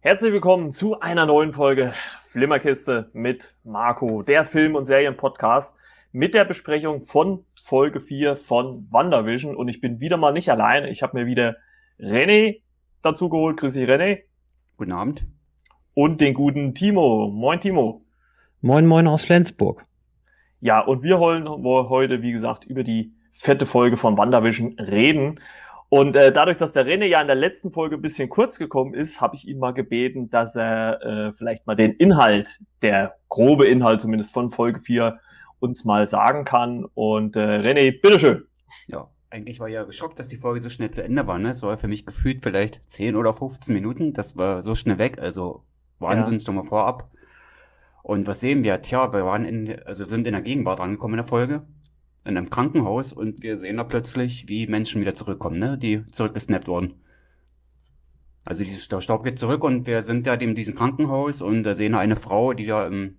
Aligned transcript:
Herzlich 0.00 0.32
willkommen 0.32 0.72
zu 0.72 1.00
einer 1.00 1.26
neuen 1.26 1.52
Folge 1.52 1.92
Flimmerkiste 2.28 3.10
mit 3.14 3.56
Marco, 3.64 4.22
der 4.22 4.44
Film- 4.44 4.76
und 4.76 4.84
Serienpodcast 4.84 5.76
mit 6.12 6.34
der 6.34 6.44
Besprechung 6.44 7.04
von 7.04 7.44
Folge 7.64 7.98
4 7.98 8.36
von 8.36 8.86
WandaVision. 8.92 9.56
Und 9.56 9.66
ich 9.66 9.80
bin 9.80 9.98
wieder 9.98 10.16
mal 10.16 10.32
nicht 10.32 10.50
alleine. 10.52 10.88
Ich 10.88 11.02
habe 11.02 11.18
mir 11.18 11.26
wieder 11.26 11.56
René 11.98 12.60
dazu 13.02 13.28
geholt. 13.28 13.56
Grüß 13.56 13.74
dich, 13.74 13.88
René. 13.88 14.20
Guten 14.76 14.92
Abend. 14.92 15.24
Und 15.94 16.20
den 16.20 16.32
guten 16.32 16.74
Timo. 16.74 17.28
Moin, 17.28 17.58
Timo. 17.58 18.04
Moin, 18.60 18.86
moin 18.86 19.08
aus 19.08 19.24
Flensburg. 19.24 19.82
Ja, 20.60 20.78
und 20.78 21.02
wir 21.02 21.18
wollen 21.18 21.48
heute, 21.48 22.22
wie 22.22 22.30
gesagt, 22.30 22.64
über 22.64 22.84
die 22.84 23.14
fette 23.32 23.66
Folge 23.66 23.96
von 23.96 24.16
WandaVision 24.16 24.78
reden. 24.78 25.40
Und 25.90 26.16
äh, 26.16 26.32
dadurch, 26.32 26.58
dass 26.58 26.74
der 26.74 26.86
René 26.86 27.06
ja 27.06 27.20
in 27.20 27.26
der 27.26 27.36
letzten 27.36 27.72
Folge 27.72 27.96
ein 27.96 28.02
bisschen 28.02 28.28
kurz 28.28 28.58
gekommen 28.58 28.92
ist, 28.92 29.20
habe 29.22 29.36
ich 29.36 29.48
ihn 29.48 29.58
mal 29.58 29.72
gebeten, 29.72 30.28
dass 30.28 30.54
er 30.54 31.02
äh, 31.02 31.32
vielleicht 31.32 31.66
mal 31.66 31.76
den 31.76 31.92
Inhalt, 31.92 32.60
der 32.82 33.16
grobe 33.28 33.66
Inhalt 33.66 34.00
zumindest 34.00 34.32
von 34.34 34.50
Folge 34.50 34.80
4 34.80 35.18
uns 35.60 35.86
mal 35.86 36.06
sagen 36.06 36.44
kann. 36.44 36.84
Und 36.94 37.36
äh, 37.36 37.40
René, 37.40 37.98
bitteschön. 38.00 38.44
Ja, 38.86 39.08
eigentlich 39.30 39.60
war 39.60 39.68
ja 39.68 39.84
geschockt, 39.84 40.18
dass 40.18 40.28
die 40.28 40.36
Folge 40.36 40.60
so 40.60 40.68
schnell 40.68 40.90
zu 40.90 41.02
Ende 41.02 41.26
war. 41.26 41.38
Ne? 41.38 41.50
Es 41.50 41.62
war 41.62 41.78
für 41.78 41.88
mich 41.88 42.04
gefühlt 42.04 42.42
vielleicht 42.42 42.90
10 42.90 43.16
oder 43.16 43.32
15 43.32 43.74
Minuten. 43.74 44.12
Das 44.12 44.36
war 44.36 44.60
so 44.60 44.74
schnell 44.74 44.98
weg. 44.98 45.18
Also 45.20 45.62
Wahnsinn, 46.00 46.34
ja. 46.34 46.40
schon 46.40 46.56
mal 46.56 46.64
vorab. 46.64 47.10
Und 48.02 48.26
was 48.26 48.40
sehen 48.40 48.62
wir? 48.62 48.80
Tja, 48.82 49.12
wir 49.12 49.24
waren 49.24 49.46
in, 49.46 49.82
also 49.84 50.06
sind 50.06 50.26
in 50.26 50.32
der 50.34 50.42
Gegenwart 50.42 50.80
angekommen 50.80 51.14
in 51.14 51.18
der 51.18 51.26
Folge 51.26 51.62
in 52.28 52.36
einem 52.36 52.50
Krankenhaus 52.50 53.12
und 53.12 53.42
wir 53.42 53.56
sehen 53.56 53.78
da 53.78 53.84
plötzlich, 53.84 54.48
wie 54.48 54.66
Menschen 54.66 55.00
wieder 55.00 55.14
zurückkommen, 55.14 55.58
ne? 55.58 55.78
die 55.78 56.06
zurückgesnappt 56.06 56.68
wurden. 56.68 56.94
Also 58.44 58.64
der 58.64 59.00
Staub 59.00 59.24
geht 59.24 59.38
zurück 59.38 59.64
und 59.64 59.86
wir 59.86 60.02
sind 60.02 60.26
ja 60.26 60.34
in 60.34 60.54
diesem 60.54 60.74
Krankenhaus 60.74 61.42
und 61.42 61.64
da 61.64 61.74
sehen 61.74 61.92
wir 61.92 61.98
eine 61.98 62.16
Frau, 62.16 62.52
die 62.52 62.66
da 62.66 62.86
im 62.86 63.16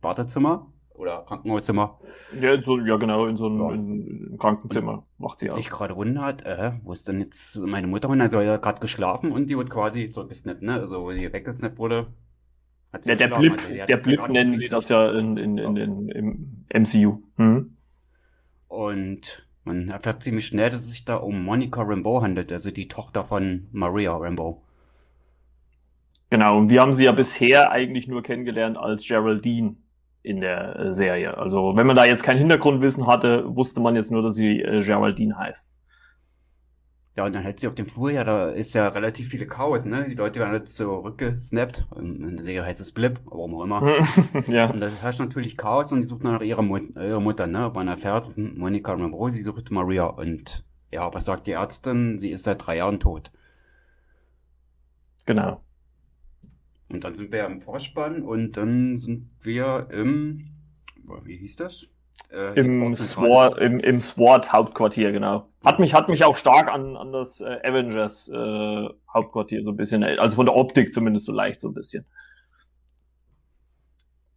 Wartezimmer 0.00 0.72
oder 0.94 1.24
Krankenhauszimmer. 1.26 1.98
Ja, 2.40 2.54
in 2.54 2.62
so, 2.62 2.78
ja 2.78 2.96
genau, 2.96 3.26
in 3.26 3.36
so 3.36 3.46
einem 3.46 3.60
ja. 3.60 3.72
in, 3.72 4.28
in 4.32 4.38
Krankenzimmer 4.38 5.06
macht 5.18 5.38
sie 5.38 5.50
auch. 5.50 5.56
Sich 5.56 5.70
gerade 5.70 5.96
wundert, 5.96 6.44
äh, 6.44 6.72
wo 6.82 6.92
ist 6.92 7.08
denn 7.08 7.20
jetzt 7.20 7.58
meine 7.58 7.86
Mutter 7.86 8.08
hin? 8.10 8.20
Also, 8.20 8.38
er 8.38 8.54
hat 8.54 8.62
gerade 8.62 8.80
geschlafen 8.80 9.32
und 9.32 9.50
die 9.50 9.56
wird 9.56 9.70
quasi 9.70 10.10
zurückgesnappt, 10.10 10.62
ne? 10.62 10.74
Also, 10.74 11.02
wo 11.02 11.12
sie 11.12 11.32
weggesnappt 11.32 11.78
wurde. 11.78 12.08
Hat 12.92 13.04
sie 13.04 13.10
ja, 13.10 13.16
der 13.16 13.28
Blip, 13.28 13.52
also, 13.52 13.86
der 13.86 13.96
Blip 13.96 14.28
nennen 14.28 14.56
sie 14.56 14.68
das 14.68 14.88
ja 14.88 15.10
in, 15.10 15.36
in, 15.36 15.58
in, 15.58 15.76
in, 15.76 16.08
im 16.08 16.82
MCU. 16.82 17.22
Hm? 17.36 17.76
Und 18.70 19.44
man 19.64 19.88
erfährt 19.88 20.22
ziemlich 20.22 20.46
schnell, 20.46 20.70
dass 20.70 20.82
es 20.82 20.90
sich 20.90 21.04
da 21.04 21.16
um 21.16 21.42
Monica 21.42 21.82
Rambeau 21.82 22.22
handelt, 22.22 22.52
also 22.52 22.70
die 22.70 22.86
Tochter 22.86 23.24
von 23.24 23.66
Maria 23.72 24.16
Rambeau. 24.16 24.62
Genau, 26.30 26.56
und 26.56 26.70
wir 26.70 26.80
haben 26.80 26.94
sie 26.94 27.06
ja 27.06 27.10
bisher 27.10 27.72
eigentlich 27.72 28.06
nur 28.06 28.22
kennengelernt 28.22 28.78
als 28.78 29.04
Geraldine 29.08 29.74
in 30.22 30.40
der 30.40 30.76
äh, 30.78 30.92
Serie. 30.92 31.36
Also 31.36 31.74
wenn 31.74 31.88
man 31.88 31.96
da 31.96 32.04
jetzt 32.04 32.22
kein 32.22 32.38
Hintergrundwissen 32.38 33.08
hatte, 33.08 33.56
wusste 33.56 33.80
man 33.80 33.96
jetzt 33.96 34.12
nur, 34.12 34.22
dass 34.22 34.36
sie 34.36 34.60
äh, 34.60 34.80
Geraldine 34.80 35.36
heißt. 35.36 35.74
Ja, 37.20 37.26
und 37.26 37.34
dann 37.34 37.42
hält 37.42 37.60
sie 37.60 37.68
auf 37.68 37.74
dem 37.74 37.86
Flur, 37.86 38.10
ja, 38.10 38.24
da 38.24 38.48
ist 38.48 38.72
ja 38.72 38.88
relativ 38.88 39.28
viele 39.28 39.46
Chaos, 39.46 39.84
ne? 39.84 40.08
Die 40.08 40.14
Leute 40.14 40.40
werden 40.40 40.54
jetzt 40.54 40.74
zurückgesnappt. 40.74 41.84
In 41.98 42.36
der 42.36 42.42
Serie 42.42 42.64
heißt 42.64 42.80
es 42.80 42.92
Blip, 42.92 43.20
warum 43.26 43.56
auch 43.56 43.64
immer. 43.64 44.06
ja. 44.48 44.70
Und 44.70 44.80
da 44.80 44.88
herrscht 44.88 45.20
natürlich 45.20 45.58
Chaos 45.58 45.92
und 45.92 46.00
sie 46.00 46.08
sucht 46.08 46.24
nach 46.24 46.40
ihrer, 46.40 46.62
Mut 46.62 46.96
ihrer 46.96 47.20
Mutter, 47.20 47.46
ne? 47.46 47.70
Man 47.74 47.88
erfährt, 47.88 48.38
Monika 48.38 48.94
Rambeau, 48.94 49.28
sie 49.28 49.42
sucht 49.42 49.70
Maria. 49.70 50.06
Und 50.06 50.64
ja, 50.90 51.12
was 51.12 51.26
sagt 51.26 51.46
die 51.46 51.52
Ärztin? 51.52 52.16
Sie 52.16 52.30
ist 52.30 52.44
seit 52.44 52.66
drei 52.66 52.78
Jahren 52.78 53.00
tot. 53.00 53.30
Genau. 55.26 55.62
Und 56.88 57.04
dann 57.04 57.12
sind 57.12 57.32
wir 57.32 57.44
im 57.44 57.60
Vorspann 57.60 58.22
und 58.22 58.56
dann 58.56 58.96
sind 58.96 59.28
wir 59.42 59.88
im, 59.92 60.52
wie 61.24 61.36
hieß 61.36 61.56
das? 61.56 61.90
Äh, 62.32 62.60
Im, 62.60 62.94
Sword, 62.94 63.58
im, 63.58 63.80
Im 63.80 64.00
SWAT 64.00 64.52
Hauptquartier, 64.52 65.10
genau. 65.12 65.48
Hat 65.64 65.78
mich, 65.80 65.94
hat 65.94 66.08
mich 66.08 66.24
auch 66.24 66.36
stark 66.36 66.68
an, 66.68 66.96
an 66.96 67.12
das 67.12 67.40
äh, 67.40 67.58
Avengers 67.64 68.28
äh, 68.28 68.88
Hauptquartier 69.12 69.64
so 69.64 69.70
ein 69.70 69.76
bisschen, 69.76 70.04
also 70.04 70.36
von 70.36 70.46
der 70.46 70.54
Optik 70.54 70.94
zumindest 70.94 71.26
so 71.26 71.32
leicht 71.32 71.60
so 71.60 71.68
ein 71.68 71.74
bisschen. 71.74 72.06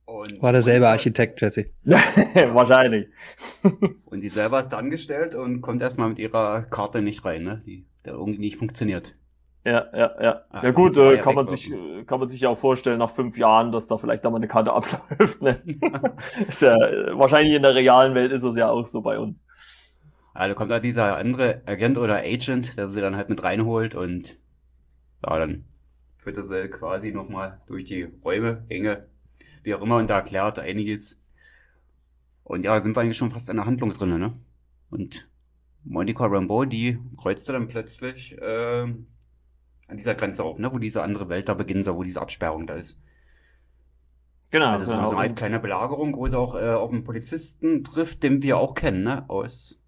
Und 0.05 0.41
War 0.41 0.51
derselbe 0.51 0.88
Architekt, 0.88 1.41
Jesse. 1.41 1.67
Wahrscheinlich. 1.83 3.07
und 4.05 4.21
die 4.21 4.29
selber 4.29 4.59
ist 4.59 4.69
da 4.69 4.77
angestellt 4.77 5.33
und 5.33 5.61
kommt 5.61 5.81
erstmal 5.81 6.09
mit 6.09 6.19
ihrer 6.19 6.63
Karte 6.63 7.01
nicht 7.01 7.23
rein, 7.25 7.44
ne? 7.44 7.63
Die, 7.65 7.88
der 8.05 8.13
irgendwie 8.13 8.39
nicht 8.39 8.57
funktioniert. 8.57 9.15
Ja, 9.66 9.88
ja, 9.94 10.22
ja. 10.22 10.41
Ah, 10.50 10.63
ja 10.63 10.72
gut, 10.72 10.97
äh, 10.97 11.18
kann 11.19 11.35
man 11.35 11.47
sich, 11.47 11.72
äh, 11.72 12.03
kann 12.03 12.19
man 12.19 12.28
sich 12.28 12.41
ja 12.41 12.50
auch 12.50 12.57
vorstellen 12.57 13.00
nach 13.00 13.12
fünf 13.12 13.38
Jahren, 13.38 13.72
dass 13.72 13.88
da 13.88 13.97
vielleicht 13.97 14.25
da 14.25 14.29
mal 14.29 14.38
eine 14.38 14.50
Karte 14.50 14.74
abläuft. 14.74 15.41
Ne? 15.41 15.62
ist 16.47 16.62
ja, 16.62 16.75
wahrscheinlich 17.18 17.56
in 17.56 17.62
der 17.62 17.74
realen 17.74 18.13
Welt 18.13 18.34
ist 18.34 18.44
es 18.44 18.57
ja 18.57 18.69
auch 18.69 18.85
so 18.85 19.01
bei 19.01 19.18
uns. 19.18 19.41
Also 20.34 20.56
kommt 20.56 20.72
da 20.72 20.79
dieser 20.79 21.16
andere 21.18 21.62
Agent 21.66 21.97
oder 21.97 22.18
Agent, 22.18 22.78
der 22.78 22.90
sie 22.90 23.00
dann 23.00 23.16
halt 23.16 23.29
mit 23.29 23.41
reinholt 23.44 23.96
und 23.96 24.35
ja, 25.25 25.40
dann 25.40 25.63
führt 26.18 26.38
er 26.38 26.44
sie 26.44 26.69
quasi 26.69 27.12
nochmal 27.12 27.62
durch 27.68 27.85
die 27.85 28.09
Räume, 28.25 28.66
Enge, 28.68 29.07
wie 29.63 29.75
auch 29.75 29.81
immer, 29.81 29.97
und 29.97 30.09
da 30.09 30.18
erklärt 30.18 30.59
einiges. 30.59 31.19
Und 32.44 32.66
ja, 32.66 32.80
sind 32.81 32.97
wir 32.97 33.01
eigentlich 33.01 33.18
schon 33.18 33.31
fast 33.31 33.50
in 33.50 33.57
der 33.57 33.66
Handlung 33.66 33.94
drin, 33.94 34.19
ne? 34.19 34.34
Und 34.90 35.30
Monica 35.85 36.25
Rambeau, 36.25 36.66
die 36.66 37.00
kreuzte 37.18 37.53
dann 37.53 37.68
plötzlich 37.68 38.38
äh, 38.41 38.88
an 39.88 39.97
dieser 39.97 40.16
Grenze 40.16 40.44
auf, 40.44 40.57
ne? 40.57 40.71
wo 40.73 40.77
diese 40.77 41.01
andere 41.03 41.29
Welt 41.29 41.49
da 41.49 41.53
beginnen 41.53 41.81
soll, 41.81 41.95
wo 41.95 42.03
diese 42.03 42.21
Absperrung 42.21 42.67
da 42.67 42.75
ist. 42.75 42.99
Genau. 44.51 44.67
Also 44.67 44.91
genau. 44.91 45.09
so 45.09 45.16
eine 45.16 45.33
kleine 45.33 45.59
Belagerung, 45.59 46.16
wo 46.16 46.27
sie 46.27 46.38
auch 46.38 46.55
äh, 46.55 46.69
auf 46.69 46.91
einen 46.91 47.03
Polizisten 47.03 47.83
trifft, 47.83 48.21
den 48.21 48.44
wir 48.44 48.57
auch 48.57 48.75
kennen, 48.75 49.03
ne? 49.03 49.27
Aus 49.27 49.79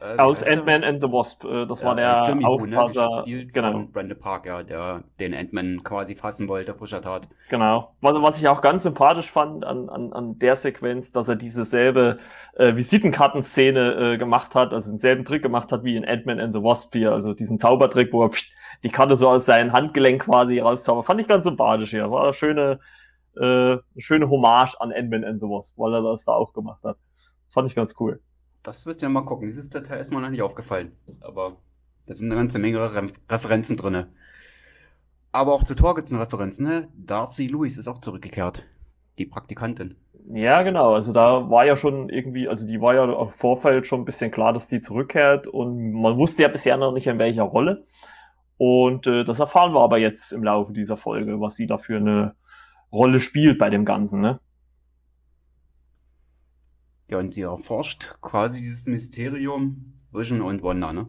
äh, 0.00 0.18
Aus 0.18 0.42
Ant-Man 0.42 0.84
and 0.84 1.00
the 1.00 1.08
Wasp. 1.08 1.44
Äh, 1.44 1.66
das 1.66 1.82
war 1.84 1.94
der 1.94 2.24
Jimmy 2.26 2.44
Aufpasser. 2.44 3.24
Ne? 3.26 3.46
Genau. 3.46 3.72
Von 3.72 3.92
Brandon 3.92 4.18
Park, 4.18 4.46
ja, 4.46 4.62
der 4.62 5.04
den 5.20 5.34
Ant-Man 5.34 5.82
quasi 5.84 6.14
fassen 6.14 6.48
wollte, 6.48 6.74
frischer 6.74 7.00
Tat. 7.00 7.28
Genau. 7.48 7.94
Was, 8.00 8.16
was 8.16 8.38
ich 8.38 8.48
auch 8.48 8.60
ganz 8.60 8.82
sympathisch 8.82 9.30
fand 9.30 9.64
an, 9.64 9.88
an, 9.88 10.12
an 10.12 10.38
der 10.38 10.56
Sequenz, 10.56 11.12
dass 11.12 11.28
er 11.28 11.36
diese 11.36 11.64
selbe 11.64 12.18
äh, 12.54 12.76
Visitenkartenszene 12.76 14.14
äh, 14.14 14.18
gemacht 14.18 14.54
hat, 14.54 14.72
also 14.72 14.90
denselben 14.90 15.24
Trick 15.24 15.42
gemacht 15.42 15.72
hat 15.72 15.84
wie 15.84 15.96
in 15.96 16.04
Ant-Man 16.04 16.40
and 16.40 16.52
the 16.52 16.62
Wasp 16.62 16.94
hier, 16.94 17.12
also 17.12 17.32
diesen 17.32 17.58
Zaubertrick, 17.58 18.12
wo 18.12 18.24
er 18.24 18.30
pst, 18.30 18.52
die 18.84 18.90
Karte 18.90 19.16
so 19.16 19.28
aus 19.28 19.46
seinem 19.46 19.72
Handgelenk 19.72 20.24
quasi 20.24 20.58
rauszaubert. 20.58 21.06
Fand 21.06 21.20
ich 21.20 21.28
ganz 21.28 21.44
sympathisch 21.44 21.90
hier. 21.90 22.10
War 22.10 22.24
eine 22.24 22.32
schöne, 22.34 22.80
äh, 23.40 23.78
schöne 23.96 24.28
Hommage 24.28 24.78
an 24.78 24.92
Ant-Man 24.92 25.24
and 25.24 25.40
the 25.40 25.46
Wasp, 25.46 25.78
weil 25.78 25.94
er 25.94 26.02
das 26.02 26.24
da 26.24 26.32
auch 26.32 26.52
gemacht 26.52 26.82
hat. 26.84 26.98
Fand 27.48 27.68
ich 27.68 27.74
ganz 27.74 27.94
cool. 27.98 28.20
Das 28.66 28.84
wirst 28.84 29.00
du 29.00 29.06
ja 29.06 29.10
mal 29.10 29.24
gucken. 29.24 29.46
Dieses 29.46 29.68
Detail 29.70 30.00
ist 30.00 30.12
mir 30.12 30.20
noch 30.20 30.28
nicht 30.28 30.42
aufgefallen. 30.42 30.90
Aber 31.20 31.56
da 32.06 32.14
sind 32.14 32.26
eine 32.32 32.40
ganze 32.40 32.58
Menge 32.58 32.80
Re 32.80 33.06
Referenzen 33.30 33.76
drin. 33.76 34.06
Aber 35.30 35.52
auch 35.52 35.62
zu 35.62 35.76
Tor 35.76 35.94
gibt 35.94 36.08
es 36.08 36.12
eine 36.12 36.20
Referenz, 36.20 36.58
ne? 36.58 36.88
Darcy 36.96 37.46
Lewis 37.46 37.78
ist 37.78 37.86
auch 37.86 38.00
zurückgekehrt. 38.00 38.64
Die 39.18 39.26
Praktikantin. 39.26 39.94
Ja, 40.32 40.62
genau. 40.62 40.94
Also 40.94 41.12
da 41.12 41.48
war 41.48 41.64
ja 41.64 41.76
schon 41.76 42.08
irgendwie, 42.08 42.48
also 42.48 42.66
die 42.66 42.80
war 42.80 42.94
ja 42.96 43.04
im 43.04 43.30
Vorfeld 43.30 43.86
schon 43.86 44.00
ein 44.00 44.04
bisschen 44.04 44.32
klar, 44.32 44.52
dass 44.52 44.66
die 44.66 44.80
zurückkehrt 44.80 45.46
und 45.46 45.92
man 45.92 46.16
wusste 46.16 46.42
ja 46.42 46.48
bisher 46.48 46.76
noch 46.76 46.92
nicht 46.92 47.06
in 47.06 47.20
welcher 47.20 47.44
Rolle. 47.44 47.84
Und 48.56 49.06
äh, 49.06 49.22
das 49.22 49.38
erfahren 49.38 49.74
wir 49.74 49.80
aber 49.80 49.98
jetzt 49.98 50.32
im 50.32 50.42
Laufe 50.42 50.72
dieser 50.72 50.96
Folge, 50.96 51.40
was 51.40 51.54
sie 51.54 51.68
da 51.68 51.78
für 51.78 51.98
eine 51.98 52.34
Rolle 52.90 53.20
spielt 53.20 53.58
bei 53.60 53.70
dem 53.70 53.84
Ganzen, 53.84 54.20
ne? 54.20 54.40
Ja, 57.08 57.18
und 57.18 57.34
sie 57.34 57.42
erforscht 57.42 58.14
quasi 58.20 58.60
dieses 58.60 58.86
Mysterium 58.86 59.94
Vision 60.12 60.42
und 60.42 60.62
Wanda, 60.62 60.92
ne? 60.92 61.08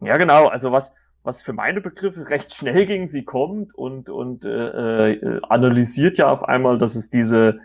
Ja, 0.00 0.16
genau. 0.16 0.46
Also 0.48 0.72
was, 0.72 0.92
was 1.22 1.42
für 1.42 1.52
meine 1.52 1.80
Begriffe 1.80 2.28
recht 2.28 2.54
schnell 2.54 2.86
ging, 2.86 3.06
sie 3.06 3.24
kommt 3.24 3.74
und, 3.74 4.08
und 4.08 4.44
äh, 4.44 5.12
äh, 5.12 5.40
analysiert 5.48 6.18
ja 6.18 6.30
auf 6.30 6.42
einmal, 6.44 6.78
dass 6.78 6.94
es 6.94 7.10
diese 7.10 7.60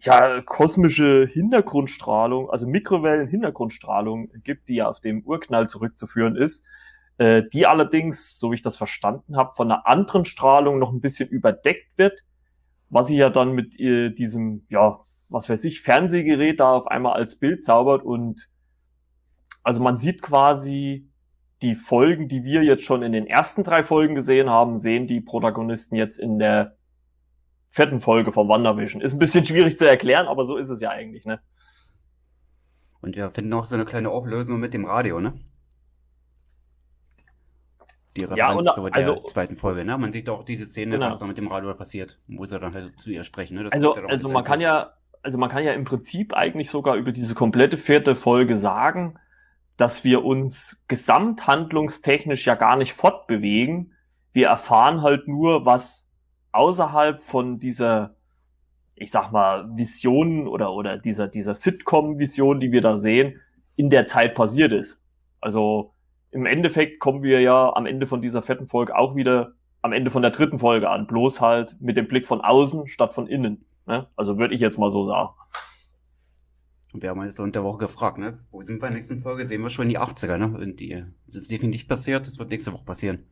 ja, 0.00 0.40
kosmische 0.42 1.26
Hintergrundstrahlung, 1.26 2.50
also 2.50 2.66
Mikrowellen-Hintergrundstrahlung 2.66 4.30
gibt, 4.44 4.68
die 4.68 4.76
ja 4.76 4.88
auf 4.88 5.00
dem 5.00 5.22
Urknall 5.24 5.68
zurückzuführen 5.68 6.36
ist, 6.36 6.66
äh, 7.18 7.42
die 7.52 7.66
allerdings, 7.66 8.38
so 8.38 8.50
wie 8.50 8.54
ich 8.54 8.62
das 8.62 8.76
verstanden 8.76 9.36
habe, 9.36 9.54
von 9.54 9.70
einer 9.70 9.86
anderen 9.86 10.24
Strahlung 10.24 10.78
noch 10.78 10.92
ein 10.92 11.00
bisschen 11.00 11.28
überdeckt 11.28 11.98
wird, 11.98 12.24
was 12.90 13.08
sie 13.08 13.16
ja 13.16 13.28
dann 13.28 13.52
mit 13.52 13.78
äh, 13.80 14.10
diesem, 14.10 14.66
ja, 14.68 15.00
was 15.28 15.48
weiß 15.48 15.64
ich, 15.64 15.82
Fernsehgerät 15.82 16.60
da 16.60 16.72
auf 16.72 16.86
einmal 16.86 17.14
als 17.14 17.38
Bild 17.38 17.64
zaubert 17.64 18.02
und 18.04 18.48
also 19.62 19.82
man 19.82 19.96
sieht 19.96 20.22
quasi 20.22 21.10
die 21.60 21.74
Folgen, 21.74 22.28
die 22.28 22.44
wir 22.44 22.62
jetzt 22.62 22.84
schon 22.84 23.02
in 23.02 23.12
den 23.12 23.26
ersten 23.26 23.64
drei 23.64 23.82
Folgen 23.82 24.14
gesehen 24.14 24.48
haben, 24.48 24.78
sehen 24.78 25.06
die 25.06 25.20
Protagonisten 25.20 25.96
jetzt 25.96 26.18
in 26.18 26.38
der 26.38 26.76
vierten 27.68 28.00
Folge 28.00 28.32
von 28.32 28.48
WandaVision. 28.48 29.02
Ist 29.02 29.12
ein 29.12 29.18
bisschen 29.18 29.44
schwierig 29.44 29.76
zu 29.76 29.86
erklären, 29.86 30.26
aber 30.26 30.44
so 30.44 30.56
ist 30.56 30.70
es 30.70 30.80
ja 30.80 30.90
eigentlich, 30.90 31.26
ne? 31.26 31.40
Und 33.00 33.16
wir 33.16 33.30
finden 33.30 33.52
auch 33.52 33.64
so 33.64 33.74
eine 33.74 33.84
kleine 33.84 34.10
Auflösung 34.10 34.58
mit 34.58 34.74
dem 34.74 34.84
Radio, 34.84 35.20
ne? 35.20 35.34
die 38.18 38.24
Referenz 38.24 38.64
ja, 38.64 38.72
und, 38.72 38.74
zu 38.74 38.82
der 38.84 38.94
also, 38.94 39.22
zweiten 39.26 39.56
Folge. 39.56 39.84
Ne? 39.84 39.96
Man 39.96 40.12
sieht 40.12 40.28
auch 40.28 40.42
diese 40.42 40.66
Szene, 40.66 40.92
genau. 40.92 41.08
was 41.08 41.18
da 41.18 41.26
mit 41.26 41.38
dem 41.38 41.48
Radio 41.48 41.72
passiert, 41.74 42.18
wo 42.26 42.44
sie 42.44 42.58
dann 42.58 42.74
halt 42.74 42.98
zu 42.98 43.10
ihr 43.10 43.24
sprechen. 43.24 43.56
Ne? 43.56 43.68
also, 43.70 43.94
also 43.94 44.30
man 44.30 44.44
kann 44.44 44.60
ja, 44.60 44.94
also 45.22 45.38
man 45.38 45.50
kann 45.50 45.64
ja 45.64 45.72
im 45.72 45.84
Prinzip 45.84 46.34
eigentlich 46.34 46.70
sogar 46.70 46.96
über 46.96 47.12
diese 47.12 47.34
komplette 47.34 47.76
vierte 47.76 48.16
Folge 48.16 48.56
sagen, 48.56 49.18
dass 49.76 50.04
wir 50.04 50.24
uns 50.24 50.84
gesamthandlungstechnisch 50.88 52.46
ja 52.46 52.54
gar 52.54 52.76
nicht 52.76 52.92
fortbewegen. 52.92 53.92
Wir 54.32 54.48
erfahren 54.48 55.02
halt 55.02 55.28
nur, 55.28 55.64
was 55.64 56.12
außerhalb 56.52 57.20
von 57.20 57.58
dieser, 57.58 58.16
ich 58.94 59.10
sag 59.10 59.30
mal, 59.30 59.68
Vision 59.76 60.48
oder, 60.48 60.72
oder 60.72 60.98
dieser, 60.98 61.28
dieser 61.28 61.54
Sitcom-Vision, 61.54 62.60
die 62.60 62.72
wir 62.72 62.80
da 62.80 62.96
sehen, 62.96 63.40
in 63.76 63.90
der 63.90 64.06
Zeit 64.06 64.34
passiert 64.34 64.72
ist. 64.72 65.00
Also 65.40 65.94
im 66.30 66.46
Endeffekt 66.46 66.98
kommen 66.98 67.22
wir 67.22 67.40
ja 67.40 67.72
am 67.74 67.86
Ende 67.86 68.06
von 68.06 68.20
dieser 68.20 68.42
vierten 68.42 68.66
Folge 68.66 68.96
auch 68.96 69.14
wieder 69.14 69.52
am 69.80 69.92
Ende 69.92 70.10
von 70.10 70.22
der 70.22 70.32
dritten 70.32 70.58
Folge 70.58 70.90
an, 70.90 71.06
bloß 71.06 71.40
halt 71.40 71.76
mit 71.80 71.96
dem 71.96 72.08
Blick 72.08 72.26
von 72.26 72.40
außen 72.40 72.88
statt 72.88 73.14
von 73.14 73.28
innen. 73.28 73.64
Ne? 73.88 74.06
Also 74.16 74.38
würde 74.38 74.54
ich 74.54 74.60
jetzt 74.60 74.78
mal 74.78 74.90
so 74.90 75.04
sagen. 75.04 75.30
Und 76.92 77.02
wir 77.02 77.10
haben 77.10 77.20
uns 77.20 77.38
unter 77.40 77.64
Woche 77.64 77.78
gefragt, 77.78 78.18
ne? 78.18 78.38
Wo 78.50 78.62
sind 78.62 78.80
wir 78.80 78.86
in 78.86 78.92
der 78.92 78.98
nächsten 78.98 79.20
Folge? 79.20 79.44
Sehen 79.44 79.62
wir 79.62 79.70
schon 79.70 79.84
in 79.84 79.90
die 79.90 79.98
80er, 79.98 80.36
ne? 80.36 80.46
Und 80.46 80.78
die, 80.78 81.04
das 81.26 81.36
ist 81.36 81.50
definitiv 81.50 81.88
passiert, 81.88 82.26
das 82.26 82.38
wird 82.38 82.50
nächste 82.50 82.72
Woche 82.72 82.84
passieren. 82.84 83.26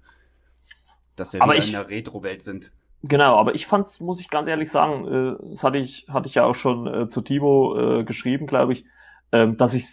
Dass 1.14 1.32
wir 1.32 1.42
aber 1.42 1.56
ich, 1.56 1.66
in 1.66 1.72
der 1.72 1.88
Retro-Welt 1.88 2.42
sind. 2.42 2.72
Genau, 3.02 3.36
aber 3.36 3.54
ich 3.54 3.66
fand's, 3.66 4.00
muss 4.00 4.20
ich 4.20 4.30
ganz 4.30 4.48
ehrlich 4.48 4.70
sagen, 4.70 5.06
äh, 5.06 5.50
das 5.50 5.62
hatte 5.62 5.78
ich, 5.78 6.06
hatte 6.08 6.28
ich 6.28 6.34
ja 6.34 6.44
auch 6.44 6.54
schon 6.54 6.86
äh, 6.86 7.08
zu 7.08 7.20
Timo 7.20 8.00
äh, 8.00 8.04
geschrieben, 8.04 8.46
glaube 8.46 8.72
ich, 8.72 8.86
äh, 9.30 9.48
dass 9.52 9.74
ich 9.74 9.86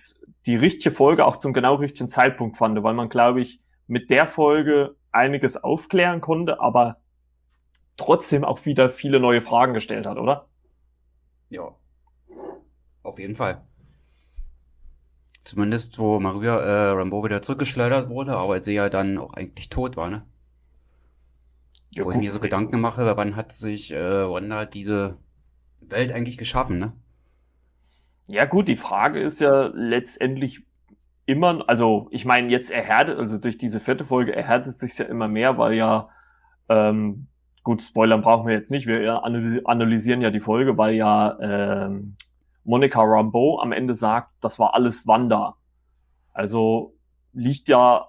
die 0.46 0.56
richtige 0.56 0.94
Folge 0.94 1.26
auch 1.26 1.38
zum 1.38 1.54
genau 1.54 1.76
richtigen 1.76 2.10
Zeitpunkt 2.10 2.58
fand, 2.58 2.82
weil 2.84 2.94
man, 2.94 3.10
glaube 3.10 3.42
ich, 3.42 3.62
mit 3.88 4.10
der 4.10 4.28
Folge 4.28 4.96
einiges 5.12 5.62
aufklären 5.62 6.22
konnte, 6.22 6.60
aber 6.60 6.98
trotzdem 7.98 8.44
auch 8.44 8.66
wieder 8.66 8.90
viele 8.90 9.20
neue 9.20 9.42
Fragen 9.42 9.74
gestellt 9.74 10.06
hat, 10.06 10.18
oder? 10.18 10.48
Ja. 11.54 11.76
Auf 13.04 13.20
jeden 13.20 13.36
Fall. 13.36 13.58
Zumindest, 15.44 16.00
wo 16.00 16.20
Maria 16.20 16.58
äh, 16.58 16.90
Rambo 16.94 17.24
wieder 17.24 17.44
zurückgeschleudert 17.44 18.10
wurde, 18.10 18.36
aber 18.36 18.60
sie 18.60 18.74
ja 18.74 18.90
dann 18.90 19.20
auch 19.20 19.34
eigentlich 19.34 19.70
tot 19.70 19.96
war, 19.96 20.10
ne? 20.10 20.26
Ja, 21.92 22.06
wo 22.06 22.12
ich 22.12 22.18
mir 22.18 22.32
so 22.32 22.40
Gedanken 22.40 22.82
mache, 22.82 23.16
wann 23.18 23.36
hat 23.36 23.52
sich 23.52 23.92
äh, 23.92 24.28
Wanda 24.28 24.66
diese 24.66 25.18
Welt 25.82 26.12
eigentlich 26.12 26.40
geschaffen, 26.40 26.80
ne? 26.80 26.94
Ja, 28.28 28.46
gut, 28.46 28.68
die 28.68 28.78
Frage 28.78 29.20
ist 29.20 29.40
ja 29.40 29.68
letztendlich 29.76 30.66
immer, 31.28 31.70
also 31.70 32.08
ich 32.10 32.26
meine, 32.26 32.50
jetzt 32.50 32.72
erhärtet, 32.72 33.20
also 33.20 33.38
durch 33.38 33.60
diese 33.60 33.80
vierte 33.80 34.06
Folge 34.06 34.36
erhärtet 34.36 34.80
sich 34.80 34.98
ja 34.98 35.06
immer 35.06 35.28
mehr, 35.28 35.60
weil 35.60 35.74
ja, 35.74 36.10
ähm, 36.68 37.28
gut, 37.64 37.82
Spoilern 37.82 38.22
brauchen 38.22 38.48
wir 38.48 38.54
jetzt 38.54 38.72
nicht, 38.72 38.88
wir 38.88 39.24
analysieren 39.24 40.22
ja 40.22 40.30
die 40.30 40.40
Folge, 40.40 40.78
weil 40.78 40.96
ja 40.96 41.38
ähm, 41.40 42.16
Monica 42.64 43.02
Rambeau 43.02 43.60
am 43.60 43.72
Ende 43.72 43.96
sagt, 43.96 44.32
das 44.42 44.60
war 44.60 44.74
alles 44.74 45.08
Wanda. 45.08 45.56
Also 46.34 46.96
liegt 47.34 47.68
ja, 47.68 48.08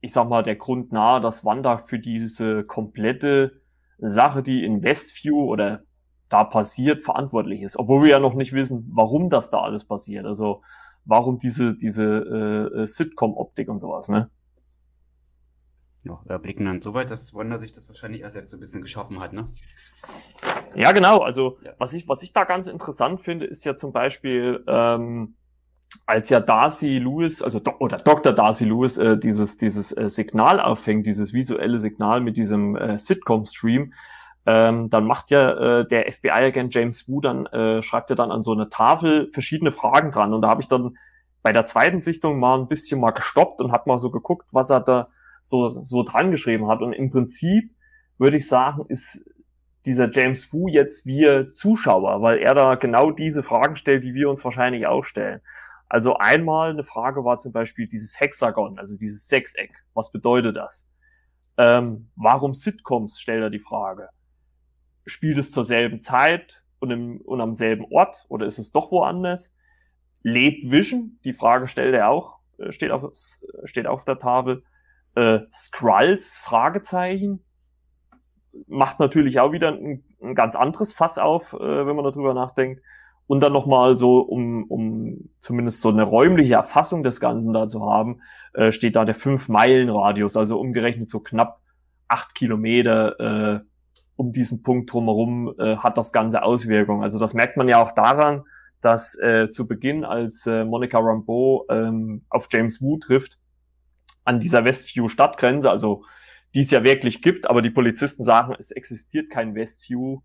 ich 0.00 0.12
sag 0.12 0.28
mal, 0.28 0.42
der 0.42 0.56
Grund 0.56 0.92
nahe, 0.92 1.20
dass 1.20 1.44
Wanda 1.44 1.78
für 1.78 1.98
diese 1.98 2.64
komplette 2.64 3.60
Sache, 3.98 4.42
die 4.42 4.64
in 4.64 4.82
Westview 4.82 5.44
oder 5.44 5.82
da 6.28 6.44
passiert, 6.44 7.02
verantwortlich 7.02 7.62
ist. 7.62 7.78
Obwohl 7.78 8.02
wir 8.02 8.10
ja 8.10 8.18
noch 8.18 8.34
nicht 8.34 8.52
wissen, 8.52 8.90
warum 8.92 9.30
das 9.30 9.50
da 9.50 9.60
alles 9.60 9.84
passiert. 9.84 10.26
Also 10.26 10.62
warum 11.04 11.38
diese, 11.38 11.76
diese 11.76 12.04
äh, 12.04 12.82
äh, 12.82 12.86
Sitcom-Optik 12.86 13.68
und 13.68 13.78
sowas, 13.78 14.08
ne? 14.08 14.30
Ja, 16.04 16.20
wir 16.24 16.38
blicken 16.38 16.64
dann 16.64 16.82
so 16.82 16.94
weit, 16.94 17.10
dass 17.10 17.34
Wanda 17.34 17.58
sich 17.58 17.72
das 17.72 17.88
wahrscheinlich 17.88 18.22
erst 18.22 18.36
jetzt 18.36 18.50
so 18.50 18.56
ein 18.56 18.60
bisschen 18.60 18.82
geschaffen 18.82 19.20
hat, 19.20 19.32
ne? 19.32 19.48
Ja, 20.74 20.92
genau. 20.92 21.18
Also 21.18 21.58
ja. 21.62 21.72
was 21.78 21.92
ich, 21.92 22.08
was 22.08 22.22
ich 22.22 22.32
da 22.32 22.44
ganz 22.44 22.66
interessant 22.66 23.20
finde, 23.20 23.46
ist 23.46 23.64
ja 23.64 23.76
zum 23.76 23.92
Beispiel, 23.92 24.64
ähm, 24.66 25.36
als 26.06 26.28
ja 26.30 26.40
Darcy 26.40 26.98
Lewis, 26.98 27.42
also 27.42 27.60
Do 27.60 27.74
oder 27.78 27.98
Dr. 27.98 28.32
Darcy 28.32 28.64
Lewis, 28.64 28.98
äh, 28.98 29.16
dieses, 29.16 29.58
dieses 29.58 29.96
äh, 29.96 30.08
Signal 30.08 30.60
auffängt, 30.60 31.06
dieses 31.06 31.32
visuelle 31.32 31.78
Signal 31.78 32.20
mit 32.20 32.36
diesem 32.36 32.76
äh, 32.76 32.98
Sitcom-Stream, 32.98 33.92
ähm, 34.44 34.90
dann 34.90 35.04
macht 35.04 35.30
ja 35.30 35.80
äh, 35.80 35.86
der 35.86 36.10
FBI-Agent 36.10 36.74
James 36.74 37.08
Wu 37.08 37.20
dann, 37.20 37.46
äh, 37.46 37.82
schreibt 37.82 38.10
ja 38.10 38.16
dann 38.16 38.32
an 38.32 38.42
so 38.42 38.52
eine 38.52 38.68
Tafel 38.68 39.30
verschiedene 39.32 39.70
Fragen 39.70 40.10
dran. 40.10 40.34
Und 40.34 40.42
da 40.42 40.48
habe 40.48 40.60
ich 40.60 40.68
dann 40.68 40.96
bei 41.42 41.52
der 41.52 41.64
zweiten 41.64 42.00
Sichtung 42.00 42.40
mal 42.40 42.58
ein 42.58 42.68
bisschen 42.68 43.00
mal 43.00 43.12
gestoppt 43.12 43.60
und 43.60 43.70
hat 43.70 43.86
mal 43.86 43.98
so 43.98 44.10
geguckt, 44.10 44.48
was 44.52 44.70
er 44.70 44.80
da 44.80 45.08
so, 45.42 45.84
so 45.84 46.02
dran 46.02 46.30
geschrieben 46.30 46.68
hat. 46.68 46.80
Und 46.80 46.94
im 46.94 47.10
Prinzip 47.10 47.70
würde 48.18 48.38
ich 48.38 48.48
sagen, 48.48 48.86
ist 48.88 49.28
dieser 49.84 50.10
James 50.10 50.52
Wu 50.52 50.68
jetzt 50.68 51.04
wir 51.04 51.48
Zuschauer, 51.48 52.22
weil 52.22 52.38
er 52.38 52.54
da 52.54 52.76
genau 52.76 53.10
diese 53.10 53.42
Fragen 53.42 53.76
stellt, 53.76 54.04
die 54.04 54.14
wir 54.14 54.30
uns 54.30 54.44
wahrscheinlich 54.44 54.86
auch 54.86 55.02
stellen. 55.02 55.40
Also 55.88 56.16
einmal 56.16 56.70
eine 56.70 56.84
Frage 56.84 57.24
war 57.24 57.38
zum 57.38 57.52
Beispiel 57.52 57.86
dieses 57.86 58.18
Hexagon, 58.18 58.78
also 58.78 58.96
dieses 58.96 59.26
Sechseck. 59.26 59.84
Was 59.92 60.10
bedeutet 60.10 60.56
das? 60.56 60.88
Ähm, 61.58 62.08
warum 62.16 62.54
Sitcoms, 62.54 63.20
stellt 63.20 63.42
er 63.42 63.50
die 63.50 63.58
Frage 63.58 64.08
spielt 65.06 65.38
es 65.38 65.50
zur 65.50 65.64
selben 65.64 66.00
Zeit 66.00 66.64
und, 66.78 66.90
im, 66.90 67.20
und 67.20 67.40
am 67.40 67.52
selben 67.52 67.86
Ort 67.90 68.24
oder 68.28 68.46
ist 68.46 68.58
es 68.58 68.72
doch 68.72 68.90
woanders? 68.90 69.54
Lebt 70.22 70.70
Vision? 70.70 71.18
Die 71.24 71.32
Frage 71.32 71.66
stellt 71.66 71.94
er 71.94 72.08
auch, 72.08 72.38
äh, 72.58 72.72
steht 72.72 72.90
auf, 72.90 73.10
steht 73.64 73.86
auf 73.86 74.04
der 74.04 74.18
Tafel. 74.18 74.62
Äh, 75.14 75.40
Skrulls? 75.52 76.38
Fragezeichen. 76.38 77.44
Macht 78.66 79.00
natürlich 79.00 79.40
auch 79.40 79.52
wieder 79.52 79.68
ein, 79.68 80.04
ein 80.22 80.34
ganz 80.34 80.56
anderes 80.56 80.92
Fass 80.92 81.18
auf, 81.18 81.54
äh, 81.54 81.86
wenn 81.86 81.96
man 81.96 82.04
darüber 82.04 82.34
nachdenkt. 82.34 82.82
Und 83.26 83.40
dann 83.40 83.52
nochmal 83.52 83.96
so, 83.96 84.20
um, 84.20 84.64
um 84.64 85.30
zumindest 85.40 85.80
so 85.80 85.88
eine 85.88 86.02
räumliche 86.02 86.54
Erfassung 86.54 87.02
des 87.02 87.20
Ganzen 87.20 87.54
da 87.54 87.66
zu 87.66 87.88
haben, 87.88 88.20
äh, 88.52 88.72
steht 88.72 88.96
da 88.96 89.04
der 89.04 89.16
5-Meilen-Radius, 89.16 90.36
also 90.36 90.60
umgerechnet 90.60 91.08
so 91.08 91.20
knapp 91.20 91.60
acht 92.08 92.34
Kilometer 92.34 93.20
äh, 93.20 93.60
um 94.16 94.32
diesen 94.32 94.62
Punkt 94.62 94.92
drumherum 94.92 95.54
äh, 95.58 95.76
hat 95.76 95.96
das 95.98 96.12
Ganze 96.12 96.42
Auswirkungen. 96.42 97.02
Also 97.02 97.18
das 97.18 97.34
merkt 97.34 97.56
man 97.56 97.68
ja 97.68 97.82
auch 97.82 97.92
daran, 97.92 98.44
dass 98.80 99.18
äh, 99.18 99.50
zu 99.50 99.66
Beginn, 99.66 100.04
als 100.04 100.46
äh, 100.46 100.64
Monica 100.64 100.98
Rambeau 100.98 101.66
ähm, 101.70 102.24
auf 102.28 102.48
James 102.50 102.82
Wu 102.82 102.98
trifft, 102.98 103.38
an 104.24 104.40
dieser 104.40 104.64
Westview 104.64 105.08
Stadtgrenze, 105.08 105.70
also 105.70 106.04
die 106.54 106.60
es 106.60 106.70
ja 106.70 106.84
wirklich 106.84 107.22
gibt, 107.22 107.48
aber 107.48 107.62
die 107.62 107.70
Polizisten 107.70 108.24
sagen, 108.24 108.54
es 108.58 108.70
existiert 108.70 109.30
kein 109.30 109.54
Westview. 109.54 110.20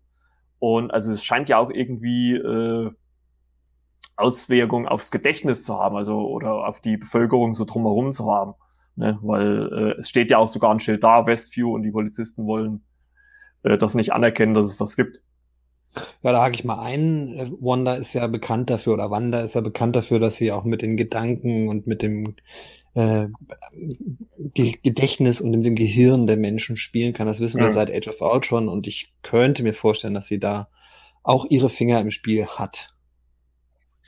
Und 0.58 0.90
also 0.90 1.12
es 1.12 1.24
scheint 1.24 1.48
ja 1.48 1.58
auch 1.58 1.70
irgendwie 1.70 2.34
äh, 2.34 2.90
Auswirkungen 4.16 4.88
aufs 4.88 5.10
Gedächtnis 5.10 5.64
zu 5.64 5.78
haben, 5.78 5.96
also 5.96 6.28
oder 6.28 6.66
auf 6.66 6.80
die 6.80 6.96
Bevölkerung 6.96 7.54
so 7.54 7.64
drumherum 7.64 8.12
zu 8.12 8.30
haben. 8.30 8.54
Ne? 8.96 9.18
Weil 9.22 9.72
äh, 9.72 10.00
es 10.00 10.08
steht 10.08 10.30
ja 10.30 10.38
auch 10.38 10.48
sogar 10.48 10.72
ein 10.72 10.80
Schild 10.80 11.04
da, 11.04 11.26
Westview, 11.26 11.72
und 11.72 11.84
die 11.84 11.92
Polizisten 11.92 12.46
wollen 12.46 12.82
äh, 13.62 13.78
das 13.78 13.94
nicht 13.94 14.12
anerkennen, 14.12 14.54
dass 14.54 14.66
es 14.66 14.76
das 14.76 14.96
gibt. 14.96 15.20
Ja, 16.22 16.32
da 16.32 16.42
hake 16.42 16.56
ich 16.56 16.64
mal 16.64 16.82
ein. 16.82 17.56
Wanda 17.60 17.94
ist 17.94 18.14
ja 18.14 18.26
bekannt 18.26 18.70
dafür, 18.70 18.94
oder 18.94 19.10
Wanda 19.10 19.40
ist 19.40 19.54
ja 19.54 19.60
bekannt 19.60 19.96
dafür, 19.96 20.18
dass 20.18 20.36
sie 20.36 20.52
auch 20.52 20.64
mit 20.64 20.82
den 20.82 20.96
Gedanken 20.96 21.68
und 21.68 21.86
mit 21.86 22.02
dem 22.02 22.34
äh, 22.94 23.28
Gedächtnis 24.54 25.40
und 25.40 25.50
mit 25.50 25.64
dem 25.64 25.74
Gehirn 25.74 26.26
der 26.26 26.36
Menschen 26.36 26.76
spielen 26.76 27.12
kann. 27.12 27.26
Das 27.26 27.40
wissen 27.40 27.60
wir 27.60 27.70
seit 27.70 27.90
Age 27.90 28.08
of 28.08 28.20
Ultron 28.20 28.68
und 28.68 28.86
ich 28.86 29.12
könnte 29.22 29.62
mir 29.62 29.74
vorstellen, 29.74 30.14
dass 30.14 30.26
sie 30.26 30.38
da 30.38 30.68
auch 31.22 31.46
ihre 31.50 31.68
Finger 31.68 32.00
im 32.00 32.10
Spiel 32.10 32.46
hat. 32.46 32.88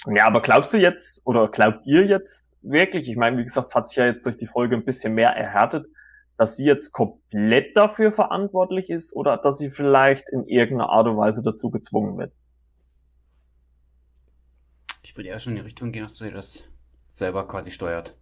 Ja, 0.06 0.26
aber 0.26 0.40
glaubst 0.40 0.72
du 0.72 0.78
jetzt, 0.78 1.20
oder 1.24 1.48
glaubt 1.48 1.86
ihr 1.86 2.06
jetzt 2.06 2.44
wirklich, 2.62 3.08
ich 3.08 3.16
meine, 3.16 3.36
wie 3.38 3.44
gesagt, 3.44 3.68
es 3.68 3.74
hat 3.74 3.88
sich 3.88 3.96
ja 3.96 4.06
jetzt 4.06 4.24
durch 4.24 4.38
die 4.38 4.46
Folge 4.46 4.76
ein 4.76 4.84
bisschen 4.84 5.14
mehr 5.14 5.30
erhärtet, 5.30 5.86
dass 6.38 6.56
sie 6.56 6.64
jetzt 6.64 6.92
komplett 6.92 7.76
dafür 7.76 8.12
verantwortlich 8.12 8.88
ist 8.88 9.14
oder 9.14 9.36
dass 9.36 9.58
sie 9.58 9.70
vielleicht 9.70 10.30
in 10.30 10.46
irgendeiner 10.46 10.88
Art 10.88 11.06
und 11.06 11.18
Weise 11.18 11.42
dazu 11.42 11.70
gezwungen 11.70 12.16
wird. 12.16 12.32
Ich 15.02 15.16
würde 15.16 15.28
eher 15.28 15.38
schon 15.38 15.52
in 15.52 15.56
die 15.56 15.64
Richtung 15.64 15.92
gehen, 15.92 16.04
dass 16.04 16.16
sie 16.16 16.30
das 16.30 16.64
selber 17.08 17.46
quasi 17.46 17.70
steuert. 17.70 18.16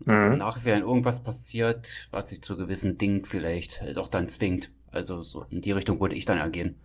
Dass 0.00 0.28
mhm. 0.28 0.36
nachher 0.38 0.64
wenn 0.64 0.82
irgendwas 0.82 1.22
passiert, 1.22 2.08
was 2.10 2.30
sich 2.30 2.42
zu 2.42 2.56
gewissen 2.56 2.98
Dingen 2.98 3.24
vielleicht 3.24 3.82
doch 3.94 4.08
dann 4.08 4.28
zwingt. 4.28 4.68
Also 4.90 5.22
so 5.22 5.44
in 5.50 5.60
die 5.60 5.72
Richtung 5.72 6.00
würde 6.00 6.14
ich 6.14 6.24
dann 6.24 6.38
ergehen. 6.38 6.76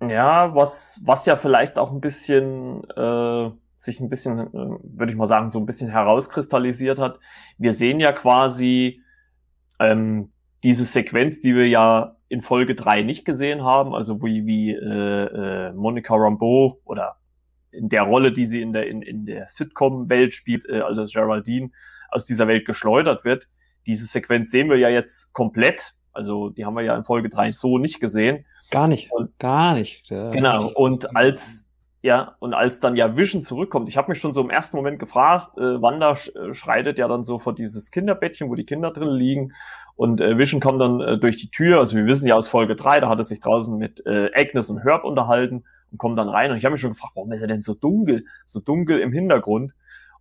Ja, 0.00 0.54
was, 0.54 1.00
was 1.04 1.26
ja 1.26 1.36
vielleicht 1.36 1.78
auch 1.78 1.92
ein 1.92 2.00
bisschen 2.00 2.82
äh, 2.90 3.50
sich 3.76 4.00
ein 4.00 4.08
bisschen, 4.10 4.38
äh, 4.38 4.52
würde 4.52 5.12
ich 5.12 5.16
mal 5.16 5.26
sagen, 5.26 5.48
so 5.48 5.58
ein 5.58 5.66
bisschen 5.66 5.90
herauskristallisiert 5.90 6.98
hat. 6.98 7.18
Wir 7.56 7.72
sehen 7.72 8.00
ja 8.00 8.12
quasi 8.12 9.02
ähm, 9.78 10.32
diese 10.62 10.84
Sequenz, 10.84 11.40
die 11.40 11.54
wir 11.54 11.66
ja 11.68 12.16
in 12.28 12.42
Folge 12.42 12.74
drei 12.74 13.02
nicht 13.02 13.24
gesehen 13.24 13.64
haben, 13.64 13.94
also 13.94 14.22
wie, 14.22 14.46
wie 14.46 14.72
äh, 14.72 15.68
äh, 15.68 15.72
Monica 15.72 16.14
Rambeau 16.14 16.78
oder 16.84 17.16
in 17.72 17.88
der 17.88 18.02
Rolle, 18.02 18.32
die 18.32 18.46
sie 18.46 18.62
in 18.62 18.72
der, 18.72 18.86
in, 18.86 19.02
in 19.02 19.26
der 19.26 19.48
Sitcom-Welt 19.48 20.34
spielt, 20.34 20.68
äh, 20.68 20.80
also 20.80 21.04
Geraldine, 21.04 21.70
aus 22.10 22.26
dieser 22.26 22.48
Welt 22.48 22.66
geschleudert 22.66 23.24
wird. 23.24 23.48
Diese 23.86 24.06
Sequenz 24.06 24.50
sehen 24.50 24.68
wir 24.68 24.76
ja 24.76 24.88
jetzt 24.88 25.32
komplett. 25.32 25.94
Also 26.12 26.50
die 26.50 26.64
haben 26.64 26.74
wir 26.74 26.82
ja 26.82 26.96
in 26.96 27.04
Folge 27.04 27.28
3 27.28 27.52
so 27.52 27.78
nicht 27.78 28.00
gesehen. 28.00 28.44
Gar 28.70 28.88
nicht. 28.88 29.10
Und, 29.12 29.38
gar 29.38 29.74
nicht. 29.74 30.08
Ja, 30.10 30.30
genau. 30.30 30.68
Und 30.68 31.16
als 31.16 31.70
ja, 32.02 32.36
und 32.38 32.54
als 32.54 32.80
dann 32.80 32.96
ja 32.96 33.16
Vision 33.16 33.42
zurückkommt, 33.42 33.88
ich 33.88 33.98
habe 33.98 34.10
mich 34.10 34.18
schon 34.18 34.32
so 34.32 34.40
im 34.40 34.48
ersten 34.48 34.78
Moment 34.78 34.98
gefragt, 34.98 35.58
äh, 35.58 35.82
Wanda 35.82 36.12
äh, 36.12 36.54
schreitet 36.54 36.98
ja 36.98 37.08
dann 37.08 37.24
so 37.24 37.38
vor 37.38 37.54
dieses 37.54 37.90
Kinderbettchen, 37.90 38.48
wo 38.48 38.54
die 38.54 38.64
Kinder 38.64 38.90
drin 38.90 39.10
liegen. 39.10 39.52
Und 39.96 40.22
äh, 40.22 40.38
Vision 40.38 40.60
kommt 40.60 40.80
dann 40.80 41.00
äh, 41.02 41.18
durch 41.18 41.36
die 41.36 41.50
Tür, 41.50 41.78
also 41.78 41.96
wir 41.96 42.06
wissen 42.06 42.26
ja 42.26 42.36
aus 42.36 42.48
Folge 42.48 42.74
3, 42.74 43.00
da 43.00 43.10
hat 43.10 43.18
er 43.18 43.24
sich 43.24 43.40
draußen 43.40 43.76
mit 43.76 44.06
äh, 44.06 44.30
Agnes 44.34 44.70
und 44.70 44.82
Herb 44.82 45.04
unterhalten 45.04 45.64
und 45.90 45.98
kommt 45.98 46.18
dann 46.18 46.28
rein. 46.28 46.50
Und 46.50 46.56
ich 46.56 46.64
habe 46.64 46.72
mich 46.72 46.80
schon 46.80 46.92
gefragt, 46.92 47.14
warum 47.16 47.32
ist 47.32 47.42
er 47.42 47.48
denn 47.48 47.62
so 47.62 47.74
dunkel, 47.74 48.24
so 48.44 48.60
dunkel 48.60 49.00
im 49.00 49.12
Hintergrund? 49.12 49.72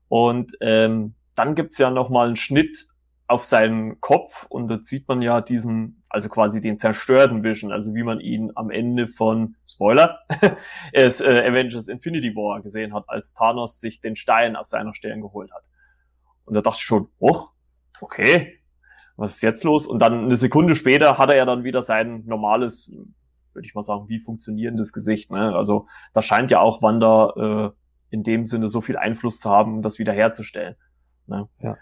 Und 0.07 0.53
ähm, 0.61 1.15
dann 1.35 1.55
gibt's 1.55 1.77
ja 1.77 1.89
nochmal 1.89 2.27
einen 2.27 2.35
Schnitt 2.35 2.88
auf 3.27 3.43
seinen 3.43 4.01
Kopf 4.01 4.47
und 4.49 4.67
da 4.69 4.79
sieht 4.81 5.07
man 5.07 5.21
ja 5.21 5.39
diesen, 5.39 6.01
also 6.09 6.29
quasi 6.29 6.61
den 6.61 6.79
zerstörten 6.79 7.43
Vision, 7.43 7.71
also 7.71 7.93
wie 7.93 8.01
man 8.01 8.19
ihn 8.19 8.51
am 8.55 8.71
Ende 8.71 9.07
von 9.07 9.55
Spoiler, 9.67 10.19
es 10.93 11.21
äh, 11.21 11.47
Avengers 11.47 11.89
Infinity 11.89 12.35
War 12.35 12.59
gesehen 12.61 12.91
hat, 12.93 13.03
als 13.07 13.35
Thanos 13.35 13.79
sich 13.79 14.01
den 14.01 14.15
Stein 14.15 14.55
aus 14.55 14.69
seiner 14.69 14.95
Stirn 14.95 15.21
geholt 15.21 15.51
hat. 15.53 15.69
Und 16.45 16.55
da 16.55 16.61
dachte 16.61 16.77
ich 16.79 16.85
schon, 16.85 17.09
oh, 17.19 17.43
okay, 18.01 18.59
was 19.15 19.35
ist 19.35 19.43
jetzt 19.43 19.63
los? 19.63 19.85
Und 19.85 19.99
dann 19.99 20.25
eine 20.25 20.35
Sekunde 20.35 20.75
später 20.75 21.19
hat 21.19 21.29
er 21.29 21.35
ja 21.35 21.45
dann 21.45 21.63
wieder 21.63 21.83
sein 21.83 22.23
normales, 22.25 22.91
würde 23.59 23.67
ich 23.67 23.75
mal 23.75 23.83
sagen, 23.83 24.07
wie 24.07 24.19
funktionierendes 24.19 24.93
Gesicht. 24.93 25.31
Ne? 25.31 25.53
Also 25.53 25.85
da 26.13 26.21
scheint 26.21 26.49
ja 26.49 26.61
auch 26.61 26.81
Wanda 26.81 27.33
äh, 27.35 27.69
in 28.09 28.23
dem 28.23 28.45
Sinne 28.45 28.69
so 28.69 28.79
viel 28.79 28.95
Einfluss 28.95 29.39
zu 29.39 29.49
haben, 29.49 29.81
das 29.81 29.99
wiederherzustellen. 29.99 30.75
Ne? 31.27 31.49
Ja. 31.59 31.75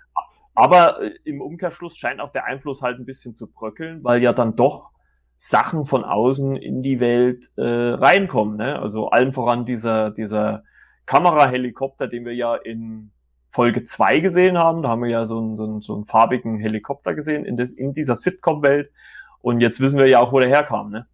Aber 0.55 1.03
äh, 1.03 1.11
im 1.23 1.39
Umkehrschluss 1.39 1.95
scheint 1.97 2.19
auch 2.19 2.31
der 2.31 2.45
Einfluss 2.45 2.81
halt 2.81 2.99
ein 2.99 3.05
bisschen 3.05 3.35
zu 3.35 3.51
bröckeln, 3.51 4.03
weil 4.03 4.23
ja 4.23 4.33
dann 4.33 4.55
doch 4.55 4.89
Sachen 5.35 5.85
von 5.85 6.03
außen 6.03 6.55
in 6.55 6.81
die 6.81 6.99
Welt 6.99 7.51
äh, 7.57 7.63
reinkommen. 7.63 8.57
Ne? 8.57 8.79
Also 8.79 9.09
allen 9.09 9.33
voran 9.33 9.65
dieser, 9.65 10.09
dieser 10.09 10.63
Kamerahelikopter, 11.05 12.07
den 12.07 12.25
wir 12.25 12.33
ja 12.33 12.55
in 12.55 13.11
Folge 13.51 13.83
zwei 13.83 14.19
gesehen 14.19 14.57
haben. 14.57 14.81
Da 14.81 14.89
haben 14.89 15.03
wir 15.03 15.11
ja 15.11 15.25
so 15.25 15.37
einen, 15.37 15.55
so 15.55 15.63
einen, 15.63 15.81
so 15.81 15.93
einen 15.93 16.05
farbigen 16.05 16.59
Helikopter 16.59 17.13
gesehen 17.13 17.45
in, 17.45 17.55
des, 17.55 17.71
in 17.71 17.93
dieser 17.93 18.15
Sitcom-Welt. 18.15 18.91
Und 19.41 19.61
jetzt 19.61 19.79
wissen 19.79 19.99
wir 19.99 20.07
ja 20.07 20.19
auch, 20.19 20.33
wo 20.33 20.39
der 20.39 20.49
herkam. 20.49 20.89
Ne? 20.89 21.07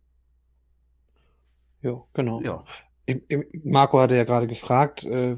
Ja, 1.84 2.02
genau. 2.13 2.42
Ja. 2.42 2.63
Marco 3.63 4.00
hatte 4.00 4.16
ja 4.16 4.24
gerade 4.24 4.48
gefragt, 4.48 5.04
äh, 5.04 5.36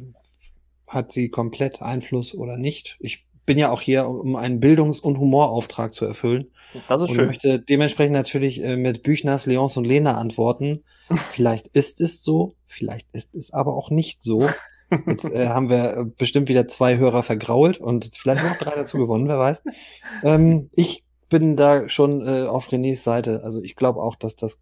hat 0.88 1.12
sie 1.12 1.30
komplett 1.30 1.82
Einfluss 1.82 2.34
oder 2.36 2.58
nicht? 2.58 2.98
Ich 3.00 3.26
bin 3.46 3.58
ja 3.58 3.72
auch 3.72 3.82
hier, 3.82 4.08
um 4.08 4.36
einen 4.36 4.60
Bildungs- 4.60 5.00
und 5.00 5.20
Humorauftrag 5.20 5.94
zu 5.94 6.06
erfüllen. 6.06 6.52
Das 6.88 7.02
ist 7.02 7.10
und 7.10 7.16
schön. 7.16 7.28
möchte 7.28 7.60
dementsprechend 7.60 8.14
natürlich 8.14 8.64
äh, 8.64 8.76
mit 8.76 9.04
Büchners, 9.04 9.46
Leons 9.46 9.78
und 9.78 9.86
Lena 9.86 10.18
antworten. 10.18 10.84
vielleicht 11.32 11.68
ist 11.68 12.02
es 12.02 12.24
so, 12.24 12.54
vielleicht 12.68 13.08
ist 13.14 13.36
es 13.36 13.52
aber 13.52 13.74
auch 13.74 13.90
nicht 13.90 14.22
so. 14.22 14.50
Jetzt 15.08 15.32
äh, 15.32 15.48
haben 15.48 15.70
wir 15.70 15.98
äh, 15.98 16.06
bestimmt 16.06 16.48
wieder 16.48 16.68
zwei 16.68 16.98
Hörer 16.98 17.24
vergrault 17.24 17.80
und 17.80 18.12
vielleicht 18.16 18.44
noch 18.44 18.58
drei 18.58 18.76
dazu 18.76 18.98
gewonnen, 18.98 19.28
wer 19.28 19.40
weiß. 19.40 19.64
Ähm, 20.24 20.70
ich 20.74 21.04
bin 21.30 21.56
da 21.56 21.90
schon 21.90 22.26
äh, 22.26 22.44
auf 22.44 22.70
Renés 22.70 22.98
Seite. 22.98 23.42
Also 23.44 23.62
ich 23.62 23.76
glaube 23.76 24.02
auch, 24.02 24.16
dass 24.16 24.36
das 24.36 24.62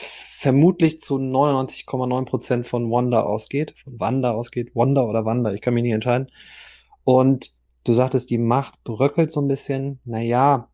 vermutlich 0.00 1.00
zu 1.00 1.16
99,9 1.16 2.24
Prozent 2.24 2.66
von 2.66 2.90
Wanda 2.90 3.22
ausgeht, 3.22 3.74
von 3.76 4.00
Wanda 4.00 4.32
ausgeht, 4.32 4.74
Wanda 4.74 5.02
oder 5.02 5.24
Wanda, 5.24 5.52
ich 5.52 5.60
kann 5.60 5.74
mich 5.74 5.82
nicht 5.82 5.92
entscheiden. 5.92 6.28
Und 7.04 7.52
Du 7.84 7.92
sagtest, 7.92 8.30
die 8.30 8.38
Macht 8.38 8.82
bröckelt 8.84 9.32
so 9.32 9.40
ein 9.40 9.48
bisschen. 9.48 9.98
Naja, 10.04 10.68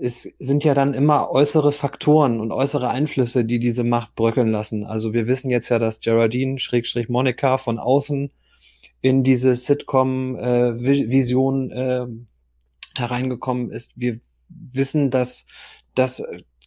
es 0.00 0.22
sind 0.38 0.64
ja 0.64 0.74
dann 0.74 0.94
immer 0.94 1.30
äußere 1.30 1.72
Faktoren 1.72 2.40
und 2.40 2.52
äußere 2.52 2.88
Einflüsse, 2.88 3.44
die 3.44 3.58
diese 3.58 3.82
Macht 3.82 4.14
bröckeln 4.14 4.46
lassen. 4.48 4.84
Also 4.84 5.12
wir 5.12 5.26
wissen 5.26 5.50
jetzt 5.50 5.70
ja, 5.70 5.80
dass 5.80 5.98
Geraldine, 6.00 6.60
Schrägstrich 6.60 7.08
Monika 7.08 7.58
von 7.58 7.80
außen 7.80 8.30
in 9.00 9.24
diese 9.24 9.56
Sitcom-Vision 9.56 11.70
äh, 11.70 12.02
äh, 12.02 12.06
hereingekommen 12.96 13.70
ist. 13.70 13.92
Wir 13.96 14.20
wissen, 14.48 15.10
dass, 15.10 15.46
dass 15.94 16.22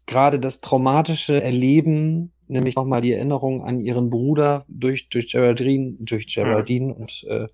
gerade 0.05 0.39
das 0.39 0.61
traumatische 0.61 1.41
Erleben, 1.41 2.31
nämlich 2.47 2.75
nochmal 2.75 3.01
die 3.01 3.13
Erinnerung 3.13 3.63
an 3.63 3.79
ihren 3.79 4.09
Bruder 4.09 4.65
durch, 4.67 5.09
durch 5.09 5.31
Geraldine, 5.31 5.95
durch 5.99 6.33
Geraldine 6.33 6.87
mhm. 6.87 6.93
und 6.93 7.23
äh, 7.29 7.47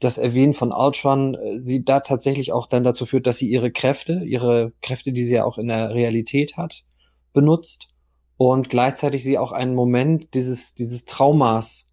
das 0.00 0.18
Erwähnen 0.18 0.54
von 0.54 0.72
Ultron 0.72 1.34
äh, 1.34 1.58
sie 1.58 1.84
da 1.84 2.00
tatsächlich 2.00 2.52
auch 2.52 2.66
dann 2.66 2.84
dazu 2.84 3.06
führt, 3.06 3.26
dass 3.26 3.38
sie 3.38 3.48
ihre 3.48 3.70
Kräfte, 3.70 4.22
ihre 4.24 4.72
Kräfte, 4.82 5.12
die 5.12 5.22
sie 5.22 5.34
ja 5.34 5.44
auch 5.44 5.58
in 5.58 5.68
der 5.68 5.94
Realität 5.94 6.56
hat, 6.56 6.84
benutzt 7.32 7.88
und 8.36 8.70
gleichzeitig 8.70 9.22
sie 9.22 9.38
auch 9.38 9.52
einen 9.52 9.74
Moment 9.74 10.34
dieses, 10.34 10.74
dieses 10.74 11.04
Traumas 11.04 11.86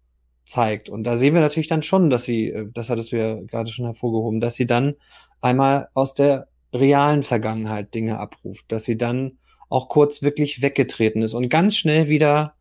zeigt. 0.44 0.88
Und 0.88 1.04
da 1.04 1.18
sehen 1.18 1.34
wir 1.34 1.40
natürlich 1.40 1.68
dann 1.68 1.82
schon, 1.82 2.10
dass 2.10 2.24
sie, 2.24 2.50
äh, 2.50 2.68
das 2.72 2.90
hattest 2.90 3.12
du 3.12 3.16
ja 3.16 3.34
gerade 3.42 3.70
schon 3.70 3.84
hervorgehoben, 3.84 4.40
dass 4.40 4.54
sie 4.54 4.66
dann 4.66 4.94
einmal 5.40 5.88
aus 5.94 6.14
der 6.14 6.48
realen 6.72 7.22
Vergangenheit 7.22 7.94
Dinge 7.94 8.18
abruft, 8.18 8.66
dass 8.68 8.84
sie 8.84 8.96
dann 8.96 9.38
auch 9.68 9.88
kurz 9.88 10.22
wirklich 10.22 10.62
weggetreten 10.62 11.22
ist 11.22 11.34
und 11.34 11.48
ganz 11.48 11.76
schnell 11.76 12.08
wieder, 12.08 12.54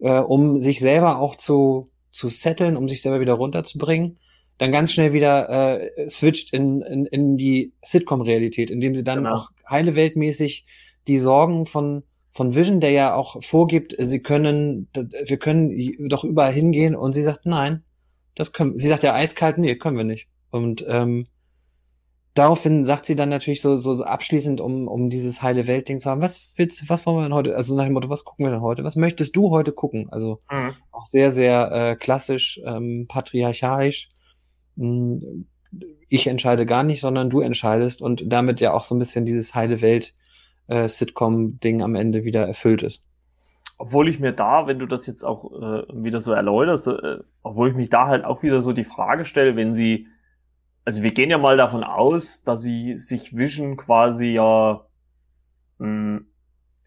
äh, 0.00 0.18
um 0.18 0.60
sich 0.60 0.80
selber 0.80 1.18
auch 1.18 1.36
zu, 1.36 1.86
zu 2.10 2.28
setteln, 2.28 2.76
um 2.76 2.88
sich 2.88 3.02
selber 3.02 3.20
wieder 3.20 3.34
runterzubringen, 3.34 4.18
dann 4.58 4.72
ganz 4.72 4.92
schnell 4.92 5.12
wieder 5.12 5.48
äh, 5.80 6.08
switcht 6.08 6.52
in, 6.52 6.82
in, 6.82 7.06
in 7.06 7.36
die 7.36 7.72
Sitcom-Realität, 7.82 8.70
indem 8.70 8.94
sie 8.94 9.04
dann 9.04 9.24
genau. 9.24 9.36
auch 9.36 9.50
heile 9.68 9.94
weltmäßig 9.94 10.66
die 11.06 11.18
Sorgen 11.18 11.66
von 11.66 12.02
von 12.30 12.54
Vision, 12.54 12.80
der 12.80 12.90
ja 12.90 13.14
auch 13.14 13.42
vorgibt, 13.42 13.94
sie 13.98 14.20
können, 14.20 14.88
wir 14.94 15.36
können 15.38 16.08
doch 16.08 16.24
überall 16.24 16.52
hingehen 16.52 16.94
und 16.94 17.12
sie 17.12 17.22
sagt, 17.22 17.44
nein, 17.44 17.82
das 18.36 18.52
können, 18.52 18.76
sie 18.76 18.88
sagt 18.88 19.02
ja 19.02 19.14
eiskalt, 19.14 19.58
nee, 19.58 19.74
können 19.74 19.96
wir 19.96 20.04
nicht. 20.04 20.28
Und 20.50 20.84
ähm, 20.88 21.26
daraufhin 22.40 22.84
sagt 22.84 23.06
sie 23.06 23.16
dann 23.16 23.28
natürlich 23.28 23.62
so, 23.62 23.76
so, 23.76 24.02
abschließend, 24.02 24.60
um, 24.60 24.88
um 24.88 25.10
dieses 25.10 25.42
heile 25.42 25.66
Welt-Ding 25.66 25.98
zu 25.98 26.10
haben, 26.10 26.22
was 26.22 26.54
willst 26.56 26.88
was 26.88 27.06
wollen 27.06 27.18
wir 27.18 27.22
denn 27.24 27.34
heute, 27.34 27.54
also 27.54 27.76
nach 27.76 27.84
dem 27.84 27.92
Motto, 27.92 28.08
was 28.08 28.24
gucken 28.24 28.46
wir 28.46 28.50
denn 28.50 28.62
heute? 28.62 28.82
Was 28.82 28.96
möchtest 28.96 29.36
du 29.36 29.50
heute 29.50 29.72
gucken? 29.72 30.08
Also 30.10 30.40
mhm. 30.50 30.74
auch 30.90 31.04
sehr, 31.04 31.30
sehr 31.30 31.70
äh, 31.72 31.96
klassisch, 31.96 32.60
ähm, 32.64 33.06
patriarchalisch 33.08 34.10
hm, 34.76 35.46
ich 36.08 36.26
entscheide 36.26 36.66
gar 36.66 36.82
nicht, 36.82 37.00
sondern 37.00 37.30
du 37.30 37.40
entscheidest 37.40 38.02
und 38.02 38.24
damit 38.26 38.60
ja 38.60 38.72
auch 38.72 38.82
so 38.82 38.94
ein 38.94 38.98
bisschen 38.98 39.26
dieses 39.26 39.54
heile 39.54 39.80
Welt 39.80 40.14
äh, 40.66 40.88
am 41.82 41.94
Ende 41.94 42.24
wieder 42.24 42.46
erfüllt 42.46 42.82
ist. 42.82 43.04
Obwohl 43.78 44.08
ich 44.08 44.18
mir 44.18 44.32
da, 44.32 44.66
wenn 44.66 44.78
du 44.78 44.86
das 44.86 45.06
jetzt 45.06 45.22
auch 45.22 45.52
äh, 45.52 45.84
wieder 45.92 46.20
so 46.20 46.32
erläuterst, 46.32 46.88
äh, 46.88 47.18
obwohl 47.42 47.68
ich 47.68 47.74
mich 47.74 47.90
da 47.90 48.08
halt 48.08 48.24
auch 48.24 48.42
wieder 48.42 48.60
so 48.60 48.72
die 48.72 48.84
Frage 48.84 49.24
stelle, 49.24 49.56
wenn 49.56 49.74
sie, 49.74 50.08
also 50.90 51.04
wir 51.04 51.12
gehen 51.12 51.30
ja 51.30 51.38
mal 51.38 51.56
davon 51.56 51.84
aus, 51.84 52.42
dass 52.42 52.62
sie 52.62 52.98
sich 52.98 53.36
Vision 53.36 53.76
quasi 53.76 54.32
ja, 54.32 54.84
mh, 55.78 55.86
hm, 55.86 56.26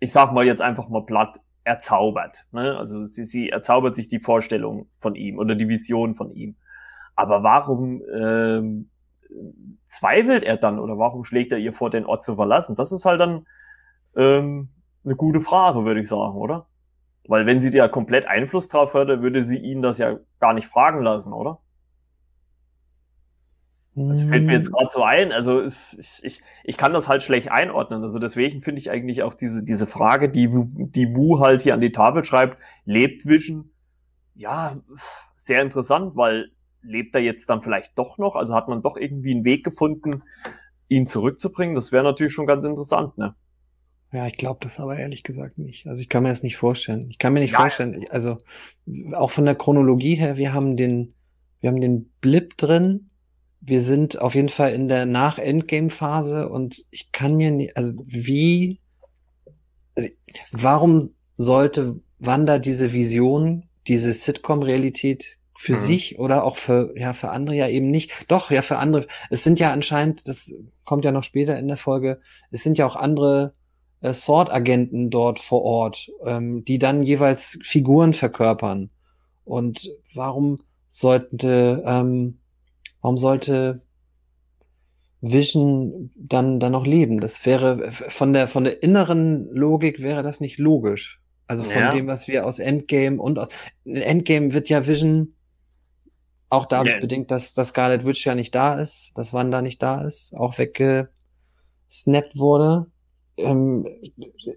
ich 0.01 0.12
sag 0.12 0.33
mal 0.33 0.45
jetzt 0.45 0.62
einfach 0.62 0.89
mal 0.89 1.05
platt, 1.05 1.39
erzaubert. 1.63 2.45
Ne? 2.51 2.77
Also 2.77 3.05
sie, 3.05 3.24
sie 3.24 3.50
erzaubert 3.50 3.95
sich 3.95 4.10
die 4.10 4.19
Vorstellung 4.19 4.89
von 5.00 5.15
ihm 5.15 5.39
oder 5.39 5.55
die 5.55 5.69
Vision 5.69 6.15
von 6.15 6.33
ihm. 6.33 6.57
Aber 7.15 7.43
warum 7.43 8.01
ähm, 8.13 8.89
zweifelt 9.86 10.43
er 10.43 10.57
dann 10.57 10.79
oder 10.79 10.98
warum 10.98 11.24
schlägt 11.24 11.53
er 11.53 11.57
ihr 11.60 11.72
vor, 11.72 11.89
den 11.89 12.05
Ort 12.05 12.25
zu 12.25 12.36
verlassen? 12.36 12.75
Das 12.75 12.91
ist 12.91 13.05
halt 13.05 13.22
dann 13.22 13.48
ähm, 14.17 14.67
eine 15.05 15.15
gute 15.15 15.39
Frage, 15.39 15.86
würde 15.86 16.01
ich 16.01 16.10
sagen, 16.10 16.36
oder? 16.36 16.67
Weil 17.25 17.45
wenn 17.45 17.62
sie 17.62 17.69
ja 17.69 17.88
komplett 17.88 18.25
Einfluss 18.25 18.67
drauf 18.67 18.95
hätte, 18.95 19.22
würde 19.22 19.45
sie 19.45 19.60
ihn 19.60 19.81
das 19.81 19.98
ja 19.98 20.19
gar 20.41 20.51
nicht 20.51 20.67
fragen 20.67 21.01
lassen, 21.03 21.31
oder? 21.31 21.62
Das 23.95 24.23
fällt 24.23 24.45
mir 24.45 24.53
jetzt 24.53 24.71
gerade 24.71 24.89
so 24.89 25.03
ein. 25.03 25.31
Also 25.31 25.65
ich, 25.65 26.23
ich, 26.23 26.41
ich 26.63 26.77
kann 26.77 26.93
das 26.93 27.07
halt 27.07 27.21
schlecht 27.21 27.51
einordnen. 27.51 28.01
Also 28.01 28.17
deswegen 28.17 28.63
finde 28.63 28.79
ich 28.79 28.89
eigentlich 28.89 29.21
auch 29.21 29.35
diese, 29.35 29.63
diese 29.63 29.85
Frage, 29.85 30.29
die, 30.29 30.50
die 30.50 31.15
Wu 31.15 31.39
halt 31.39 31.62
hier 31.62 31.75
an 31.75 31.81
die 31.81 31.91
Tafel 31.91 32.23
schreibt, 32.23 32.57
lebt 32.85 33.27
Vision? 33.27 33.69
Ja, 34.33 34.77
sehr 35.35 35.62
interessant, 35.62 36.15
weil 36.15 36.50
lebt 36.81 37.13
er 37.13 37.21
jetzt 37.21 37.47
dann 37.50 37.62
vielleicht 37.62 37.97
doch 37.97 38.17
noch? 38.17 38.35
Also 38.35 38.55
hat 38.55 38.67
man 38.67 38.81
doch 38.81 38.97
irgendwie 38.97 39.31
einen 39.31 39.45
Weg 39.45 39.63
gefunden, 39.63 40.23
ihn 40.88 41.05
zurückzubringen? 41.05 41.75
Das 41.75 41.91
wäre 41.91 42.03
natürlich 42.03 42.33
schon 42.33 42.47
ganz 42.47 42.63
interessant, 42.65 43.17
ne? 43.17 43.35
Ja, 44.12 44.27
ich 44.27 44.38
glaube 44.38 44.59
das 44.62 44.79
aber 44.79 44.97
ehrlich 44.97 45.23
gesagt 45.23 45.57
nicht. 45.57 45.88
Also 45.88 46.01
ich 46.01 46.09
kann 46.09 46.21
mir 46.21 46.29
das 46.29 46.43
nicht 46.43 46.57
vorstellen. 46.57 47.09
Ich 47.09 47.17
kann 47.17 47.33
mir 47.33 47.39
nicht 47.39 47.53
ja. 47.53 47.59
vorstellen, 47.59 48.05
also 48.12 48.38
auch 49.13 49.31
von 49.31 49.45
der 49.45 49.55
Chronologie 49.55 50.15
her, 50.15 50.38
wir 50.38 50.53
haben 50.53 50.77
den, 50.77 51.15
wir 51.62 51.69
haben 51.69 51.81
den 51.81 52.12
Blip 52.21 52.55
drin. 52.57 53.09
Wir 53.65 53.82
sind 53.82 54.20
auf 54.20 54.36
jeden 54.36 54.50
Fall 54.50 54.74
in 54.74 54.88
der 54.88 55.05
Nach-Endgame-Phase 55.05 56.50
und 56.50 56.86
ich 56.91 57.12
kann 57.12 57.36
mir 57.36 57.51
nicht, 57.51 57.77
also 57.77 57.93
wie, 58.05 58.82
also 59.96 60.10
warum 60.51 61.12
sollte 61.38 62.01
Wanda 62.20 62.60
diese 62.60 62.93
Vision, 62.93 63.65
diese 63.88 64.13
Sitcom-Realität 64.13 65.38
für 65.55 65.74
mhm. 65.74 65.77
sich 65.77 66.20
oder 66.20 66.43
auch 66.43 66.58
für, 66.58 66.93
ja, 66.98 67.13
für 67.13 67.29
andere 67.29 67.55
ja 67.55 67.67
eben 67.67 67.88
nicht. 67.88 68.12
Doch, 68.27 68.51
ja, 68.51 68.62
für 68.62 68.77
andere. 68.77 69.05
Es 69.29 69.43
sind 69.43 69.60
ja 69.60 69.72
anscheinend, 69.72 70.27
das 70.27 70.53
kommt 70.84 71.05
ja 71.05 71.12
noch 71.12 71.24
später 71.24 71.58
in 71.58 71.67
der 71.67 71.77
Folge, 71.77 72.20
es 72.51 72.63
sind 72.63 72.77
ja 72.77 72.86
auch 72.86 72.96
andere 72.96 73.53
äh, 74.01 74.13
Sword-Agenten 74.13 75.10
dort 75.10 75.39
vor 75.39 75.63
Ort, 75.63 76.12
ähm, 76.25 76.65
die 76.65 76.79
dann 76.79 77.03
jeweils 77.03 77.60
Figuren 77.63 78.13
verkörpern. 78.13 78.89
Und 79.46 79.89
warum 80.13 80.60
sollte, 80.88 81.84
ähm, 81.86 82.39
warum 83.03 83.17
sollte 83.19 83.81
Vision 85.22 86.10
dann, 86.17 86.60
dann 86.60 86.72
noch 86.72 86.88
leben? 86.88 87.19
Das 87.19 87.45
wäre 87.45 87.91
von 87.91 88.33
der, 88.33 88.48
von 88.48 88.63
der 88.63 88.81
inneren 88.81 89.48
Logik 89.53 90.01
wäre 90.01 90.24
das 90.24 90.39
nicht 90.39 90.57
logisch. 90.57 91.22
Also 91.45 91.63
von 91.63 91.81
ja. 91.81 91.89
dem, 91.91 92.07
was 92.07 92.27
wir 92.27 92.48
aus 92.48 92.57
Endgame 92.57 93.22
und 93.22 93.38
aus 93.38 93.50
Endgame 93.86 94.53
wird 94.53 94.69
ja 94.69 94.88
Vision 94.88 95.36
auch 96.50 96.65
dadurch 96.65 96.93
yeah. 96.93 97.01
bedingt, 97.01 97.29
dass, 97.29 97.53
dass 97.53 97.69
Scarlet 97.69 98.05
Witch 98.05 98.25
ja 98.25 98.36
nicht 98.36 98.55
da 98.55 98.79
ist, 98.79 99.12
dass 99.15 99.33
Wanda 99.33 99.62
nicht 99.62 99.81
da 99.81 100.03
ist, 100.03 100.33
auch 100.38 100.57
weggesnappt 100.57 102.38
wurde, 102.38 102.88
ähm, 103.38 103.88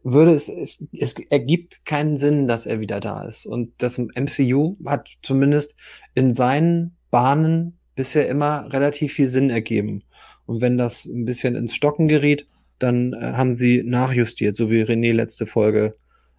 würde 0.04 0.32
es, 0.32 0.48
es, 0.48 0.84
es 0.92 1.14
ergibt 1.30 1.84
keinen 1.84 2.16
Sinn, 2.16 2.46
dass 2.46 2.66
er 2.66 2.80
wieder 2.80 3.00
da 3.00 3.24
ist. 3.24 3.46
Und 3.46 3.72
das 3.78 3.98
MCU 3.98 4.76
hat 4.84 5.08
zumindest 5.22 5.74
in 6.14 6.34
seinen 6.34 6.96
Bahnen 7.10 7.78
bisher 7.96 8.28
immer 8.28 8.72
relativ 8.72 9.14
viel 9.14 9.26
Sinn 9.26 9.50
ergeben. 9.50 10.04
Und 10.46 10.60
wenn 10.60 10.78
das 10.78 11.04
ein 11.06 11.24
bisschen 11.24 11.56
ins 11.56 11.74
Stocken 11.74 12.06
geriet, 12.06 12.46
dann 12.78 13.12
äh, 13.14 13.32
haben 13.32 13.56
sie 13.56 13.82
nachjustiert, 13.84 14.54
so 14.54 14.70
wie 14.70 14.82
René 14.82 15.12
letzte 15.12 15.46
Folge 15.46 15.94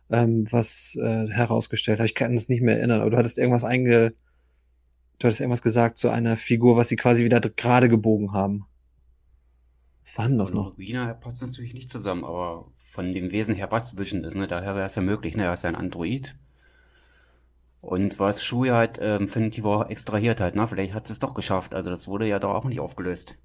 ähm, 0.09 0.45
was 0.51 0.97
äh, 1.01 1.27
herausgestellt 1.27 1.99
hat. 1.99 2.05
Ich 2.05 2.15
kann 2.15 2.37
es 2.37 2.47
nicht 2.47 2.61
mehr 2.61 2.77
erinnern, 2.77 3.01
aber 3.01 3.09
du 3.09 3.17
hattest 3.17 3.37
irgendwas 3.37 3.65
einge 3.65 4.13
Du 5.19 5.25
hattest 5.25 5.41
irgendwas 5.41 5.63
gesagt 5.63 5.97
zu 5.97 6.09
einer 6.09 6.37
Figur, 6.37 6.77
was 6.77 6.89
sie 6.89 6.95
quasi 6.95 7.23
wieder 7.23 7.39
gerade 7.39 7.89
gebogen 7.89 8.33
haben. 8.33 8.65
Was 10.03 10.17
war 10.17 10.27
denn 10.27 10.37
das 10.37 10.53
noch? 10.53 10.77
Wiener 10.77 11.13
passt 11.15 11.41
natürlich 11.41 11.73
nicht 11.73 11.89
zusammen, 11.89 12.23
aber 12.23 12.71
von 12.75 13.13
dem 13.13 13.31
Wesen 13.31 13.55
her 13.55 13.71
was 13.71 13.97
Vision 13.97 14.23
ist, 14.23 14.35
ne? 14.35 14.47
Daher 14.47 14.75
wäre 14.75 14.85
es 14.85 14.95
ja 14.95 15.01
möglich, 15.01 15.35
ne? 15.35 15.45
Er 15.45 15.53
ist 15.53 15.63
ja 15.63 15.69
ein 15.69 15.75
Android. 15.75 16.35
Und 17.88 18.20
was 18.20 18.44
Shui 18.44 18.67
halt 18.67 19.00
ähm, 19.01 19.29
War 19.63 19.89
extrahiert 19.89 20.41
hat, 20.41 20.58
ne? 20.58 20.67
Vielleicht 20.67 20.94
hat 20.94 21.10
es 21.10 21.20
doch 21.20 21.34
geschafft. 21.34 21.74
Also 21.74 21.89
das 21.89 22.10
wurde 22.10 22.27
ja 22.27 22.38
doch 22.38 22.53
auch 22.53 22.65
nicht 22.65 22.82
aufgelöst. 22.82 23.38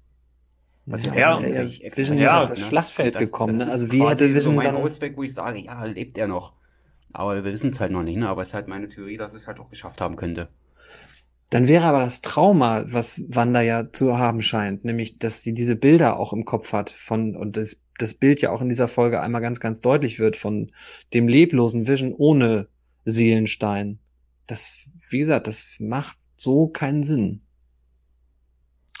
Was 0.85 1.05
ja, 1.05 1.15
ja, 1.15 1.39
ja 1.39 1.63
Vision 1.95 2.17
ja 2.17 2.41
auf 2.41 2.49
das 2.49 2.59
ne? 2.59 2.65
Schlachtfeld 2.65 3.15
das, 3.15 3.21
gekommen. 3.21 3.57
Das 3.57 3.67
ne? 3.69 3.73
Also 3.73 3.89
wie 3.93 4.05
hätte 4.05 4.27
Vision 4.27 4.43
so 4.43 4.51
mein 4.51 4.73
dann... 4.73 4.83
Ausweg, 4.83 5.15
wo 5.15 5.23
ich 5.23 5.33
sage, 5.33 5.59
ja, 5.59 5.85
lebt 5.85 6.17
er 6.17 6.27
noch. 6.27 6.55
Aber 7.13 7.35
wir 7.35 7.45
wissen 7.45 7.69
es 7.69 7.79
halt 7.79 7.93
noch 7.93 8.03
nicht, 8.03 8.17
ne? 8.17 8.27
Aber 8.27 8.41
es 8.41 8.49
ist 8.49 8.53
halt 8.53 8.67
meine 8.67 8.89
Theorie, 8.89 9.15
dass 9.15 9.33
es 9.33 9.47
halt 9.47 9.61
auch 9.61 9.69
geschafft 9.69 10.01
haben 10.01 10.17
könnte. 10.17 10.49
Dann 11.49 11.69
wäre 11.69 11.85
aber 11.85 11.99
das 11.99 12.19
Trauma, 12.19 12.83
was 12.87 13.21
Wanda 13.29 13.61
ja 13.61 13.93
zu 13.93 14.17
haben 14.17 14.41
scheint, 14.41 14.83
nämlich, 14.83 15.19
dass 15.19 15.41
sie 15.41 15.53
diese 15.53 15.77
Bilder 15.77 16.19
auch 16.19 16.33
im 16.33 16.43
Kopf 16.43 16.73
hat 16.73 16.89
von, 16.89 17.37
und 17.37 17.55
das, 17.55 17.77
das 17.97 18.13
Bild 18.13 18.41
ja 18.41 18.51
auch 18.51 18.61
in 18.61 18.67
dieser 18.67 18.89
Folge 18.89 19.21
einmal 19.21 19.39
ganz, 19.39 19.61
ganz 19.61 19.79
deutlich 19.79 20.19
wird 20.19 20.35
von 20.35 20.69
dem 21.13 21.29
leblosen 21.29 21.87
Vision 21.87 22.13
ohne 22.13 22.67
Seelenstein. 23.05 23.99
Das, 24.47 24.77
wie 25.09 25.19
gesagt, 25.19 25.47
das 25.47 25.75
macht 25.79 26.17
so 26.35 26.67
keinen 26.67 27.03
Sinn. 27.03 27.41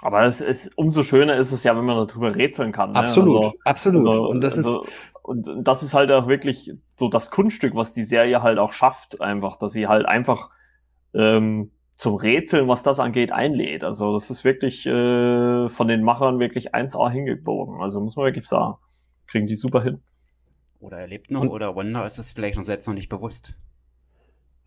Aber 0.01 0.25
es 0.25 0.41
ist, 0.41 0.77
umso 0.77 1.03
schöner 1.03 1.37
ist 1.37 1.53
es 1.53 1.63
ja, 1.63 1.77
wenn 1.77 1.85
man 1.85 2.07
darüber 2.07 2.35
rätseln 2.35 2.73
kann. 2.73 2.91
Ne? 2.91 2.99
Absolut, 2.99 3.37
also, 3.37 3.57
absolut. 3.63 4.07
Also, 4.07 4.27
und 4.27 4.41
das 4.41 4.57
also, 4.57 4.83
ist, 4.83 4.91
und 5.21 5.63
das 5.63 5.83
ist 5.83 5.93
halt 5.93 6.11
auch 6.11 6.27
wirklich 6.27 6.73
so 6.97 7.07
das 7.07 7.31
Kunststück, 7.31 7.75
was 7.75 7.93
die 7.93 8.03
Serie 8.03 8.43
halt 8.43 8.59
auch 8.59 8.73
schafft, 8.73 9.21
einfach, 9.21 9.57
dass 9.57 9.71
sie 9.71 9.87
halt 9.87 10.05
einfach 10.05 10.49
ähm, 11.13 11.71
zum 11.95 12.15
Rätseln, 12.15 12.67
was 12.67 12.83
das 12.83 12.99
angeht, 12.99 13.31
einlädt. 13.31 13.85
Also 13.85 14.13
das 14.13 14.29
ist 14.29 14.43
wirklich 14.43 14.85
äh, 14.85 15.69
von 15.69 15.87
den 15.87 16.03
Machern 16.03 16.39
wirklich 16.39 16.75
1A 16.75 17.09
hingebogen. 17.09 17.81
Also 17.81 18.01
muss 18.01 18.17
man 18.17 18.25
wirklich 18.25 18.45
sagen, 18.45 18.75
kriegen 19.27 19.47
die 19.47 19.55
super 19.55 19.81
hin. 19.81 20.01
Oder 20.81 20.97
er 20.97 21.07
lebt 21.07 21.31
noch, 21.31 21.41
Und 21.41 21.49
oder 21.49 21.77
Wanda 21.77 22.05
ist 22.05 22.17
es 22.17 22.33
vielleicht 22.33 22.57
noch 22.57 22.65
selbst 22.65 22.87
noch 22.87 22.93
nicht 22.93 23.07
bewusst. 23.07 23.55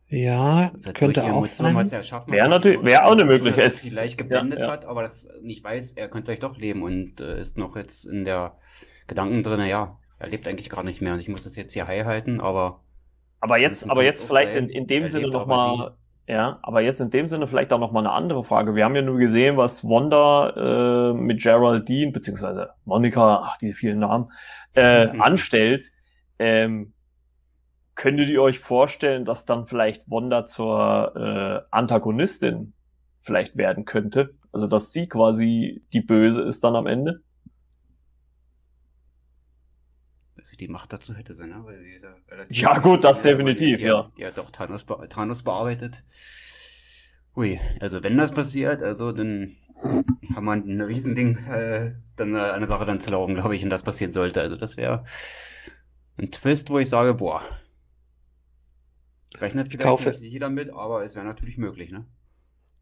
Ja, 0.09 0.71
also 0.73 0.93
könnte 0.93 1.25
auch 1.25 1.47
sein. 1.47 1.75
Wäre 1.75 2.49
natürlich, 2.49 2.83
wäre 2.85 3.07
auch 3.07 3.13
eine 3.13 3.25
Möglichkeit. 3.25 3.67
Dass 3.67 3.83
sie 3.83 3.91
leicht 3.91 4.19
geblendet 4.19 4.61
ja, 4.61 4.67
ja. 4.67 4.73
hat, 4.73 4.85
aber 4.85 5.03
das 5.03 5.29
nicht 5.43 5.65
weiß, 5.65 5.93
er 5.93 6.09
könnte 6.09 6.27
vielleicht 6.27 6.45
doch 6.45 6.57
leben 6.57 6.83
und 6.83 7.21
äh, 7.21 7.41
ist 7.41 7.59
noch 7.59 7.77
jetzt 7.77 8.05
in 8.05 8.25
der 8.25 8.57
Gedanken 9.09 9.43
drin, 9.43 9.67
ja, 9.67 9.99
er 10.19 10.29
lebt 10.29 10.47
eigentlich 10.47 10.71
gar 10.71 10.85
nicht 10.85 11.03
mehr 11.03 11.15
und 11.15 11.21
ich 11.21 11.29
muss 11.29 11.45
das 11.45 11.57
jetzt 11.57 11.73
hier 11.73 11.87
heil 11.87 12.05
halten, 12.05 12.41
aber. 12.41 12.81
Aber 13.41 13.59
jetzt, 13.59 13.89
aber 13.91 14.03
jetzt 14.05 14.25
vielleicht 14.25 14.55
in, 14.57 14.69
in 14.69 14.87
dem 14.87 15.09
Sinne 15.09 15.29
nochmal 15.29 15.95
ja, 16.29 16.59
aber 16.63 16.81
jetzt 16.81 17.01
in 17.01 17.11
dem 17.11 17.29
Sinne 17.29 17.47
vielleicht 17.47 17.73
auch 17.73 17.79
noch 17.79 17.93
mal 17.93 18.01
eine 18.01 18.11
andere 18.11 18.43
Frage. 18.43 18.75
Wir 18.75 18.85
haben 18.85 18.97
ja 18.97 19.03
nur 19.03 19.19
gesehen, 19.19 19.57
was 19.57 19.85
Wanda 19.85 21.11
äh, 21.11 21.15
mit 21.15 21.41
Geraldine 21.41 22.11
beziehungsweise 22.11 22.71
Monika, 22.85 23.45
ach 23.45 23.57
diese 23.59 23.75
vielen 23.75 24.01
Namen, 24.01 24.33
äh, 24.75 25.07
mhm. 25.07 25.21
anstellt. 25.23 25.87
Ähm, 26.39 26.95
könntet 27.97 28.29
ihr 28.29 28.41
euch 28.41 28.61
vorstellen, 28.61 29.25
dass 29.25 29.45
dann 29.45 29.67
vielleicht 29.67 30.09
Wanda 30.09 30.47
zur 30.47 31.17
äh, 31.17 31.67
Antagonistin 31.71 32.73
vielleicht 33.23 33.57
werden 33.57 33.85
könnte? 33.85 34.35
Also 34.53 34.69
dass 34.69 34.93
sie 34.93 35.09
quasi 35.09 35.83
die 35.93 36.01
Böse 36.01 36.43
ist 36.43 36.63
dann 36.63 36.77
am 36.77 36.87
Ende? 36.87 37.23
sie 40.47 40.57
die 40.57 40.69
Macht 40.69 40.93
dazu 40.93 41.15
hätte, 41.15 41.33
ne? 41.47 41.61
Weil 41.65 41.79
sie 41.79 42.01
da 42.01 42.15
ja, 42.49 42.79
gut, 42.79 43.05
das 43.05 43.23
definitiv, 43.23 43.81
ja. 43.81 44.11
Hat 44.23 44.39
doch 44.39 44.51
Thanos, 44.51 44.85
be 44.85 45.09
Thanos 45.09 45.43
bearbeitet. 45.43 46.05
Hui, 47.35 47.61
also 47.81 48.03
wenn 48.03 48.17
das 48.17 48.33
passiert, 48.33 48.83
also 48.83 49.13
dann 49.13 49.57
haben 50.35 50.45
wir 50.45 50.53
ein 50.53 50.81
Riesending, 50.81 51.39
äh, 51.49 51.95
dann 52.17 52.35
äh, 52.35 52.41
eine 52.41 52.67
Sache 52.67 52.87
dann 52.87 53.01
zu 53.01 53.11
laufen, 53.11 53.35
glaube 53.35 53.57
ich, 53.57 53.65
und 53.65 53.71
das 53.71 53.83
passieren 53.83 54.13
sollte. 54.13 54.41
Also 54.41 54.57
das 54.57 54.77
wäre 54.77 55.05
ein 56.17 56.31
Twist, 56.31 56.71
wo 56.71 56.79
ich 56.79 56.89
sage, 56.89 57.15
boah, 57.15 57.43
rechnet 59.41 59.69
vielleicht 59.69 59.83
kaufe. 59.83 60.11
nicht 60.11 60.21
jeder 60.21 60.49
mit, 60.51 60.71
aber 60.71 61.05
es 61.05 61.15
wäre 61.15 61.27
natürlich 61.27 61.59
möglich, 61.59 61.91
ne? 61.91 62.05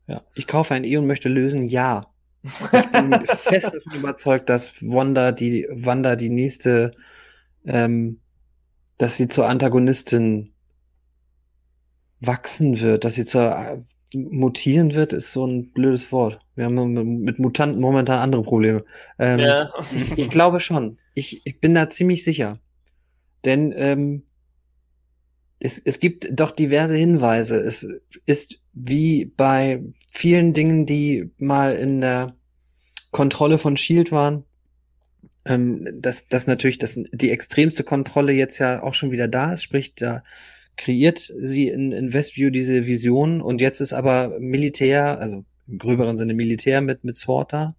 Ja, 0.06 0.22
ich 0.34 0.46
kaufe 0.46 0.74
ein 0.74 0.84
E 0.84 0.96
und 0.96 1.06
möchte 1.06 1.28
lösen, 1.28 1.62
ja. 1.62 2.06
Ich 2.42 2.90
bin 2.90 3.12
fest 3.26 3.74
davon 3.74 3.98
überzeugt, 3.98 4.48
dass 4.50 4.72
Wanda 4.82 5.32
die, 5.32 5.66
Wanda 5.70 6.14
die 6.16 6.28
nächste 6.28 6.92
ähm, 7.64 8.20
dass 8.98 9.16
sie 9.16 9.28
zur 9.28 9.46
Antagonistin 9.48 10.52
wachsen 12.20 12.80
wird, 12.80 13.04
dass 13.04 13.14
sie 13.14 13.24
zur 13.24 13.56
äh, 13.56 13.78
mutieren 14.14 14.94
wird, 14.94 15.12
ist 15.12 15.32
so 15.32 15.44
ein 15.46 15.72
blödes 15.72 16.12
Wort. 16.12 16.38
Wir 16.54 16.66
haben 16.66 17.22
mit 17.22 17.38
Mutanten 17.38 17.80
momentan 17.80 18.20
andere 18.20 18.42
Probleme. 18.42 18.84
Ähm, 19.18 19.40
ja. 19.40 19.72
ich 20.16 20.30
glaube 20.30 20.60
schon. 20.60 20.98
Ich, 21.14 21.44
ich 21.44 21.60
bin 21.60 21.74
da 21.74 21.90
ziemlich 21.90 22.22
sicher. 22.22 22.58
Denn 23.44 23.74
ähm, 23.76 24.22
es, 25.64 25.80
es 25.82 25.98
gibt 25.98 26.28
doch 26.30 26.50
diverse 26.50 26.94
Hinweise. 26.94 27.58
Es 27.58 27.88
ist 28.26 28.60
wie 28.74 29.24
bei 29.24 29.82
vielen 30.12 30.52
Dingen, 30.52 30.84
die 30.84 31.30
mal 31.38 31.74
in 31.76 32.02
der 32.02 32.34
Kontrolle 33.12 33.56
von 33.56 33.78
Shield 33.78 34.12
waren, 34.12 34.44
ähm, 35.46 35.88
dass, 36.02 36.28
dass 36.28 36.46
natürlich 36.46 36.76
das, 36.76 37.00
die 37.12 37.30
extremste 37.30 37.82
Kontrolle 37.82 38.32
jetzt 38.32 38.58
ja 38.58 38.82
auch 38.82 38.92
schon 38.92 39.10
wieder 39.10 39.26
da 39.26 39.54
ist, 39.54 39.62
sprich, 39.62 39.94
da 39.94 40.22
kreiert 40.76 41.32
sie 41.40 41.68
in, 41.68 41.92
in 41.92 42.12
Westview 42.12 42.50
diese 42.50 42.86
Vision 42.86 43.40
und 43.40 43.62
jetzt 43.62 43.80
ist 43.80 43.94
aber 43.94 44.38
Militär, 44.40 45.18
also 45.18 45.46
im 45.66 45.78
gröberen 45.78 46.18
Sinne 46.18 46.34
Militär 46.34 46.82
mit, 46.82 47.04
mit 47.04 47.16
Sword 47.16 47.54
da. 47.54 47.74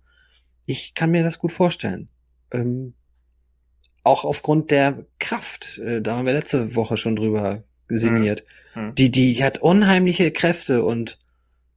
Ich 0.65 0.95
kann 0.95 1.11
mir 1.11 1.21
das 1.21 1.37
gut 1.37 1.51
vorstellen. 1.51 2.09
Ähm, 2.49 2.95
auch 4.01 4.25
aufgrund 4.25 4.71
der 4.71 5.05
Kraft, 5.19 5.77
äh, 5.77 6.01
da 6.01 6.17
haben 6.17 6.25
wir 6.25 6.33
letzte 6.33 6.73
Woche 6.73 6.97
schon 6.97 7.15
drüber 7.15 7.63
sinniert. 7.89 8.43
Mhm. 8.75 8.95
Die, 8.95 9.11
die 9.11 9.43
hat 9.43 9.59
unheimliche 9.59 10.31
Kräfte 10.31 10.83
und 10.83 11.19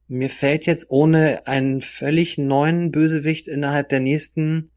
mir 0.07 0.29
fällt 0.29 0.65
jetzt 0.65 0.89
ohne 0.89 1.47
einen 1.47 1.81
völlig 1.81 2.37
neuen 2.37 2.91
Bösewicht 2.91 3.47
innerhalb 3.47 3.89
der 3.89 3.99
nächsten 3.99 4.71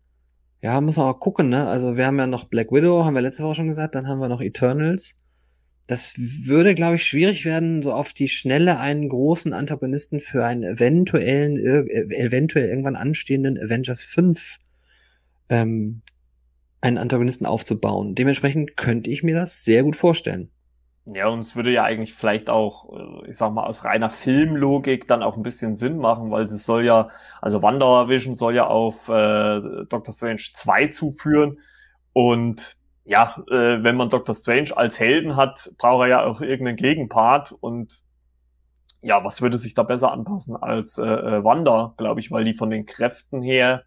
ja, 0.62 0.80
muss 0.80 0.96
man 0.96 1.06
auch 1.06 1.18
gucken, 1.18 1.48
ne? 1.48 1.66
Also 1.66 1.96
wir 1.96 2.06
haben 2.06 2.18
ja 2.18 2.28
noch 2.28 2.44
Black 2.44 2.70
Widow, 2.70 3.04
haben 3.04 3.14
wir 3.14 3.20
letzte 3.20 3.42
Woche 3.42 3.56
schon 3.56 3.66
gesagt, 3.66 3.96
dann 3.96 4.06
haben 4.06 4.20
wir 4.20 4.28
noch 4.28 4.40
Eternals. 4.40 5.16
Das 5.88 6.14
würde, 6.16 6.76
glaube 6.76 6.96
ich, 6.96 7.04
schwierig 7.04 7.44
werden, 7.44 7.82
so 7.82 7.92
auf 7.92 8.12
die 8.12 8.28
Schnelle 8.28 8.78
einen 8.78 9.08
großen 9.08 9.52
Antagonisten 9.52 10.20
für 10.20 10.46
einen 10.46 10.62
eventuellen, 10.62 11.58
äh, 11.58 11.80
eventuell 12.14 12.68
irgendwann 12.68 12.94
anstehenden 12.94 13.58
Avengers 13.58 14.02
5 14.02 14.58
ähm, 15.48 16.02
einen 16.80 16.98
Antagonisten 16.98 17.44
aufzubauen. 17.44 18.14
Dementsprechend 18.14 18.76
könnte 18.76 19.10
ich 19.10 19.24
mir 19.24 19.34
das 19.34 19.64
sehr 19.64 19.82
gut 19.82 19.96
vorstellen. 19.96 20.48
Ja, 21.04 21.26
und 21.26 21.40
es 21.40 21.56
würde 21.56 21.72
ja 21.72 21.82
eigentlich 21.82 22.14
vielleicht 22.14 22.48
auch, 22.48 22.92
äh, 22.92 23.30
ich 23.30 23.36
sag 23.36 23.52
mal, 23.52 23.64
aus 23.64 23.84
reiner 23.84 24.08
Filmlogik 24.08 25.08
dann 25.08 25.22
auch 25.22 25.36
ein 25.36 25.42
bisschen 25.42 25.74
Sinn 25.74 25.98
machen, 25.98 26.30
weil 26.30 26.44
es 26.44 26.64
soll 26.64 26.84
ja, 26.84 27.08
also 27.40 27.60
WandaVision 27.60 28.36
soll 28.36 28.54
ja 28.54 28.66
auf 28.68 29.08
äh, 29.08 29.60
Doctor 29.88 30.14
Strange 30.14 30.42
2 30.54 30.88
zuführen. 30.88 31.58
Und 32.12 32.76
ja, 33.04 33.36
äh, 33.50 33.82
wenn 33.82 33.96
man 33.96 34.10
Doctor 34.10 34.34
Strange 34.34 34.76
als 34.76 35.00
Helden 35.00 35.34
hat, 35.36 35.72
braucht 35.76 36.04
er 36.04 36.08
ja 36.08 36.24
auch 36.24 36.40
irgendeinen 36.40 36.76
Gegenpart. 36.76 37.52
Und 37.52 38.04
ja, 39.00 39.24
was 39.24 39.42
würde 39.42 39.58
sich 39.58 39.74
da 39.74 39.82
besser 39.82 40.12
anpassen 40.12 40.56
als 40.56 40.98
äh, 40.98 41.04
äh 41.04 41.44
Wanda, 41.44 41.94
glaube 41.96 42.20
ich, 42.20 42.30
weil 42.30 42.44
die 42.44 42.54
von 42.54 42.70
den 42.70 42.86
Kräften 42.86 43.42
her, 43.42 43.82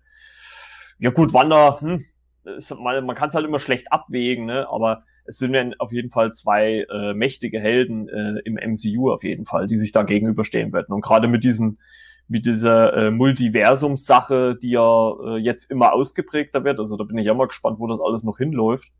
ja 1.00 1.12
gut, 1.12 1.32
Wanda, 1.34 1.80
hm, 1.80 2.04
ist, 2.44 2.76
man, 2.78 3.06
man 3.06 3.16
kann 3.16 3.30
es 3.30 3.36
halt 3.36 3.46
immer 3.46 3.60
schlecht 3.60 3.92
abwägen, 3.94 4.46
ne? 4.46 4.68
aber 4.70 5.04
es 5.26 5.38
sind 5.38 5.54
ja 5.54 5.66
auf 5.80 5.92
jeden 5.92 6.12
Fall 6.12 6.34
zwei 6.34 6.86
äh, 6.90 7.14
mächtige 7.14 7.60
Helden 7.60 8.08
äh, 8.10 8.40
im 8.46 8.56
MCU 8.56 9.12
auf 9.12 9.24
jeden 9.24 9.46
Fall, 9.46 9.68
die 9.68 9.78
sich 9.78 9.92
da 9.92 10.04
gegenüberstehen 10.04 10.72
werden. 10.74 10.94
Und 10.94 11.02
gerade 11.02 11.28
mit 11.28 11.44
diesen 11.44 11.80
mit 12.28 12.46
dieser 12.46 12.94
äh, 12.94 13.12
Multiversums-Sache, 13.12 14.58
die 14.60 14.72
ja 14.72 15.12
äh, 15.24 15.38
jetzt 15.38 15.70
immer 15.70 15.94
ausgeprägter 15.94 16.64
wird, 16.64 16.80
also 16.80 16.98
da 16.98 17.04
bin 17.04 17.18
ich 17.18 17.28
ja 17.28 17.34
mal 17.34 17.48
gespannt, 17.48 17.80
wo 17.80 17.88
das 17.88 18.02
alles 18.02 18.24
noch 18.24 18.40
hinläuft, 18.40 18.92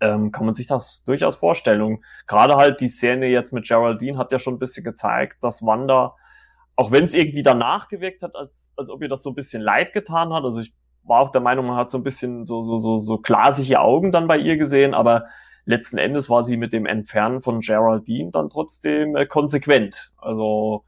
ähm, 0.00 0.32
kann 0.32 0.44
man 0.44 0.54
sich 0.54 0.66
das 0.66 1.04
durchaus 1.04 1.36
vorstellen. 1.36 1.82
Und 1.82 2.04
gerade 2.26 2.56
halt 2.56 2.80
die 2.80 2.88
Szene 2.88 3.26
jetzt 3.26 3.52
mit 3.52 3.68
Geraldine 3.68 4.18
hat 4.18 4.32
ja 4.32 4.38
schon 4.38 4.54
ein 4.54 4.58
bisschen 4.58 4.84
gezeigt, 4.84 5.36
dass 5.42 5.62
Wanda, 5.62 6.16
auch 6.74 6.90
wenn 6.90 7.04
es 7.04 7.14
irgendwie 7.14 7.44
danach 7.44 7.88
gewirkt 7.88 8.22
hat, 8.22 8.34
als, 8.34 8.72
als 8.76 8.90
ob 8.90 9.02
ihr 9.02 9.08
das 9.08 9.22
so 9.22 9.30
ein 9.30 9.36
bisschen 9.36 9.62
leid 9.62 9.92
getan 9.92 10.32
hat, 10.32 10.42
also 10.42 10.60
ich 10.60 10.74
war 11.04 11.20
auch 11.20 11.30
der 11.30 11.40
Meinung, 11.40 11.66
man 11.66 11.76
hat 11.76 11.90
so 11.90 11.98
ein 11.98 12.04
bisschen 12.04 12.44
so, 12.44 12.62
so, 12.62 12.78
so, 12.78 12.98
so 12.98 13.18
glasige 13.18 13.80
Augen 13.80 14.12
dann 14.12 14.26
bei 14.26 14.38
ihr 14.38 14.56
gesehen, 14.56 14.94
aber 14.94 15.26
letzten 15.64 15.98
Endes 15.98 16.28
war 16.30 16.42
sie 16.42 16.56
mit 16.56 16.72
dem 16.72 16.86
Entfernen 16.86 17.40
von 17.40 17.60
Geraldine 17.60 18.30
dann 18.30 18.50
trotzdem 18.50 19.16
äh, 19.16 19.26
konsequent. 19.26 20.12
Also 20.16 20.84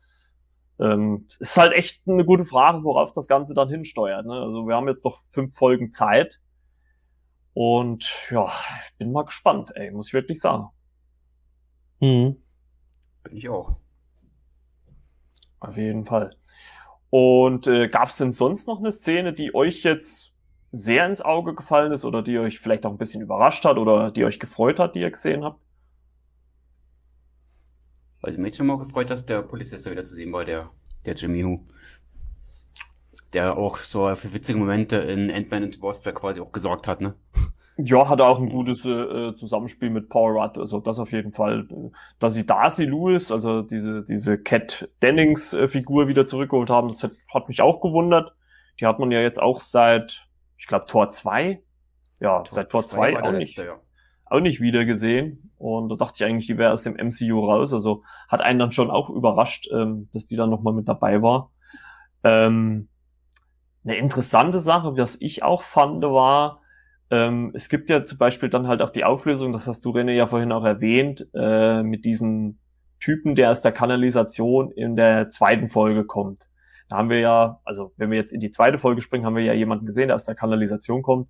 ähm, 0.78 1.26
ist 1.38 1.56
halt 1.56 1.72
echt 1.72 2.06
eine 2.06 2.24
gute 2.24 2.44
Frage, 2.44 2.84
worauf 2.84 3.12
das 3.12 3.28
Ganze 3.28 3.54
dann 3.54 3.68
hinsteuert. 3.68 4.26
Ne? 4.26 4.34
Also 4.34 4.66
wir 4.66 4.74
haben 4.74 4.88
jetzt 4.88 5.04
noch 5.04 5.20
fünf 5.30 5.54
Folgen 5.54 5.90
Zeit. 5.90 6.40
Und 7.54 8.12
ja, 8.30 8.52
bin 8.98 9.12
mal 9.12 9.24
gespannt, 9.24 9.72
ey, 9.74 9.90
muss 9.90 10.08
ich 10.08 10.12
wirklich 10.12 10.40
sagen. 10.40 10.68
Mhm. 12.00 12.36
Bin 13.22 13.36
ich 13.36 13.48
auch. 13.48 13.76
Auf 15.60 15.76
jeden 15.78 16.04
Fall. 16.04 16.36
Und 17.18 17.66
äh, 17.66 17.88
gab 17.88 18.10
es 18.10 18.18
denn 18.18 18.30
sonst 18.30 18.68
noch 18.68 18.78
eine 18.78 18.92
Szene, 18.92 19.32
die 19.32 19.54
euch 19.54 19.84
jetzt 19.84 20.34
sehr 20.70 21.06
ins 21.06 21.22
Auge 21.22 21.54
gefallen 21.54 21.90
ist 21.92 22.04
oder 22.04 22.20
die 22.20 22.38
euch 22.38 22.58
vielleicht 22.58 22.84
auch 22.84 22.90
ein 22.90 22.98
bisschen 22.98 23.22
überrascht 23.22 23.64
hat 23.64 23.78
oder 23.78 24.10
die 24.10 24.26
euch 24.26 24.38
gefreut 24.38 24.78
hat, 24.78 24.94
die 24.94 25.00
ihr 25.00 25.10
gesehen 25.10 25.42
habt? 25.42 25.58
Also 28.20 28.38
mich 28.38 28.54
schon 28.54 28.66
mal 28.66 28.76
gefreut, 28.76 29.08
dass 29.08 29.24
der 29.24 29.40
Polizist 29.40 29.86
da 29.86 29.92
wieder 29.92 30.04
zu 30.04 30.14
sehen 30.14 30.30
war, 30.30 30.44
der, 30.44 30.68
der 31.06 31.14
Jimmy 31.14 31.40
Hu. 31.40 31.60
Der 33.32 33.56
auch 33.56 33.78
so 33.78 34.14
für 34.14 34.34
witzige 34.34 34.58
Momente 34.58 34.96
in 34.96 35.30
Ant-Man 35.30 35.62
and 35.62 35.74
the 35.76 35.80
Wasp 35.80 36.04
quasi 36.14 36.42
auch 36.42 36.52
gesorgt 36.52 36.86
hat, 36.86 37.00
ne? 37.00 37.14
Ja, 37.78 38.08
hat 38.08 38.22
auch 38.22 38.38
ein 38.38 38.48
gutes 38.48 38.86
äh, 38.86 39.34
Zusammenspiel 39.36 39.90
mit 39.90 40.08
Paul 40.08 40.38
Rudd, 40.38 40.56
also 40.56 40.80
das 40.80 40.98
auf 40.98 41.12
jeden 41.12 41.32
Fall. 41.32 41.68
Dass 42.18 42.32
sie 42.32 42.46
Darcy 42.46 42.86
Lewis, 42.86 43.30
also 43.30 43.60
diese, 43.60 44.02
diese 44.02 44.38
Cat 44.38 44.88
Dennings-Figur 45.02 46.04
äh, 46.04 46.08
wieder 46.08 46.24
zurückgeholt 46.24 46.70
haben, 46.70 46.88
das 46.88 47.02
hat, 47.02 47.12
hat, 47.32 47.48
mich 47.48 47.60
auch 47.60 47.82
gewundert. 47.82 48.32
Die 48.80 48.86
hat 48.86 48.98
man 48.98 49.10
ja 49.10 49.20
jetzt 49.20 49.42
auch 49.42 49.60
seit, 49.60 50.26
ich 50.56 50.66
glaube, 50.66 50.86
Tor 50.86 51.10
2. 51.10 51.62
Ja, 52.20 52.40
Tor 52.40 52.54
seit 52.54 52.70
Tor 52.70 52.86
2 52.86 53.22
auch 53.22 53.32
nicht. 53.32 53.58
Letzte, 53.58 53.66
ja. 53.66 53.80
Auch 54.24 54.40
nicht 54.40 54.60
wieder 54.60 54.86
gesehen. 54.86 55.52
Und 55.58 55.90
da 55.90 55.96
dachte 55.96 56.14
ich 56.16 56.24
eigentlich, 56.24 56.46
die 56.46 56.56
wäre 56.56 56.72
aus 56.72 56.82
dem 56.82 56.94
MCU 56.94 57.44
raus. 57.44 57.74
Also 57.74 58.04
hat 58.28 58.40
einen 58.40 58.58
dann 58.58 58.72
schon 58.72 58.90
auch 58.90 59.10
überrascht, 59.10 59.68
ähm, 59.70 60.08
dass 60.14 60.24
die 60.24 60.36
dann 60.36 60.48
nochmal 60.48 60.72
mit 60.72 60.88
dabei 60.88 61.20
war. 61.20 61.50
Ähm, 62.24 62.88
eine 63.84 63.96
interessante 63.96 64.60
Sache, 64.60 64.96
was 64.96 65.20
ich 65.20 65.42
auch 65.42 65.62
fand, 65.62 66.02
war, 66.02 66.62
ähm, 67.10 67.52
es 67.54 67.68
gibt 67.68 67.88
ja 67.90 68.04
zum 68.04 68.18
Beispiel 68.18 68.48
dann 68.48 68.66
halt 68.66 68.82
auch 68.82 68.90
die 68.90 69.04
Auflösung, 69.04 69.52
das 69.52 69.66
hast 69.66 69.84
du 69.84 69.90
René 69.90 70.12
ja 70.12 70.26
vorhin 70.26 70.52
auch 70.52 70.64
erwähnt, 70.64 71.26
äh, 71.34 71.82
mit 71.82 72.04
diesem 72.04 72.58
Typen, 73.00 73.34
der 73.34 73.50
aus 73.50 73.62
der 73.62 73.72
Kanalisation 73.72 74.70
in 74.72 74.96
der 74.96 75.30
zweiten 75.30 75.68
Folge 75.68 76.04
kommt. 76.04 76.48
Da 76.88 76.96
haben 76.96 77.10
wir 77.10 77.20
ja, 77.20 77.60
also 77.64 77.92
wenn 77.96 78.10
wir 78.10 78.18
jetzt 78.18 78.32
in 78.32 78.40
die 78.40 78.50
zweite 78.50 78.78
Folge 78.78 79.02
springen, 79.02 79.24
haben 79.24 79.36
wir 79.36 79.42
ja 79.42 79.52
jemanden 79.52 79.86
gesehen, 79.86 80.08
der 80.08 80.16
aus 80.16 80.24
der 80.24 80.34
Kanalisation 80.34 81.02
kommt, 81.02 81.28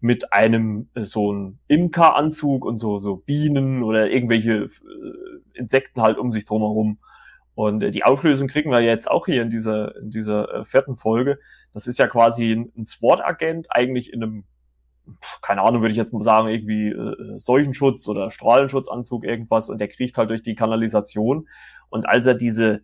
mit 0.00 0.32
einem 0.32 0.88
äh, 0.94 1.04
so 1.04 1.32
ein 1.32 1.58
Imkeranzug 1.68 2.64
und 2.64 2.78
so, 2.78 2.98
so 2.98 3.16
Bienen 3.16 3.82
oder 3.82 4.10
irgendwelche 4.10 4.64
äh, 4.64 4.68
Insekten 5.54 6.02
halt 6.02 6.18
um 6.18 6.30
sich 6.30 6.44
drumherum. 6.44 6.98
Und 7.54 7.82
äh, 7.82 7.90
die 7.90 8.04
Auflösung 8.04 8.48
kriegen 8.48 8.70
wir 8.70 8.80
jetzt 8.80 9.10
auch 9.10 9.26
hier 9.26 9.42
in 9.42 9.50
dieser, 9.50 9.96
in 9.96 10.10
dieser 10.10 10.54
äh, 10.54 10.64
vierten 10.64 10.96
Folge. 10.96 11.38
Das 11.72 11.86
ist 11.86 11.98
ja 11.98 12.06
quasi 12.06 12.52
ein, 12.52 12.72
ein 12.76 12.84
SWAT-Agent, 12.84 13.66
eigentlich 13.70 14.12
in 14.12 14.22
einem 14.22 14.44
keine 15.42 15.62
Ahnung, 15.62 15.80
würde 15.82 15.92
ich 15.92 15.98
jetzt 15.98 16.12
mal 16.12 16.22
sagen, 16.22 16.48
irgendwie 16.48 16.88
äh, 16.88 17.38
Seuchenschutz 17.38 18.08
oder 18.08 18.30
Strahlenschutzanzug, 18.30 19.24
irgendwas, 19.24 19.70
und 19.70 19.78
der 19.78 19.88
kriecht 19.88 20.18
halt 20.18 20.30
durch 20.30 20.42
die 20.42 20.54
Kanalisation. 20.54 21.48
Und 21.88 22.08
als 22.08 22.26
er 22.26 22.34
diese 22.34 22.82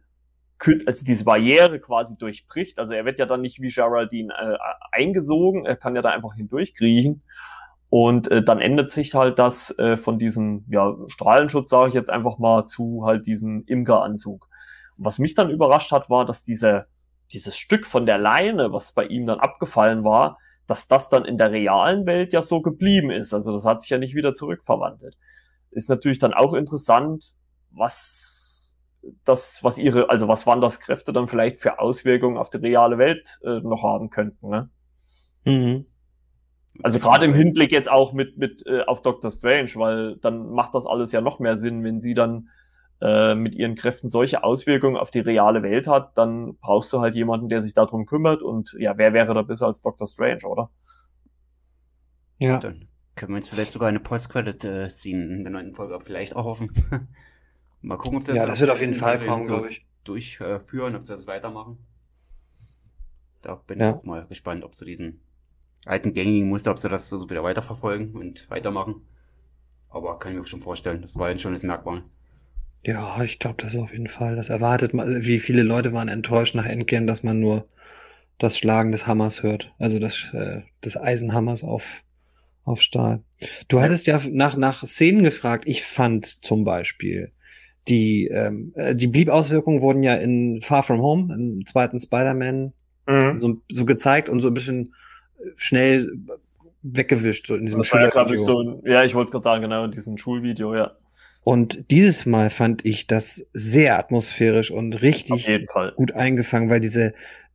als 0.86 1.04
diese 1.04 1.24
Barriere 1.24 1.78
quasi 1.78 2.16
durchbricht, 2.16 2.78
also 2.78 2.94
er 2.94 3.04
wird 3.04 3.18
ja 3.18 3.26
dann 3.26 3.42
nicht 3.42 3.60
wie 3.60 3.68
Geraldine 3.68 4.32
äh, 4.32 4.56
eingesogen, 4.92 5.66
er 5.66 5.76
kann 5.76 5.94
ja 5.94 6.02
da 6.02 6.10
einfach 6.10 6.34
hindurchkriechen. 6.34 7.22
Und 7.90 8.30
äh, 8.30 8.42
dann 8.42 8.60
ändert 8.60 8.90
sich 8.90 9.14
halt 9.14 9.38
das 9.38 9.78
äh, 9.78 9.96
von 9.96 10.18
diesem 10.18 10.64
ja, 10.68 10.96
Strahlenschutz, 11.08 11.70
sage 11.70 11.88
ich 11.88 11.94
jetzt 11.94 12.10
einfach 12.10 12.38
mal, 12.38 12.66
zu 12.66 13.04
halt 13.04 13.26
diesem 13.26 13.64
Imkeranzug. 13.66 14.48
Was 14.96 15.18
mich 15.18 15.34
dann 15.34 15.50
überrascht 15.50 15.92
hat, 15.92 16.10
war, 16.10 16.24
dass 16.24 16.44
diese, 16.44 16.86
dieses 17.32 17.56
Stück 17.56 17.86
von 17.86 18.06
der 18.06 18.18
Leine, 18.18 18.72
was 18.72 18.92
bei 18.92 19.04
ihm 19.06 19.26
dann 19.26 19.38
abgefallen 19.38 20.02
war, 20.02 20.38
dass 20.66 20.88
das 20.88 21.08
dann 21.08 21.24
in 21.24 21.38
der 21.38 21.50
realen 21.52 22.06
Welt 22.06 22.32
ja 22.32 22.42
so 22.42 22.62
geblieben 22.62 23.10
ist. 23.10 23.34
Also 23.34 23.52
das 23.52 23.64
hat 23.64 23.80
sich 23.80 23.90
ja 23.90 23.98
nicht 23.98 24.14
wieder 24.14 24.34
zurückverwandelt. 24.34 25.16
Ist 25.70 25.90
natürlich 25.90 26.18
dann 26.18 26.34
auch 26.34 26.54
interessant, 26.54 27.34
was 27.70 28.78
das, 29.24 29.62
was 29.62 29.78
ihre, 29.78 30.08
also 30.08 30.28
was 30.28 30.46
Wanders 30.46 30.80
Kräfte 30.80 31.12
dann 31.12 31.28
vielleicht 31.28 31.60
für 31.60 31.78
Auswirkungen 31.78 32.38
auf 32.38 32.50
die 32.50 32.58
reale 32.58 32.98
Welt 32.98 33.38
äh, 33.44 33.60
noch 33.60 33.82
haben 33.82 34.10
könnten. 34.10 34.48
Ne? 34.48 34.70
Mhm. 35.44 35.86
Also 36.82 36.98
gerade 36.98 37.24
im 37.24 37.34
Hinblick 37.34 37.70
jetzt 37.70 37.90
auch 37.90 38.12
mit 38.12 38.36
mit 38.36 38.66
äh, 38.66 38.82
auf 38.82 39.02
Doctor 39.02 39.30
Strange, 39.30 39.70
weil 39.76 40.16
dann 40.16 40.50
macht 40.50 40.74
das 40.74 40.86
alles 40.86 41.12
ja 41.12 41.20
noch 41.20 41.38
mehr 41.38 41.56
Sinn, 41.56 41.84
wenn 41.84 42.00
sie 42.00 42.14
dann 42.14 42.48
äh, 43.00 43.34
mit 43.34 43.54
ihren 43.54 43.74
Kräften 43.74 44.08
solche 44.08 44.44
Auswirkungen 44.44 44.96
auf 44.96 45.10
die 45.10 45.20
reale 45.20 45.62
Welt 45.62 45.86
hat, 45.86 46.16
dann 46.16 46.56
brauchst 46.56 46.92
du 46.92 47.00
halt 47.00 47.14
jemanden, 47.14 47.48
der 47.48 47.60
sich 47.60 47.74
darum 47.74 48.06
kümmert. 48.06 48.42
Und 48.42 48.74
ja, 48.78 48.96
wer 48.96 49.12
wäre 49.12 49.34
da 49.34 49.42
besser 49.42 49.66
als 49.66 49.82
Doctor 49.82 50.06
Strange, 50.06 50.46
oder? 50.46 50.70
Ja. 52.38 52.58
Dann 52.58 52.88
können 53.16 53.32
wir 53.32 53.38
jetzt 53.38 53.50
vielleicht 53.50 53.70
sogar 53.70 53.88
eine 53.88 54.00
Post-Credit-Scene 54.00 55.24
in 55.24 55.44
der 55.44 55.52
neunten 55.52 55.74
Folge 55.74 55.98
vielleicht 56.00 56.34
auch 56.36 56.44
hoffen. 56.44 56.72
Mal 57.82 57.96
gucken, 57.96 58.18
ob 58.18 58.24
das 58.24 58.36
Ja, 58.36 58.46
das 58.46 58.60
wird 58.60 58.70
auf 58.70 58.80
jeden 58.80 58.94
Fall 58.94 59.24
kommen, 59.24 59.44
so 59.44 59.52
glaube 59.52 59.70
ich. 59.70 59.86
Durchführen, 60.04 60.96
ob 60.96 61.02
sie 61.02 61.12
das 61.12 61.26
weitermachen. 61.26 61.78
Da 63.42 63.56
bin 63.56 63.78
ja. 63.78 63.90
ich 63.90 63.96
auch 63.96 64.04
mal 64.04 64.26
gespannt, 64.26 64.64
ob 64.64 64.74
sie 64.74 64.86
diesen 64.86 65.20
alten 65.84 66.14
gängigen 66.14 66.48
Muster, 66.48 66.70
ob 66.70 66.78
sie 66.78 66.88
das 66.88 67.08
so 67.08 67.28
wieder 67.28 67.42
weiterverfolgen 67.42 68.14
und 68.14 68.48
weitermachen. 68.50 69.02
Aber 69.90 70.18
kann 70.18 70.32
ich 70.32 70.38
mir 70.38 70.44
schon 70.46 70.60
vorstellen, 70.60 71.02
das 71.02 71.18
war 71.18 71.28
ein 71.28 71.38
schönes 71.38 71.62
Merkmal. 71.62 72.02
Ja, 72.84 73.22
ich 73.22 73.38
glaube 73.38 73.62
das 73.62 73.76
auf 73.76 73.92
jeden 73.92 74.08
Fall. 74.08 74.36
Das 74.36 74.50
erwartet 74.50 74.92
man. 74.92 75.24
Wie 75.24 75.38
viele 75.38 75.62
Leute 75.62 75.92
waren 75.92 76.08
enttäuscht 76.08 76.54
nach 76.54 76.66
Endgame, 76.66 77.06
dass 77.06 77.22
man 77.22 77.40
nur 77.40 77.66
das 78.38 78.58
Schlagen 78.58 78.92
des 78.92 79.06
Hammers 79.06 79.42
hört. 79.42 79.72
Also 79.78 79.98
das, 79.98 80.30
äh, 80.34 80.62
des 80.84 80.96
Eisenhammers 80.96 81.64
auf, 81.64 82.02
auf 82.64 82.82
Stahl. 82.82 83.20
Du 83.68 83.80
hattest 83.80 84.06
ja 84.06 84.20
nach, 84.30 84.56
nach 84.56 84.84
Szenen 84.84 85.24
gefragt. 85.24 85.64
Ich 85.66 85.82
fand 85.82 86.44
zum 86.44 86.64
Beispiel, 86.64 87.32
die, 87.88 88.26
ähm, 88.26 88.72
äh, 88.74 88.94
die 88.94 89.06
Blieb-Auswirkungen 89.06 89.80
wurden 89.80 90.02
ja 90.02 90.14
in 90.14 90.60
Far 90.60 90.82
From 90.82 91.00
Home, 91.00 91.32
im 91.34 91.64
zweiten 91.64 91.98
Spider-Man, 91.98 92.72
mhm. 93.06 93.38
so, 93.38 93.62
so 93.70 93.84
gezeigt 93.84 94.28
und 94.28 94.40
so 94.40 94.48
ein 94.48 94.54
bisschen 94.54 94.94
schnell 95.56 96.10
weggewischt, 96.82 97.46
so 97.46 97.56
in 97.56 97.66
diesem 97.66 97.82
Schulvideo. 97.82 98.32
Ja, 98.32 98.38
so, 98.38 98.82
ja, 98.84 99.04
ich 99.04 99.14
wollte 99.14 99.28
es 99.28 99.32
gerade 99.32 99.42
sagen, 99.42 99.62
genau, 99.62 99.84
in 99.84 99.90
diesem 99.90 100.18
Schulvideo, 100.18 100.74
ja. 100.74 100.92
Und 101.44 101.90
dieses 101.90 102.24
Mal 102.24 102.48
fand 102.48 102.84
ich 102.86 103.06
das 103.06 103.46
sehr 103.52 103.98
atmosphärisch 103.98 104.70
und 104.70 105.02
richtig 105.02 105.46
gut 105.94 106.12
eingefangen, 106.12 106.70
weil 106.70 106.80
diese, 106.80 107.12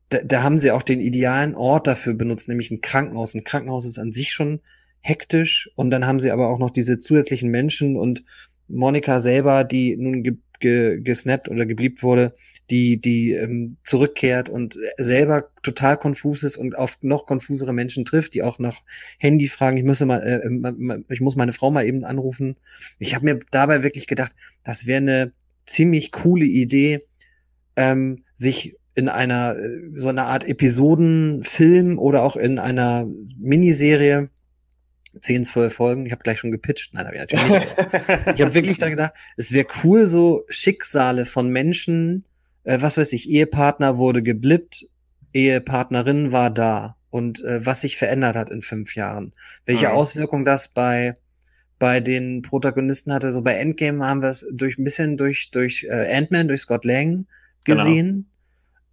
da, 0.10 0.20
da 0.20 0.44
haben 0.44 0.60
sie 0.60 0.72
auch 0.72 0.84
den 0.84 1.02
idealen 1.02 1.56
Ort 1.56 1.88
dafür 1.88 2.14
benutzt, 2.14 2.48
nämlich 2.48 2.70
ein 2.70 2.82
Krankenhaus. 2.82 3.34
Ein 3.34 3.44
Krankenhaus 3.44 3.86
ist 3.86 3.98
an 3.98 4.12
sich 4.12 4.32
schon 4.32 4.60
hektisch 5.02 5.72
und 5.76 5.90
dann 5.90 6.06
haben 6.06 6.20
sie 6.20 6.32
aber 6.32 6.50
auch 6.50 6.60
noch 6.60 6.70
diese 6.70 7.00
zusätzlichen 7.00 7.50
Menschen 7.50 7.98
und 7.98 8.24
Monika 8.68 9.22
selber, 9.22 9.64
die 9.64 9.98
nun 9.98 10.22
ge, 10.22 10.38
ge, 10.60 11.02
gesnappt 11.02 11.50
oder 11.50 11.66
gebliebt 11.66 12.04
wurde, 12.04 12.34
die, 12.70 13.00
die 13.02 13.34
ähm, 13.34 13.78
zurückkehrt 13.84 14.50
und 14.50 14.78
selber 14.98 15.50
total 15.64 15.98
konfus 15.98 16.44
ist 16.44 16.58
und 16.58 16.78
auf 16.78 16.98
noch 17.02 17.26
konfusere 17.26 17.74
Menschen 17.74 18.06
trifft, 18.06 18.34
die 18.34 18.44
auch 18.44 18.60
nach 18.60 18.82
Handy 19.18 19.48
fragen, 19.48 19.78
ich 19.78 19.84
müsse 19.84 20.06
mal, 20.06 20.22
äh, 20.22 21.14
ich 21.14 21.22
muss 21.22 21.36
meine 21.36 21.54
Frau 21.54 21.72
mal 21.72 21.86
eben 21.86 22.04
anrufen. 22.06 22.56
Ich 23.00 23.16
habe 23.16 23.26
mir 23.26 23.40
dabei 23.52 23.84
wirklich 23.84 24.08
gedacht, 24.08 24.36
das 24.64 24.86
wäre 24.86 24.98
eine 24.98 25.32
ziemlich 25.66 26.12
coole 26.12 26.46
Idee, 26.46 27.00
ähm, 27.76 28.24
sich 28.36 28.76
in 28.96 29.08
einer 29.08 29.56
so 29.96 30.10
einer 30.10 30.26
Art 30.26 30.44
Episodenfilm 30.46 31.98
oder 31.98 32.24
auch 32.24 32.36
in 32.36 32.60
einer 32.60 33.08
Miniserie 33.38 34.30
10, 35.20 35.46
12 35.46 35.74
Folgen. 35.74 36.06
Ich 36.06 36.12
habe 36.12 36.22
gleich 36.22 36.40
schon 36.40 36.52
gepitcht. 36.52 36.94
Nein, 36.94 37.06
habe 37.06 37.16
ich 37.16 37.22
natürlich 37.22 37.50
nicht. 37.50 37.68
ich 38.36 38.42
habe 38.42 38.54
wirklich 38.54 38.78
da 38.78 38.90
gedacht, 38.90 39.14
es 39.38 39.52
wäre 39.52 39.68
cool, 39.84 40.06
so 40.06 40.44
Schicksale 40.50 41.26
von 41.26 41.50
Menschen, 41.50 42.26
äh, 42.64 42.82
was 42.82 42.98
weiß 42.98 43.14
ich, 43.14 43.30
Ehepartner 43.30 43.98
wurde 43.98 44.24
geblippt, 44.24 44.88
Ehepartnerin 45.34 46.32
war 46.32 46.50
da 46.50 46.96
und 47.10 47.44
äh, 47.44 47.66
was 47.66 47.82
sich 47.82 47.98
verändert 47.98 48.36
hat 48.36 48.50
in 48.50 48.62
fünf 48.62 48.96
Jahren. 48.96 49.32
Welche 49.66 49.88
mhm. 49.88 49.94
Auswirkungen 49.94 50.46
das 50.46 50.70
bei 50.70 51.14
bei 51.80 52.02
den 52.02 52.42
Protagonisten 52.42 53.14
hatte. 53.14 53.32
So 53.32 53.42
bei 53.42 53.54
Endgame 53.54 54.06
haben 54.06 54.22
wir 54.22 54.30
es 54.30 54.46
durch 54.52 54.78
ein 54.78 54.84
bisschen 54.84 55.16
durch 55.16 55.50
durch 55.52 55.86
äh, 55.90 56.14
Ant-Man, 56.14 56.50
durch 56.50 56.62
Scott 56.62 56.84
Lang 56.84 57.26
genau. 57.64 57.78
gesehen. 57.78 58.30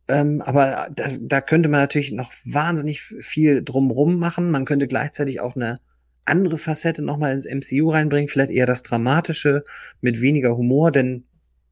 Genau. 0.07 0.21
Ähm, 0.21 0.41
aber 0.41 0.89
da, 0.95 1.09
da 1.21 1.41
könnte 1.41 1.69
man 1.69 1.81
natürlich 1.81 2.13
noch 2.13 2.33
wahnsinnig 2.45 3.03
viel 3.03 3.65
drumrum 3.65 4.21
machen. 4.21 4.53
Man 4.53 4.65
könnte 4.65 4.87
gleichzeitig 4.87 5.41
auch 5.41 5.57
eine 5.57 5.79
andere 6.25 6.59
Facette 6.59 7.03
nochmal 7.03 7.33
ins 7.33 7.47
MCU 7.47 7.91
reinbringen, 7.91 8.29
vielleicht 8.29 8.51
eher 8.51 8.67
das 8.67 8.85
Dramatische 8.85 9.63
mit 10.01 10.21
weniger 10.21 10.57
Humor, 10.57 10.93
denn 10.93 11.25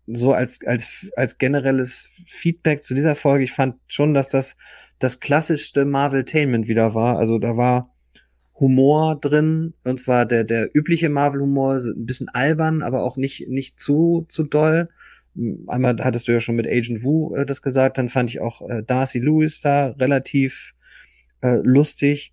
so 0.07 0.33
als, 0.33 0.61
als, 0.67 1.07
als 1.17 1.39
generelles 1.39 2.09
Feedback 2.27 2.83
zu 2.83 2.95
dieser 2.95 3.15
Folge, 3.15 3.45
ich 3.45 3.53
fand 3.53 3.77
schon, 3.89 4.15
dass 4.15 4.29
das 4.29 4.57
das 4.99 5.21
klassischste 5.21 5.85
Marvel-Tainment 5.85 6.69
wieder 6.69 6.95
war. 6.95 7.19
Also 7.19 7.39
da 7.39 7.57
war 7.57 7.91
Humor 8.59 9.19
drin, 9.21 9.75
und 9.83 9.99
zwar 9.99 10.27
der, 10.27 10.45
der 10.45 10.71
übliche 10.75 11.09
Marvel-Humor, 11.09 11.77
ein 11.77 12.07
bisschen 12.07 12.29
albern, 12.29 12.83
aber 12.83 13.03
auch 13.03 13.17
nicht, 13.17 13.49
nicht 13.49 13.81
zu, 13.81 14.27
zu 14.29 14.45
doll. 14.45 14.89
Einmal 15.67 15.97
hattest 16.01 16.29
du 16.29 16.33
ja 16.33 16.41
schon 16.41 16.55
mit 16.55 16.67
Agent 16.67 17.03
Wu 17.03 17.35
äh, 17.35 17.45
das 17.45 17.63
gesagt, 17.63 17.99
dann 17.99 18.09
fand 18.09 18.31
ich 18.31 18.41
auch 18.41 18.63
äh, 18.69 18.85
Darcy 18.85 19.19
Lewis 19.19 19.61
da 19.61 19.89
relativ 19.89 20.75
äh, 21.41 21.59
lustig. 21.65 22.33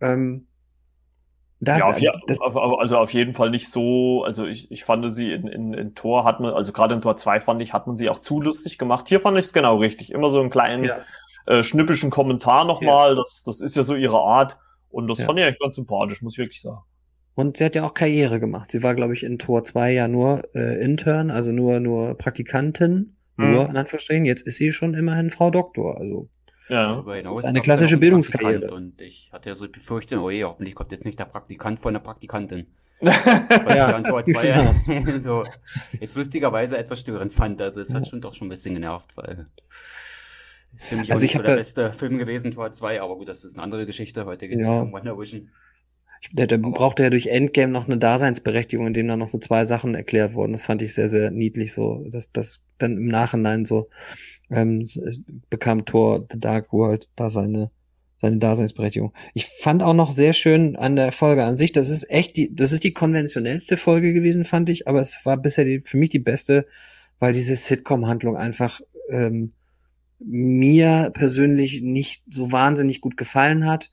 Ähm, 0.00 0.46
da, 1.62 1.76
ja, 1.76 2.14
auf, 2.40 2.56
also 2.56 2.96
auf 2.96 3.12
jeden 3.12 3.34
Fall 3.34 3.50
nicht 3.50 3.68
so, 3.68 4.24
also 4.24 4.46
ich, 4.46 4.72
ich 4.72 4.84
fand 4.84 5.12
sie 5.12 5.32
in, 5.32 5.46
in, 5.46 5.74
in 5.74 5.94
Tor 5.94 6.24
hat 6.24 6.40
man, 6.40 6.54
also 6.54 6.72
gerade 6.72 6.94
in 6.94 7.02
Tor 7.02 7.18
2 7.18 7.40
fand 7.40 7.60
ich, 7.60 7.74
hat 7.74 7.86
man 7.86 7.96
sie 7.96 8.08
auch 8.08 8.20
zu 8.20 8.40
lustig 8.40 8.78
gemacht. 8.78 9.08
Hier 9.08 9.20
fand 9.20 9.38
ich 9.38 9.44
es 9.44 9.52
genau 9.52 9.76
richtig. 9.76 10.10
Immer 10.10 10.30
so 10.30 10.40
einen 10.40 10.48
kleinen 10.48 10.84
ja. 10.84 11.00
äh, 11.46 11.62
schnippischen 11.62 12.10
Kommentar 12.10 12.64
nochmal, 12.64 13.10
ja. 13.10 13.14
das, 13.14 13.42
das 13.44 13.60
ist 13.60 13.76
ja 13.76 13.82
so 13.82 13.94
ihre 13.94 14.18
Art. 14.18 14.58
Und 14.88 15.08
das 15.08 15.18
ja. 15.18 15.26
fand 15.26 15.38
ich 15.38 15.44
eigentlich 15.44 15.60
ganz 15.60 15.76
sympathisch, 15.76 16.22
muss 16.22 16.32
ich 16.32 16.38
wirklich 16.38 16.62
sagen. 16.62 16.80
Und 17.34 17.58
sie 17.58 17.64
hat 17.64 17.74
ja 17.74 17.84
auch 17.84 17.94
Karriere 17.94 18.40
gemacht. 18.40 18.72
Sie 18.72 18.82
war, 18.82 18.94
glaube 18.94 19.12
ich, 19.12 19.22
in 19.22 19.38
Tor 19.38 19.62
2 19.62 19.92
ja 19.92 20.08
nur 20.08 20.42
äh, 20.54 20.82
Intern, 20.82 21.30
also 21.30 21.52
nur, 21.52 21.78
nur 21.78 22.16
Praktikantin, 22.16 23.16
hm. 23.36 23.52
nur 23.52 23.68
in 23.68 23.76
Anführungsstrichen. 23.76 24.24
Jetzt 24.24 24.46
ist 24.46 24.56
sie 24.56 24.72
schon 24.72 24.94
immerhin 24.94 25.28
Frau 25.28 25.50
Doktor, 25.50 25.98
also 25.98 26.30
ja, 26.70 27.02
das 27.02 27.24
ist 27.26 27.44
eine 27.44 27.60
klassische 27.60 27.96
Bildungskarriere. 27.96 28.72
Und 28.72 29.00
ich 29.00 29.30
hatte 29.32 29.48
ja 29.48 29.54
so 29.54 29.68
befürchtet, 29.68 30.18
oh 30.18 30.30
je, 30.30 30.44
hoffentlich 30.44 30.74
kommt 30.74 30.92
jetzt 30.92 31.04
nicht 31.04 31.18
der 31.18 31.24
Praktikant 31.24 31.80
von 31.80 31.92
der 31.92 32.00
Praktikantin. 32.00 32.66
Was 33.00 33.24
ja. 33.76 33.88
ich 33.88 33.94
an 33.94 34.04
Tor 34.04 34.24
2 34.24 34.46
ja. 34.46 35.20
so 35.20 35.44
jetzt 35.98 36.14
lustigerweise 36.16 36.76
etwas 36.76 37.00
störend 37.00 37.32
fand. 37.32 37.60
Also 37.62 37.80
es 37.80 37.94
hat 37.94 38.06
schon 38.06 38.20
doch 38.20 38.34
schon 38.34 38.48
ein 38.48 38.50
bisschen 38.50 38.74
genervt, 38.74 39.16
weil 39.16 39.46
es 40.76 40.86
für 40.86 40.96
mich 40.96 41.10
also 41.10 41.20
auch 41.20 41.22
nicht 41.22 41.32
so 41.32 41.42
der 41.42 41.56
beste 41.56 41.92
Film 41.94 42.18
gewesen, 42.18 42.52
Tor 42.52 42.70
2, 42.70 43.00
aber 43.00 43.16
gut, 43.16 43.28
das 43.28 43.44
ist 43.44 43.54
eine 43.54 43.62
andere 43.62 43.86
Geschichte. 43.86 44.26
Heute 44.26 44.48
geht 44.48 44.60
es 44.60 44.66
ja. 44.66 44.82
um 44.82 44.92
Wonder 44.92 45.18
Vision. 45.18 45.48
Der, 46.32 46.46
der 46.46 46.58
brauchte 46.58 47.02
ja 47.02 47.08
durch 47.08 47.28
Endgame 47.28 47.72
noch 47.72 47.86
eine 47.86 47.96
Daseinsberechtigung, 47.96 48.88
in 48.88 48.92
dem 48.92 49.08
dann 49.08 49.18
noch 49.18 49.28
so 49.28 49.38
zwei 49.38 49.64
Sachen 49.64 49.94
erklärt 49.94 50.34
wurden. 50.34 50.52
Das 50.52 50.64
fand 50.64 50.82
ich 50.82 50.92
sehr, 50.92 51.08
sehr 51.08 51.30
niedlich 51.30 51.72
so, 51.72 52.04
dass 52.10 52.30
das 52.30 52.62
dann 52.82 52.96
im 52.96 53.06
Nachhinein 53.06 53.64
so 53.64 53.88
ähm, 54.50 54.86
bekam 55.48 55.84
Thor 55.84 56.26
The 56.30 56.40
Dark 56.40 56.72
World 56.72 57.08
da 57.16 57.30
seine 57.30 57.70
seine 58.18 58.36
Daseinsberechtigung. 58.36 59.14
Ich 59.32 59.46
fand 59.46 59.82
auch 59.82 59.94
noch 59.94 60.10
sehr 60.10 60.34
schön 60.34 60.76
an 60.76 60.94
der 60.94 61.10
Folge 61.10 61.42
an 61.42 61.56
sich, 61.56 61.72
das 61.72 61.88
ist 61.88 62.10
echt 62.10 62.36
die, 62.36 62.54
das 62.54 62.70
ist 62.70 62.84
die 62.84 62.92
konventionellste 62.92 63.78
Folge 63.78 64.12
gewesen, 64.12 64.44
fand 64.44 64.68
ich, 64.68 64.86
aber 64.86 65.00
es 65.00 65.20
war 65.24 65.38
bisher 65.38 65.64
die, 65.64 65.80
für 65.80 65.96
mich 65.96 66.10
die 66.10 66.18
beste, 66.18 66.66
weil 67.18 67.32
diese 67.32 67.56
Sitcom-Handlung 67.56 68.36
einfach 68.36 68.82
ähm, 69.08 69.52
mir 70.18 71.10
persönlich 71.14 71.80
nicht 71.80 72.22
so 72.28 72.52
wahnsinnig 72.52 73.00
gut 73.00 73.16
gefallen 73.16 73.64
hat 73.64 73.90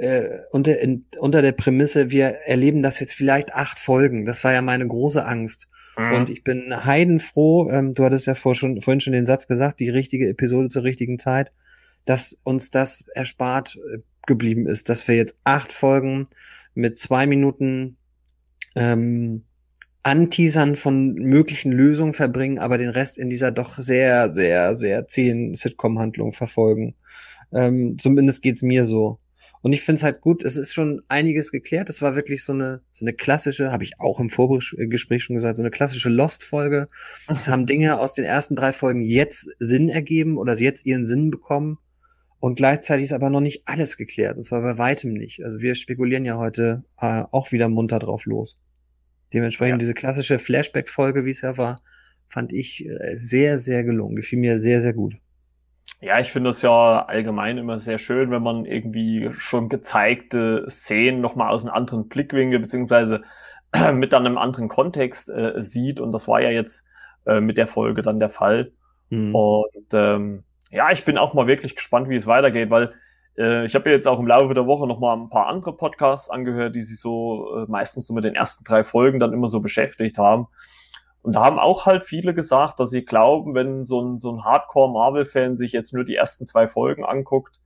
äh, 0.00 0.40
unter, 0.50 0.78
in, 0.78 1.04
unter 1.18 1.42
der 1.42 1.52
Prämisse, 1.52 2.10
wir 2.10 2.28
erleben 2.46 2.82
das 2.82 3.00
jetzt 3.00 3.14
vielleicht 3.14 3.54
acht 3.54 3.78
Folgen. 3.78 4.24
Das 4.24 4.42
war 4.44 4.52
ja 4.52 4.62
meine 4.62 4.86
große 4.86 5.24
Angst. 5.24 5.68
Mhm. 6.00 6.12
Und 6.14 6.30
ich 6.30 6.42
bin 6.42 6.84
heidenfroh, 6.84 7.70
ähm, 7.70 7.94
du 7.94 8.04
hattest 8.04 8.26
ja 8.26 8.34
vor 8.34 8.54
schon, 8.54 8.80
vorhin 8.80 9.00
schon 9.00 9.12
den 9.12 9.26
Satz 9.26 9.46
gesagt, 9.46 9.80
die 9.80 9.90
richtige 9.90 10.28
Episode 10.28 10.68
zur 10.68 10.84
richtigen 10.84 11.18
Zeit, 11.18 11.52
dass 12.06 12.38
uns 12.42 12.70
das 12.70 13.08
erspart 13.14 13.78
äh, 13.92 13.98
geblieben 14.26 14.66
ist, 14.66 14.88
dass 14.88 15.06
wir 15.06 15.16
jetzt 15.16 15.38
acht 15.44 15.72
Folgen 15.72 16.28
mit 16.74 16.98
zwei 16.98 17.26
Minuten 17.26 17.96
ähm, 18.76 19.44
Anteasern 20.02 20.76
von 20.76 21.12
möglichen 21.12 21.72
Lösungen 21.72 22.14
verbringen, 22.14 22.58
aber 22.58 22.78
den 22.78 22.88
Rest 22.88 23.18
in 23.18 23.28
dieser 23.28 23.50
doch 23.50 23.76
sehr, 23.76 24.30
sehr, 24.30 24.74
sehr 24.74 25.06
zähen 25.06 25.54
Sitcom-Handlung 25.54 26.32
verfolgen. 26.32 26.94
Ähm, 27.52 27.98
zumindest 27.98 28.42
geht's 28.42 28.62
mir 28.62 28.86
so. 28.86 29.18
Und 29.62 29.74
ich 29.74 29.82
finde 29.82 29.98
es 29.98 30.02
halt 30.02 30.22
gut, 30.22 30.42
es 30.42 30.56
ist 30.56 30.72
schon 30.72 31.02
einiges 31.08 31.52
geklärt. 31.52 31.90
Es 31.90 32.00
war 32.00 32.16
wirklich 32.16 32.44
so 32.44 32.52
eine, 32.52 32.80
so 32.90 33.04
eine 33.04 33.12
klassische, 33.12 33.70
habe 33.70 33.84
ich 33.84 34.00
auch 34.00 34.18
im 34.18 34.30
Vorgespräch 34.30 35.22
schon 35.22 35.36
gesagt, 35.36 35.58
so 35.58 35.62
eine 35.62 35.70
klassische 35.70 36.08
Lost-Folge. 36.08 36.86
Es 37.28 37.48
haben 37.48 37.66
Dinge 37.66 37.98
aus 37.98 38.14
den 38.14 38.24
ersten 38.24 38.56
drei 38.56 38.72
Folgen 38.72 39.02
jetzt 39.02 39.50
Sinn 39.58 39.90
ergeben 39.90 40.38
oder 40.38 40.56
jetzt 40.56 40.86
ihren 40.86 41.04
Sinn 41.04 41.30
bekommen. 41.30 41.78
Und 42.38 42.54
gleichzeitig 42.54 43.04
ist 43.04 43.12
aber 43.12 43.28
noch 43.28 43.42
nicht 43.42 43.62
alles 43.66 43.98
geklärt. 43.98 44.38
Und 44.38 44.44
zwar 44.44 44.62
bei 44.62 44.78
weitem 44.78 45.12
nicht. 45.12 45.44
Also 45.44 45.60
wir 45.60 45.74
spekulieren 45.74 46.24
ja 46.24 46.38
heute 46.38 46.84
äh, 46.98 47.24
auch 47.30 47.52
wieder 47.52 47.68
munter 47.68 47.98
drauf 47.98 48.24
los. 48.24 48.58
Dementsprechend 49.34 49.74
ja. 49.74 49.78
diese 49.78 49.94
klassische 49.94 50.38
Flashback-Folge, 50.38 51.26
wie 51.26 51.32
es 51.32 51.42
ja 51.42 51.58
war, 51.58 51.80
fand 52.28 52.54
ich 52.54 52.86
äh, 52.86 53.16
sehr, 53.16 53.58
sehr 53.58 53.84
gelungen. 53.84 54.16
Gefiel 54.16 54.38
mir 54.38 54.58
sehr, 54.58 54.80
sehr 54.80 54.94
gut. 54.94 55.16
Ja, 56.00 56.18
ich 56.18 56.32
finde 56.32 56.50
es 56.50 56.62
ja 56.62 57.04
allgemein 57.04 57.58
immer 57.58 57.78
sehr 57.78 57.98
schön, 57.98 58.30
wenn 58.30 58.42
man 58.42 58.64
irgendwie 58.64 59.30
schon 59.32 59.68
gezeigte 59.68 60.64
Szenen 60.70 61.20
nochmal 61.20 61.50
aus 61.50 61.64
einem 61.64 61.74
anderen 61.74 62.08
Blickwinkel 62.08 62.58
beziehungsweise 62.58 63.22
mit 63.92 64.12
dann 64.12 64.26
einem 64.26 64.38
anderen 64.38 64.68
Kontext 64.68 65.28
äh, 65.28 65.62
sieht. 65.62 66.00
Und 66.00 66.12
das 66.12 66.26
war 66.26 66.40
ja 66.40 66.50
jetzt 66.50 66.86
äh, 67.26 67.40
mit 67.40 67.58
der 67.58 67.66
Folge 67.66 68.00
dann 68.00 68.18
der 68.18 68.30
Fall. 68.30 68.72
Mhm. 69.10 69.34
Und 69.34 69.86
ähm, 69.92 70.44
ja, 70.70 70.90
ich 70.90 71.04
bin 71.04 71.18
auch 71.18 71.34
mal 71.34 71.46
wirklich 71.46 71.76
gespannt, 71.76 72.08
wie 72.08 72.16
es 72.16 72.26
weitergeht, 72.26 72.70
weil 72.70 72.94
äh, 73.36 73.66
ich 73.66 73.74
habe 73.74 73.90
ja 73.90 73.96
jetzt 73.96 74.08
auch 74.08 74.18
im 74.18 74.26
Laufe 74.26 74.54
der 74.54 74.66
Woche 74.66 74.86
nochmal 74.86 75.16
ein 75.16 75.28
paar 75.28 75.48
andere 75.48 75.76
Podcasts 75.76 76.30
angehört, 76.30 76.74
die 76.74 76.82
sich 76.82 76.98
so 76.98 77.58
äh, 77.58 77.70
meistens 77.70 78.06
so 78.06 78.14
mit 78.14 78.24
den 78.24 78.34
ersten 78.34 78.64
drei 78.64 78.84
Folgen 78.84 79.20
dann 79.20 79.34
immer 79.34 79.48
so 79.48 79.60
beschäftigt 79.60 80.16
haben. 80.16 80.46
Und 81.22 81.34
da 81.34 81.44
haben 81.44 81.58
auch 81.58 81.86
halt 81.86 82.04
viele 82.04 82.32
gesagt, 82.34 82.80
dass 82.80 82.90
sie 82.90 83.04
glauben, 83.04 83.54
wenn 83.54 83.84
so 83.84 84.00
ein, 84.00 84.18
so 84.18 84.32
ein 84.32 84.44
Hardcore-Marvel-Fan 84.44 85.54
sich 85.54 85.72
jetzt 85.72 85.92
nur 85.92 86.04
die 86.04 86.16
ersten 86.16 86.46
zwei 86.46 86.66
Folgen 86.66 87.04
anguckt, 87.04 87.60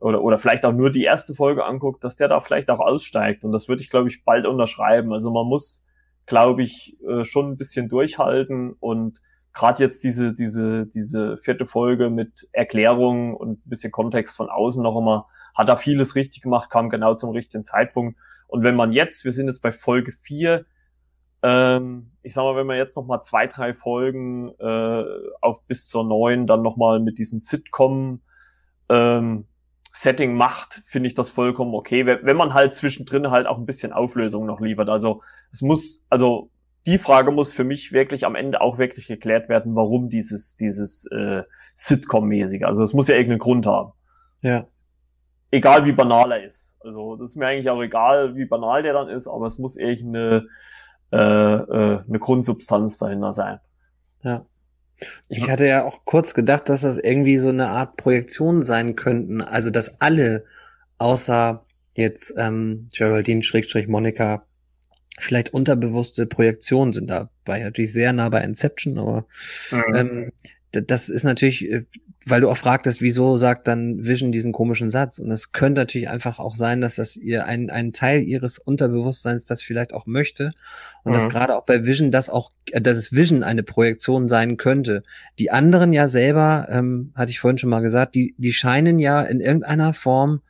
oder, 0.00 0.22
oder 0.22 0.38
vielleicht 0.38 0.64
auch 0.64 0.72
nur 0.72 0.90
die 0.90 1.04
erste 1.04 1.34
Folge 1.34 1.64
anguckt, 1.64 2.02
dass 2.04 2.16
der 2.16 2.28
da 2.28 2.40
vielleicht 2.40 2.70
auch 2.70 2.80
aussteigt. 2.80 3.44
Und 3.44 3.52
das 3.52 3.68
würde 3.68 3.82
ich, 3.82 3.90
glaube 3.90 4.08
ich, 4.08 4.24
bald 4.24 4.46
unterschreiben. 4.46 5.12
Also 5.12 5.30
man 5.30 5.46
muss, 5.46 5.86
glaube 6.26 6.62
ich, 6.62 6.96
äh, 7.06 7.24
schon 7.24 7.50
ein 7.50 7.56
bisschen 7.56 7.88
durchhalten 7.88 8.72
und 8.80 9.20
gerade 9.52 9.82
jetzt 9.82 10.02
diese, 10.02 10.34
diese, 10.34 10.86
diese 10.86 11.36
vierte 11.36 11.66
Folge 11.66 12.08
mit 12.08 12.48
Erklärungen 12.52 13.34
und 13.34 13.66
ein 13.66 13.68
bisschen 13.68 13.92
Kontext 13.92 14.36
von 14.36 14.48
außen 14.48 14.82
noch 14.82 14.96
immer, 14.96 15.26
hat 15.54 15.68
da 15.68 15.76
vieles 15.76 16.14
richtig 16.14 16.42
gemacht, 16.42 16.70
kam 16.70 16.88
genau 16.88 17.14
zum 17.14 17.30
richtigen 17.30 17.64
Zeitpunkt. 17.64 18.18
Und 18.46 18.62
wenn 18.62 18.76
man 18.76 18.92
jetzt, 18.92 19.24
wir 19.24 19.32
sind 19.32 19.48
jetzt 19.48 19.60
bei 19.60 19.72
Folge 19.72 20.12
vier 20.12 20.64
ähm, 21.42 22.12
ich 22.22 22.34
sag 22.34 22.44
mal, 22.44 22.56
wenn 22.56 22.66
man 22.66 22.76
jetzt 22.76 22.96
noch 22.96 23.06
mal 23.06 23.22
zwei, 23.22 23.46
drei 23.46 23.72
Folgen 23.74 24.50
äh, 24.58 25.04
auf 25.40 25.64
bis 25.66 25.88
zur 25.88 26.04
neun 26.04 26.46
dann 26.46 26.62
noch 26.62 26.76
mal 26.76 27.00
mit 27.00 27.18
diesem 27.18 27.40
Sitcom 27.40 28.20
ähm, 28.88 29.46
Setting 29.92 30.34
macht, 30.34 30.82
finde 30.86 31.08
ich 31.08 31.14
das 31.14 31.30
vollkommen 31.30 31.74
okay. 31.74 32.06
Wenn 32.06 32.36
man 32.36 32.54
halt 32.54 32.74
zwischendrin 32.74 33.30
halt 33.30 33.46
auch 33.46 33.58
ein 33.58 33.66
bisschen 33.66 33.92
Auflösung 33.92 34.46
noch 34.46 34.60
liefert. 34.60 34.88
Also 34.88 35.22
es 35.50 35.62
muss, 35.62 36.06
also 36.10 36.50
die 36.86 36.98
Frage 36.98 37.30
muss 37.32 37.52
für 37.52 37.64
mich 37.64 37.92
wirklich 37.92 38.24
am 38.24 38.36
Ende 38.36 38.60
auch 38.60 38.78
wirklich 38.78 39.06
geklärt 39.06 39.48
werden, 39.48 39.74
warum 39.74 40.08
dieses, 40.08 40.56
dieses 40.56 41.06
äh, 41.10 41.42
Sitcom-mäßige. 41.74 42.64
Also 42.64 42.82
es 42.82 42.94
muss 42.94 43.08
ja 43.08 43.16
irgendeinen 43.16 43.40
Grund 43.40 43.66
haben. 43.66 43.92
Ja. 44.42 44.66
Egal 45.50 45.84
wie 45.84 45.92
banal 45.92 46.32
er 46.32 46.44
ist. 46.44 46.76
Also 46.80 47.16
das 47.16 47.30
ist 47.30 47.36
mir 47.36 47.46
eigentlich 47.46 47.68
auch 47.68 47.82
egal, 47.82 48.36
wie 48.36 48.46
banal 48.46 48.82
der 48.82 48.92
dann 48.92 49.08
ist, 49.08 49.26
aber 49.26 49.46
es 49.46 49.58
muss 49.58 49.76
irgendeine 49.76 50.46
äh, 51.12 51.16
äh, 51.16 52.00
eine 52.06 52.18
Grundsubstanz 52.18 52.98
dahinter 52.98 53.32
sein. 53.32 53.60
Ja. 54.22 54.46
Ich 55.28 55.50
hatte 55.50 55.66
ja 55.66 55.84
auch 55.84 56.04
kurz 56.04 56.34
gedacht, 56.34 56.68
dass 56.68 56.82
das 56.82 56.98
irgendwie 56.98 57.38
so 57.38 57.48
eine 57.48 57.68
Art 57.68 57.96
Projektion 57.96 58.62
sein 58.62 58.96
könnten. 58.96 59.40
Also, 59.40 59.70
dass 59.70 60.00
alle 60.00 60.44
außer 60.98 61.64
jetzt 61.94 62.34
ähm, 62.36 62.88
Geraldine 62.94 63.42
Schrägstrich 63.42 63.88
Monika 63.88 64.44
vielleicht 65.18 65.52
unterbewusste 65.54 66.26
Projektionen 66.26 66.92
sind. 66.92 67.08
Da 67.08 67.30
war 67.44 67.58
ich 67.58 67.64
natürlich 67.64 67.92
sehr 67.92 68.12
nah 68.12 68.28
bei 68.28 68.42
Inception, 68.42 68.98
aber 68.98 69.26
mhm. 69.70 69.94
ähm, 69.94 70.32
das 70.72 71.08
ist 71.08 71.24
natürlich, 71.24 71.70
äh, 71.70 71.84
weil 72.26 72.40
du 72.40 72.50
auch 72.50 72.56
fragtest, 72.56 73.00
wieso 73.00 73.36
sagt 73.38 73.66
dann 73.66 74.04
Vision 74.04 74.30
diesen 74.30 74.52
komischen 74.52 74.90
Satz? 74.90 75.18
Und 75.18 75.30
es 75.30 75.52
könnte 75.52 75.80
natürlich 75.80 76.08
einfach 76.08 76.38
auch 76.38 76.54
sein, 76.54 76.80
dass 76.80 76.96
das 76.96 77.16
ihr 77.16 77.46
ein, 77.46 77.70
ein 77.70 77.92
Teil 77.92 78.22
ihres 78.22 78.58
Unterbewusstseins 78.58 79.46
das 79.46 79.62
vielleicht 79.62 79.92
auch 79.92 80.06
möchte. 80.06 80.52
Und 81.02 81.12
mhm. 81.12 81.14
dass 81.14 81.28
gerade 81.28 81.56
auch 81.56 81.64
bei 81.64 81.86
Vision 81.86 82.10
das 82.10 82.30
auch, 82.30 82.50
äh, 82.70 82.80
dass 82.80 83.12
Vision 83.12 83.42
eine 83.42 83.62
Projektion 83.62 84.28
sein 84.28 84.56
könnte. 84.56 85.02
Die 85.38 85.50
anderen 85.50 85.92
ja 85.92 86.08
selber, 86.08 86.66
ähm, 86.70 87.12
hatte 87.14 87.30
ich 87.30 87.40
vorhin 87.40 87.58
schon 87.58 87.70
mal 87.70 87.80
gesagt, 87.80 88.14
die, 88.14 88.34
die 88.38 88.52
scheinen 88.52 88.98
ja 88.98 89.22
in 89.22 89.40
irgendeiner 89.40 89.92
Form 89.92 90.42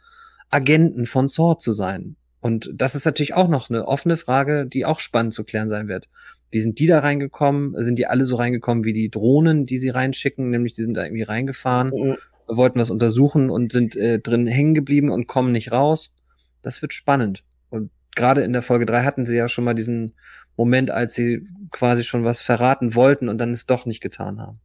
Agenten 0.50 1.06
von 1.06 1.28
Sword 1.28 1.62
zu 1.62 1.72
sein. 1.72 2.16
Und 2.40 2.70
das 2.74 2.94
ist 2.94 3.04
natürlich 3.04 3.34
auch 3.34 3.48
noch 3.48 3.70
eine 3.70 3.86
offene 3.86 4.16
Frage, 4.16 4.66
die 4.66 4.84
auch 4.84 4.98
spannend 4.98 5.34
zu 5.34 5.44
klären 5.44 5.68
sein 5.68 5.88
wird. 5.88 6.08
Wie 6.50 6.60
sind 6.60 6.78
die 6.78 6.86
da 6.86 6.98
reingekommen? 7.00 7.74
Sind 7.82 7.98
die 7.98 8.06
alle 8.06 8.24
so 8.24 8.36
reingekommen 8.36 8.84
wie 8.84 8.92
die 8.92 9.10
Drohnen, 9.10 9.66
die 9.66 9.78
sie 9.78 9.90
reinschicken? 9.90 10.50
Nämlich, 10.50 10.74
die 10.74 10.82
sind 10.82 10.94
da 10.94 11.04
irgendwie 11.04 11.22
reingefahren, 11.22 11.90
mhm. 11.94 12.16
wollten 12.48 12.80
was 12.80 12.90
untersuchen 12.90 13.50
und 13.50 13.72
sind 13.72 13.96
äh, 13.96 14.18
drin 14.18 14.46
hängen 14.46 14.74
geblieben 14.74 15.10
und 15.10 15.26
kommen 15.26 15.52
nicht 15.52 15.72
raus. 15.72 16.14
Das 16.62 16.82
wird 16.82 16.92
spannend. 16.92 17.44
Und 17.68 17.90
gerade 18.16 18.42
in 18.42 18.52
der 18.52 18.62
Folge 18.62 18.86
drei 18.86 19.04
hatten 19.04 19.24
sie 19.24 19.36
ja 19.36 19.48
schon 19.48 19.64
mal 19.64 19.74
diesen 19.74 20.12
Moment, 20.56 20.90
als 20.90 21.14
sie 21.14 21.46
quasi 21.70 22.04
schon 22.04 22.24
was 22.24 22.40
verraten 22.40 22.94
wollten 22.94 23.28
und 23.28 23.38
dann 23.38 23.52
es 23.52 23.66
doch 23.66 23.86
nicht 23.86 24.00
getan 24.00 24.40
haben. 24.40 24.60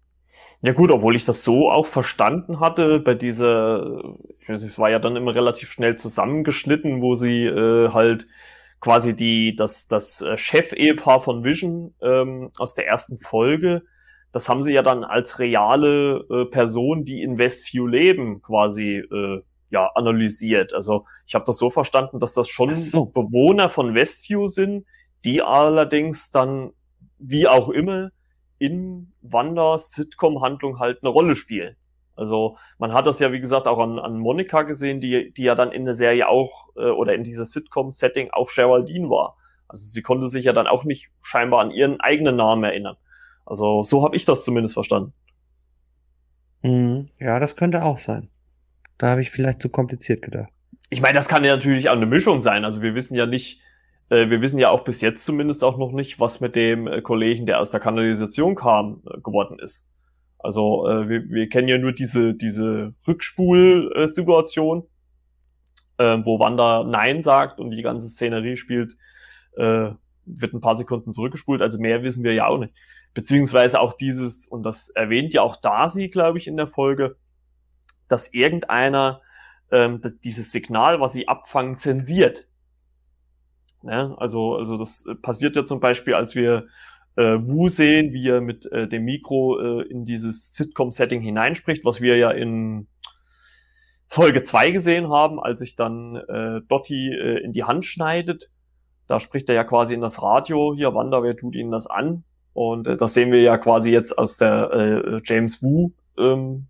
Ja 0.61 0.73
gut, 0.73 0.89
obwohl 0.91 1.15
ich 1.15 1.25
das 1.25 1.43
so 1.43 1.69
auch 1.69 1.85
verstanden 1.85 2.59
hatte, 2.59 2.99
bei 2.99 3.13
dieser, 3.13 4.15
ich 4.39 4.49
weiß 4.49 4.61
nicht, 4.61 4.71
es 4.71 4.79
war 4.79 4.89
ja 4.89 4.99
dann 4.99 5.15
immer 5.15 5.35
relativ 5.35 5.71
schnell 5.71 5.95
zusammengeschnitten, 5.95 7.01
wo 7.01 7.15
sie 7.15 7.45
äh, 7.45 7.89
halt 7.89 8.27
quasi 8.79 9.15
die, 9.15 9.55
das, 9.55 9.87
das 9.87 10.21
äh, 10.21 10.37
Chef-Ehepaar 10.37 11.21
von 11.21 11.43
Vision 11.43 11.93
ähm, 12.01 12.51
aus 12.57 12.73
der 12.73 12.87
ersten 12.87 13.17
Folge, 13.17 13.83
das 14.31 14.49
haben 14.49 14.63
sie 14.63 14.73
ja 14.73 14.81
dann 14.81 15.03
als 15.03 15.39
reale 15.39 16.25
äh, 16.29 16.45
Person, 16.45 17.05
die 17.05 17.21
in 17.21 17.37
Westview 17.37 17.87
leben, 17.87 18.41
quasi 18.41 18.97
äh, 18.97 19.41
ja 19.69 19.89
analysiert. 19.95 20.73
Also 20.73 21.05
ich 21.25 21.35
habe 21.35 21.45
das 21.45 21.57
so 21.57 21.69
verstanden, 21.69 22.19
dass 22.19 22.33
das 22.33 22.49
schon 22.49 22.79
so. 22.79 23.05
Bewohner 23.05 23.69
von 23.69 23.95
Westview 23.95 24.47
sind, 24.47 24.85
die 25.23 25.41
allerdings 25.41 26.31
dann 26.31 26.71
wie 27.17 27.47
auch 27.47 27.69
immer 27.69 28.09
in 28.57 29.13
Wanders 29.21 29.91
Sitcom-Handlung 29.91 30.79
halt 30.79 30.99
eine 31.01 31.09
Rolle 31.09 31.35
spielen. 31.35 31.75
Also 32.15 32.57
man 32.77 32.93
hat 32.93 33.07
das 33.07 33.19
ja, 33.19 33.31
wie 33.31 33.41
gesagt, 33.41 33.67
auch 33.67 33.79
an, 33.79 33.99
an 33.99 34.17
Monika 34.17 34.63
gesehen, 34.63 35.01
die, 35.01 35.33
die 35.33 35.43
ja 35.43 35.55
dann 35.55 35.71
in 35.71 35.85
der 35.85 35.93
Serie 35.93 36.27
auch 36.27 36.69
äh, 36.75 36.89
oder 36.89 37.13
in 37.13 37.23
dieser 37.23 37.45
Sitcom-Setting 37.45 38.31
auch 38.31 38.49
Geraldine 38.53 39.09
war. 39.09 39.37
Also 39.67 39.85
sie 39.85 40.01
konnte 40.01 40.27
sich 40.27 40.45
ja 40.45 40.53
dann 40.53 40.67
auch 40.67 40.83
nicht 40.83 41.11
scheinbar 41.21 41.61
an 41.61 41.71
ihren 41.71 41.99
eigenen 41.99 42.35
Namen 42.35 42.63
erinnern. 42.63 42.95
Also 43.45 43.83
so 43.83 44.03
habe 44.03 44.15
ich 44.15 44.25
das 44.25 44.43
zumindest 44.43 44.73
verstanden. 44.73 45.13
Mhm. 46.61 47.09
Ja, 47.19 47.39
das 47.39 47.55
könnte 47.55 47.83
auch 47.83 47.97
sein. 47.97 48.29
Da 48.97 49.07
habe 49.07 49.21
ich 49.21 49.29
vielleicht 49.29 49.61
zu 49.61 49.69
kompliziert 49.69 50.21
gedacht. 50.21 50.49
Ich 50.89 51.01
meine, 51.01 51.15
das 51.15 51.27
kann 51.27 51.43
ja 51.43 51.55
natürlich 51.55 51.89
auch 51.89 51.95
eine 51.95 52.05
Mischung 52.05 52.39
sein. 52.39 52.63
Also 52.63 52.81
wir 52.81 52.95
wissen 52.95 53.15
ja 53.15 53.25
nicht, 53.25 53.61
äh, 54.09 54.29
wir 54.29 54.41
wissen 54.41 54.59
ja 54.59 54.69
auch 54.69 54.83
bis 54.83 55.01
jetzt 55.01 55.25
zumindest 55.25 55.63
auch 55.63 55.77
noch 55.77 55.91
nicht, 55.91 56.19
was 56.19 56.39
mit 56.39 56.55
dem 56.55 56.87
äh, 56.87 57.01
Kollegen, 57.01 57.45
der 57.45 57.59
aus 57.59 57.71
der 57.71 57.79
Kanalisation 57.79 58.55
kam, 58.55 59.01
äh, 59.05 59.19
geworden 59.19 59.59
ist. 59.59 59.89
Also 60.45 60.87
äh, 60.87 61.09
wir, 61.09 61.27
wir 61.29 61.49
kennen 61.49 61.67
ja 61.67 61.79
nur 61.79 61.91
diese, 61.91 62.35
diese 62.35 62.93
Rückspul-Situation, 63.07 64.87
äh, 65.97 66.17
wo 66.23 66.39
Wanda 66.39 66.83
Nein 66.83 67.21
sagt 67.21 67.59
und 67.59 67.71
die 67.71 67.81
ganze 67.81 68.07
Szenerie 68.07 68.55
spielt, 68.55 68.95
äh, 69.57 69.89
wird 70.25 70.53
ein 70.53 70.61
paar 70.61 70.75
Sekunden 70.75 71.11
zurückgespult. 71.11 71.63
Also 71.63 71.79
mehr 71.79 72.03
wissen 72.03 72.23
wir 72.23 72.33
ja 72.33 72.45
auch 72.45 72.59
nicht. 72.59 72.73
Beziehungsweise 73.15 73.79
auch 73.79 73.93
dieses, 73.93 74.45
und 74.45 74.63
das 74.63 74.89
erwähnt 74.89 75.33
ja 75.33 75.41
auch 75.41 75.55
Darcy, 75.55 76.09
glaube 76.09 76.37
ich, 76.37 76.47
in 76.47 76.57
der 76.57 76.67
Folge, 76.67 77.15
dass 78.07 78.31
irgendeiner 78.31 79.21
ähm, 79.71 79.99
dieses 80.23 80.51
Signal, 80.51 80.99
was 80.99 81.13
sie 81.13 81.27
abfangen, 81.27 81.75
zensiert. 81.77 82.47
Ja, 83.81 84.13
also, 84.17 84.57
also 84.57 84.77
das 84.77 85.05
passiert 85.23 85.55
ja 85.55 85.65
zum 85.65 85.79
Beispiel, 85.79 86.13
als 86.13 86.35
wir 86.35 86.67
äh, 87.15 87.37
Wu 87.41 87.69
sehen, 87.69 88.13
wie 88.13 88.27
er 88.27 88.41
mit 88.41 88.71
äh, 88.71 88.87
dem 88.87 89.05
Mikro 89.05 89.59
äh, 89.59 89.87
in 89.87 90.05
dieses 90.05 90.53
Sitcom-Setting 90.53 91.21
hineinspricht, 91.21 91.85
was 91.85 92.01
wir 92.01 92.17
ja 92.17 92.31
in 92.31 92.87
Folge 94.07 94.43
zwei 94.43 94.71
gesehen 94.71 95.09
haben, 95.09 95.39
als 95.39 95.59
sich 95.59 95.75
dann 95.75 96.15
äh, 96.15 96.61
Dottie 96.67 97.11
äh, 97.11 97.43
in 97.43 97.53
die 97.53 97.63
Hand 97.63 97.85
schneidet. 97.85 98.51
Da 99.07 99.19
spricht 99.19 99.49
er 99.49 99.55
ja 99.55 99.63
quasi 99.63 99.93
in 99.93 100.01
das 100.01 100.21
Radio, 100.21 100.73
hier 100.75 100.93
Wanda, 100.93 101.23
wer 101.23 101.35
tut 101.35 101.55
Ihnen 101.55 101.71
das 101.71 101.87
an? 101.87 102.23
Und 102.53 102.87
äh, 102.87 102.97
das 102.97 103.13
sehen 103.13 103.31
wir 103.31 103.41
ja 103.41 103.57
quasi 103.57 103.91
jetzt 103.91 104.17
aus 104.17 104.37
der 104.37 104.71
äh, 104.71 105.21
James 105.25 105.61
Wu 105.61 105.91
ähm, 106.17 106.67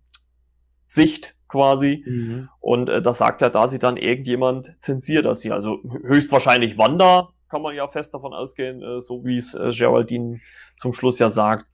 Sicht 0.86 1.36
quasi. 1.48 2.04
Mhm. 2.06 2.48
Und 2.60 2.88
äh, 2.88 3.00
das 3.00 3.18
sagt 3.18 3.42
er, 3.42 3.50
da 3.50 3.66
sie 3.66 3.78
dann 3.78 3.96
irgendjemand 3.96 4.74
zensiert 4.80 5.24
das 5.24 5.42
hier. 5.42 5.54
Also 5.54 5.80
höchstwahrscheinlich 6.02 6.76
Wanda, 6.78 7.28
kann 7.56 7.62
man 7.62 7.74
ja 7.74 7.88
fest 7.88 8.12
davon 8.12 8.34
ausgehen, 8.34 8.82
äh, 8.82 9.00
so 9.00 9.24
wie 9.24 9.38
es 9.38 9.54
äh, 9.54 9.70
Geraldine 9.70 10.38
zum 10.76 10.92
Schluss 10.92 11.18
ja 11.18 11.30
sagt. 11.30 11.64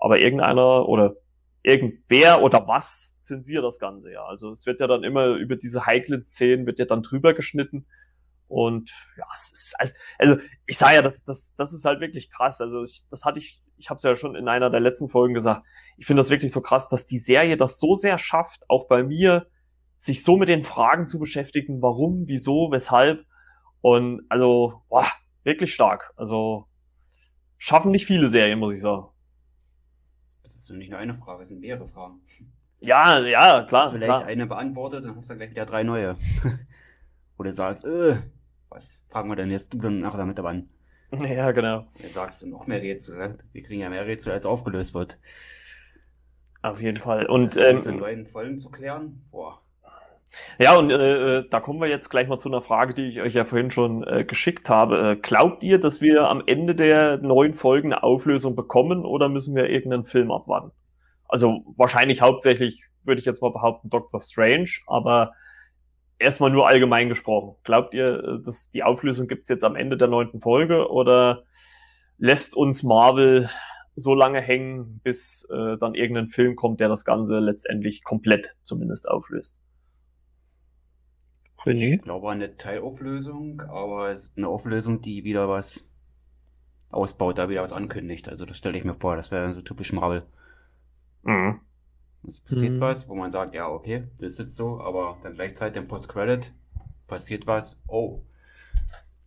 Aber 0.00 0.18
irgendeiner 0.18 0.88
oder 0.88 1.14
irgendwer 1.62 2.42
oder 2.42 2.66
was 2.66 3.22
zensiert 3.22 3.62
das 3.62 3.78
Ganze 3.78 4.10
ja. 4.10 4.24
Also 4.24 4.50
es 4.50 4.66
wird 4.66 4.80
ja 4.80 4.88
dann 4.88 5.04
immer 5.04 5.28
über 5.36 5.54
diese 5.54 5.86
heiklen 5.86 6.24
Szenen 6.24 6.66
wird 6.66 6.80
ja 6.80 6.86
dann 6.86 7.02
drüber 7.02 7.34
geschnitten. 7.34 7.86
Und 8.48 8.90
ja, 9.16 9.26
es 9.32 9.52
ist 9.52 9.74
also, 9.78 9.94
also 10.18 10.36
ich 10.66 10.76
sage 10.76 10.96
ja, 10.96 11.02
das, 11.02 11.22
das, 11.22 11.54
das 11.56 11.72
ist 11.72 11.84
halt 11.84 12.00
wirklich 12.00 12.28
krass. 12.28 12.60
Also 12.60 12.82
ich, 12.82 13.02
das 13.08 13.24
hatte 13.24 13.38
ich, 13.38 13.62
ich 13.76 13.90
habe 13.90 13.98
es 13.98 14.02
ja 14.02 14.16
schon 14.16 14.34
in 14.34 14.48
einer 14.48 14.70
der 14.70 14.80
letzten 14.80 15.08
Folgen 15.08 15.34
gesagt. 15.34 15.64
Ich 15.98 16.06
finde 16.06 16.18
das 16.18 16.30
wirklich 16.30 16.50
so 16.50 16.62
krass, 16.62 16.88
dass 16.88 17.06
die 17.06 17.18
Serie 17.18 17.56
das 17.56 17.78
so 17.78 17.94
sehr 17.94 18.18
schafft, 18.18 18.68
auch 18.68 18.88
bei 18.88 19.04
mir, 19.04 19.46
sich 19.96 20.24
so 20.24 20.36
mit 20.36 20.48
den 20.48 20.64
Fragen 20.64 21.06
zu 21.06 21.20
beschäftigen, 21.20 21.80
warum, 21.80 22.24
wieso, 22.26 22.72
weshalb 22.72 23.24
und 23.82 24.24
also, 24.28 24.82
boah, 24.88 25.06
wirklich 25.44 25.74
stark. 25.74 26.12
Also 26.16 26.66
schaffen 27.58 27.90
nicht 27.90 28.06
viele 28.06 28.28
Serien, 28.28 28.58
muss 28.58 28.74
ich 28.74 28.80
sagen. 28.80 29.08
Das 30.42 30.56
ist 30.56 30.70
nicht 30.70 30.90
nur 30.90 30.98
eine 30.98 31.14
Frage, 31.14 31.42
es 31.42 31.48
sind 31.48 31.60
mehrere 31.60 31.86
Fragen. 31.86 32.20
Ja, 32.80 33.20
ja, 33.20 33.62
klar. 33.64 33.84
Hast 33.84 33.92
du 33.92 33.96
vielleicht 33.96 34.08
klar. 34.08 34.24
eine 34.24 34.46
beantwortet, 34.46 35.04
dann 35.04 35.16
hast 35.16 35.30
du 35.30 35.36
gleich 35.36 35.50
wieder 35.50 35.66
drei 35.66 35.82
neue. 35.82 36.16
Wo 37.36 37.44
du 37.44 37.52
sagst, 37.52 37.84
äh, 37.84 38.16
was 38.68 39.00
fragen 39.08 39.28
wir 39.28 39.36
denn 39.36 39.50
jetzt 39.50 39.72
du 39.72 39.78
dann 39.78 40.00
nachher 40.00 40.18
damit 40.18 40.38
an? 40.40 40.68
Ja, 41.12 41.52
genau. 41.52 41.86
Du 42.00 42.08
sagst 42.08 42.46
noch 42.46 42.66
mehr 42.66 42.80
Rätsel, 42.80 43.18
ne? 43.18 43.38
Wir 43.52 43.62
kriegen 43.62 43.82
ja 43.82 43.90
mehr 43.90 44.06
Rätsel, 44.06 44.32
als 44.32 44.46
aufgelöst 44.46 44.94
wird. 44.94 45.18
Auf 46.62 46.80
jeden 46.80 46.96
Fall. 46.96 47.26
Und 47.26 47.56
ähm, 47.56 47.78
in 47.84 47.96
neuen 47.98 48.26
Folgen 48.26 48.56
zu 48.56 48.70
klären, 48.70 49.22
boah. 49.30 49.61
Ja, 50.58 50.76
und 50.76 50.90
äh, 50.90 51.38
äh, 51.38 51.48
da 51.48 51.60
kommen 51.60 51.80
wir 51.80 51.88
jetzt 51.88 52.08
gleich 52.08 52.28
mal 52.28 52.38
zu 52.38 52.48
einer 52.48 52.62
Frage, 52.62 52.94
die 52.94 53.08
ich 53.08 53.20
euch 53.20 53.34
ja 53.34 53.44
vorhin 53.44 53.70
schon 53.70 54.04
äh, 54.04 54.24
geschickt 54.24 54.68
habe. 54.70 55.12
Äh, 55.12 55.16
glaubt 55.16 55.62
ihr, 55.62 55.78
dass 55.78 56.00
wir 56.00 56.28
am 56.28 56.42
Ende 56.46 56.74
der 56.74 57.18
neuen 57.18 57.54
Folgen 57.54 57.92
eine 57.92 58.02
Auflösung 58.02 58.56
bekommen 58.56 59.04
oder 59.04 59.28
müssen 59.28 59.54
wir 59.54 59.68
irgendeinen 59.68 60.04
Film 60.04 60.30
abwarten? 60.30 60.72
Also 61.28 61.64
wahrscheinlich 61.76 62.20
hauptsächlich, 62.20 62.84
würde 63.04 63.20
ich 63.20 63.26
jetzt 63.26 63.42
mal 63.42 63.52
behaupten, 63.52 63.90
Doctor 63.90 64.20
Strange, 64.20 64.70
aber 64.86 65.32
erstmal 66.18 66.50
nur 66.50 66.66
allgemein 66.66 67.08
gesprochen. 67.08 67.56
Glaubt 67.64 67.94
ihr, 67.94 68.22
äh, 68.22 68.42
dass 68.42 68.70
die 68.70 68.82
Auflösung 68.82 69.26
gibt's 69.26 69.48
jetzt 69.48 69.64
am 69.64 69.76
Ende 69.76 69.96
der 69.96 70.08
neunten 70.08 70.40
Folge 70.40 70.90
oder 70.90 71.44
lässt 72.18 72.56
uns 72.56 72.82
Marvel 72.82 73.50
so 73.94 74.14
lange 74.14 74.40
hängen, 74.40 75.00
bis 75.02 75.46
äh, 75.52 75.76
dann 75.78 75.94
irgendein 75.94 76.28
Film 76.28 76.56
kommt, 76.56 76.80
der 76.80 76.88
das 76.88 77.04
Ganze 77.04 77.38
letztendlich 77.40 78.04
komplett 78.04 78.54
zumindest 78.62 79.10
auflöst? 79.10 79.60
René? 81.64 81.96
Ich 81.96 82.02
glaube 82.02 82.30
eine 82.30 82.56
Teilauflösung, 82.56 83.62
aber 83.62 84.10
es 84.10 84.24
ist 84.24 84.38
eine 84.38 84.48
Auflösung, 84.48 85.00
die 85.00 85.24
wieder 85.24 85.48
was 85.48 85.88
ausbaut, 86.90 87.38
da 87.38 87.48
wieder 87.48 87.62
was 87.62 87.72
ankündigt. 87.72 88.28
Also 88.28 88.44
das 88.44 88.56
stelle 88.56 88.76
ich 88.76 88.84
mir 88.84 88.94
vor, 88.94 89.16
das 89.16 89.30
wäre 89.30 89.52
so 89.52 89.60
typisch 89.62 89.92
Marvel. 89.92 90.22
Mhm. 91.22 91.60
Es 92.26 92.40
passiert 92.40 92.74
mhm. 92.74 92.80
was, 92.80 93.08
wo 93.08 93.14
man 93.14 93.30
sagt, 93.30 93.54
ja, 93.54 93.68
okay, 93.68 94.04
das 94.20 94.32
ist 94.32 94.38
jetzt 94.38 94.56
so, 94.56 94.80
aber 94.80 95.16
dann 95.22 95.34
gleichzeitig 95.34 95.82
im 95.82 95.88
Post-Credit 95.88 96.52
passiert 97.06 97.46
was, 97.46 97.80
oh, 97.88 98.20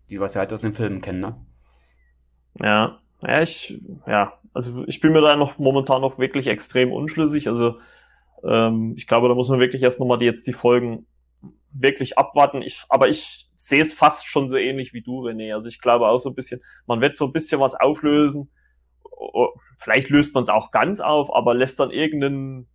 die 0.10 0.20
was 0.20 0.36
wir 0.36 0.40
halt 0.40 0.54
aus 0.54 0.62
den 0.62 0.74
Filmen 0.74 1.02
kennen, 1.02 1.20
ne? 1.20 1.36
Ja, 2.62 3.00
ja, 3.22 3.42
ich, 3.42 3.82
ja, 4.08 4.40
also 4.54 4.86
ich 4.88 5.02
bin 5.02 5.12
mir 5.12 5.22
da 5.22 5.36
noch 5.36 5.58
momentan 5.58 6.02
noch 6.02 6.20
wirklich 6.20 6.48
extrem 6.48 6.92
unschlüssig. 6.92 7.50
Also 7.50 7.80
ähm, 8.44 8.94
ich 8.96 9.08
glaube, 9.08 9.28
da 9.28 9.36
muss 9.36 9.50
man 9.50 9.60
wirklich 9.60 9.84
erst 9.84 10.00
nochmal 10.00 10.18
die, 10.18 10.26
jetzt 10.26 10.48
die 10.48 10.54
Folgen 10.54 11.06
wirklich 11.78 12.18
abwarten. 12.18 12.62
Ich, 12.62 12.84
aber 12.90 13.08
ich 13.08 13.50
sehe 13.56 13.82
es 13.82 13.94
fast 13.94 14.28
schon 14.28 14.50
so 14.50 14.58
ähnlich 14.58 14.94
wie 14.94 15.02
du, 15.02 15.22
René. 15.22 15.54
Also 15.54 15.68
ich 15.68 15.80
glaube 15.80 16.08
auch 16.08 16.18
so 16.18 16.30
ein 16.30 16.36
bisschen, 16.36 16.62
man 16.88 17.02
wird 17.02 17.18
so 17.18 17.26
ein 17.26 17.34
bisschen 17.34 17.60
was 17.60 17.76
auflösen. 17.76 18.50
Vielleicht 19.78 20.10
löst 20.10 20.34
man 20.34 20.44
es 20.44 20.50
auch 20.50 20.72
ganz 20.72 21.00
auf, 21.00 21.34
aber 21.34 21.54
lässt 21.54 21.80
dann 21.80 21.92
irgendeinen 21.92 22.68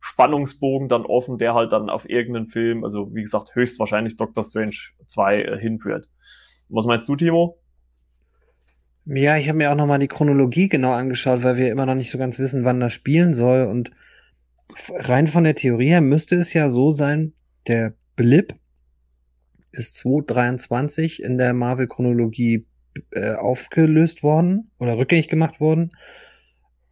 Spannungsbogen 0.00 0.88
dann 0.88 1.04
offen, 1.04 1.38
der 1.38 1.54
halt 1.54 1.72
dann 1.72 1.90
auf 1.90 2.08
irgendeinen 2.08 2.48
Film, 2.48 2.84
also 2.84 3.14
wie 3.14 3.22
gesagt, 3.22 3.54
höchstwahrscheinlich 3.54 4.16
Doctor 4.16 4.44
Strange 4.44 4.76
2 5.06 5.42
äh, 5.42 5.58
hinführt. 5.58 6.08
Was 6.68 6.86
meinst 6.86 7.08
du, 7.08 7.16
Timo? 7.16 7.58
Ja, 9.04 9.36
ich 9.36 9.48
habe 9.48 9.58
mir 9.58 9.70
auch 9.70 9.76
noch 9.76 9.86
mal 9.86 9.98
die 9.98 10.08
Chronologie 10.08 10.68
genau 10.68 10.92
angeschaut, 10.92 11.42
weil 11.42 11.56
wir 11.56 11.70
immer 11.70 11.86
noch 11.86 11.94
nicht 11.94 12.10
so 12.10 12.18
ganz 12.18 12.38
wissen, 12.38 12.64
wann 12.64 12.80
das 12.80 12.92
spielen 12.92 13.34
soll. 13.34 13.66
Und 13.66 13.92
rein 14.90 15.28
von 15.28 15.44
der 15.44 15.54
Theorie 15.54 15.88
her 15.88 16.00
müsste 16.00 16.34
es 16.36 16.52
ja 16.52 16.68
so 16.68 16.90
sein, 16.90 17.32
der 17.68 17.94
Blip 18.16 18.54
ist 19.72 19.94
2023 19.96 21.22
in 21.22 21.38
der 21.38 21.52
Marvel-Chronologie 21.52 22.66
äh, 23.12 23.34
aufgelöst 23.34 24.22
worden 24.22 24.70
oder 24.78 24.96
rückgängig 24.96 25.28
gemacht 25.28 25.60
worden. 25.60 25.90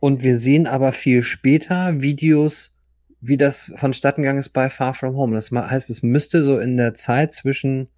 Und 0.01 0.22
wir 0.22 0.39
sehen 0.39 0.66
aber 0.66 0.93
viel 0.93 1.22
später 1.22 2.03
Videos, 2.03 2.77
wie 3.20 3.39
das 3.39 3.72
vonstatten 3.77 4.20
gegangen 4.20 4.39
ist 4.39 4.51
bei 4.51 4.68
Far 4.68 4.93
From 4.93 5.16
Home. 5.16 5.35
Das 5.35 5.51
heißt, 5.51 5.89
es 5.89 6.03
müsste 6.03 6.45
so 6.45 6.59
in 6.59 6.77
der 6.77 6.93
Zeit 6.93 7.33
zwischen 7.33 7.89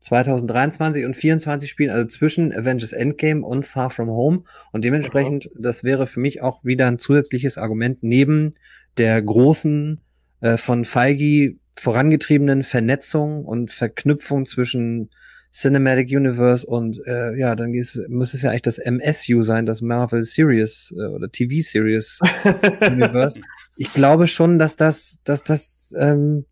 2023 0.00 1.04
und 1.04 1.14
24 1.14 1.70
spielen, 1.70 1.90
also 1.90 2.06
zwischen 2.06 2.52
Avengers 2.52 2.92
Endgame 2.92 3.44
und 3.44 3.66
Far 3.66 3.90
From 3.90 4.08
Home. 4.08 4.42
Und 4.72 4.84
dementsprechend, 4.84 5.48
das 5.56 5.84
wäre 5.84 6.08
für 6.08 6.20
mich 6.20 6.42
auch 6.42 6.64
wieder 6.64 6.88
ein 6.88 6.98
zusätzliches 6.98 7.56
Argument 7.56 8.02
neben 8.02 8.54
der 8.96 9.22
großen 9.22 10.00
äh, 10.40 10.56
von 10.56 10.84
Feige 10.84 11.56
vorangetriebenen 11.78 12.62
Vernetzung 12.62 13.44
und 13.44 13.70
Verknüpfung 13.70 14.46
zwischen 14.46 15.10
Cinematic 15.52 16.10
Universe 16.10 16.66
und 16.66 17.00
äh, 17.06 17.34
ja, 17.36 17.56
dann 17.56 17.72
muss 17.72 18.34
es 18.34 18.42
ja 18.42 18.50
eigentlich 18.50 18.62
das 18.62 18.78
MSU 18.78 19.42
sein, 19.42 19.66
das 19.66 19.80
Marvel 19.80 20.22
Series 20.22 20.94
äh, 20.96 21.06
oder 21.06 21.30
TV 21.30 21.66
Series 21.66 22.20
Universe. 22.82 23.40
Ich 23.76 23.92
glaube 23.92 24.26
schon, 24.26 24.58
dass 24.58 24.76
das, 24.76 25.20
dass 25.24 25.44
das 25.44 25.94
ähm, 25.98 26.44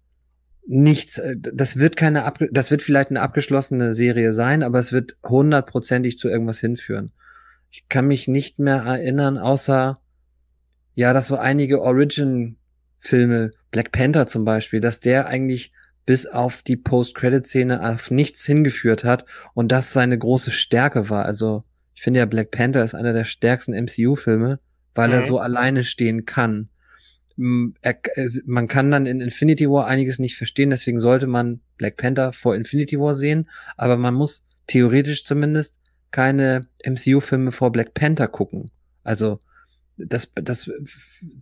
nichts, 0.66 1.18
äh, 1.18 1.36
das 1.38 1.78
wird 1.78 1.96
keine, 1.96 2.24
ab, 2.24 2.38
das 2.50 2.70
wird 2.70 2.82
vielleicht 2.82 3.10
eine 3.10 3.20
abgeschlossene 3.20 3.94
Serie 3.94 4.32
sein, 4.32 4.62
aber 4.62 4.78
es 4.78 4.92
wird 4.92 5.16
hundertprozentig 5.22 6.18
zu 6.18 6.28
irgendwas 6.28 6.60
hinführen. 6.60 7.12
Ich 7.70 7.88
kann 7.88 8.06
mich 8.06 8.28
nicht 8.28 8.58
mehr 8.58 8.82
erinnern, 8.82 9.38
außer, 9.38 9.98
ja, 10.94 11.12
dass 11.12 11.26
so 11.26 11.36
einige 11.36 11.82
Origin-Filme, 11.82 13.50
Black 13.76 13.92
Panther 13.92 14.26
zum 14.26 14.46
Beispiel, 14.46 14.80
dass 14.80 15.00
der 15.00 15.26
eigentlich 15.26 15.72
bis 16.06 16.26
auf 16.26 16.62
die 16.62 16.76
Post-Credit-Szene 16.76 17.86
auf 17.86 18.10
nichts 18.10 18.46
hingeführt 18.46 19.04
hat 19.04 19.26
und 19.52 19.70
das 19.70 19.92
seine 19.92 20.16
große 20.16 20.50
Stärke 20.50 21.10
war. 21.10 21.26
Also, 21.26 21.64
ich 21.94 22.02
finde 22.02 22.20
ja 22.20 22.26
Black 22.26 22.50
Panther 22.50 22.82
ist 22.82 22.94
einer 22.94 23.12
der 23.12 23.24
stärksten 23.24 23.74
MCU-Filme, 23.74 24.60
weil 24.94 25.08
mhm. 25.08 25.14
er 25.14 25.22
so 25.24 25.38
alleine 25.38 25.84
stehen 25.84 26.24
kann 26.24 26.70
er, 27.82 27.98
man 28.46 28.66
kann 28.66 28.90
dann 28.90 29.06
in 29.06 29.20
Infinity 29.20 29.68
War 29.68 29.86
einiges 29.86 30.18
nicht 30.18 30.36
verstehen, 30.36 30.70
deswegen 30.70 31.00
sollte 31.00 31.26
man 31.26 31.60
Black 31.76 31.96
Panther 31.96 32.32
vor 32.32 32.56
Infinity 32.56 32.98
War 32.98 33.14
sehen, 33.14 33.48
aber 33.76 33.96
man 33.96 34.14
muss 34.14 34.42
theoretisch 34.66 35.24
zumindest 35.24 35.78
keine 36.10 36.62
MCU-Filme 36.84 37.52
vor 37.52 37.72
Black 37.72 37.92
Panther 37.92 38.28
gucken. 38.28 38.70
Also 39.04 39.38
das, 39.96 40.30
das 40.34 40.70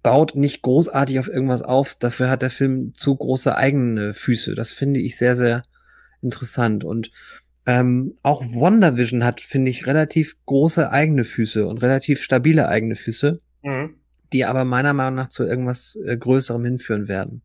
baut 0.03 0.37
nicht 0.37 0.63
großartig 0.63 1.19
auf 1.19 1.29
irgendwas 1.29 1.63
auf, 1.63 1.95
dafür 1.97 2.31
hat 2.31 2.43
der 2.43 2.51
Film 2.51 2.95
zu 2.95 3.17
große 3.17 3.57
eigene 3.57 4.15
Füße. 4.15 4.55
Das 4.55 4.71
finde 4.71 5.01
ich 5.01 5.17
sehr, 5.17 5.37
sehr 5.37 5.65
interessant. 6.23 6.85
Und 6.85 7.11
ähm, 7.67 8.17
auch 8.23 8.43
WandaVision 8.43 9.25
hat, 9.25 9.41
finde 9.41 9.71
ich, 9.71 9.87
relativ 9.87 10.37
große 10.47 10.91
eigene 10.91 11.25
Füße 11.25 11.67
und 11.67 11.83
relativ 11.83 12.23
stabile 12.23 12.69
eigene 12.69 12.95
Füße. 12.95 13.41
Mhm 13.63 13.97
die 14.35 14.45
aber 14.45 14.65
meiner 14.65 14.93
Meinung 14.93 15.15
nach 15.15 15.29
zu 15.29 15.45
irgendwas 15.45 15.97
äh, 16.05 16.17
Größerem 16.17 16.65
hinführen 16.65 17.09
werden. 17.09 17.41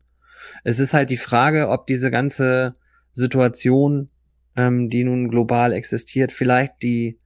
Es 0.64 0.80
ist 0.80 0.92
halt 0.92 1.08
die 1.10 1.16
Frage, 1.16 1.68
ob 1.68 1.86
diese 1.86 2.10
ganze 2.10 2.74
Situation, 3.12 4.10
ähm, 4.56 4.90
die 4.90 5.04
nun 5.04 5.30
global 5.30 5.72
existiert, 5.72 6.32
vielleicht 6.32 6.82
die, 6.82 7.18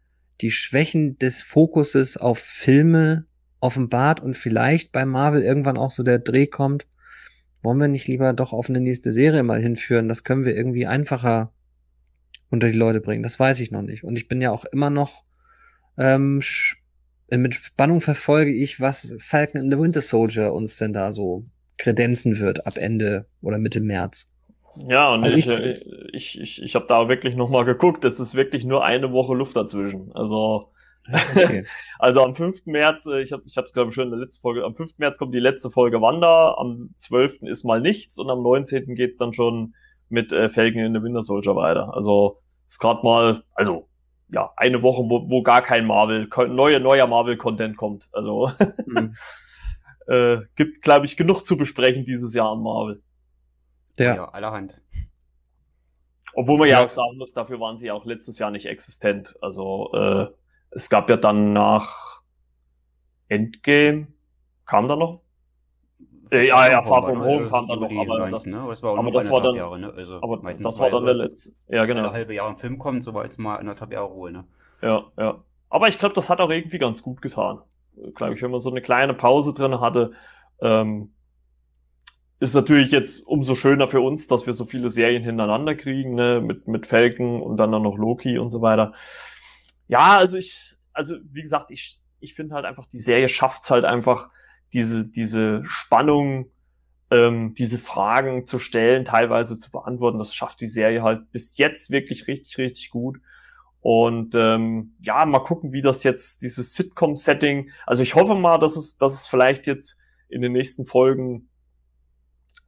die 0.42 0.50
Schwächen 0.50 1.18
des 1.18 1.40
Fokuses 1.40 2.18
auf 2.18 2.38
Filme 2.38 3.24
offenbart 3.64 4.20
und 4.20 4.36
vielleicht 4.36 4.92
bei 4.92 5.04
Marvel 5.06 5.42
irgendwann 5.42 5.78
auch 5.78 5.90
so 5.90 6.02
der 6.02 6.18
Dreh 6.18 6.46
kommt, 6.46 6.86
wollen 7.62 7.78
wir 7.78 7.88
nicht 7.88 8.06
lieber 8.06 8.34
doch 8.34 8.52
auf 8.52 8.68
eine 8.68 8.80
nächste 8.80 9.10
Serie 9.10 9.42
mal 9.42 9.60
hinführen? 9.60 10.08
Das 10.08 10.22
können 10.22 10.44
wir 10.44 10.54
irgendwie 10.54 10.86
einfacher 10.86 11.50
unter 12.50 12.68
die 12.68 12.78
Leute 12.78 13.00
bringen. 13.00 13.22
Das 13.22 13.40
weiß 13.40 13.60
ich 13.60 13.70
noch 13.70 13.82
nicht. 13.82 14.04
Und 14.04 14.16
ich 14.16 14.28
bin 14.28 14.42
ja 14.42 14.50
auch 14.50 14.66
immer 14.66 14.90
noch 14.90 15.24
ähm, 15.96 16.42
äh, 17.28 17.38
mit 17.38 17.54
Spannung 17.54 18.02
verfolge 18.02 18.52
ich, 18.52 18.80
was 18.80 19.14
Falcon 19.18 19.62
and 19.62 19.72
the 19.72 19.78
Winter 19.78 20.02
Soldier 20.02 20.52
uns 20.52 20.76
denn 20.76 20.92
da 20.92 21.10
so 21.10 21.46
kredenzen 21.78 22.38
wird 22.38 22.66
ab 22.66 22.76
Ende 22.76 23.26
oder 23.40 23.56
Mitte 23.56 23.80
März. 23.80 24.28
Ja, 24.76 25.14
und 25.14 25.24
also 25.24 25.36
ich, 25.36 25.46
ich, 25.46 25.58
äh, 25.58 25.78
ich, 26.12 26.40
ich, 26.40 26.62
ich 26.62 26.74
habe 26.74 26.86
da 26.86 27.08
wirklich 27.08 27.34
nochmal 27.34 27.64
geguckt, 27.64 28.04
es 28.04 28.20
ist 28.20 28.34
wirklich 28.34 28.64
nur 28.64 28.84
eine 28.84 29.12
Woche 29.12 29.34
Luft 29.34 29.56
dazwischen. 29.56 30.12
Also, 30.12 30.72
okay. 31.12 31.66
also 31.98 32.22
am 32.22 32.34
5. 32.34 32.66
März, 32.66 33.06
äh, 33.06 33.22
ich 33.22 33.32
habe 33.32 33.42
ich 33.46 33.56
es 33.56 33.72
glaube 33.72 33.90
ich 33.90 33.94
schon 33.94 34.04
in 34.04 34.10
der 34.10 34.20
letzten 34.20 34.40
Folge, 34.40 34.64
am 34.64 34.74
5. 34.74 34.98
März 34.98 35.18
kommt 35.18 35.34
die 35.34 35.40
letzte 35.40 35.70
Folge 35.70 36.00
Wanda, 36.00 36.54
am 36.58 36.90
12. 36.96 37.42
ist 37.42 37.64
mal 37.64 37.80
nichts 37.80 38.18
und 38.18 38.30
am 38.30 38.42
19. 38.42 38.94
geht's 38.94 39.18
dann 39.18 39.32
schon 39.32 39.74
mit 40.08 40.32
äh, 40.32 40.48
Falcon 40.48 40.80
in 40.80 40.94
the 40.94 41.02
Winter 41.02 41.22
Soldier 41.22 41.56
weiter. 41.56 41.94
Also 41.94 42.40
ist 42.66 42.78
gerade 42.78 43.02
mal, 43.04 43.44
also 43.54 43.88
ja, 44.30 44.52
eine 44.56 44.82
Woche, 44.82 45.02
wo, 45.02 45.28
wo 45.28 45.42
gar 45.42 45.62
kein 45.62 45.86
Marvel, 45.86 46.28
neue, 46.48 46.80
neuer 46.80 47.06
Marvel-Content 47.06 47.76
kommt. 47.76 48.08
Also 48.12 48.50
mhm. 48.86 49.14
äh, 50.06 50.38
gibt, 50.56 50.82
glaube 50.82 51.06
ich, 51.06 51.16
genug 51.16 51.42
zu 51.42 51.56
besprechen 51.56 52.04
dieses 52.04 52.34
Jahr 52.34 52.52
an 52.52 52.62
Marvel. 52.62 53.02
Ja, 53.98 54.16
ja 54.16 54.28
allerhand. 54.30 54.80
Obwohl 56.34 56.58
man 56.58 56.68
ja. 56.68 56.80
ja 56.80 56.84
auch 56.84 56.88
sagen 56.88 57.16
muss, 57.16 57.32
dafür 57.32 57.60
waren 57.60 57.76
sie 57.76 57.90
auch 57.90 58.04
letztes 58.04 58.38
Jahr 58.38 58.50
nicht 58.50 58.66
existent. 58.66 59.36
Also 59.40 59.92
äh, 59.92 60.26
es 60.74 60.90
gab 60.90 61.08
ja 61.10 61.16
dann 61.16 61.52
nach 61.52 62.22
Endgame, 63.28 64.08
kam 64.66 64.88
da 64.88 64.96
noch 64.96 65.24
äh, 66.34 66.48
ja, 66.48 66.70
ja, 66.70 66.82
Far 66.82 67.02
From 67.04 67.22
Home 67.22 67.48
kam 67.48 67.68
dann 67.68 67.80
noch, 67.80 67.90
aber 67.90 68.18
19, 68.18 68.30
das, 68.30 68.46
ne? 68.46 68.64
das 68.68 68.82
war, 68.82 68.98
aber 68.98 69.10
das 69.10 69.30
war 69.30 69.40
dann, 69.40 69.54
Jahre, 69.54 69.78
ne? 69.78 69.92
also 69.94 70.20
aber 70.22 70.40
das 70.42 70.78
war 70.78 70.90
dann 70.90 71.04
der 71.04 71.14
letzte. 71.14 71.52
Ja, 71.68 71.84
genau. 71.84 72.12
Halbe 72.12 72.34
Jahr 72.34 72.48
ein 72.48 72.56
Film 72.56 72.78
kommt, 72.78 73.04
so 73.04 73.14
war 73.14 73.24
jetzt 73.24 73.38
mal 73.38 73.56
anderthalb 73.56 73.92
Jahre 73.92 74.06
Ruhe, 74.06 74.32
ne? 74.32 74.44
Ja, 74.82 75.04
ja. 75.16 75.44
Aber 75.68 75.88
ich 75.88 75.98
glaube, 75.98 76.14
das 76.14 76.30
hat 76.30 76.40
auch 76.40 76.50
irgendwie 76.50 76.78
ganz 76.78 77.02
gut 77.02 77.22
getan. 77.22 77.60
Glaube 78.14 78.34
ich, 78.34 78.42
wenn 78.42 78.50
man 78.50 78.60
so 78.60 78.70
eine 78.70 78.82
kleine 78.82 79.14
Pause 79.14 79.54
drin 79.54 79.80
hatte, 79.80 80.12
ähm, 80.60 81.12
ist 82.40 82.54
natürlich 82.54 82.90
jetzt 82.90 83.26
umso 83.26 83.54
schöner 83.54 83.86
für 83.86 84.00
uns, 84.00 84.26
dass 84.26 84.46
wir 84.46 84.52
so 84.54 84.64
viele 84.64 84.88
Serien 84.88 85.22
hintereinander 85.22 85.74
kriegen, 85.74 86.14
ne, 86.14 86.40
mit, 86.40 86.66
mit 86.66 86.86
Falcon 86.86 87.42
und 87.42 87.56
dann 87.58 87.70
noch 87.70 87.96
Loki 87.96 88.38
und 88.38 88.50
so 88.50 88.60
weiter. 88.60 88.92
Ja, 89.88 90.18
also 90.18 90.36
ich, 90.36 90.76
also 90.92 91.16
wie 91.30 91.42
gesagt, 91.42 91.70
ich, 91.70 92.00
ich 92.20 92.34
finde 92.34 92.54
halt 92.54 92.64
einfach, 92.64 92.86
die 92.86 93.00
Serie 93.00 93.28
schafft's 93.28 93.70
halt 93.70 93.84
einfach, 93.84 94.30
diese, 94.72 95.06
diese 95.06 95.62
Spannung, 95.64 96.50
ähm, 97.10 97.54
diese 97.54 97.78
Fragen 97.78 98.46
zu 98.46 98.58
stellen, 98.58 99.04
teilweise 99.04 99.58
zu 99.58 99.70
beantworten, 99.70 100.18
das 100.18 100.34
schafft 100.34 100.60
die 100.60 100.66
Serie 100.66 101.02
halt 101.02 101.30
bis 101.30 101.56
jetzt 101.58 101.90
wirklich 101.90 102.26
richtig, 102.26 102.58
richtig 102.58 102.90
gut. 102.90 103.18
Und 103.80 104.34
ähm, 104.34 104.94
ja, 105.00 105.24
mal 105.26 105.40
gucken, 105.40 105.72
wie 105.72 105.82
das 105.82 106.02
jetzt, 106.04 106.42
dieses 106.42 106.74
Sitcom-Setting, 106.74 107.70
also 107.86 108.02
ich 108.02 108.14
hoffe 108.14 108.34
mal, 108.34 108.58
dass 108.58 108.76
es, 108.76 108.96
dass 108.96 109.14
es 109.14 109.26
vielleicht 109.26 109.66
jetzt 109.66 109.98
in 110.28 110.40
den 110.40 110.52
nächsten 110.52 110.86
Folgen 110.86 111.50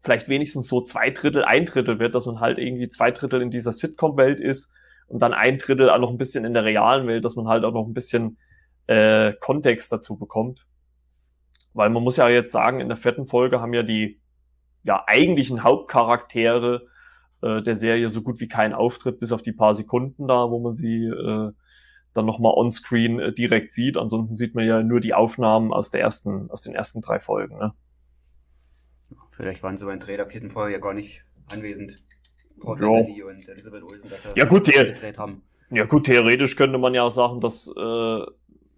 vielleicht 0.02 0.28
wenigstens 0.28 0.68
so 0.68 0.82
zwei 0.82 1.10
Drittel, 1.10 1.44
ein 1.44 1.64
Drittel 1.66 1.98
wird, 1.98 2.14
dass 2.14 2.26
man 2.26 2.38
halt 2.38 2.58
irgendwie 2.58 2.88
zwei 2.88 3.10
Drittel 3.10 3.42
in 3.42 3.50
dieser 3.50 3.72
Sitcom-Welt 3.72 4.38
ist 4.40 4.72
und 5.08 5.20
dann 5.20 5.34
ein 5.34 5.58
Drittel 5.58 5.90
auch 5.90 5.98
noch 5.98 6.10
ein 6.10 6.18
bisschen 6.18 6.44
in 6.44 6.54
der 6.54 6.64
realen 6.64 7.06
Welt, 7.06 7.24
dass 7.24 7.36
man 7.36 7.48
halt 7.48 7.64
auch 7.64 7.72
noch 7.72 7.86
ein 7.86 7.94
bisschen 7.94 8.38
äh, 8.86 9.32
Kontext 9.40 9.92
dazu 9.92 10.16
bekommt. 10.16 10.66
Weil 11.74 11.90
man 11.90 12.02
muss 12.02 12.16
ja 12.16 12.28
jetzt 12.28 12.52
sagen, 12.52 12.80
in 12.80 12.88
der 12.88 12.96
vierten 12.96 13.26
Folge 13.26 13.60
haben 13.60 13.74
ja 13.74 13.82
die 13.82 14.20
ja 14.82 15.04
eigentlichen 15.06 15.62
Hauptcharaktere 15.62 16.86
äh, 17.42 17.62
der 17.62 17.76
Serie 17.76 18.08
so 18.08 18.22
gut 18.22 18.40
wie 18.40 18.48
keinen 18.48 18.72
Auftritt, 18.74 19.20
bis 19.20 19.32
auf 19.32 19.42
die 19.42 19.52
paar 19.52 19.74
Sekunden 19.74 20.26
da, 20.26 20.50
wo 20.50 20.58
man 20.58 20.74
sie 20.74 21.04
äh, 21.04 21.52
dann 22.14 22.26
nochmal 22.26 22.54
onscreen 22.54 23.20
äh, 23.20 23.32
direkt 23.32 23.72
sieht. 23.72 23.96
Ansonsten 23.96 24.34
sieht 24.34 24.54
man 24.54 24.64
ja 24.64 24.82
nur 24.82 25.00
die 25.00 25.14
Aufnahmen 25.14 25.72
aus 25.72 25.90
der 25.90 26.00
ersten, 26.00 26.50
aus 26.50 26.62
den 26.62 26.74
ersten 26.74 27.02
drei 27.02 27.20
Folgen. 27.20 27.58
Ne? 27.58 27.74
Vielleicht 29.32 29.62
waren 29.62 29.76
sie 29.76 29.84
beim 29.84 30.00
Dreh 30.00 30.16
der 30.16 30.28
vierten 30.28 30.50
Folge 30.50 30.72
ja 30.72 30.78
gar 30.78 30.94
nicht 30.94 31.24
anwesend. 31.52 32.05
Paul 32.60 32.80
ja. 32.80 32.88
und 33.26 33.48
Elizabeth 33.48 33.82
Olsen, 33.82 34.10
dass 34.10 34.34
ja, 34.34 34.44
gut, 34.44 34.64
gedreht 34.64 35.18
haben. 35.18 35.42
Ja 35.70 35.84
gut, 35.84 36.06
theoretisch 36.06 36.56
könnte 36.56 36.78
man 36.78 36.94
ja 36.94 37.02
auch 37.02 37.10
sagen, 37.10 37.40
dass, 37.40 37.68
äh, 37.76 38.20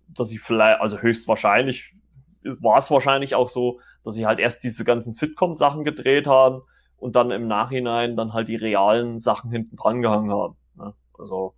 dass 0.09 0.29
sie 0.29 0.39
vielleicht, 0.39 0.81
also 0.81 0.99
höchstwahrscheinlich 0.99 1.95
war 2.43 2.79
es 2.79 2.91
wahrscheinlich 2.91 3.35
auch 3.35 3.49
so, 3.49 3.81
dass 4.05 4.15
sie 4.15 4.27
halt 4.27 4.39
erst 4.39 4.63
diese 4.65 4.85
ganzen 4.85 5.13
Sitcom-Sachen 5.13 5.85
gedreht 5.85 6.27
haben 6.27 6.63
und 6.97 7.17
dann 7.17 7.31
im 7.31 7.47
Nachhinein 7.47 8.17
dann 8.17 8.33
halt 8.33 8.49
die 8.49 8.57
realen 8.57 9.19
Sachen 9.19 9.51
hinten 9.51 9.77
dran 9.77 10.03
gehangen 10.03 10.31
haben. 10.31 10.57
Ne? 10.77 10.95
Also, 11.19 11.55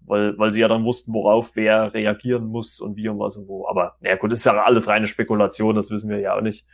weil, 0.00 0.38
weil 0.38 0.52
sie 0.52 0.60
ja 0.60 0.68
dann 0.68 0.84
wussten, 0.84 1.12
worauf 1.12 1.52
wer 1.54 1.94
reagieren 1.94 2.46
muss 2.46 2.80
und 2.80 2.96
wie 2.96 3.08
und 3.08 3.18
was 3.18 3.36
und 3.36 3.48
wo. 3.48 3.66
Aber 3.68 3.96
naja 4.00 4.16
gut, 4.16 4.32
das 4.32 4.40
ist 4.40 4.44
ja 4.46 4.62
alles 4.62 4.88
reine 4.88 5.06
Spekulation, 5.06 5.74
das 5.74 5.90
wissen 5.90 6.10
wir 6.10 6.20
ja 6.20 6.36
auch 6.36 6.42
nicht. 6.42 6.64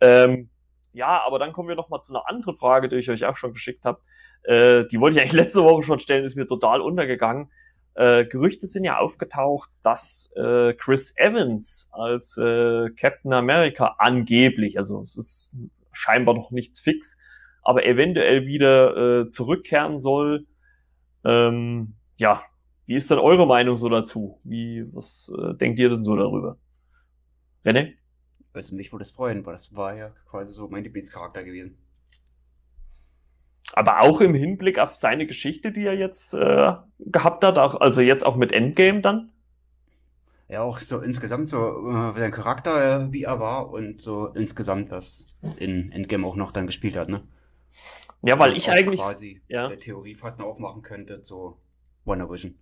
Ähm, 0.00 0.50
ja, 0.96 1.22
aber 1.24 1.38
dann 1.38 1.52
kommen 1.52 1.68
wir 1.68 1.76
noch 1.76 1.90
mal 1.90 2.00
zu 2.00 2.12
einer 2.12 2.26
anderen 2.28 2.56
Frage, 2.56 2.88
die 2.88 2.96
ich 2.96 3.10
euch 3.10 3.26
auch 3.26 3.36
schon 3.36 3.52
geschickt 3.52 3.84
habe. 3.84 4.00
Äh, 4.44 4.86
die 4.90 4.98
wollte 4.98 5.16
ich 5.16 5.22
eigentlich 5.22 5.32
letzte 5.44 5.62
Woche 5.62 5.82
schon 5.82 6.00
stellen, 6.00 6.24
ist 6.24 6.36
mir 6.36 6.46
total 6.46 6.80
untergegangen. 6.80 7.50
äh, 7.94 8.24
Gerüchte 8.24 8.66
sind 8.66 8.84
ja 8.84 8.98
aufgetaucht, 8.98 9.70
dass 9.82 10.32
äh, 10.36 10.72
Chris 10.74 11.14
Evans 11.16 11.90
als 11.92 12.38
äh, 12.38 12.90
Captain 12.90 13.32
America 13.32 13.96
angeblich, 13.98 14.78
also 14.78 15.00
es 15.02 15.16
ist 15.16 15.58
scheinbar 15.92 16.34
noch 16.34 16.50
nichts 16.50 16.80
fix, 16.80 17.18
aber 17.62 17.84
eventuell 17.84 18.46
wieder 18.46 18.96
äh, 18.96 19.30
zurückkehren 19.30 19.98
soll. 19.98 20.46
Ähm, 21.24 21.94
ja, 22.18 22.42
wie 22.86 22.94
ist 22.94 23.10
denn 23.10 23.18
eure 23.18 23.46
Meinung 23.46 23.76
so 23.76 23.88
dazu? 23.88 24.40
Wie, 24.44 24.86
was 24.94 25.30
äh, 25.38 25.54
denkt 25.54 25.78
ihr 25.78 25.90
denn 25.90 26.04
so 26.04 26.16
darüber? 26.16 26.56
René? 27.64 27.94
Also 28.56 28.74
mich 28.74 28.92
würde 28.92 29.04
es 29.04 29.10
freuen, 29.10 29.44
weil 29.46 29.52
das 29.52 29.76
war 29.76 29.94
ja 29.94 30.10
quasi 30.28 30.52
so 30.52 30.68
mein 30.68 30.82
Lieblingscharakter 30.84 31.44
gewesen. 31.44 31.78
Aber 33.72 34.00
auch 34.00 34.20
im 34.20 34.34
Hinblick 34.34 34.78
auf 34.78 34.94
seine 34.94 35.26
Geschichte, 35.26 35.72
die 35.72 35.84
er 35.84 35.94
jetzt 35.94 36.34
äh, 36.34 36.72
gehabt 36.98 37.44
hat, 37.44 37.58
auch, 37.58 37.80
also 37.80 38.00
jetzt 38.00 38.24
auch 38.24 38.36
mit 38.36 38.52
Endgame 38.52 39.00
dann? 39.00 39.32
Ja, 40.48 40.62
auch 40.62 40.78
so 40.78 41.00
insgesamt 41.00 41.48
so 41.48 41.90
äh, 41.90 42.12
sein 42.18 42.30
Charakter, 42.30 43.06
äh, 43.06 43.12
wie 43.12 43.24
er 43.24 43.40
war 43.40 43.70
und 43.70 44.00
so 44.00 44.28
insgesamt, 44.28 44.90
was 44.90 45.26
in 45.58 45.90
Endgame 45.90 46.26
auch 46.26 46.36
noch 46.36 46.52
dann 46.52 46.66
gespielt 46.66 46.96
hat, 46.96 47.08
ne? 47.08 47.26
Ja, 48.22 48.38
weil 48.38 48.56
ich 48.56 48.70
eigentlich 48.70 49.00
quasi 49.00 49.42
ja. 49.48 49.68
der 49.68 49.78
Theorie 49.78 50.14
fast 50.14 50.38
noch 50.38 50.46
aufmachen 50.46 50.82
könnte 50.82 51.20
zu 51.20 51.56
WandaVision. 52.04 52.56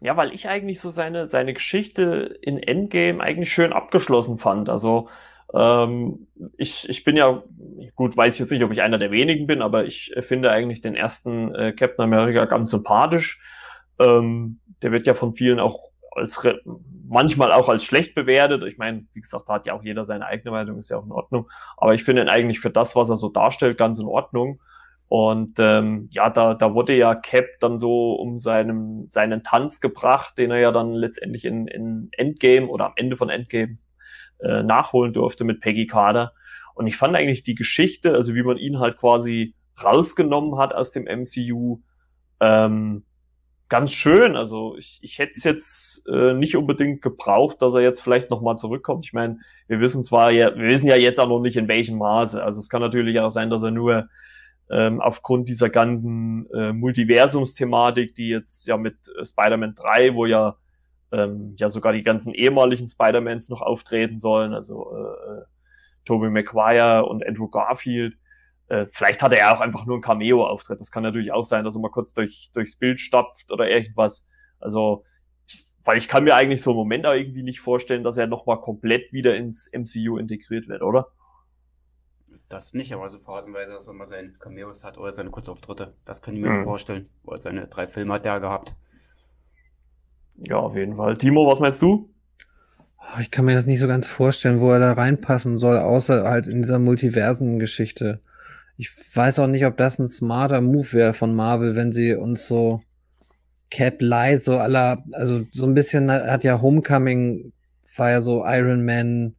Ja, 0.00 0.16
weil 0.16 0.32
ich 0.32 0.48
eigentlich 0.48 0.80
so 0.80 0.90
seine, 0.90 1.26
seine 1.26 1.54
Geschichte 1.54 2.38
in 2.40 2.62
Endgame 2.62 3.20
eigentlich 3.20 3.52
schön 3.52 3.72
abgeschlossen 3.72 4.38
fand. 4.38 4.68
Also 4.68 5.08
ähm, 5.54 6.28
ich, 6.56 6.88
ich 6.88 7.04
bin 7.04 7.16
ja, 7.16 7.42
gut, 7.96 8.16
weiß 8.16 8.34
ich 8.34 8.40
jetzt 8.40 8.50
nicht, 8.50 8.62
ob 8.62 8.70
ich 8.70 8.82
einer 8.82 8.98
der 8.98 9.10
wenigen 9.10 9.46
bin, 9.46 9.62
aber 9.62 9.86
ich 9.86 10.14
finde 10.20 10.50
eigentlich 10.50 10.82
den 10.82 10.94
ersten 10.94 11.54
äh, 11.54 11.72
Captain 11.72 12.04
America 12.04 12.44
ganz 12.44 12.70
sympathisch. 12.70 13.40
Ähm, 13.98 14.60
der 14.82 14.92
wird 14.92 15.06
ja 15.06 15.14
von 15.14 15.32
vielen 15.32 15.58
auch 15.58 15.90
als 16.12 16.40
manchmal 17.08 17.52
auch 17.52 17.68
als 17.68 17.84
schlecht 17.84 18.14
bewertet. 18.14 18.62
Ich 18.64 18.78
meine, 18.78 19.04
wie 19.12 19.20
gesagt, 19.20 19.48
da 19.48 19.54
hat 19.54 19.66
ja 19.66 19.72
auch 19.72 19.82
jeder 19.82 20.04
seine 20.04 20.26
eigene 20.26 20.50
Meinung, 20.50 20.78
ist 20.78 20.90
ja 20.90 20.98
auch 20.98 21.06
in 21.06 21.12
Ordnung. 21.12 21.48
Aber 21.76 21.94
ich 21.94 22.04
finde 22.04 22.22
ihn 22.22 22.28
eigentlich 22.28 22.60
für 22.60 22.70
das, 22.70 22.94
was 22.96 23.08
er 23.08 23.16
so 23.16 23.28
darstellt, 23.28 23.78
ganz 23.78 23.98
in 23.98 24.06
Ordnung. 24.06 24.60
Und 25.08 25.58
ähm, 25.58 26.08
ja, 26.12 26.28
da, 26.28 26.54
da 26.54 26.74
wurde 26.74 26.94
ja 26.94 27.14
Cap 27.14 27.46
dann 27.60 27.78
so 27.78 28.12
um 28.12 28.38
seinen, 28.38 29.08
seinen 29.08 29.42
Tanz 29.42 29.80
gebracht, 29.80 30.36
den 30.36 30.50
er 30.50 30.58
ja 30.58 30.70
dann 30.70 30.92
letztendlich 30.92 31.46
in, 31.46 31.66
in 31.66 32.08
Endgame 32.12 32.66
oder 32.66 32.86
am 32.86 32.92
Ende 32.96 33.16
von 33.16 33.30
Endgame 33.30 33.76
äh, 34.40 34.62
nachholen 34.62 35.14
durfte 35.14 35.44
mit 35.44 35.60
Peggy 35.60 35.86
Carter. 35.86 36.32
Und 36.74 36.86
ich 36.86 36.96
fand 36.96 37.16
eigentlich 37.16 37.42
die 37.42 37.54
Geschichte, 37.54 38.12
also 38.12 38.34
wie 38.34 38.42
man 38.42 38.58
ihn 38.58 38.80
halt 38.80 38.98
quasi 38.98 39.54
rausgenommen 39.82 40.58
hat 40.58 40.74
aus 40.74 40.90
dem 40.90 41.04
MCU, 41.04 41.80
ähm, 42.40 43.04
ganz 43.68 43.92
schön. 43.92 44.36
Also 44.36 44.76
ich, 44.76 44.98
ich 45.02 45.18
hätte 45.18 45.32
es 45.34 45.44
jetzt 45.44 46.06
äh, 46.06 46.34
nicht 46.34 46.56
unbedingt 46.56 47.02
gebraucht, 47.02 47.62
dass 47.62 47.74
er 47.74 47.80
jetzt 47.80 48.00
vielleicht 48.00 48.30
nochmal 48.30 48.56
zurückkommt. 48.56 49.06
Ich 49.06 49.12
meine, 49.12 49.38
wir 49.68 49.80
wissen 49.80 50.04
zwar 50.04 50.30
ja, 50.30 50.54
wir 50.54 50.68
wissen 50.68 50.88
ja 50.88 50.96
jetzt 50.96 51.18
auch 51.18 51.28
noch 51.28 51.40
nicht 51.40 51.56
in 51.56 51.68
welchem 51.68 51.98
Maße. 51.98 52.42
Also 52.42 52.60
es 52.60 52.68
kann 52.68 52.80
natürlich 52.80 53.18
auch 53.20 53.30
sein, 53.30 53.50
dass 53.50 53.62
er 53.62 53.70
nur 53.70 54.08
ähm, 54.70 55.00
aufgrund 55.00 55.48
dieser 55.48 55.70
ganzen 55.70 56.50
äh, 56.52 56.72
Multiversumsthematik, 56.72 58.14
die 58.14 58.28
jetzt 58.28 58.66
ja 58.66 58.76
mit 58.76 58.96
äh, 59.18 59.24
Spider-Man 59.24 59.74
3, 59.74 60.14
wo 60.14 60.26
ja 60.26 60.56
ähm, 61.10 61.54
ja 61.56 61.68
sogar 61.70 61.92
die 61.92 62.02
ganzen 62.02 62.34
ehemaligen 62.34 62.86
Spider-Mans 62.86 63.48
noch 63.48 63.62
auftreten 63.62 64.18
sollen, 64.18 64.52
also 64.52 64.94
äh, 64.94 65.42
Tobey 66.04 66.30
Maguire 66.30 67.06
und 67.06 67.26
Andrew 67.26 67.48
Garfield. 67.48 68.16
Äh, 68.68 68.86
vielleicht 68.90 69.22
hat 69.22 69.32
er 69.32 69.38
ja 69.38 69.56
auch 69.56 69.60
einfach 69.60 69.86
nur 69.86 69.96
einen 69.96 70.02
Cameo-Auftritt. 70.02 70.80
Das 70.80 70.90
kann 70.90 71.02
natürlich 71.02 71.32
auch 71.32 71.44
sein, 71.44 71.64
dass 71.64 71.74
er 71.74 71.80
mal 71.80 71.90
kurz 71.90 72.12
durch, 72.12 72.50
durchs 72.52 72.76
Bild 72.76 73.00
stapft 73.00 73.50
oder 73.50 73.68
irgendwas. 73.68 74.28
Also, 74.60 75.04
weil 75.84 75.96
ich 75.96 76.08
kann 76.08 76.24
mir 76.24 76.34
eigentlich 76.34 76.60
so 76.60 76.70
einen 76.70 76.78
Moment 76.78 77.06
auch 77.06 77.14
irgendwie 77.14 77.42
nicht 77.42 77.60
vorstellen, 77.60 78.04
dass 78.04 78.18
er 78.18 78.26
nochmal 78.26 78.60
komplett 78.60 79.12
wieder 79.12 79.36
ins 79.36 79.70
MCU 79.72 80.18
integriert 80.18 80.68
wird, 80.68 80.82
oder? 80.82 81.08
Das 82.48 82.72
nicht, 82.72 82.94
aber 82.94 83.08
so 83.10 83.18
phasenweise, 83.18 83.74
dass 83.74 83.88
er 83.88 83.92
mal 83.92 84.06
seine 84.06 84.30
Cameos 84.30 84.82
hat 84.82 84.96
oder 84.96 85.12
seine 85.12 85.30
Kurzauftritte. 85.30 85.94
Das 86.06 86.22
kann 86.22 86.34
ich 86.34 86.40
mir 86.40 86.50
mhm. 86.50 86.60
so 86.60 86.64
vorstellen. 86.64 87.08
Weil 87.24 87.40
seine 87.40 87.66
drei 87.66 87.86
Filme 87.86 88.14
hat 88.14 88.24
er 88.24 88.40
gehabt. 88.40 88.74
Ja, 90.38 90.56
auf 90.56 90.74
jeden 90.74 90.96
Fall. 90.96 91.18
Timo, 91.18 91.46
was 91.46 91.60
meinst 91.60 91.82
du? 91.82 92.10
Oh, 92.98 93.20
ich 93.20 93.30
kann 93.30 93.44
mir 93.44 93.54
das 93.54 93.66
nicht 93.66 93.80
so 93.80 93.86
ganz 93.86 94.06
vorstellen, 94.06 94.60
wo 94.60 94.70
er 94.70 94.78
da 94.78 94.92
reinpassen 94.92 95.58
soll, 95.58 95.78
außer 95.78 96.24
halt 96.24 96.46
in 96.46 96.62
dieser 96.62 96.78
Multiversen-Geschichte. 96.78 98.20
Ich 98.76 98.90
weiß 99.14 99.40
auch 99.40 99.46
nicht, 99.46 99.66
ob 99.66 99.76
das 99.76 99.98
ein 99.98 100.08
smarter 100.08 100.60
Move 100.60 100.92
wäre 100.92 101.14
von 101.14 101.34
Marvel, 101.34 101.76
wenn 101.76 101.92
sie 101.92 102.14
uns 102.14 102.46
so 102.46 102.80
Cap 103.70 104.00
Light, 104.00 104.42
so 104.42 104.58
aller, 104.58 105.04
also 105.12 105.42
so 105.50 105.66
ein 105.66 105.74
bisschen 105.74 106.10
hat 106.10 106.44
ja 106.44 106.62
Homecoming, 106.62 107.52
war 107.96 108.10
ja 108.10 108.20
so 108.20 108.44
Iron 108.46 108.84
Man, 108.84 109.34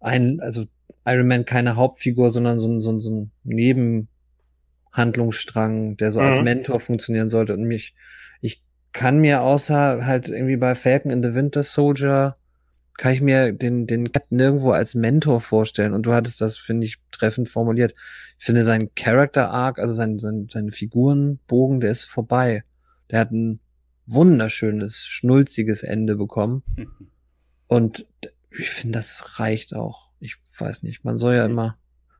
ein, 0.00 0.40
also 0.40 0.64
Iron 1.04 1.26
Man 1.26 1.44
keine 1.44 1.74
Hauptfigur, 1.76 2.30
sondern 2.30 2.60
so 2.60 2.68
ein, 2.68 2.80
so 2.80 2.92
ein, 2.92 3.00
so 3.00 3.10
ein 3.10 3.32
Nebenhandlungsstrang, 3.44 5.96
der 5.96 6.12
so 6.12 6.20
mhm. 6.20 6.26
als 6.26 6.42
Mentor 6.42 6.80
funktionieren 6.80 7.30
sollte. 7.30 7.54
Und 7.54 7.64
mich, 7.64 7.94
ich 8.40 8.62
kann 8.92 9.18
mir 9.18 9.42
außer 9.42 10.06
halt 10.06 10.28
irgendwie 10.28 10.56
bei 10.56 10.74
Falcon 10.74 11.10
in 11.10 11.22
the 11.22 11.34
Winter 11.34 11.62
Soldier, 11.62 12.34
kann 12.98 13.14
ich 13.14 13.20
mir 13.20 13.52
den, 13.52 13.86
den 13.86 14.12
Captain 14.12 14.36
nirgendwo 14.36 14.70
als 14.70 14.94
Mentor 14.94 15.40
vorstellen. 15.40 15.94
Und 15.94 16.04
du 16.04 16.12
hattest 16.12 16.40
das, 16.40 16.58
finde 16.58 16.86
ich, 16.86 16.98
treffend 17.10 17.48
formuliert. 17.48 17.94
Ich 18.38 18.44
finde 18.44 18.64
sein 18.64 18.90
Character 18.94 19.50
Arc, 19.50 19.78
also 19.78 19.94
sein, 19.94 20.18
sein, 20.18 20.48
sein 20.50 20.70
Figurenbogen, 20.70 21.80
der 21.80 21.90
ist 21.90 22.04
vorbei. 22.04 22.64
Der 23.10 23.20
hat 23.20 23.32
ein 23.32 23.60
wunderschönes, 24.06 24.98
schnulziges 24.98 25.82
Ende 25.82 26.16
bekommen. 26.16 26.62
Und 27.66 28.06
ich 28.50 28.70
finde, 28.70 28.98
das 28.98 29.40
reicht 29.40 29.74
auch 29.74 30.11
ich 30.22 30.36
weiß 30.58 30.82
nicht, 30.82 31.04
man 31.04 31.18
soll 31.18 31.34
ja 31.34 31.44
immer 31.44 31.76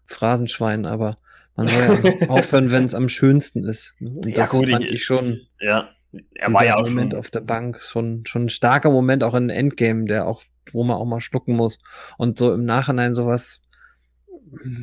Phrasenschwein, 0.07 0.87
aber 0.87 1.17
man 1.57 1.69
soll 1.69 2.03
ja 2.21 2.29
aufhören, 2.29 2.71
wenn 2.71 2.85
es 2.85 2.95
am 2.95 3.09
schönsten 3.09 3.65
ist. 3.65 3.95
Ne? 4.01 4.11
Und 4.11 4.37
das 4.37 4.53
ja, 4.53 4.59
gut, 4.59 4.69
fand 4.69 4.85
ich, 4.85 4.93
ich 4.93 5.05
schon. 5.05 5.41
Ja, 5.61 5.89
er 6.35 6.53
war 6.53 6.65
ja 6.65 6.77
auch 6.77 6.89
Moment 6.89 7.13
schon. 7.13 7.19
auf 7.19 7.31
der 7.31 7.41
Bank 7.41 7.81
schon 7.81 8.27
schon 8.27 8.47
ein 8.47 8.49
starker 8.49 8.91
Moment 8.91 9.25
auch 9.25 9.35
in 9.35 9.51
Endgame, 9.51 10.07
der 10.07 10.27
auch 10.27 10.43
wo 10.73 10.85
man 10.85 10.97
auch 10.97 11.07
mal 11.07 11.21
schlucken 11.21 11.57
muss 11.57 11.79
und 12.19 12.39
so 12.39 12.53
im 12.53 12.65
Nachhinein 12.65 13.15
sowas 13.15 13.63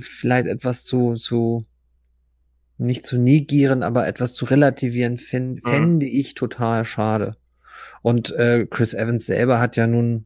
vielleicht 0.02 0.48
etwas 0.48 0.84
zu 0.84 1.16
zu 1.16 1.66
nicht 2.78 3.06
zu 3.06 3.18
negieren, 3.18 3.84
aber 3.84 4.08
etwas 4.08 4.34
zu 4.34 4.46
relativieren 4.46 5.18
fänd, 5.18 5.64
mhm. 5.64 5.70
fände 5.70 6.06
ich 6.06 6.34
total 6.34 6.86
schade. 6.86 7.36
Und 8.02 8.32
äh, 8.32 8.66
Chris 8.70 8.94
Evans 8.94 9.26
selber 9.26 9.60
hat 9.60 9.76
ja 9.76 9.86
nun 9.86 10.26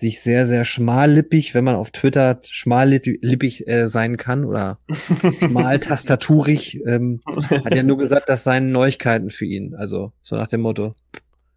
sich 0.00 0.20
sehr, 0.20 0.46
sehr 0.46 0.64
schmallippig, 0.64 1.54
wenn 1.54 1.64
man 1.64 1.76
auf 1.76 1.90
Twitter 1.90 2.40
schmallippig 2.44 3.68
äh, 3.68 3.88
sein 3.88 4.16
kann 4.16 4.44
oder 4.44 4.78
schmaltastaturig, 5.38 6.80
ähm, 6.86 7.20
hat 7.26 7.74
er 7.74 7.82
nur 7.82 7.98
gesagt, 7.98 8.28
das 8.28 8.44
seien 8.44 8.70
Neuigkeiten 8.72 9.30
für 9.30 9.46
ihn. 9.46 9.74
Also 9.74 10.12
so 10.22 10.36
nach 10.36 10.48
dem 10.48 10.62
Motto 10.62 10.94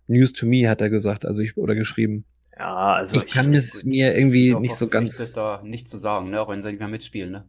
News 0.08 0.34
to 0.34 0.46
me 0.46 0.70
hat 0.70 0.82
er 0.82 0.90
gesagt, 0.90 1.26
also 1.26 1.42
ich 1.42 1.58
oder 1.58 1.76
geschrieben. 1.76 2.26
Ja, 2.58 2.94
also 2.94 3.18
ich, 3.18 3.24
ich 3.24 3.34
kann 3.34 3.54
es 3.54 3.84
mir 3.84 4.16
irgendwie 4.16 4.54
nicht 4.56 4.78
so 4.78 4.88
ganz 4.88 5.34
da 5.34 5.62
nichts 5.64 5.90
zu 5.90 5.98
sagen, 5.98 6.30
ne, 6.30 6.40
auch 6.40 6.50
wenn 6.50 6.62
sie 6.62 6.70
nicht 6.70 6.80
mehr 6.80 6.88
mitspielen, 6.88 7.32
ne? 7.32 7.46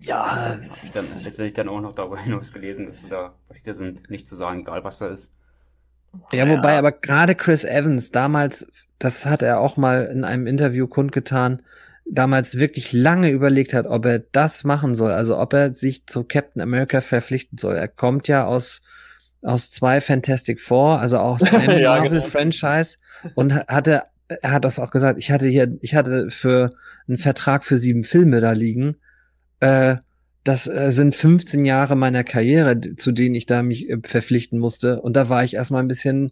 Ja, 0.00 0.56
das 0.56 0.84
ist 0.84 0.96
dann 0.96 1.24
letztendlich 1.24 1.54
dann 1.54 1.68
auch 1.68 1.80
noch 1.80 1.92
darüber 1.92 2.18
hinaus 2.22 2.52
gelesen, 2.52 2.86
dass 2.86 3.02
du 3.02 3.08
da 3.08 3.34
Verpflichtet 3.46 3.76
sind, 3.76 4.10
nicht 4.10 4.26
zu 4.26 4.36
sagen, 4.36 4.60
egal 4.60 4.84
was 4.84 4.98
da 4.98 5.08
ist. 5.08 5.32
Ja, 6.32 6.48
wobei 6.48 6.72
ja. 6.72 6.78
aber 6.78 6.92
gerade 6.92 7.34
Chris 7.34 7.64
Evans 7.64 8.10
damals, 8.10 8.70
das 8.98 9.26
hat 9.26 9.42
er 9.42 9.60
auch 9.60 9.76
mal 9.76 10.04
in 10.04 10.24
einem 10.24 10.46
Interview 10.46 10.86
kundgetan, 10.86 11.62
damals 12.10 12.58
wirklich 12.58 12.92
lange 12.92 13.30
überlegt 13.30 13.74
hat, 13.74 13.86
ob 13.86 14.06
er 14.06 14.18
das 14.18 14.64
machen 14.64 14.94
soll, 14.94 15.12
also 15.12 15.38
ob 15.38 15.52
er 15.52 15.74
sich 15.74 16.06
zu 16.06 16.24
Captain 16.24 16.62
America 16.62 17.00
verpflichten 17.00 17.58
soll. 17.58 17.76
Er 17.76 17.88
kommt 17.88 18.28
ja 18.28 18.46
aus 18.46 18.80
aus 19.40 19.70
zwei 19.70 20.00
Fantastic 20.00 20.60
Four, 20.60 20.98
also 20.98 21.18
aus 21.18 21.42
einem 21.52 21.78
ja, 21.78 21.90
Marvel 21.90 22.20
genau. 22.20 22.22
Franchise 22.24 22.98
und 23.34 23.54
hatte 23.54 24.02
er 24.28 24.52
hat 24.52 24.64
das 24.64 24.78
auch 24.78 24.90
gesagt, 24.90 25.18
ich 25.18 25.30
hatte 25.30 25.46
hier 25.46 25.78
ich 25.80 25.94
hatte 25.94 26.30
für 26.30 26.72
einen 27.06 27.18
Vertrag 27.18 27.64
für 27.64 27.78
sieben 27.78 28.04
Filme 28.04 28.40
da 28.40 28.52
liegen. 28.52 28.96
Äh, 29.60 29.96
das 30.44 30.66
äh, 30.66 30.90
sind 30.92 31.14
15 31.14 31.64
Jahre 31.66 31.96
meiner 31.96 32.24
Karriere, 32.24 32.80
zu 32.96 33.12
denen 33.12 33.34
ich 33.34 33.46
da 33.46 33.62
mich 33.62 33.88
äh, 33.88 33.98
verpflichten 34.02 34.58
musste. 34.58 35.00
Und 35.00 35.14
da 35.14 35.28
war 35.28 35.44
ich 35.44 35.54
erstmal 35.54 35.82
ein 35.82 35.88
bisschen 35.88 36.30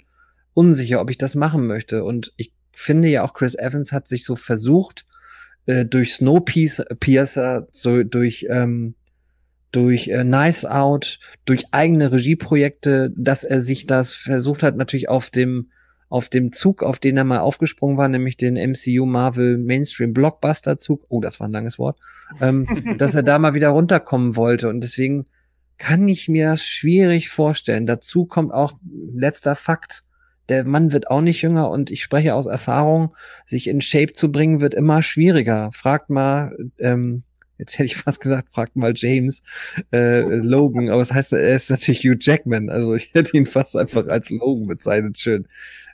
unsicher, 0.54 1.00
ob 1.00 1.10
ich 1.10 1.18
das 1.18 1.34
machen 1.34 1.66
möchte. 1.66 2.04
Und 2.04 2.32
ich 2.36 2.52
finde 2.78 3.08
ja 3.08 3.24
auch, 3.24 3.34
Chris 3.34 3.54
Evans 3.54 3.92
hat 3.92 4.06
sich 4.08 4.24
so 4.24 4.36
versucht, 4.36 5.06
äh, 5.66 5.84
durch 5.84 6.14
Snowpiercer, 6.14 7.66
so 7.70 8.02
durch, 8.02 8.46
ähm, 8.48 8.94
durch 9.72 10.08
äh, 10.08 10.24
Nice 10.24 10.64
Out, 10.64 11.18
durch 11.44 11.64
eigene 11.72 12.12
Regieprojekte, 12.12 13.12
dass 13.16 13.44
er 13.44 13.60
sich 13.60 13.86
das 13.86 14.12
versucht 14.12 14.62
hat, 14.62 14.76
natürlich 14.76 15.08
auf 15.08 15.30
dem 15.30 15.70
auf 16.08 16.28
dem 16.28 16.52
Zug, 16.52 16.84
auf 16.84 16.98
den 17.00 17.16
er 17.16 17.24
mal 17.24 17.40
aufgesprungen 17.40 17.96
war, 17.96 18.08
nämlich 18.08 18.36
den 18.36 18.54
MCU 18.54 19.06
Marvel 19.06 19.58
Mainstream 19.58 20.12
Blockbuster 20.12 20.78
Zug, 20.78 21.04
oh, 21.08 21.20
das 21.20 21.40
war 21.40 21.48
ein 21.48 21.52
langes 21.52 21.78
Wort, 21.78 21.98
ähm, 22.40 22.66
dass 22.98 23.14
er 23.14 23.22
da 23.24 23.38
mal 23.38 23.54
wieder 23.54 23.70
runterkommen 23.70 24.36
wollte. 24.36 24.68
Und 24.68 24.82
deswegen 24.82 25.24
kann 25.78 26.06
ich 26.08 26.28
mir 26.28 26.50
das 26.50 26.64
schwierig 26.64 27.28
vorstellen. 27.28 27.86
Dazu 27.86 28.24
kommt 28.24 28.52
auch 28.52 28.74
letzter 29.14 29.56
Fakt. 29.56 30.04
Der 30.48 30.64
Mann 30.64 30.92
wird 30.92 31.10
auch 31.10 31.20
nicht 31.20 31.42
jünger 31.42 31.70
und 31.70 31.90
ich 31.90 32.02
spreche 32.02 32.34
aus 32.34 32.46
Erfahrung, 32.46 33.14
sich 33.46 33.66
in 33.68 33.80
Shape 33.80 34.12
zu 34.12 34.30
bringen, 34.30 34.60
wird 34.60 34.74
immer 34.74 35.02
schwieriger. 35.02 35.70
Fragt 35.72 36.10
mal, 36.10 36.56
ähm, 36.78 37.22
jetzt 37.58 37.74
hätte 37.74 37.86
ich 37.86 37.96
fast 37.96 38.20
gesagt, 38.20 38.50
fragt 38.50 38.76
mal 38.76 38.92
James 38.94 39.42
äh, 39.92 40.20
Logan, 40.20 40.88
aber 40.88 41.02
es 41.02 41.08
das 41.08 41.16
heißt, 41.16 41.32
er 41.32 41.54
ist 41.54 41.70
natürlich 41.70 42.00
Hugh 42.00 42.18
Jackman, 42.20 42.70
also 42.70 42.94
ich 42.94 43.12
hätte 43.14 43.36
ihn 43.36 43.46
fast 43.46 43.76
einfach 43.76 44.06
als 44.06 44.30
Logan 44.30 44.66
bezeichnet, 44.66 45.18
schön. 45.18 45.46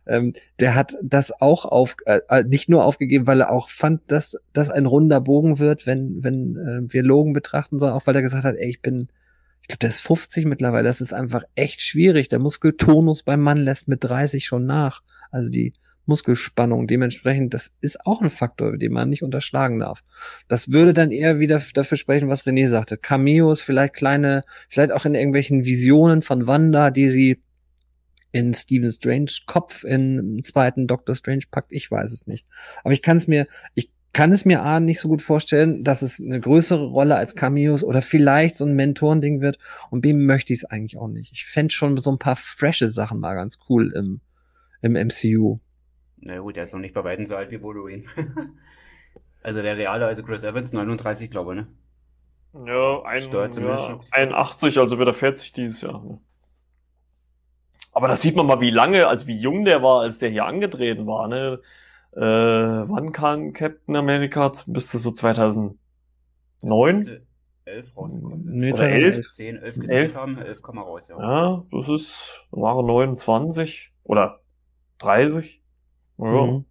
Ähm, 0.04 0.32
der 0.58 0.74
hat 0.74 0.94
das 1.00 1.40
auch 1.40 1.64
auf, 1.64 1.96
äh, 2.06 2.20
äh, 2.28 2.42
nicht 2.42 2.68
nur 2.68 2.84
aufgegeben, 2.84 3.28
weil 3.28 3.40
er 3.40 3.50
auch 3.50 3.68
fand, 3.68 4.00
dass 4.08 4.36
das 4.52 4.68
ein 4.68 4.86
runder 4.86 5.20
Bogen 5.20 5.60
wird, 5.60 5.86
wenn, 5.86 6.24
wenn 6.24 6.56
äh, 6.56 6.92
wir 6.92 7.04
Logan 7.04 7.32
betrachten, 7.32 7.78
sondern 7.78 7.96
auch, 7.96 8.06
weil 8.06 8.16
er 8.16 8.22
gesagt 8.22 8.44
hat, 8.44 8.56
ey, 8.56 8.68
ich 8.68 8.82
bin, 8.82 9.08
glaube, 9.72 9.80
der 9.80 9.90
ist 9.90 10.00
50 10.00 10.46
mittlerweile. 10.46 10.84
Das 10.84 11.00
ist 11.00 11.12
einfach 11.12 11.44
echt 11.54 11.80
schwierig. 11.80 12.28
Der 12.28 12.38
Muskeltonus 12.38 13.22
beim 13.22 13.40
Mann 13.40 13.58
lässt 13.58 13.88
mit 13.88 14.04
30 14.04 14.44
schon 14.44 14.66
nach. 14.66 15.02
Also 15.30 15.50
die 15.50 15.72
Muskelspannung. 16.06 16.86
Dementsprechend, 16.86 17.54
das 17.54 17.72
ist 17.80 18.04
auch 18.06 18.20
ein 18.20 18.30
Faktor, 18.30 18.76
den 18.76 18.92
man 18.92 19.08
nicht 19.08 19.22
unterschlagen 19.22 19.78
darf. 19.78 20.02
Das 20.48 20.72
würde 20.72 20.92
dann 20.92 21.10
eher 21.10 21.38
wieder 21.38 21.62
dafür 21.74 21.96
sprechen, 21.96 22.28
was 22.28 22.46
René 22.46 22.68
sagte. 22.68 22.96
Cameos, 22.96 23.60
vielleicht 23.60 23.94
kleine, 23.94 24.42
vielleicht 24.68 24.92
auch 24.92 25.04
in 25.04 25.14
irgendwelchen 25.14 25.64
Visionen 25.64 26.22
von 26.22 26.46
Wanda, 26.46 26.90
die 26.90 27.08
sie 27.08 27.42
in 28.32 28.54
Stephen 28.54 28.90
Strange 28.90 29.30
Kopf 29.46 29.84
in 29.84 30.40
zweiten 30.42 30.86
Doctor 30.86 31.14
Strange 31.14 31.44
packt. 31.50 31.72
Ich 31.72 31.90
weiß 31.90 32.12
es 32.12 32.26
nicht. 32.26 32.46
Aber 32.82 32.94
ich 32.94 33.02
kann 33.02 33.18
es 33.18 33.28
mir, 33.28 33.46
ich 33.74 33.90
kann 34.12 34.30
es 34.30 34.44
mir 34.44 34.62
A 34.62 34.78
nicht 34.78 35.00
so 35.00 35.08
gut 35.08 35.22
vorstellen, 35.22 35.84
dass 35.84 36.02
es 36.02 36.20
eine 36.20 36.38
größere 36.38 36.84
Rolle 36.84 37.16
als 37.16 37.34
Cameos 37.34 37.82
oder 37.82 38.02
vielleicht 38.02 38.56
so 38.56 38.64
ein 38.64 38.74
Mentorending 38.74 39.40
wird. 39.40 39.58
Und 39.90 40.02
B 40.02 40.12
möchte 40.12 40.52
ich 40.52 40.60
es 40.60 40.64
eigentlich 40.66 40.98
auch 40.98 41.08
nicht. 41.08 41.32
Ich 41.32 41.46
fände 41.46 41.72
schon 41.72 41.96
so 41.96 42.10
ein 42.10 42.18
paar 42.18 42.36
frische 42.36 42.90
Sachen 42.90 43.20
mal 43.20 43.34
ganz 43.34 43.58
cool 43.68 43.92
im, 43.92 44.20
im 44.82 44.92
MCU. 44.92 45.58
Na 46.18 46.38
gut, 46.38 46.56
der 46.56 46.64
ist 46.64 46.74
noch 46.74 46.80
nicht 46.80 46.94
bei 46.94 47.02
beiden 47.02 47.24
so 47.24 47.36
alt 47.36 47.50
wie 47.50 47.62
Wolverine. 47.62 48.04
also 49.42 49.62
der 49.62 49.76
reale, 49.76 50.06
also 50.06 50.22
Chris 50.22 50.44
Evans, 50.44 50.72
39, 50.72 51.30
glaube 51.30 51.52
ich, 51.52 51.60
ne? 51.60 51.66
Ja, 52.66 53.02
ein, 53.04 53.22
ja 53.32 54.00
81, 54.10 54.78
also 54.78 54.98
wird 54.98 55.08
er 55.08 55.14
40 55.14 55.54
dieses 55.54 55.80
Jahr. 55.80 56.04
Ne? 56.04 56.20
Aber 57.92 58.08
da 58.08 58.16
sieht 58.16 58.36
man 58.36 58.46
mal, 58.46 58.60
wie 58.60 58.70
lange, 58.70 59.06
also 59.06 59.26
wie 59.26 59.38
jung 59.38 59.64
der 59.64 59.82
war, 59.82 60.02
als 60.02 60.18
der 60.18 60.28
hier 60.28 60.44
angetreten 60.44 61.06
war, 61.06 61.28
ne? 61.28 61.60
Äh, 62.14 62.20
wann 62.20 63.12
kam 63.12 63.52
Captain 63.52 63.96
America? 63.96 64.52
Bis 64.66 64.88
zu 64.88 64.98
so 64.98 65.10
2009? 65.10 65.78
11 67.64 67.96
rausgekommen 67.96 68.44
sind. 68.44 68.56
Nee, 68.56 68.72
Oder 68.72 68.90
11? 68.90 69.30
10, 69.30 69.56
11 69.56 69.78
gedreht 69.78 70.14
haben, 70.14 70.38
11 70.38 70.62
kam 70.62 70.78
er 70.78 70.82
raus, 70.82 71.08
ja. 71.08 71.18
Ja, 71.18 71.64
das 71.70 71.88
ist, 71.88 72.46
waren 72.50 72.86
29 72.86 73.92
oder 74.04 74.40
30. 74.98 75.62
Ja. 76.18 76.26
Mhm. 76.26 76.64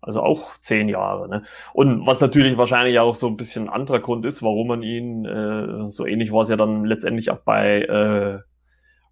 Also 0.00 0.22
auch 0.22 0.56
zehn 0.58 0.88
Jahre. 0.88 1.28
Ne? 1.28 1.42
Und 1.72 2.06
was 2.06 2.20
natürlich 2.20 2.56
wahrscheinlich 2.56 2.98
auch 3.00 3.16
so 3.16 3.26
ein 3.26 3.36
bisschen 3.36 3.64
ein 3.64 3.68
anderer 3.68 3.98
Grund 3.98 4.24
ist, 4.24 4.42
warum 4.42 4.68
man 4.68 4.82
ihn, 4.82 5.24
äh, 5.24 5.90
so 5.90 6.06
ähnlich 6.06 6.32
war 6.32 6.42
es 6.42 6.50
ja 6.50 6.56
dann 6.56 6.84
letztendlich 6.84 7.30
auch 7.30 7.40
bei 7.40 7.82
äh, 7.82 8.38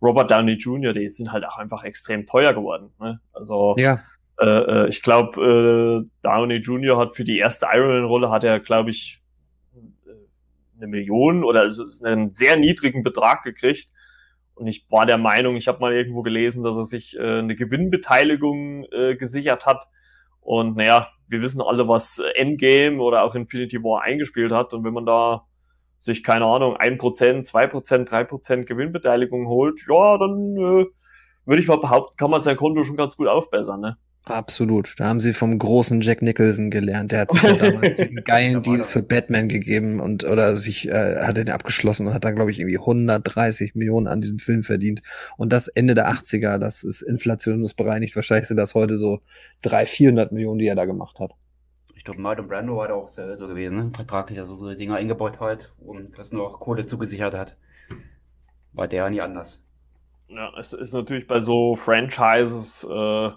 Robert 0.00 0.30
Downey 0.30 0.52
Jr., 0.52 0.92
die 0.92 1.08
sind 1.08 1.32
halt 1.32 1.44
auch 1.44 1.56
einfach 1.56 1.82
extrem 1.82 2.26
teuer 2.26 2.54
geworden. 2.54 2.92
Ne? 3.00 3.20
Also 3.32 3.74
ja. 3.76 4.00
Äh, 4.38 4.46
äh, 4.46 4.88
ich 4.88 5.02
glaube, 5.02 6.04
äh, 6.04 6.10
Downey 6.22 6.56
Jr. 6.56 6.98
hat 6.98 7.16
für 7.16 7.24
die 7.24 7.38
erste 7.38 7.66
Iron 7.72 7.88
Man-Rolle 7.88 8.30
hat 8.30 8.44
er, 8.44 8.60
glaube 8.60 8.90
ich, 8.90 9.22
äh, 9.74 10.10
eine 10.76 10.86
Million 10.88 11.44
oder 11.44 11.70
einen 12.04 12.30
sehr 12.30 12.56
niedrigen 12.56 13.02
Betrag 13.02 13.42
gekriegt. 13.42 13.88
Und 14.54 14.66
ich 14.66 14.86
war 14.90 15.06
der 15.06 15.18
Meinung, 15.18 15.56
ich 15.56 15.68
habe 15.68 15.80
mal 15.80 15.92
irgendwo 15.92 16.22
gelesen, 16.22 16.62
dass 16.62 16.76
er 16.76 16.84
sich 16.84 17.16
äh, 17.16 17.38
eine 17.38 17.56
Gewinnbeteiligung 17.56 18.84
äh, 18.90 19.16
gesichert 19.16 19.66
hat. 19.66 19.84
Und 20.40 20.76
naja, 20.76 21.08
wir 21.28 21.42
wissen 21.42 21.60
alle, 21.60 21.88
was 21.88 22.18
Endgame 22.34 23.00
oder 23.02 23.24
auch 23.24 23.34
Infinity 23.34 23.82
War 23.82 24.02
eingespielt 24.02 24.52
hat. 24.52 24.72
Und 24.72 24.84
wenn 24.84 24.94
man 24.94 25.06
da 25.06 25.46
sich, 25.98 26.22
keine 26.22 26.44
Ahnung, 26.44 26.76
ein 26.76 26.98
Prozent, 26.98 27.46
zwei 27.46 27.66
Prozent, 27.66 28.10
drei 28.10 28.24
Prozent 28.24 28.66
Gewinnbeteiligung 28.66 29.46
holt, 29.48 29.80
ja, 29.88 30.18
dann 30.18 30.56
äh, 30.56 30.86
würde 31.46 31.62
ich 31.62 31.68
mal 31.68 31.78
behaupten, 31.78 32.16
kann 32.16 32.30
man 32.30 32.42
sein 32.42 32.56
Konto 32.56 32.84
schon 32.84 32.96
ganz 32.96 33.16
gut 33.16 33.28
aufbessern. 33.28 33.80
Ne? 33.80 33.96
Absolut. 34.28 34.94
Da 34.98 35.06
haben 35.06 35.20
sie 35.20 35.32
vom 35.32 35.56
großen 35.56 36.00
Jack 36.00 36.20
Nicholson 36.20 36.72
gelernt. 36.72 37.12
Der 37.12 37.20
hat 37.20 37.30
sich 37.30 37.42
damals 37.58 37.96
diesen 37.96 38.24
geilen 38.24 38.60
Deal 38.60 38.82
für 38.82 39.00
Batman 39.00 39.48
gegeben 39.48 40.00
und 40.00 40.24
oder 40.24 40.56
sich 40.56 40.88
äh, 40.88 41.22
hat 41.24 41.36
den 41.36 41.48
abgeschlossen 41.48 42.08
und 42.08 42.12
hat 42.12 42.24
dann 42.24 42.34
glaube 42.34 42.50
ich 42.50 42.58
irgendwie 42.58 42.78
130 42.78 43.76
Millionen 43.76 44.08
an 44.08 44.20
diesem 44.20 44.40
Film 44.40 44.64
verdient. 44.64 45.00
Und 45.36 45.52
das 45.52 45.68
Ende 45.68 45.94
der 45.94 46.10
80er, 46.10 46.58
das 46.58 46.82
ist 46.82 47.02
inflationsbereinigt. 47.02 48.16
Wahrscheinlich 48.16 48.48
sind 48.48 48.56
das 48.56 48.74
heute 48.74 48.96
so 48.96 49.20
300, 49.62 49.88
400 49.88 50.32
Millionen, 50.32 50.58
die 50.58 50.66
er 50.66 50.74
da 50.74 50.86
gemacht 50.86 51.20
hat. 51.20 51.30
Ich 51.94 52.02
glaube, 52.02 52.20
Marlon 52.20 52.48
Brando 52.48 52.76
war 52.76 52.88
da 52.88 52.94
auch 52.94 53.08
so 53.08 53.46
gewesen, 53.46 53.76
ne? 53.76 53.92
vertraglich, 53.94 54.40
also 54.40 54.56
so 54.56 54.74
Dinge 54.74 54.96
eingebaut 54.96 55.38
hat 55.38 55.72
und 55.78 56.18
das 56.18 56.32
noch 56.32 56.58
Kohle 56.58 56.86
zugesichert 56.86 57.34
hat. 57.34 57.56
War 58.72 58.88
der 58.88 59.04
ja 59.04 59.10
nie 59.10 59.20
anders. 59.20 59.62
Ja, 60.28 60.52
es 60.58 60.72
ist 60.72 60.94
natürlich 60.94 61.28
bei 61.28 61.38
so 61.38 61.76
Franchises 61.76 62.84
äh 62.90 63.30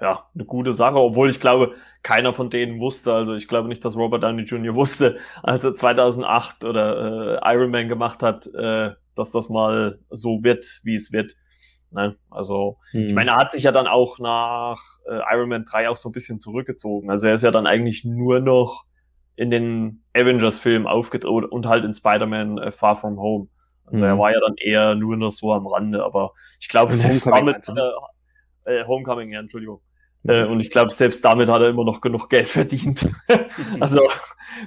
ja, 0.00 0.28
eine 0.34 0.44
gute 0.44 0.72
Sache, 0.72 0.96
obwohl 0.96 1.30
ich 1.30 1.40
glaube, 1.40 1.74
keiner 2.02 2.32
von 2.32 2.50
denen 2.50 2.80
wusste, 2.80 3.12
also 3.12 3.34
ich 3.34 3.48
glaube 3.48 3.68
nicht, 3.68 3.84
dass 3.84 3.96
Robert 3.96 4.22
Downey 4.22 4.42
Jr. 4.42 4.74
wusste, 4.74 5.18
als 5.42 5.64
er 5.64 5.74
2008 5.74 6.64
oder 6.64 7.40
äh, 7.42 7.54
Iron 7.54 7.70
Man 7.70 7.88
gemacht 7.88 8.22
hat, 8.22 8.46
äh, 8.54 8.92
dass 9.14 9.32
das 9.32 9.48
mal 9.48 9.98
so 10.10 10.42
wird, 10.42 10.80
wie 10.84 10.94
es 10.94 11.12
wird. 11.12 11.34
Ne? 11.90 12.16
Also, 12.30 12.78
hm. 12.92 13.08
ich 13.08 13.14
meine, 13.14 13.30
er 13.32 13.36
hat 13.36 13.50
sich 13.50 13.64
ja 13.64 13.72
dann 13.72 13.86
auch 13.86 14.18
nach 14.18 14.80
äh, 15.08 15.20
Iron 15.34 15.48
Man 15.48 15.64
3 15.64 15.88
auch 15.88 15.96
so 15.96 16.10
ein 16.10 16.12
bisschen 16.12 16.38
zurückgezogen. 16.38 17.10
Also 17.10 17.26
er 17.26 17.34
ist 17.34 17.42
ja 17.42 17.50
dann 17.50 17.66
eigentlich 17.66 18.04
nur 18.04 18.40
noch 18.40 18.84
in 19.34 19.50
den 19.50 20.04
Avengers-Filmen 20.14 20.86
aufgetreten 20.86 21.44
und 21.44 21.66
halt 21.66 21.84
in 21.84 21.94
Spider-Man 21.94 22.58
äh, 22.58 22.72
Far 22.72 22.96
From 22.96 23.18
Home. 23.18 23.48
Also 23.84 24.00
hm. 24.00 24.06
er 24.06 24.18
war 24.18 24.30
ja 24.32 24.40
dann 24.40 24.56
eher 24.58 24.94
nur 24.94 25.16
noch 25.16 25.32
so 25.32 25.52
am 25.52 25.66
Rande, 25.66 26.04
aber 26.04 26.32
ich 26.60 26.68
glaube, 26.68 26.94
selbst 26.94 27.26
damit, 27.26 27.68
äh, 27.68 28.80
äh, 28.80 28.84
Homecoming, 28.84 29.32
ja, 29.32 29.40
Entschuldigung. 29.40 29.80
Äh, 30.28 30.44
und 30.44 30.60
ich 30.60 30.70
glaube, 30.70 30.92
selbst 30.92 31.24
damit 31.24 31.48
hat 31.48 31.62
er 31.62 31.70
immer 31.70 31.84
noch 31.84 32.00
genug 32.00 32.28
Geld 32.28 32.48
verdient. 32.48 33.08
also 33.80 34.08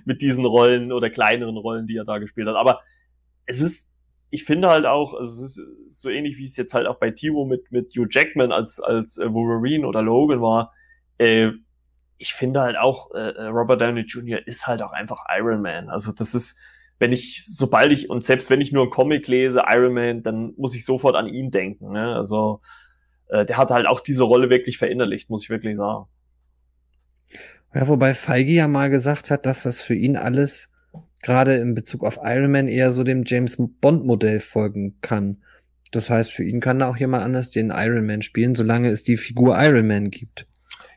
mit 0.05 0.21
diesen 0.21 0.43
Rollen 0.43 0.91
oder 0.91 1.09
kleineren 1.09 1.55
Rollen, 1.55 1.87
die 1.87 1.97
er 1.97 2.05
da 2.05 2.17
gespielt 2.17 2.47
hat. 2.47 2.55
Aber 2.55 2.81
es 3.45 3.61
ist, 3.61 3.95
ich 4.31 4.43
finde 4.43 4.69
halt 4.69 4.85
auch, 4.85 5.13
also 5.13 5.43
es 5.43 5.57
ist 5.57 6.01
so 6.01 6.09
ähnlich 6.09 6.37
wie 6.37 6.45
es 6.45 6.57
jetzt 6.57 6.73
halt 6.73 6.87
auch 6.87 6.97
bei 6.97 7.11
Timo 7.11 7.45
mit, 7.45 7.71
mit 7.71 7.93
Hugh 7.95 8.07
Jackman 8.09 8.51
als, 8.51 8.79
als 8.79 9.19
äh, 9.19 9.31
Wolverine 9.31 9.87
oder 9.87 10.01
Logan 10.01 10.41
war. 10.41 10.73
Äh, 11.19 11.51
ich 12.17 12.33
finde 12.33 12.61
halt 12.61 12.77
auch, 12.77 13.11
äh, 13.13 13.31
äh 13.31 13.45
Robert 13.45 13.81
Downey 13.81 14.01
Jr. 14.01 14.39
ist 14.45 14.65
halt 14.65 14.81
auch 14.81 14.93
einfach 14.93 15.25
Iron 15.37 15.61
Man. 15.61 15.89
Also 15.89 16.11
das 16.11 16.33
ist, 16.33 16.59
wenn 16.97 17.11
ich, 17.11 17.45
sobald 17.45 17.91
ich, 17.91 18.09
und 18.09 18.23
selbst 18.23 18.49
wenn 18.49 18.61
ich 18.61 18.71
nur 18.71 18.83
einen 18.83 18.91
Comic 18.91 19.27
lese, 19.27 19.63
Iron 19.67 19.93
Man, 19.93 20.23
dann 20.23 20.53
muss 20.57 20.75
ich 20.75 20.85
sofort 20.85 21.15
an 21.15 21.27
ihn 21.27 21.51
denken. 21.51 21.91
Ne? 21.91 22.15
Also 22.15 22.61
äh, 23.31 23.45
der 23.45 23.57
hat 23.57 23.71
halt 23.71 23.87
auch 23.87 24.01
diese 24.01 24.23
Rolle 24.23 24.49
wirklich 24.49 24.77
verinnerlicht, 24.77 25.29
muss 25.29 25.43
ich 25.43 25.49
wirklich 25.49 25.77
sagen. 25.77 26.05
Ja, 27.73 27.87
wobei 27.87 28.13
Feige 28.13 28.51
ja 28.51 28.67
mal 28.67 28.89
gesagt 28.89 29.31
hat, 29.31 29.45
dass 29.45 29.63
das 29.63 29.81
für 29.81 29.95
ihn 29.95 30.17
alles 30.17 30.73
gerade 31.23 31.55
in 31.55 31.73
Bezug 31.73 32.03
auf 32.03 32.19
Iron 32.23 32.51
Man 32.51 32.67
eher 32.67 32.91
so 32.91 33.03
dem 33.03 33.23
James 33.25 33.57
Bond 33.57 34.05
Modell 34.05 34.39
folgen 34.39 34.97
kann. 35.01 35.37
Das 35.91 36.09
heißt, 36.09 36.31
für 36.31 36.43
ihn 36.43 36.59
kann 36.59 36.79
da 36.79 36.89
auch 36.89 36.97
jemand 36.97 37.23
anders 37.23 37.51
den 37.51 37.69
Iron 37.69 38.05
Man 38.05 38.21
spielen, 38.21 38.55
solange 38.55 38.89
es 38.89 39.03
die 39.03 39.17
Figur 39.17 39.57
Iron 39.57 39.87
Man 39.87 40.09
gibt. 40.09 40.47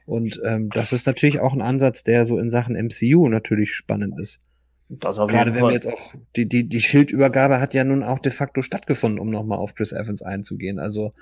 Und 0.06 0.40
ähm, 0.44 0.68
das 0.70 0.92
ist 0.92 1.06
natürlich 1.06 1.40
auch 1.40 1.52
ein 1.52 1.62
Ansatz, 1.62 2.04
der 2.04 2.26
so 2.26 2.38
in 2.38 2.50
Sachen 2.50 2.74
MCU 2.74 3.28
natürlich 3.28 3.72
spannend 3.72 4.18
ist. 4.20 4.40
Das 4.88 5.18
auf 5.18 5.30
Gerade 5.30 5.54
wenn 5.54 5.62
wir 5.62 5.72
jetzt 5.72 5.86
auch, 5.86 6.14
die, 6.36 6.46
die, 6.46 6.68
die 6.68 6.80
Schildübergabe 6.80 7.58
hat 7.58 7.74
ja 7.74 7.84
nun 7.84 8.02
auch 8.02 8.18
de 8.18 8.30
facto 8.30 8.62
stattgefunden, 8.62 9.18
um 9.18 9.30
nochmal 9.30 9.58
auf 9.58 9.74
Chris 9.74 9.92
Evans 9.92 10.22
einzugehen. 10.22 10.78
Also 10.78 11.14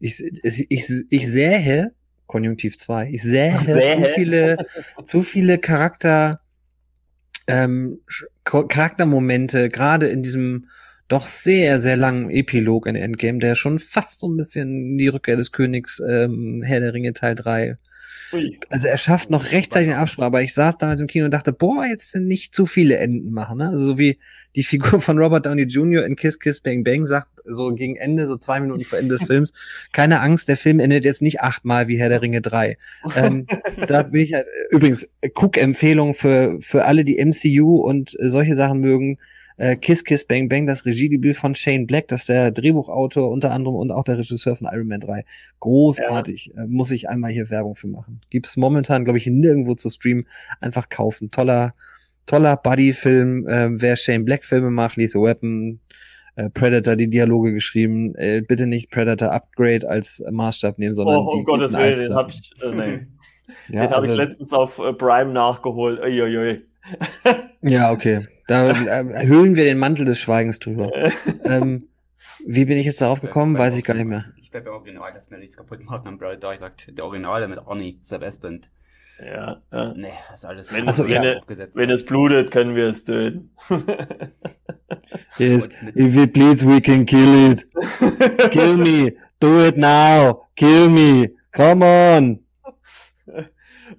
ich, 0.00 0.22
ich, 0.22 0.90
ich, 1.10 1.30
sähe, 1.30 1.92
Konjunktiv 2.26 2.78
2, 2.78 3.10
ich 3.10 3.22
sähe, 3.22 3.58
sähe. 3.64 4.02
zu 4.02 4.08
viele, 4.14 4.66
zu 5.04 5.22
viele 5.22 5.58
Charakter, 5.58 6.40
ähm, 7.46 8.00
Charaktermomente, 8.44 9.68
gerade 9.68 10.08
in 10.08 10.22
diesem 10.22 10.68
doch 11.08 11.26
sehr, 11.26 11.80
sehr 11.80 11.96
langen 11.96 12.30
Epilog 12.30 12.86
in 12.86 12.96
Endgame, 12.96 13.38
der 13.38 13.54
schon 13.54 13.78
fast 13.78 14.20
so 14.20 14.28
ein 14.28 14.36
bisschen 14.36 14.96
die 14.96 15.08
Rückkehr 15.08 15.36
des 15.36 15.52
Königs 15.52 16.00
ähm, 16.00 16.62
Herr 16.64 16.80
der 16.80 16.94
Ringe 16.94 17.12
Teil 17.12 17.34
3 17.34 17.76
also 18.68 18.88
er 18.88 18.98
schafft 18.98 19.30
noch 19.30 19.52
rechtzeitig 19.52 19.88
den 19.88 19.96
Absprung, 19.96 20.24
aber 20.24 20.42
ich 20.42 20.54
saß 20.54 20.78
damals 20.78 21.00
im 21.00 21.06
Kino 21.06 21.24
und 21.24 21.30
dachte, 21.30 21.52
boah, 21.52 21.84
jetzt 21.84 22.14
nicht 22.16 22.54
zu 22.54 22.66
viele 22.66 22.96
Enden 22.96 23.32
machen. 23.32 23.58
Ne? 23.58 23.68
Also 23.68 23.84
so 23.84 23.98
wie 23.98 24.18
die 24.56 24.62
Figur 24.62 25.00
von 25.00 25.18
Robert 25.18 25.46
Downey 25.46 25.64
Jr. 25.64 26.04
in 26.04 26.16
Kiss 26.16 26.38
Kiss 26.38 26.60
Bang 26.60 26.84
Bang 26.84 27.06
sagt, 27.06 27.28
so 27.44 27.72
gegen 27.74 27.96
Ende, 27.96 28.26
so 28.26 28.36
zwei 28.36 28.60
Minuten 28.60 28.84
vor 28.84 28.98
Ende 28.98 29.16
des 29.16 29.22
Films, 29.26 29.52
keine 29.92 30.20
Angst, 30.20 30.48
der 30.48 30.56
Film 30.56 30.80
endet 30.80 31.04
jetzt 31.04 31.22
nicht 31.22 31.40
achtmal 31.40 31.88
wie 31.88 31.98
Herr 31.98 32.08
der 32.08 32.22
Ringe 32.22 32.40
3. 32.40 32.78
Ähm, 33.16 33.46
da 33.86 34.02
bin 34.02 34.22
ich 34.22 34.34
halt, 34.34 34.46
übrigens, 34.70 35.10
Cook-Empfehlung 35.34 36.14
für, 36.14 36.58
für 36.60 36.84
alle, 36.84 37.04
die 37.04 37.24
MCU 37.24 37.76
und 37.76 38.16
solche 38.20 38.56
Sachen 38.56 38.80
mögen. 38.80 39.18
Äh, 39.56 39.76
Kiss 39.76 40.04
Kiss 40.04 40.26
Bang 40.26 40.48
Bang, 40.48 40.66
das 40.66 40.84
Regiedebüt 40.84 41.36
von 41.36 41.54
Shane 41.54 41.86
Black, 41.86 42.08
das 42.08 42.22
ist 42.22 42.28
der 42.28 42.50
Drehbuchautor 42.50 43.30
unter 43.30 43.52
anderem 43.52 43.76
und 43.76 43.92
auch 43.92 44.04
der 44.04 44.18
Regisseur 44.18 44.56
von 44.56 44.68
Iron 44.72 44.88
Man 44.88 45.00
3. 45.00 45.24
Großartig. 45.60 46.52
Ja. 46.54 46.64
Äh, 46.64 46.66
muss 46.66 46.90
ich 46.90 47.08
einmal 47.08 47.30
hier 47.30 47.50
Werbung 47.50 47.76
für 47.76 47.86
machen. 47.86 48.20
Gibt's 48.30 48.56
momentan, 48.56 49.04
glaube 49.04 49.18
ich, 49.18 49.26
nirgendwo 49.26 49.74
zu 49.74 49.90
streamen. 49.90 50.26
Einfach 50.60 50.88
kaufen. 50.88 51.30
Toller, 51.30 51.74
toller 52.26 52.56
Buddy-Film. 52.56 53.46
Äh, 53.46 53.80
wer 53.80 53.96
Shane 53.96 54.24
Black 54.24 54.44
Filme 54.44 54.70
macht, 54.70 54.96
Lethal 54.96 55.22
Weapon, 55.22 55.78
äh, 56.34 56.50
Predator 56.50 56.96
die 56.96 57.08
Dialoge 57.08 57.52
geschrieben. 57.52 58.14
Äh, 58.16 58.40
bitte 58.40 58.66
nicht 58.66 58.90
Predator 58.90 59.30
Upgrade 59.30 59.88
als 59.88 60.20
Maßstab 60.28 60.78
nehmen, 60.80 60.96
sondern. 60.96 61.18
Oh, 61.18 61.30
um 61.30 61.44
Gottes 61.44 61.74
Willen, 61.74 62.02
den 62.02 62.14
habe 62.14 62.30
ich, 62.30 62.50
äh, 62.60 62.70
nee. 62.70 63.06
ja, 63.68 63.82
den 63.86 63.90
habe 63.90 63.96
also, 63.96 64.10
ich 64.10 64.16
letztens 64.16 64.52
auf 64.52 64.80
äh, 64.80 64.92
Prime 64.94 65.32
nachgeholt. 65.32 66.00
Uiuiui. 66.00 66.62
ja, 67.62 67.92
okay. 67.92 68.26
Da 68.46 68.70
äh, 69.00 69.26
hüllen 69.26 69.56
wir 69.56 69.64
den 69.64 69.78
Mantel 69.78 70.04
des 70.04 70.18
Schweigens 70.18 70.58
drüber. 70.58 70.90
ähm, 71.44 71.88
wie 72.46 72.64
bin 72.64 72.76
ich 72.76 72.86
jetzt 72.86 73.00
darauf 73.00 73.20
gekommen? 73.20 73.56
Weiß 73.58 73.76
ich 73.76 73.84
gar 73.84 73.94
nicht 73.94 74.06
mehr. 74.06 74.26
Ich 74.36 74.50
bleibe 74.50 74.72
Original, 74.72 75.12
dass 75.12 75.30
mir 75.30 75.38
nichts 75.38 75.56
kaputt 75.56 75.82
macht. 75.84 76.06
Dann 76.06 76.18
Predator, 76.18 76.52
ich 76.52 76.60
sagt, 76.60 76.96
der 76.96 77.04
Originale 77.04 77.48
mit 77.48 77.58
Arnie 77.58 78.00
Celeste 78.02 78.48
und 78.48 78.70
ja, 79.20 79.62
ja. 79.72 79.94
Nee, 79.94 80.12
das 80.28 80.40
ist 80.40 80.44
alles 80.44 80.72
wenn, 80.72 80.92
so, 80.92 81.04
wenn, 81.04 81.22
ja. 81.22 81.40
wenn 81.46 81.90
es 81.90 82.04
blutet, 82.04 82.50
können 82.50 82.74
wir 82.74 82.88
es 82.88 83.04
töten. 83.04 83.50
yes, 85.38 85.68
if 85.94 86.16
it 86.16 86.32
bleeds, 86.32 86.66
we 86.66 86.80
can 86.80 87.06
kill 87.06 87.52
it. 87.52 87.64
Kill 88.50 88.76
me. 88.76 89.14
Do 89.38 89.64
it 89.64 89.76
now. 89.76 90.48
Kill 90.56 90.88
me. 90.88 91.30
Come 91.52 91.84
on. 91.84 92.40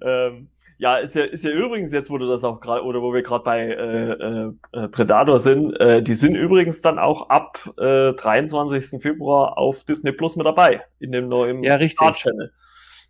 ähm, 0.02 0.48
ja, 0.78 0.96
ist 0.96 1.14
ja, 1.14 1.24
ist 1.24 1.44
ja 1.44 1.50
übrigens 1.50 1.92
jetzt, 1.92 2.10
wo 2.10 2.18
du 2.18 2.26
das 2.26 2.44
auch 2.44 2.60
gerade, 2.60 2.84
oder 2.84 3.00
wo 3.00 3.14
wir 3.14 3.22
gerade 3.22 3.44
bei 3.44 3.60
äh, 3.62 4.12
äh, 4.12 4.52
äh, 4.72 4.88
Predator 4.88 5.40
sind, 5.40 5.72
äh, 5.80 6.02
die 6.02 6.14
sind 6.14 6.34
übrigens 6.34 6.82
dann 6.82 6.98
auch 6.98 7.30
ab 7.30 7.58
äh, 7.78 8.12
23. 8.12 9.00
Februar 9.00 9.56
auf 9.56 9.84
Disney 9.84 10.12
Plus 10.12 10.36
mit 10.36 10.46
dabei, 10.46 10.82
in 10.98 11.12
dem 11.12 11.28
neuen 11.28 11.62
ja, 11.62 11.82
Star 11.86 12.14
Channel. 12.14 12.52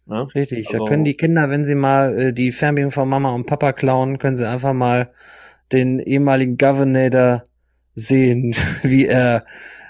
Ne? 0.06 0.28
Richtig, 0.34 0.68
also, 0.68 0.84
da 0.84 0.88
können 0.88 1.04
die 1.04 1.16
Kinder, 1.16 1.50
wenn 1.50 1.64
sie 1.64 1.74
mal 1.74 2.16
äh, 2.16 2.32
die 2.32 2.52
Fernbedienung 2.52 2.92
von 2.92 3.08
Mama 3.08 3.34
und 3.34 3.46
Papa 3.46 3.72
klauen, 3.72 4.18
können 4.18 4.36
sie 4.36 4.48
einfach 4.48 4.72
mal 4.72 5.10
den 5.72 5.98
ehemaligen 5.98 6.58
Governator 6.58 7.42
sehen, 7.96 8.54
wie 8.82 9.06
er 9.06 9.44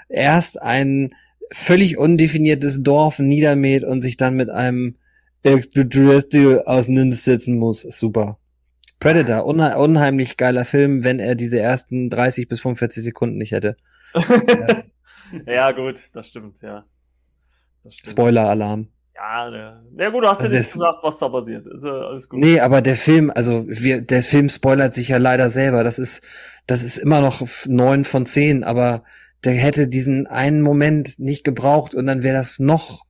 erst 0.09 0.59
ein 0.59 1.13
völlig 1.51 1.97
undefiniertes 1.97 2.81
Dorf 2.81 3.19
niedermäht 3.19 3.83
und 3.83 4.01
sich 4.01 4.17
dann 4.17 4.35
mit 4.35 4.49
einem 4.49 4.95
Extraterrestrial 5.43 6.63
auseinandersetzen 6.65 7.57
muss. 7.57 7.81
Super. 7.81 8.37
Predator, 8.99 9.45
unhe 9.45 9.77
unheimlich 9.77 10.37
geiler 10.37 10.65
Film, 10.65 11.03
wenn 11.03 11.19
er 11.19 11.35
diese 11.35 11.59
ersten 11.59 12.09
30 12.09 12.47
bis 12.47 12.61
45 12.61 13.03
Sekunden 13.03 13.37
nicht 13.37 13.51
hätte. 13.51 13.75
ja. 14.15 14.83
ja, 15.45 15.71
gut, 15.71 15.97
das 16.13 16.27
stimmt, 16.27 16.61
ja. 16.63 16.83
Spoiler-Alarm. 17.89 18.87
Ja, 19.15 19.49
ne. 19.49 19.83
Ja 19.97 20.09
gut, 20.09 20.23
du 20.23 20.27
hast 20.27 20.41
also 20.41 20.53
ja 20.53 20.59
nicht 20.59 20.73
gesagt, 20.73 20.99
was 21.01 21.17
da 21.17 21.29
passiert. 21.29 21.65
Ist 21.65 21.83
ja 21.83 21.91
alles 21.91 22.29
gut. 22.29 22.39
Nee, 22.39 22.59
aber 22.59 22.81
der 22.81 22.95
Film, 22.95 23.31
also 23.33 23.65
wir, 23.67 24.01
der 24.01 24.21
Film 24.21 24.49
spoilert 24.49 24.93
sich 24.93 25.07
ja 25.07 25.17
leider 25.17 25.49
selber. 25.49 25.83
Das 25.83 25.97
ist, 25.97 26.21
das 26.67 26.83
ist 26.83 26.97
immer 26.97 27.21
noch 27.21 27.41
neun 27.65 28.03
von 28.03 28.25
zehn, 28.25 28.63
aber 28.63 29.03
der 29.43 29.53
hätte 29.53 29.87
diesen 29.87 30.27
einen 30.27 30.61
Moment 30.61 31.17
nicht 31.19 31.43
gebraucht 31.43 31.95
und 31.95 32.05
dann 32.05 32.21
wäre 32.21 32.37
das 32.37 32.59
noch 32.59 33.06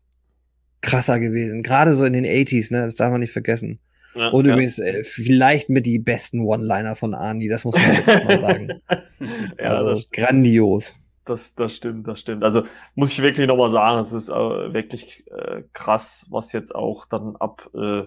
krasser 0.87 1.19
gewesen. 1.19 1.61
Gerade 1.61 1.93
so 1.93 2.05
in 2.05 2.13
den 2.13 2.25
80s, 2.25 2.73
ne? 2.73 2.83
Das 2.83 2.95
darf 2.95 3.11
man 3.11 3.19
nicht 3.19 3.33
vergessen. 3.33 3.79
Ja, 4.15 4.29
und 4.29 4.47
ja. 4.47 4.53
übrigens 4.53 4.79
äh, 4.79 5.03
vielleicht 5.03 5.69
mit 5.69 5.85
die 5.85 5.99
besten 5.99 6.41
One-Liner 6.41 6.95
von 6.95 7.13
Arnie, 7.13 7.49
das 7.49 7.65
muss 7.65 7.75
man 7.75 8.25
mal 8.25 8.39
sagen. 8.39 8.81
ja, 9.59 9.73
also 9.73 10.01
grandios. 10.11 10.95
Das, 11.25 11.53
das 11.55 11.75
stimmt, 11.75 12.07
das 12.07 12.21
stimmt. 12.21 12.43
Also 12.43 12.63
muss 12.95 13.11
ich 13.11 13.21
wirklich 13.21 13.47
nochmal 13.47 13.69
sagen, 13.69 13.99
es 13.99 14.13
ist 14.13 14.29
äh, 14.29 14.33
wirklich 14.33 15.25
äh, 15.27 15.63
krass, 15.73 16.25
was 16.31 16.53
jetzt 16.53 16.73
auch 16.73 17.05
dann 17.05 17.35
ab 17.35 17.69
äh, 17.75 18.03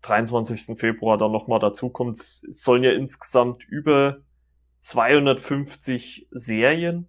23. 0.00 0.78
Februar 0.78 1.18
dann 1.18 1.30
nochmal 1.30 1.60
dazukommt. 1.60 2.18
Es 2.18 2.40
sollen 2.48 2.82
ja 2.82 2.92
insgesamt 2.92 3.64
über 3.68 4.22
250 4.80 6.28
Serien 6.32 7.08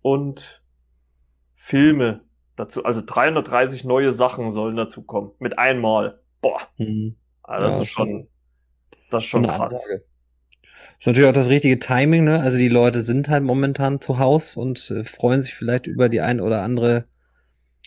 und 0.00 0.64
Filme 1.54 2.24
dazu, 2.56 2.84
also 2.84 3.02
330 3.04 3.84
neue 3.84 4.12
Sachen 4.12 4.50
sollen 4.50 4.76
dazukommen. 4.76 5.32
Mit 5.38 5.58
einmal. 5.58 6.20
Boah. 6.40 6.60
Mhm. 6.78 7.16
Also 7.42 7.64
das 7.64 7.76
ja, 7.76 7.82
ist 7.82 7.88
schon, 7.88 8.28
das 9.10 9.24
ist 9.24 9.28
schon 9.28 9.46
krass. 9.46 9.72
Ansage. 9.72 10.04
Ist 10.98 11.06
natürlich 11.06 11.28
auch 11.30 11.34
das 11.34 11.48
richtige 11.48 11.78
Timing, 11.78 12.24
ne? 12.24 12.40
Also 12.40 12.58
die 12.58 12.68
Leute 12.68 13.02
sind 13.02 13.28
halt 13.28 13.42
momentan 13.42 14.00
zu 14.00 14.18
Hause 14.18 14.60
und 14.60 14.90
äh, 14.90 15.04
freuen 15.04 15.40
sich 15.40 15.54
vielleicht 15.54 15.86
über 15.86 16.08
die 16.08 16.20
ein 16.20 16.40
oder 16.40 16.62
andere 16.62 17.06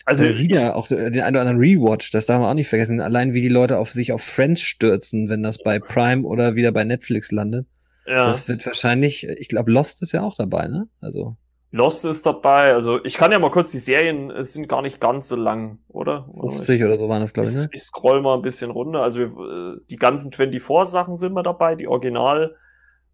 also 0.05 0.25
äh, 0.25 0.37
wieder 0.37 0.75
auch 0.75 0.87
den 0.87 1.21
ein 1.21 1.33
oder 1.33 1.41
anderen 1.41 1.59
Rewatch, 1.59 2.11
das 2.11 2.25
darf 2.25 2.41
man 2.41 2.49
auch 2.49 2.55
nicht 2.55 2.67
vergessen. 2.67 2.99
Allein 2.99 3.33
wie 3.33 3.41
die 3.41 3.49
Leute 3.49 3.77
auf 3.77 3.91
sich 3.91 4.11
auf 4.11 4.21
Friends 4.21 4.61
stürzen, 4.61 5.29
wenn 5.29 5.43
das 5.43 5.59
bei 5.59 5.79
Prime 5.79 6.23
oder 6.23 6.55
wieder 6.55 6.71
bei 6.71 6.83
Netflix 6.83 7.31
landet. 7.31 7.67
Ja. 8.05 8.25
Das 8.25 8.47
wird 8.49 8.65
wahrscheinlich, 8.65 9.25
ich 9.25 9.47
glaube, 9.47 9.71
Lost 9.71 10.01
ist 10.01 10.11
ja 10.11 10.21
auch 10.21 10.35
dabei, 10.35 10.67
ne? 10.67 10.87
Also. 10.99 11.37
Lost 11.75 12.05
ist 12.05 12.23
dabei, 12.27 12.71
also 12.73 13.03
ich 13.03 13.17
kann 13.17 13.31
ja 13.31 13.39
mal 13.39 13.49
kurz, 13.49 13.71
die 13.71 13.79
Serien 13.79 14.29
es 14.29 14.53
sind 14.53 14.69
gar 14.69 14.83
nicht 14.83 15.01
ganz 15.01 15.27
so 15.27 15.35
lang, 15.35 15.79
oder? 15.87 16.29
50 16.39 16.75
ich, 16.77 16.85
oder 16.85 16.97
so 16.97 17.09
waren 17.09 17.21
das, 17.21 17.33
glaube 17.33 17.49
ich. 17.49 17.55
Ne? 17.55 17.67
Ich 17.71 17.81
scroll 17.81 18.21
mal 18.21 18.35
ein 18.35 18.43
bisschen 18.43 18.69
runter. 18.69 19.01
Also 19.01 19.19
wir, 19.21 19.25
äh, 19.25 19.79
die 19.89 19.95
ganzen 19.95 20.31
24-Sachen 20.31 21.15
sind 21.15 21.33
wir 21.33 21.41
dabei, 21.41 21.73
die 21.73 21.87
Original 21.87 22.55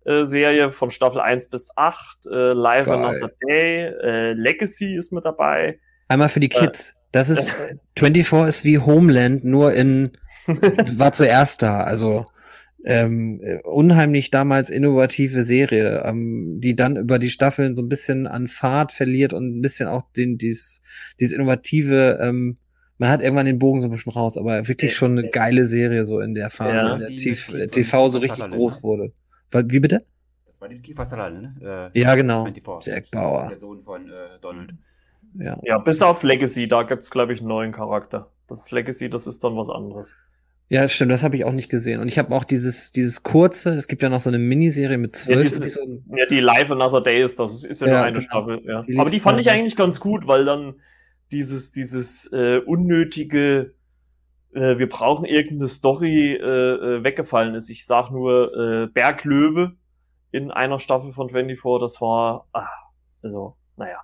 äh, 0.04 0.26
Serie 0.26 0.74
von 0.74 0.92
Staffel 0.92 1.22
1 1.22 1.50
bis 1.50 1.72
8, 1.78 2.28
äh, 2.30 2.52
Live 2.52 2.88
Geil. 2.88 2.96
Another 2.96 3.32
Day, 3.48 3.94
äh, 4.04 4.34
Legacy 4.34 4.94
ist 4.94 5.14
mit 5.14 5.24
dabei. 5.24 5.80
Einmal 6.10 6.28
für 6.28 6.42
die 6.42 6.52
äh, 6.52 6.60
Kids. 6.60 6.96
das 7.14 7.30
ist, 7.30 7.50
24 7.98 8.34
äh, 8.34 8.50
ist 8.50 8.66
wie 8.66 8.80
Homeland, 8.80 9.46
nur 9.46 9.72
in, 9.72 10.18
war 10.98 11.14
zuerst 11.14 11.62
da, 11.62 11.80
also, 11.84 12.26
ähm, 12.86 13.42
unheimlich 13.64 14.32
damals 14.32 14.70
innovative 14.70 15.44
Serie, 15.44 16.04
ähm, 16.06 16.60
die 16.60 16.76
dann 16.76 16.96
über 16.96 17.20
die 17.20 17.30
Staffeln 17.30 17.76
so 17.76 17.82
ein 17.82 17.90
bisschen 17.90 18.28
an 18.28 18.48
Fahrt 18.48 18.92
verliert 18.92 19.34
und 19.34 19.58
ein 19.58 19.62
bisschen 19.62 19.88
auch 19.88 20.04
den, 20.16 20.38
dies, 20.38 20.82
dieses 21.20 21.36
innovative, 21.36 22.20
ähm, 22.22 22.56
man 22.98 23.10
hat 23.10 23.22
irgendwann 23.22 23.46
den 23.46 23.60
Bogen 23.60 23.82
so 23.82 23.88
ein 23.88 23.92
bisschen 23.92 24.12
raus, 24.12 24.38
aber 24.38 24.68
wirklich 24.68 24.96
schon 24.96 25.18
eine 25.18 25.30
geile 25.30 25.66
Serie 25.66 26.06
so 26.06 26.20
in 26.20 26.34
der 26.34 26.50
Phase, 26.50 26.76
ja, 26.76 26.94
in 26.94 27.00
der 27.00 27.10
TV, 27.10 27.66
TV 27.68 28.08
so 28.10 28.20
richtig 28.20 28.50
groß 28.50 28.78
ne? 28.78 28.84
wurde. 28.84 29.14
Wie 29.52 29.80
bitte? 29.80 30.06
Das 30.46 30.62
war 30.62 30.70
die 30.70 30.80
Kiefer 30.80 31.06
Sutherland, 31.06 31.62
ne? 31.62 31.92
Äh, 31.94 32.00
ja, 32.00 32.16
genau. 32.16 32.44
24. 32.44 32.94
Jack 32.94 33.12
Bauer. 33.12 33.48
Der 33.50 33.58
Sohn 33.58 33.80
von 33.80 34.10
äh, 34.10 34.40
Donald. 34.42 34.74
Ja. 35.36 35.60
ja, 35.64 35.78
bis 35.78 36.02
auf 36.02 36.24
Legacy, 36.24 36.68
da 36.68 36.84
gibt's 36.84 37.12
glaube 37.12 37.34
ich, 37.34 37.40
einen 37.40 37.50
neuen 37.50 37.72
Charakter. 37.72 38.32
Das 38.48 38.72
Legacy, 38.72 39.10
das 39.10 39.28
ist 39.28 39.44
dann 39.44 39.56
was 39.56 39.70
anderes. 39.70 40.16
Ja, 40.72 40.88
stimmt, 40.88 41.12
das 41.12 41.24
habe 41.24 41.36
ich 41.36 41.46
auch 41.46 41.52
nicht 41.52 41.70
gesehen. 41.70 42.00
Und 42.00 42.08
ich 42.08 42.20
habe 42.20 42.34
auch 42.34 42.44
dieses, 42.44 42.92
dieses 42.92 43.24
kurze, 43.24 43.74
es 43.74 43.88
gibt 43.88 44.04
ja 44.04 44.10
noch 44.10 44.20
so 44.20 44.30
eine 44.30 44.38
Miniserie 44.38 45.00
mit 45.00 45.16
zwölf 45.16 45.52
ja, 45.52 45.58
Episoden. 45.58 46.06
Ja, 46.16 46.28
die 46.28 46.40
Live 46.40 46.70
Another 46.70 47.02
Day 47.02 47.24
ist 47.24 47.40
das, 47.40 47.64
ist 47.64 47.82
ja, 47.82 47.88
ja 47.88 47.94
nur 47.94 48.04
eine 48.04 48.20
genau. 48.20 48.22
Staffel. 48.22 48.62
Ja. 48.64 48.84
Die 48.84 49.00
Aber 49.00 49.10
die 49.10 49.20
fand 49.20 49.40
ich 49.40 49.50
eigentlich 49.50 49.76
ganz 49.76 50.00
gut, 50.00 50.28
weil 50.28 50.46
dann 50.46 50.76
dieses, 51.32 51.72
dieses 51.72 52.32
äh, 52.32 52.60
unnötige, 52.64 53.74
äh, 54.54 54.78
wir 54.78 54.88
brauchen 54.88 55.26
irgendeine 55.26 55.70
Story 55.70 56.36
äh, 56.36 56.44
äh, 56.44 57.04
weggefallen 57.04 57.56
ist. 57.56 57.72
Ich 57.72 57.88
sag 57.88 58.12
nur 58.12 58.56
äh, 58.56 58.88
Berglöwe 58.88 59.74
in 60.30 60.52
einer 60.52 60.78
Staffel 60.78 61.14
von 61.14 61.30
24, 61.30 61.82
das 61.82 62.00
war, 62.00 62.48
ah, 62.54 62.68
also, 63.24 63.58
naja. 63.76 63.98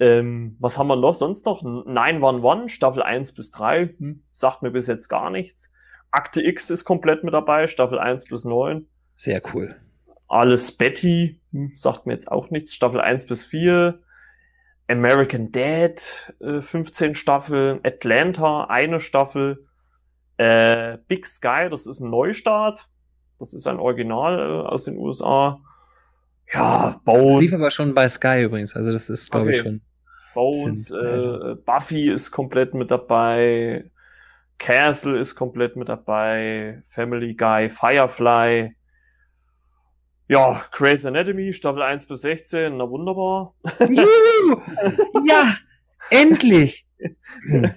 Ähm, 0.00 0.56
was 0.60 0.78
haben 0.78 0.86
wir 0.86 0.96
noch 0.96 1.14
sonst 1.14 1.44
noch? 1.44 1.62
911, 1.62 2.72
Staffel 2.72 3.02
1 3.02 3.34
bis 3.34 3.50
3, 3.50 3.94
hm, 3.98 4.24
sagt 4.30 4.62
mir 4.62 4.70
bis 4.70 4.86
jetzt 4.86 5.08
gar 5.08 5.28
nichts. 5.28 5.73
Akte 6.14 6.42
X 6.42 6.70
ist 6.70 6.84
komplett 6.84 7.24
mit 7.24 7.34
dabei, 7.34 7.66
Staffel 7.66 7.98
1 7.98 8.26
bis 8.26 8.44
9. 8.44 8.86
Sehr 9.16 9.42
cool. 9.52 9.74
Alles 10.28 10.76
Betty, 10.76 11.40
hm, 11.50 11.72
sagt 11.74 12.06
mir 12.06 12.12
jetzt 12.12 12.30
auch 12.30 12.50
nichts, 12.50 12.72
Staffel 12.72 13.00
1 13.00 13.26
bis 13.26 13.44
4. 13.44 13.98
American 14.86 15.50
Dad, 15.50 16.34
äh, 16.40 16.60
15 16.60 17.16
Staffeln, 17.16 17.80
Atlanta, 17.82 18.64
eine 18.64 19.00
Staffel, 19.00 19.66
äh, 20.36 20.98
Big 21.08 21.26
Sky, 21.26 21.66
das 21.68 21.86
ist 21.86 21.98
ein 21.98 22.10
Neustart, 22.10 22.86
das 23.40 23.52
ist 23.52 23.66
ein 23.66 23.80
Original 23.80 24.38
äh, 24.38 24.68
aus 24.68 24.84
den 24.84 24.96
USA. 24.96 25.60
Ja, 26.52 27.00
Bones. 27.04 27.34
Das 27.34 27.40
lief 27.40 27.54
aber 27.54 27.70
schon 27.72 27.92
bei 27.92 28.08
Sky 28.08 28.42
übrigens, 28.42 28.76
also 28.76 28.92
das 28.92 29.10
ist, 29.10 29.32
glaube 29.32 29.48
okay. 29.48 29.56
ich, 29.56 29.62
schon. 29.62 29.80
Bones, 30.34 30.90
äh, 30.92 31.56
Buffy 31.64 32.08
ist 32.08 32.30
komplett 32.30 32.74
mit 32.74 32.92
dabei, 32.92 33.90
Castle 34.58 35.18
ist 35.18 35.34
komplett 35.34 35.76
mit 35.76 35.88
dabei, 35.88 36.82
Family 36.86 37.34
Guy, 37.34 37.68
Firefly, 37.68 38.74
ja, 40.28 40.64
Grey's 40.72 41.04
Anatomy, 41.04 41.52
Staffel 41.52 41.82
1 41.82 42.06
bis 42.06 42.22
16, 42.22 42.76
na 42.76 42.88
wunderbar. 42.88 43.54
Juhu! 43.80 44.60
ja, 45.26 45.54
endlich! 46.10 46.86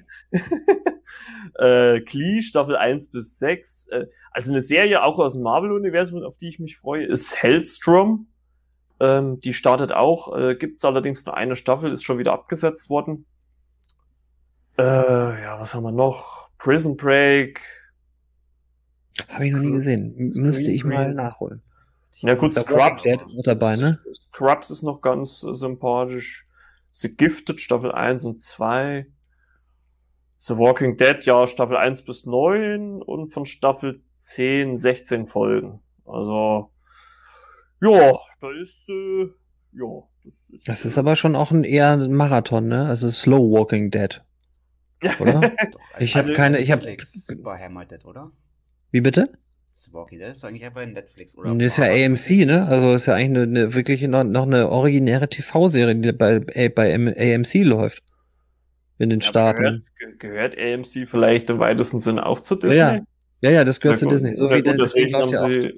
äh, 1.60 2.00
Klee, 2.02 2.42
Staffel 2.42 2.78
1 2.78 3.12
bis 3.12 3.38
6. 3.40 3.90
Äh, 3.90 4.06
also 4.32 4.52
eine 4.52 4.62
Serie 4.62 5.04
auch 5.04 5.20
aus 5.20 5.34
dem 5.34 5.42
Marvel-Universum, 5.44 6.24
auf 6.24 6.38
die 6.38 6.48
ich 6.50 6.60
mich 6.60 6.78
freue, 6.78 7.06
ist 7.06 7.42
Hellstrom. 7.42 8.28
Ähm, 9.00 9.40
die 9.42 9.54
startet 9.54 9.92
auch, 9.92 10.36
äh, 10.36 10.56
gibt 10.56 10.78
es 10.78 10.86
allerdings 10.86 11.26
nur 11.26 11.36
eine 11.36 11.56
Staffel, 11.56 11.92
ist 11.92 12.04
schon 12.04 12.18
wieder 12.18 12.34
abgesetzt 12.34 12.90
worden. 12.90 13.26
Äh, 14.78 14.84
ja, 15.44 15.60
was 15.60 15.74
haben 15.74 15.84
wir 15.84 15.92
noch? 15.92 16.50
Prison 16.58 16.96
Break. 16.96 17.62
Habe 19.30 19.46
ich 19.46 19.52
noch 19.52 19.60
nie 19.60 19.72
gesehen. 19.72 20.14
Müsste 20.36 20.72
ich 20.72 20.84
mal 20.84 21.12
nachholen. 21.12 21.62
Ja 22.18 22.36
gut, 22.36 22.56
Scrubs. 22.56 23.06
Ist 23.06 23.20
dabei, 23.44 23.76
ne? 23.76 24.00
Scrubs 24.12 24.72
ist 24.72 24.84
noch 24.84 25.02
ganz 25.02 25.44
äh, 25.44 25.54
sympathisch. 25.54 26.46
The 26.92 27.16
Gifted, 27.16 27.62
Staffel 27.62 27.92
1 27.92 28.26
und 28.26 28.42
2. 28.42 29.08
The 30.40 30.58
Walking 30.58 30.98
Dead, 30.98 31.24
ja, 31.26 31.48
Staffel 31.48 31.78
1 31.78 32.04
bis 32.04 32.26
9 32.26 33.02
und 33.02 33.30
von 33.30 33.46
Staffel 33.46 34.02
10, 34.18 34.76
16 34.76 35.28
Folgen. 35.28 35.82
Also, 36.06 36.72
ja, 37.82 38.18
da 38.40 38.52
ist, 38.62 38.90
äh, 38.90 39.30
ja, 39.74 40.04
das 40.24 40.50
ist. 40.50 40.68
Das 40.68 40.86
ist 40.86 40.98
aber 40.98 41.16
schon 41.16 41.36
auch 41.36 41.52
ein 41.52 41.64
eher 41.64 41.92
ein 41.92 42.14
Marathon, 42.14 42.68
ne? 42.68 42.88
Also 42.88 43.10
Slow 43.10 43.52
Walking 43.52 43.92
Dead. 43.92 44.24
Oder? 45.20 45.42
Doch, 45.72 45.80
ich 46.00 46.16
habe 46.16 46.28
also 46.28 46.38
keine, 46.38 46.60
ich 46.60 46.72
habe. 46.72 46.98
Beheimatet, 47.38 48.06
oder? 48.06 48.32
Wie 48.92 49.02
bitte? 49.02 49.30
Walking 49.92 50.20
Dead 50.20 50.30
ist 50.32 50.44
eigentlich 50.44 50.66
einfach 50.66 50.82
in 50.82 50.94
Netflix, 50.94 51.38
oder? 51.38 51.54
Das 51.54 51.64
ist 51.64 51.78
ja 51.78 51.86
AMC, 51.86 52.46
ne? 52.46 52.68
Also 52.68 52.96
ist 52.96 53.06
ja 53.06 53.14
eigentlich 53.14 53.44
eine, 53.44 53.62
eine 53.62 53.74
wirklich 53.74 54.02
noch, 54.02 54.24
noch 54.24 54.46
eine 54.46 54.70
originäre 54.70 55.30
TV-Serie, 55.30 55.96
die 55.96 56.12
bei, 56.12 56.40
bei 56.40 56.94
AMC 56.94 57.64
läuft. 57.64 58.04
In 59.00 59.12
den 59.12 59.20
ja, 59.20 59.26
Staaten. 59.26 59.86
Gehört, 60.20 60.20
gehört, 60.20 60.58
AMC 60.58 61.08
vielleicht 61.08 61.50
im 61.52 61.60
weitesten 61.60 62.00
Sinne 62.00 62.26
auch 62.26 62.40
zu 62.40 62.56
Disney? 62.56 62.78
Ja, 62.78 63.00
ja, 63.42 63.52
ja 63.52 63.64
das 63.64 63.80
gehört 63.80 64.02
ja, 64.02 64.08
zu 64.08 64.14
Disney. 64.14 64.36
So 64.36 64.50
wie 64.50 64.64
gut, 64.64 64.80
deswegen 64.80 65.16
haben 65.16 65.30
sie, 65.30 65.74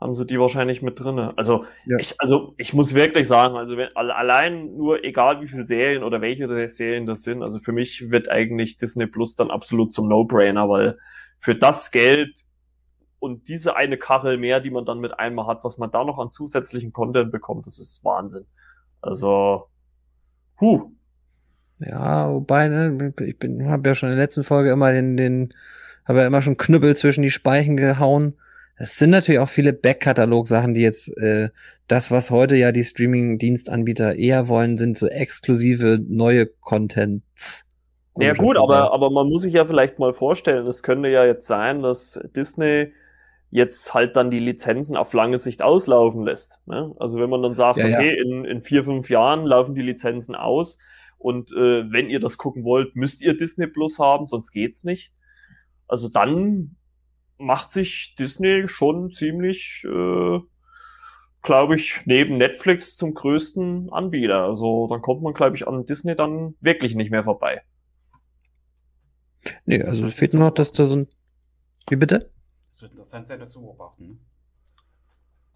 haben 0.00 0.14
sie 0.14 0.26
die 0.26 0.38
wahrscheinlich 0.38 0.82
mit 0.82 0.98
drinne. 1.00 1.32
Also, 1.36 1.64
ja. 1.86 1.96
ich, 1.98 2.14
also 2.18 2.54
ich 2.58 2.74
muss 2.74 2.94
wirklich 2.94 3.28
sagen, 3.28 3.56
also 3.56 3.76
wenn, 3.76 3.94
allein 3.96 4.76
nur 4.76 5.04
egal 5.04 5.40
wie 5.40 5.48
viele 5.48 5.66
Serien 5.66 6.02
oder 6.02 6.20
welche 6.20 6.68
Serien 6.68 7.06
das 7.06 7.22
sind, 7.22 7.42
also 7.42 7.58
für 7.58 7.72
mich 7.72 8.10
wird 8.10 8.30
eigentlich 8.30 8.76
Disney 8.76 9.06
Plus 9.06 9.34
dann 9.34 9.50
absolut 9.50 9.94
zum 9.94 10.08
No-Brainer, 10.08 10.68
weil 10.68 10.98
für 11.38 11.54
das 11.54 11.90
Geld 11.90 12.44
und 13.18 13.48
diese 13.48 13.76
eine 13.76 13.96
Kachel 13.96 14.36
mehr, 14.36 14.60
die 14.60 14.70
man 14.70 14.84
dann 14.84 15.00
mit 15.00 15.18
einmal 15.18 15.46
hat, 15.46 15.64
was 15.64 15.78
man 15.78 15.90
da 15.90 16.04
noch 16.04 16.18
an 16.18 16.30
zusätzlichen 16.30 16.92
Content 16.92 17.32
bekommt, 17.32 17.66
das 17.66 17.78
ist 17.78 18.04
Wahnsinn. 18.04 18.44
Also, 19.00 19.68
huh. 20.60 20.90
Ja, 21.78 22.30
wobei, 22.30 22.68
ne, 22.68 23.14
ich 23.20 23.38
bin, 23.38 23.66
habe 23.66 23.88
ja 23.88 23.94
schon 23.94 24.10
in 24.10 24.16
der 24.16 24.24
letzten 24.24 24.44
Folge 24.44 24.70
immer 24.70 24.92
den, 24.92 25.16
den, 25.16 25.54
habe 26.04 26.20
ja 26.20 26.26
immer 26.26 26.42
schon 26.42 26.58
Knüppel 26.58 26.94
zwischen 26.96 27.22
die 27.22 27.30
Speichen 27.30 27.76
gehauen. 27.78 28.34
Es 28.76 28.98
sind 28.98 29.10
natürlich 29.10 29.38
auch 29.38 29.48
viele 29.48 29.72
Backkatalog-Sachen, 29.72 30.74
die 30.74 30.80
jetzt 30.80 31.08
äh, 31.18 31.50
das, 31.86 32.10
was 32.10 32.30
heute 32.30 32.56
ja 32.56 32.72
die 32.72 32.84
Streaming-Dienstanbieter 32.84 34.16
eher 34.16 34.48
wollen, 34.48 34.76
sind 34.76 34.96
so 34.96 35.06
exklusive 35.06 36.00
neue 36.08 36.46
Contents. 36.46 37.68
Ja 38.18 38.32
gut, 38.32 38.56
aber, 38.56 38.92
aber 38.92 39.10
man 39.10 39.28
muss 39.28 39.42
sich 39.42 39.54
ja 39.54 39.64
vielleicht 39.64 39.98
mal 39.98 40.12
vorstellen, 40.12 40.66
es 40.66 40.82
könnte 40.82 41.08
ja 41.08 41.24
jetzt 41.24 41.46
sein, 41.46 41.82
dass 41.82 42.20
Disney 42.36 42.92
jetzt 43.50 43.94
halt 43.94 44.16
dann 44.16 44.30
die 44.30 44.40
Lizenzen 44.40 44.96
auf 44.96 45.12
lange 45.12 45.38
Sicht 45.38 45.62
auslaufen 45.62 46.24
lässt. 46.24 46.60
Ne? 46.66 46.94
Also 46.98 47.20
wenn 47.20 47.30
man 47.30 47.42
dann 47.42 47.54
sagt, 47.54 47.78
ja, 47.78 47.86
okay, 47.86 48.16
ja. 48.16 48.22
In, 48.22 48.44
in 48.44 48.60
vier, 48.60 48.84
fünf 48.84 49.10
Jahren 49.10 49.44
laufen 49.46 49.74
die 49.74 49.82
Lizenzen 49.82 50.34
aus, 50.34 50.78
und 51.24 51.52
äh, 51.52 51.90
wenn 51.90 52.10
ihr 52.10 52.20
das 52.20 52.36
gucken 52.36 52.64
wollt, 52.64 52.96
müsst 52.96 53.22
ihr 53.22 53.34
Disney 53.34 53.66
Plus 53.66 53.98
haben, 53.98 54.26
sonst 54.26 54.52
geht's 54.52 54.84
nicht. 54.84 55.10
Also 55.88 56.10
dann 56.10 56.76
macht 57.44 57.70
sich 57.70 58.14
Disney 58.18 58.66
schon 58.66 59.10
ziemlich, 59.10 59.84
äh, 59.84 60.38
glaube 61.42 61.76
ich, 61.76 62.00
neben 62.06 62.38
Netflix 62.38 62.96
zum 62.96 63.14
größten 63.14 63.92
Anbieter. 63.92 64.44
Also 64.44 64.86
dann 64.88 65.02
kommt 65.02 65.22
man, 65.22 65.34
glaube 65.34 65.56
ich, 65.56 65.68
an 65.68 65.86
Disney 65.86 66.16
dann 66.16 66.54
wirklich 66.60 66.94
nicht 66.94 67.10
mehr 67.10 67.24
vorbei. 67.24 67.62
Nee, 69.66 69.82
also 69.82 70.06
es 70.06 70.14
fehlt 70.14 70.32
nur 70.32 70.44
noch, 70.44 70.54
dass 70.54 70.72
da 70.72 70.84
so 70.84 70.96
ein. 70.96 71.08
Wie 71.88 71.96
bitte? 71.96 72.30
Es 72.70 72.80
wird 72.80 72.92
interessant 72.92 73.26
sein, 73.26 73.38
das 73.38 73.50
zu 73.50 73.60
beobachten. 73.60 74.06
Ne? 74.06 74.18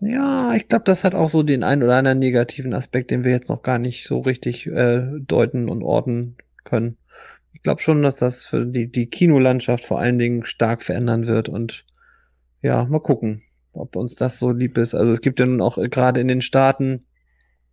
Ja, 0.01 0.55
ich 0.55 0.69
glaube, 0.69 0.85
das 0.85 1.03
hat 1.03 1.15
auch 1.15 1.29
so 1.29 1.43
den 1.43 1.65
einen 1.65 1.83
oder 1.83 1.97
anderen 1.97 2.21
negativen 2.21 2.73
Aspekt, 2.73 3.11
den 3.11 3.25
wir 3.25 3.33
jetzt 3.33 3.49
noch 3.49 3.63
gar 3.63 3.79
nicht 3.79 4.07
so 4.07 4.21
richtig 4.21 4.67
äh, 4.67 5.03
deuten 5.21 5.69
und 5.69 5.83
orten 5.83 6.37
können. 6.63 6.99
Ich 7.53 7.63
glaube 7.63 7.81
schon, 7.81 8.03
dass 8.03 8.17
das 8.17 8.45
für 8.45 8.67
die, 8.67 8.91
die 8.91 9.07
Kinolandschaft 9.07 9.85
vor 9.85 9.99
allen 9.99 10.19
Dingen 10.19 10.45
stark 10.45 10.83
verändern 10.83 11.27
wird 11.27 11.49
und 11.49 11.85
ja, 12.63 12.85
mal 12.85 13.01
gucken, 13.01 13.43
ob 13.73 13.97
uns 13.97 14.17
das 14.17 14.39
so 14.39 14.53
lieb 14.53 14.79
ist. 14.79 14.95
Also 14.95 15.13
es 15.13 15.21
gibt 15.21 15.41
ja 15.41 15.47
nun 15.47 15.61
auch 15.61 15.79
äh, 15.79 15.89
gerade 15.89 16.21
in 16.21 16.29
den 16.29 16.43
Staaten 16.43 17.05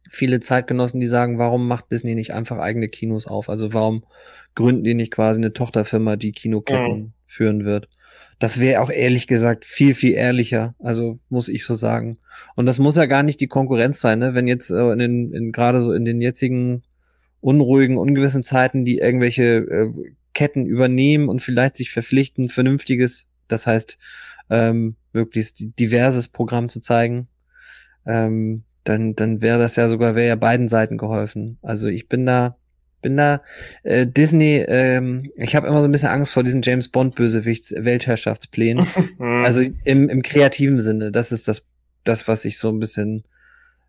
viele 0.10 0.40
Zeitgenossen, 0.40 1.00
die 1.00 1.08
sagen, 1.08 1.40
warum 1.40 1.68
macht 1.68 1.92
Disney 1.92 2.16
nicht 2.16 2.34
einfach 2.34 2.58
eigene 2.58 2.90
Kinos 2.90 3.28
auf? 3.28 3.50
Also 3.50 3.74
warum 3.74 4.06
gründen 4.54 4.84
die 4.84 4.94
nicht 4.94 5.12
quasi 5.12 5.40
eine 5.40 5.54
Tochterfirma, 5.54 6.16
die 6.16 6.32
Kinoketten 6.32 6.98
mhm. 6.98 7.14
führen 7.26 7.66
wird? 7.66 7.90
Das 8.38 8.60
wäre 8.60 8.82
auch 8.82 8.90
ehrlich 8.90 9.28
gesagt 9.28 9.66
viel, 9.66 9.94
viel 9.94 10.14
ehrlicher. 10.14 10.76
Also 10.80 11.20
muss 11.30 11.48
ich 11.48 11.66
so 11.66 11.74
sagen. 11.74 12.18
Und 12.56 12.66
das 12.66 12.80
muss 12.80 12.98
ja 12.98 13.06
gar 13.06 13.24
nicht 13.24 13.40
die 13.40 13.48
Konkurrenz 13.48 14.02
sein, 14.02 14.20
ne? 14.20 14.34
Wenn 14.34 14.48
jetzt 14.48 14.70
äh, 14.70 14.92
in 14.92 15.00
den, 15.00 15.34
in, 15.34 15.52
gerade 15.52 15.82
so 15.82 15.94
in 15.94 16.06
den 16.06 16.22
jetzigen 16.22 16.84
unruhigen, 17.46 17.98
ungewissen 17.98 18.42
Zeiten, 18.42 18.86
die 18.86 18.98
irgendwelche 18.98 19.44
äh, 19.44 19.92
Ketten 20.34 20.66
übernehmen 20.66 21.30
und 21.30 21.42
vielleicht 21.42 21.76
sich 21.76 21.92
verpflichten, 21.92 22.50
vernünftiges, 22.50 23.28
das 23.48 23.68
heißt, 23.68 24.00
ähm, 24.50 24.96
möglichst 25.14 25.80
diverses 25.80 26.28
Programm 26.28 26.70
zu 26.70 26.82
zeigen, 26.82 27.28
ähm, 28.08 28.64
dann, 28.84 29.16
dann 29.16 29.42
wäre 29.42 29.60
das 29.60 29.76
ja 29.76 29.90
sogar, 29.90 30.16
wäre 30.16 30.28
ja 30.28 30.36
beiden 30.36 30.68
Seiten 30.68 30.98
geholfen. 30.98 31.60
Also 31.62 31.88
ich 31.88 32.10
bin 32.10 32.26
da, 32.26 32.58
bin 33.04 33.16
da 33.16 33.44
äh, 33.84 34.08
Disney, 34.08 34.66
ähm, 34.68 35.30
ich 35.36 35.56
habe 35.56 35.68
immer 35.68 35.82
so 35.82 35.88
ein 35.88 35.92
bisschen 35.92 36.10
Angst 36.10 36.34
vor 36.34 36.44
diesen 36.44 36.64
James 36.64 36.90
Bond 36.90 37.14
Bösewichts 37.14 37.74
Weltherrschaftsplänen. 37.78 38.88
also 39.20 39.62
im, 39.84 40.10
im 40.10 40.24
kreativen 40.24 40.82
Sinne, 40.82 41.12
das 41.12 41.32
ist 41.32 41.48
das, 41.48 41.64
das, 42.04 42.28
was 42.28 42.44
ich 42.44 42.58
so 42.58 42.70
ein 42.70 42.80
bisschen 42.80 43.24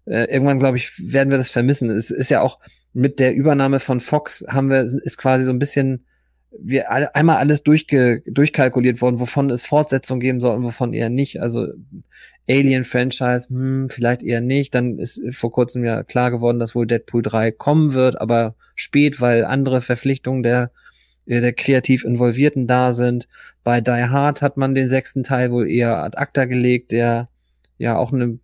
äh, 0.07 0.25
irgendwann 0.33 0.59
glaube 0.59 0.79
ich, 0.79 1.13
werden 1.13 1.31
wir 1.31 1.39
das 1.39 1.51
vermissen. 1.51 1.91
Es 1.91 2.11
ist 2.11 2.31
ja 2.31 2.41
auch 2.41 2.59
mit 2.93 3.21
der 3.21 3.35
Übernahme 3.35 3.81
von 3.81 4.01
Fox 4.01 4.45
haben 4.49 4.71
wir 4.71 4.81
ist 4.81 5.19
quasi 5.19 5.45
so 5.45 5.51
ein 5.51 5.59
bisschen 5.59 6.07
wir 6.59 6.91
alle, 6.91 7.15
einmal 7.15 7.37
alles 7.37 7.63
durchge, 7.63 8.23
durchkalkuliert 8.27 9.01
worden, 9.01 9.21
wovon 9.21 9.51
es 9.51 9.67
Fortsetzungen 9.67 10.21
geben 10.21 10.41
soll 10.41 10.57
und 10.57 10.63
wovon 10.63 10.93
eher 10.93 11.11
nicht. 11.11 11.41
Also 11.41 11.69
Alien-Franchise, 12.49 13.49
hm, 13.49 13.89
vielleicht 13.91 14.23
eher 14.23 14.41
nicht. 14.41 14.75
Dann 14.75 14.99
ist 14.99 15.21
vor 15.33 15.53
kurzem 15.53 15.85
ja 15.85 16.03
klar 16.03 16.31
geworden, 16.31 16.59
dass 16.59 16.75
wohl 16.75 16.87
Deadpool 16.87 17.23
3 17.23 17.51
kommen 17.51 17.93
wird, 17.93 18.21
aber 18.21 18.55
spät, 18.75 19.21
weil 19.21 19.45
andere 19.45 19.81
Verpflichtungen 19.81 20.43
der, 20.43 20.71
äh, 21.27 21.41
der 21.41 21.53
kreativ 21.53 22.05
Involvierten 22.05 22.67
da 22.67 22.93
sind. 22.93 23.29
Bei 23.65 23.81
Die 23.81 23.91
Hard 23.91 24.43
hat 24.43 24.57
man 24.57 24.75
den 24.75 24.89
sechsten 24.89 25.23
Teil 25.23 25.51
wohl 25.51 25.69
eher 25.69 25.99
ad 25.99 26.17
acta 26.17 26.45
gelegt, 26.45 26.93
der 26.93 27.29
ja 27.79 27.97
auch 27.97 28.13
eine 28.13 28.39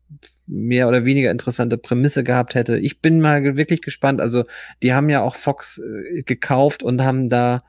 mehr 0.52 0.88
oder 0.88 1.04
weniger 1.04 1.30
interessante 1.30 1.78
Prämisse 1.78 2.24
gehabt 2.24 2.54
hätte. 2.54 2.78
Ich 2.78 3.00
bin 3.00 3.20
mal 3.20 3.56
wirklich 3.56 3.82
gespannt. 3.82 4.20
Also 4.20 4.44
die 4.82 4.92
haben 4.92 5.08
ja 5.08 5.22
auch 5.22 5.34
Fox 5.34 5.78
äh, 5.78 6.22
gekauft 6.22 6.82
und 6.82 7.02
haben 7.02 7.30
da 7.30 7.62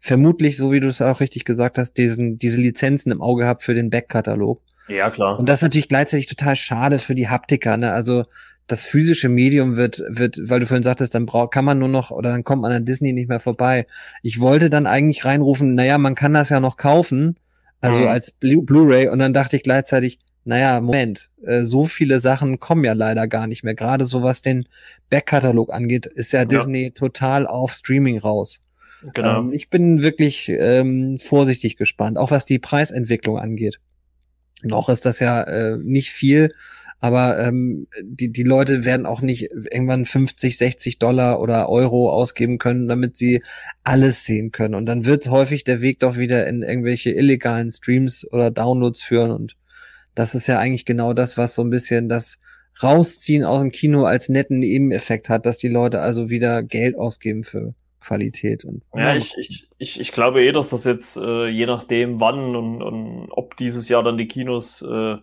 vermutlich, 0.00 0.56
so 0.56 0.70
wie 0.72 0.80
du 0.80 0.88
es 0.88 1.02
auch 1.02 1.20
richtig 1.20 1.44
gesagt 1.44 1.78
hast, 1.78 1.94
diesen, 1.94 2.38
diese 2.38 2.60
Lizenzen 2.60 3.10
im 3.10 3.22
Auge 3.22 3.42
gehabt 3.42 3.62
für 3.62 3.74
den 3.74 3.90
Backkatalog. 3.90 4.60
Ja, 4.88 5.10
klar. 5.10 5.38
Und 5.38 5.48
das 5.48 5.58
ist 5.58 5.62
natürlich 5.62 5.88
gleichzeitig 5.88 6.26
total 6.26 6.54
schade 6.54 6.98
für 6.98 7.14
die 7.14 7.28
Haptiker, 7.28 7.76
ne? 7.76 7.92
Also 7.92 8.24
das 8.68 8.84
physische 8.84 9.28
Medium 9.28 9.76
wird, 9.76 10.02
wird, 10.08 10.38
weil 10.42 10.60
du 10.60 10.66
vorhin 10.66 10.82
sagtest, 10.82 11.14
dann 11.14 11.26
braucht, 11.26 11.52
kann 11.52 11.64
man 11.64 11.78
nur 11.78 11.88
noch, 11.88 12.10
oder 12.10 12.30
dann 12.30 12.44
kommt 12.44 12.62
man 12.62 12.72
an 12.72 12.84
Disney 12.84 13.12
nicht 13.12 13.28
mehr 13.28 13.40
vorbei. 13.40 13.86
Ich 14.22 14.40
wollte 14.40 14.70
dann 14.70 14.86
eigentlich 14.86 15.24
reinrufen, 15.24 15.74
naja, 15.74 15.98
man 15.98 16.16
kann 16.16 16.32
das 16.32 16.48
ja 16.48 16.58
noch 16.58 16.76
kaufen, 16.76 17.36
also 17.80 18.00
mhm. 18.00 18.08
als 18.08 18.32
Blu-ray, 18.32 19.08
und 19.08 19.20
dann 19.20 19.32
dachte 19.32 19.56
ich 19.56 19.62
gleichzeitig, 19.62 20.18
naja, 20.46 20.80
Moment, 20.80 21.30
äh, 21.44 21.62
so 21.62 21.84
viele 21.86 22.20
Sachen 22.20 22.60
kommen 22.60 22.84
ja 22.84 22.92
leider 22.92 23.26
gar 23.26 23.48
nicht 23.48 23.64
mehr. 23.64 23.74
Gerade 23.74 24.04
so 24.04 24.22
was 24.22 24.42
den 24.42 24.66
Backkatalog 25.10 25.72
angeht, 25.72 26.06
ist 26.06 26.32
ja, 26.32 26.40
ja, 26.40 26.44
Disney 26.44 26.92
total 26.92 27.48
auf 27.48 27.72
Streaming 27.72 28.18
raus. 28.18 28.60
Genau. 29.12 29.40
Ähm, 29.40 29.52
ich 29.52 29.70
bin 29.70 30.02
wirklich 30.02 30.48
ähm, 30.48 31.18
vorsichtig 31.18 31.76
gespannt, 31.76 32.16
auch 32.16 32.30
was 32.30 32.44
die 32.44 32.60
Preisentwicklung 32.60 33.38
angeht. 33.38 33.80
Noch 34.62 34.88
ist 34.88 35.04
das 35.04 35.18
ja 35.18 35.42
äh, 35.42 35.78
nicht 35.78 36.10
viel, 36.10 36.54
aber 37.00 37.38
ähm, 37.40 37.88
die, 38.02 38.30
die 38.30 38.44
Leute 38.44 38.84
werden 38.84 39.04
auch 39.04 39.20
nicht 39.20 39.50
irgendwann 39.50 40.06
50, 40.06 40.56
60 40.56 41.00
Dollar 41.00 41.40
oder 41.40 41.68
Euro 41.68 42.10
ausgeben 42.10 42.58
können, 42.58 42.86
damit 42.86 43.16
sie 43.16 43.42
alles 43.82 44.24
sehen 44.24 44.52
können. 44.52 44.76
Und 44.76 44.86
dann 44.86 45.04
wird 45.04 45.28
häufig 45.28 45.64
der 45.64 45.80
Weg 45.80 45.98
doch 45.98 46.16
wieder 46.16 46.46
in 46.46 46.62
irgendwelche 46.62 47.10
illegalen 47.10 47.72
Streams 47.72 48.26
oder 48.32 48.52
Downloads 48.52 49.02
führen. 49.02 49.32
Und 49.32 49.56
das 50.16 50.34
ist 50.34 50.48
ja 50.48 50.58
eigentlich 50.58 50.84
genau 50.84 51.12
das, 51.12 51.38
was 51.38 51.54
so 51.54 51.62
ein 51.62 51.70
bisschen 51.70 52.08
das 52.08 52.40
Rausziehen 52.82 53.44
aus 53.44 53.60
dem 53.60 53.70
Kino 53.70 54.04
als 54.04 54.28
netten 54.28 54.58
Nebeneffekt 54.58 55.28
hat, 55.28 55.46
dass 55.46 55.58
die 55.58 55.68
Leute 55.68 56.00
also 56.00 56.28
wieder 56.28 56.62
Geld 56.62 56.96
ausgeben 56.96 57.44
für 57.44 57.74
Qualität. 58.00 58.64
Und, 58.64 58.82
ja, 58.94 59.14
ich, 59.14 59.34
ich, 59.38 59.68
ich, 59.78 60.00
ich 60.00 60.12
glaube 60.12 60.42
eh, 60.42 60.52
dass 60.52 60.70
das 60.70 60.84
jetzt, 60.84 61.16
äh, 61.16 61.46
je 61.46 61.66
nachdem 61.66 62.20
wann 62.20 62.56
und, 62.56 62.82
und 62.82 63.28
ob 63.30 63.56
dieses 63.56 63.88
Jahr 63.88 64.02
dann 64.02 64.18
die 64.18 64.28
Kinos 64.28 64.82
äh, 64.82 65.16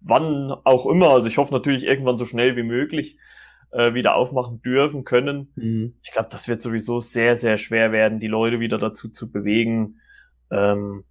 wann 0.00 0.52
auch 0.64 0.86
immer. 0.86 1.10
Also 1.10 1.28
ich 1.28 1.38
hoffe 1.38 1.54
natürlich 1.54 1.84
irgendwann 1.84 2.18
so 2.18 2.24
schnell 2.24 2.56
wie 2.56 2.62
möglich 2.62 3.18
äh, 3.70 3.94
wieder 3.94 4.14
aufmachen 4.16 4.62
dürfen 4.62 5.04
können. 5.04 5.52
Mhm. 5.56 5.94
Ich 6.02 6.12
glaube, 6.12 6.28
das 6.30 6.48
wird 6.48 6.62
sowieso 6.62 7.00
sehr, 7.00 7.36
sehr 7.36 7.58
schwer 7.58 7.92
werden, 7.92 8.20
die 8.20 8.28
Leute 8.28 8.60
wieder 8.60 8.78
dazu 8.78 9.08
zu 9.08 9.30
bewegen, 9.30 10.00
ähm, 10.50 11.04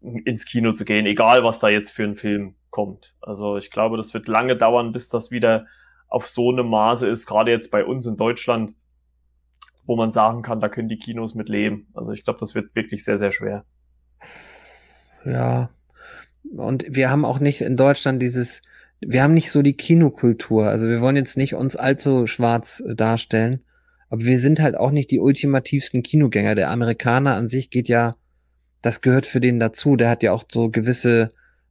ins 0.00 0.44
Kino 0.44 0.72
zu 0.72 0.84
gehen, 0.84 1.06
egal 1.06 1.44
was 1.44 1.58
da 1.58 1.68
jetzt 1.68 1.90
für 1.90 2.04
ein 2.04 2.16
Film 2.16 2.54
kommt. 2.70 3.14
Also 3.20 3.56
ich 3.56 3.70
glaube, 3.70 3.96
das 3.96 4.14
wird 4.14 4.28
lange 4.28 4.56
dauern, 4.56 4.92
bis 4.92 5.08
das 5.08 5.30
wieder 5.30 5.66
auf 6.08 6.28
so 6.28 6.50
einem 6.50 6.68
Maße 6.68 7.06
ist, 7.06 7.26
gerade 7.26 7.50
jetzt 7.50 7.70
bei 7.70 7.84
uns 7.84 8.06
in 8.06 8.16
Deutschland, 8.16 8.74
wo 9.84 9.96
man 9.96 10.10
sagen 10.10 10.42
kann, 10.42 10.60
da 10.60 10.68
können 10.68 10.88
die 10.88 10.98
Kinos 10.98 11.34
mit 11.34 11.48
leben. 11.48 11.88
Also 11.94 12.12
ich 12.12 12.24
glaube, 12.24 12.40
das 12.40 12.54
wird 12.54 12.74
wirklich 12.74 13.04
sehr, 13.04 13.16
sehr 13.16 13.32
schwer. 13.32 13.64
Ja. 15.24 15.70
Und 16.56 16.84
wir 16.88 17.10
haben 17.10 17.24
auch 17.24 17.38
nicht 17.38 17.60
in 17.60 17.76
Deutschland 17.76 18.20
dieses, 18.20 18.62
wir 19.00 19.22
haben 19.22 19.34
nicht 19.34 19.50
so 19.50 19.62
die 19.62 19.76
Kinokultur. 19.76 20.66
Also 20.66 20.88
wir 20.88 21.00
wollen 21.00 21.16
jetzt 21.16 21.36
nicht 21.36 21.54
uns 21.54 21.76
allzu 21.76 22.26
schwarz 22.26 22.82
äh, 22.86 22.94
darstellen, 22.94 23.64
aber 24.08 24.24
wir 24.24 24.38
sind 24.38 24.60
halt 24.60 24.76
auch 24.76 24.90
nicht 24.90 25.10
die 25.10 25.20
ultimativsten 25.20 26.02
Kinogänger. 26.02 26.54
Der 26.54 26.70
Amerikaner 26.70 27.36
an 27.36 27.48
sich 27.48 27.70
geht 27.70 27.88
ja, 27.88 28.14
das 28.82 29.00
gehört 29.00 29.26
für 29.26 29.40
den 29.40 29.60
dazu. 29.60 29.96
Der 29.96 30.10
hat 30.10 30.22
ja 30.22 30.32
auch 30.32 30.44
so 30.50 30.70
gewisse 30.70 31.30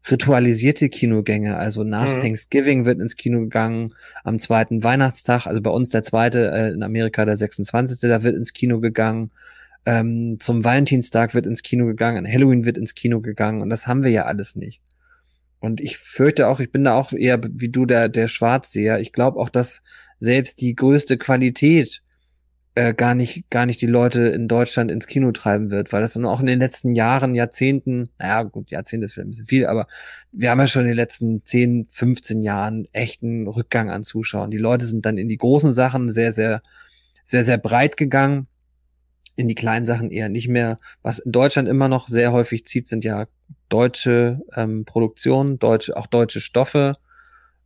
ritualisierte 0.10 0.89
Kinogänge. 0.89 1.57
Also 1.57 1.84
nach 1.84 2.07
mhm. 2.07 2.22
Thanksgiving 2.22 2.86
wird 2.86 2.99
ins 2.99 3.16
Kino 3.16 3.41
gegangen, 3.41 3.93
am 4.24 4.39
zweiten 4.39 4.84
Weihnachtstag, 4.84 5.45
also 5.45 5.62
bei 5.62 5.70
uns 5.70 5.89
der 5.89 6.03
zweite, 6.03 6.51
äh, 6.51 6.74
in 6.74 6.84
Amerika 6.84 7.26
der 7.26 7.38
26. 7.38 7.99
da 8.01 8.24
wird 8.24 8.36
ins 8.36 8.53
Kino 8.53 8.80
gegangen. 8.80 9.32
Ähm, 9.86 10.38
zum 10.39 10.64
Valentinstag 10.64 11.34
wird 11.34 11.45
ins 11.45 11.64
Kino 11.64 11.86
gegangen, 11.86 12.18
an 12.18 12.32
Halloween 12.32 12.66
wird 12.66 12.78
ins 12.78 12.95
Kino 12.95 13.22
gegangen 13.22 13.62
und 13.62 13.70
das 13.70 13.88
haben 13.88 14.03
wir 14.03 14.12
ja 14.12 14.26
alles 14.26 14.55
nicht. 14.55 14.82
Und 15.60 15.82
ich 15.82 15.97
fürchte 15.97 16.47
auch, 16.47 16.60
ich 16.60 16.72
bin 16.72 16.84
da 16.84 16.95
auch 16.95 17.12
eher 17.12 17.39
wie 17.43 17.70
du 17.70 17.86
der, 17.86 18.07
der 18.07 18.30
Schwarzseher. 18.30 18.99
Ich 18.99 19.12
glaube 19.12 19.39
auch, 19.39 19.49
dass 19.49 19.82
selbst 20.20 20.62
die 20.62 20.76
größte 20.76 21.18
Qualität 21.18 22.01
äh, 22.80 22.93
gar 22.93 23.13
nicht, 23.13 23.49
gar 23.49 23.65
nicht 23.65 23.82
die 23.82 23.88
Leute 23.88 24.21
in 24.21 24.47
Deutschland 24.47 24.89
ins 24.89 25.05
Kino 25.05 25.34
treiben 25.34 25.69
wird, 25.69 25.91
weil 25.91 25.99
das 25.99 26.13
dann 26.13 26.23
auch 26.23 26.39
in 26.39 26.45
den 26.45 26.59
letzten 26.59 26.95
Jahren, 26.95 27.36
Jahrzehnten, 27.36 28.07
naja, 28.17 28.43
gut, 28.43 28.71
Jahrzehnte 28.71 29.03
ist 29.03 29.13
vielleicht 29.13 29.27
ein 29.27 29.32
bisschen 29.32 29.47
viel, 29.47 29.65
aber 29.65 29.86
wir 30.32 30.49
haben 30.49 30.59
ja 30.59 30.67
schon 30.67 30.84
in 30.84 30.88
den 30.88 30.95
letzten 30.95 31.45
10, 31.45 31.88
15 31.89 32.41
Jahren 32.41 32.88
echten 32.93 33.49
Rückgang 33.49 33.91
an 33.91 34.05
Zuschauern. 34.05 34.49
Die 34.49 34.57
Leute 34.57 34.86
sind 34.86 35.05
dann 35.05 35.17
in 35.17 35.27
die 35.27 35.36
großen 35.36 35.73
Sachen 35.73 36.07
sehr, 36.07 36.32
sehr, 36.32 36.61
sehr, 37.25 37.43
sehr 37.43 37.57
breit 37.57 37.97
gegangen, 37.97 38.47
in 39.36 39.49
die 39.49 39.55
kleinen 39.55 39.86
Sachen 39.86 40.09
eher 40.09 40.30
nicht 40.30 40.47
mehr. 40.47 40.80
Was 41.01 41.19
in 41.19 41.34
Deutschland 41.34 41.67
immer 41.67 41.89
noch 41.89 42.07
sehr 42.07 42.32
häufig 42.32 42.65
zieht, 42.65 42.88
sind 42.88 43.03
ja 43.03 43.27
deutsche 43.67 44.39
ähm, 44.55 44.86
Produktionen, 44.86 45.59
deutsche, 45.59 45.97
auch 45.97 46.07
deutsche 46.07 46.39
Stoffe, 46.39 46.95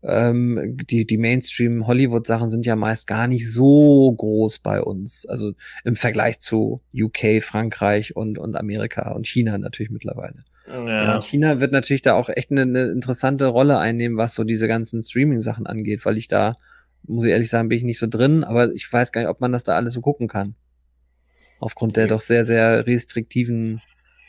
ähm, 0.06 0.78
die, 0.90 1.06
die 1.06 1.18
Mainstream-Hollywood-Sachen 1.18 2.50
sind 2.50 2.66
ja 2.66 2.76
meist 2.76 3.08
gar 3.08 3.28
nicht 3.28 3.52
so 3.52 4.12
groß 4.12 4.60
bei 4.60 4.82
uns. 4.82 5.26
Also 5.26 5.54
im 5.84 5.96
Vergleich 5.96 6.40
zu 6.40 6.82
UK, 6.94 7.42
Frankreich 7.42 8.16
und, 8.16 8.38
und 8.38 8.56
Amerika 8.56 9.12
und 9.12 9.28
China 9.28 9.58
natürlich 9.58 9.92
mittlerweile. 9.92 10.44
Ja. 10.68 10.86
ja 10.88 11.22
China 11.22 11.60
wird 11.60 11.72
natürlich 11.72 12.02
da 12.02 12.16
auch 12.16 12.30
echt 12.30 12.52
eine, 12.52 12.64
eine 12.64 12.86
interessante 12.86 13.48
Rolle 13.48 13.80
einnehmen, 13.80 14.18
was 14.18 14.36
so 14.36 14.44
diese 14.44 14.68
ganzen 14.68 15.02
Streaming-Sachen 15.02 15.68
angeht, 15.68 16.06
weil 16.06 16.18
ich 16.18 16.28
da, 16.28 16.56
muss 17.04 17.24
ich 17.24 17.32
ehrlich 17.32 17.50
sagen, 17.50 17.70
bin 17.70 17.78
ich 17.78 17.84
nicht 17.86 18.00
so 18.00 18.08
drin, 18.08 18.44
aber 18.44 18.72
ich 18.74 18.92
weiß 18.92 19.12
gar 19.12 19.22
nicht, 19.22 19.30
ob 19.30 19.40
man 19.40 19.52
das 19.54 19.64
da 19.64 19.76
alles 19.76 19.94
so 19.94 20.02
gucken 20.02 20.28
kann. 20.28 20.56
Aufgrund 21.60 21.96
der 21.96 22.08
doch 22.08 22.20
sehr, 22.20 22.44
sehr 22.44 22.86
restriktiven 22.86 23.82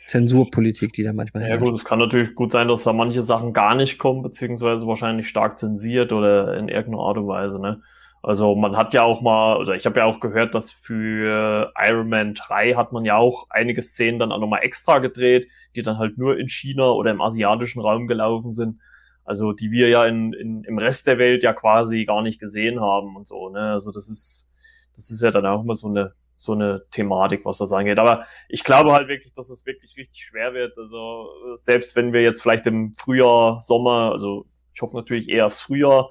Zensurpolitik, 0.07 0.93
die 0.93 1.03
da 1.03 1.13
manchmal 1.13 1.43
Ja 1.43 1.49
herrscht. 1.49 1.63
gut, 1.63 1.75
es 1.75 1.85
kann 1.85 1.99
natürlich 1.99 2.35
gut 2.35 2.51
sein, 2.51 2.67
dass 2.67 2.83
da 2.83 2.93
manche 2.93 3.23
Sachen 3.23 3.53
gar 3.53 3.75
nicht 3.75 3.97
kommen, 3.97 4.21
beziehungsweise 4.21 4.87
wahrscheinlich 4.87 5.27
stark 5.27 5.57
zensiert 5.57 6.11
oder 6.11 6.57
in 6.57 6.67
irgendeiner 6.67 7.03
Art 7.03 7.17
und 7.17 7.27
Weise, 7.27 7.59
ne? 7.59 7.81
Also 8.21 8.55
man 8.55 8.75
hat 8.75 8.95
ja 8.95 9.03
auch 9.03 9.21
mal, 9.21 9.57
oder 9.57 9.75
ich 9.75 9.85
habe 9.85 9.99
ja 9.99 10.05
auch 10.05 10.19
gehört, 10.19 10.55
dass 10.55 10.71
für 10.71 11.71
Iron 11.77 12.09
Man 12.09 12.33
3 12.33 12.73
hat 12.73 12.91
man 12.91 13.05
ja 13.05 13.17
auch 13.17 13.45
einige 13.51 13.83
Szenen 13.83 14.17
dann 14.17 14.31
auch 14.31 14.39
nochmal 14.39 14.63
extra 14.63 14.97
gedreht, 14.97 15.47
die 15.75 15.83
dann 15.83 15.99
halt 15.99 16.17
nur 16.17 16.39
in 16.39 16.49
China 16.49 16.89
oder 16.89 17.11
im 17.11 17.21
asiatischen 17.21 17.81
Raum 17.81 18.07
gelaufen 18.07 18.51
sind. 18.51 18.79
Also 19.25 19.53
die 19.53 19.69
wir 19.69 19.89
ja 19.89 20.05
in, 20.07 20.33
in, 20.33 20.63
im 20.63 20.79
Rest 20.79 21.05
der 21.05 21.19
Welt 21.19 21.43
ja 21.43 21.53
quasi 21.53 22.05
gar 22.05 22.23
nicht 22.23 22.39
gesehen 22.39 22.79
haben 22.79 23.15
und 23.15 23.27
so, 23.27 23.49
ne? 23.49 23.73
Also 23.73 23.91
das 23.91 24.09
ist, 24.09 24.53
das 24.95 25.11
ist 25.11 25.21
ja 25.21 25.29
dann 25.29 25.45
auch 25.45 25.63
immer 25.63 25.75
so 25.75 25.87
eine 25.87 26.13
so 26.45 26.53
eine 26.53 26.83
Thematik, 26.91 27.45
was 27.45 27.57
das 27.57 27.71
angeht. 27.71 27.97
Aber 27.97 28.25
ich 28.49 28.63
glaube 28.63 28.93
halt 28.93 29.07
wirklich, 29.07 29.33
dass 29.33 29.49
es 29.49 29.65
wirklich 29.65 29.97
richtig 29.97 30.23
schwer 30.23 30.53
wird. 30.53 30.77
Also 30.77 31.29
selbst 31.55 31.95
wenn 31.95 32.13
wir 32.13 32.21
jetzt 32.21 32.41
vielleicht 32.41 32.65
im 32.67 32.93
Frühjahr, 32.95 33.59
Sommer, 33.59 34.11
also 34.11 34.45
ich 34.73 34.81
hoffe 34.81 34.95
natürlich 34.95 35.29
eher 35.29 35.45
aufs 35.45 35.61
Frühjahr, 35.61 36.09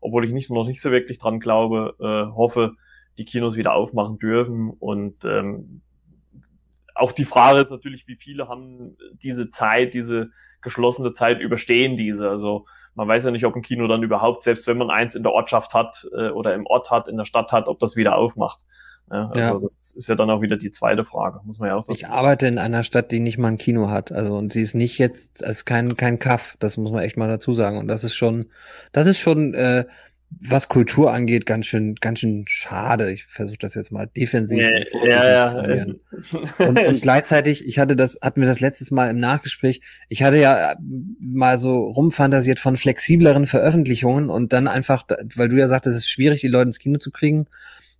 obwohl 0.00 0.24
ich 0.24 0.32
nicht, 0.32 0.50
noch 0.50 0.66
nicht 0.66 0.80
so 0.80 0.90
wirklich 0.90 1.18
dran 1.18 1.40
glaube, 1.40 1.94
äh, 2.00 2.34
hoffe, 2.34 2.72
die 3.18 3.24
Kinos 3.24 3.56
wieder 3.56 3.74
aufmachen 3.74 4.18
dürfen. 4.18 4.70
Und 4.70 5.24
ähm, 5.24 5.82
auch 6.94 7.12
die 7.12 7.24
Frage 7.24 7.60
ist 7.60 7.70
natürlich, 7.70 8.06
wie 8.06 8.16
viele 8.16 8.48
haben 8.48 8.96
diese 9.22 9.48
Zeit, 9.48 9.94
diese 9.94 10.30
geschlossene 10.62 11.12
Zeit 11.12 11.40
überstehen 11.40 11.96
diese. 11.96 12.28
Also 12.28 12.66
man 12.94 13.08
weiß 13.08 13.24
ja 13.24 13.30
nicht, 13.30 13.44
ob 13.44 13.54
ein 13.54 13.62
Kino 13.62 13.86
dann 13.86 14.02
überhaupt, 14.02 14.42
selbst 14.42 14.66
wenn 14.66 14.78
man 14.78 14.90
eins 14.90 15.14
in 15.14 15.22
der 15.22 15.32
Ortschaft 15.32 15.74
hat 15.74 16.06
äh, 16.16 16.30
oder 16.30 16.54
im 16.54 16.66
Ort 16.66 16.90
hat, 16.90 17.08
in 17.08 17.16
der 17.16 17.26
Stadt 17.26 17.52
hat, 17.52 17.68
ob 17.68 17.78
das 17.78 17.94
wieder 17.94 18.16
aufmacht. 18.16 18.60
Ja, 19.10 19.28
also 19.28 19.40
ja. 19.40 19.58
das 19.60 19.94
ist 19.94 20.08
ja 20.08 20.16
dann 20.16 20.30
auch 20.30 20.42
wieder 20.42 20.56
die 20.56 20.72
zweite 20.72 21.04
Frage, 21.04 21.40
muss 21.44 21.60
man 21.60 21.68
ja 21.68 21.76
auch 21.76 21.88
Ich 21.88 22.00
sagen. 22.00 22.12
arbeite 22.12 22.46
in 22.48 22.58
einer 22.58 22.82
Stadt, 22.82 23.12
die 23.12 23.20
nicht 23.20 23.38
mal 23.38 23.48
ein 23.48 23.58
Kino 23.58 23.88
hat. 23.88 24.10
Also 24.10 24.36
und 24.36 24.52
sie 24.52 24.62
ist 24.62 24.74
nicht 24.74 24.98
jetzt, 24.98 25.42
es 25.42 25.48
ist 25.48 25.64
kein, 25.64 25.96
kein 25.96 26.18
Kaff, 26.18 26.56
das 26.58 26.76
muss 26.76 26.90
man 26.90 27.02
echt 27.02 27.16
mal 27.16 27.28
dazu 27.28 27.54
sagen. 27.54 27.78
Und 27.78 27.86
das 27.86 28.02
ist 28.02 28.16
schon, 28.16 28.46
das 28.92 29.06
ist 29.06 29.20
schon, 29.20 29.54
äh, 29.54 29.84
was 30.40 30.68
Kultur 30.68 31.12
angeht, 31.12 31.46
ganz 31.46 31.66
schön, 31.66 31.94
ganz 31.94 32.18
schön 32.18 32.44
schade. 32.48 33.12
Ich 33.12 33.24
versuche 33.26 33.58
das 33.58 33.74
jetzt 33.74 33.92
mal 33.92 34.06
defensiv 34.06 34.60
ja, 35.04 35.24
ja, 35.24 35.74
ja. 35.74 35.86
Und, 36.58 36.78
und 36.80 37.00
gleichzeitig, 37.00 37.64
ich 37.64 37.78
hatte 37.78 37.94
das, 37.94 38.18
hatten 38.20 38.40
wir 38.40 38.48
das 38.48 38.60
letztes 38.60 38.90
Mal 38.90 39.08
im 39.08 39.18
Nachgespräch, 39.18 39.82
ich 40.08 40.24
hatte 40.24 40.38
ja 40.38 40.74
mal 41.24 41.58
so 41.58 41.78
rumfantasiert 41.90 42.58
von 42.58 42.76
flexibleren 42.76 43.46
Veröffentlichungen 43.46 44.28
und 44.28 44.52
dann 44.52 44.66
einfach, 44.66 45.04
weil 45.36 45.48
du 45.48 45.56
ja 45.56 45.68
sagtest, 45.68 45.96
es 45.96 46.02
ist 46.02 46.10
schwierig, 46.10 46.40
die 46.40 46.48
Leute 46.48 46.68
ins 46.68 46.80
Kino 46.80 46.98
zu 46.98 47.12
kriegen 47.12 47.46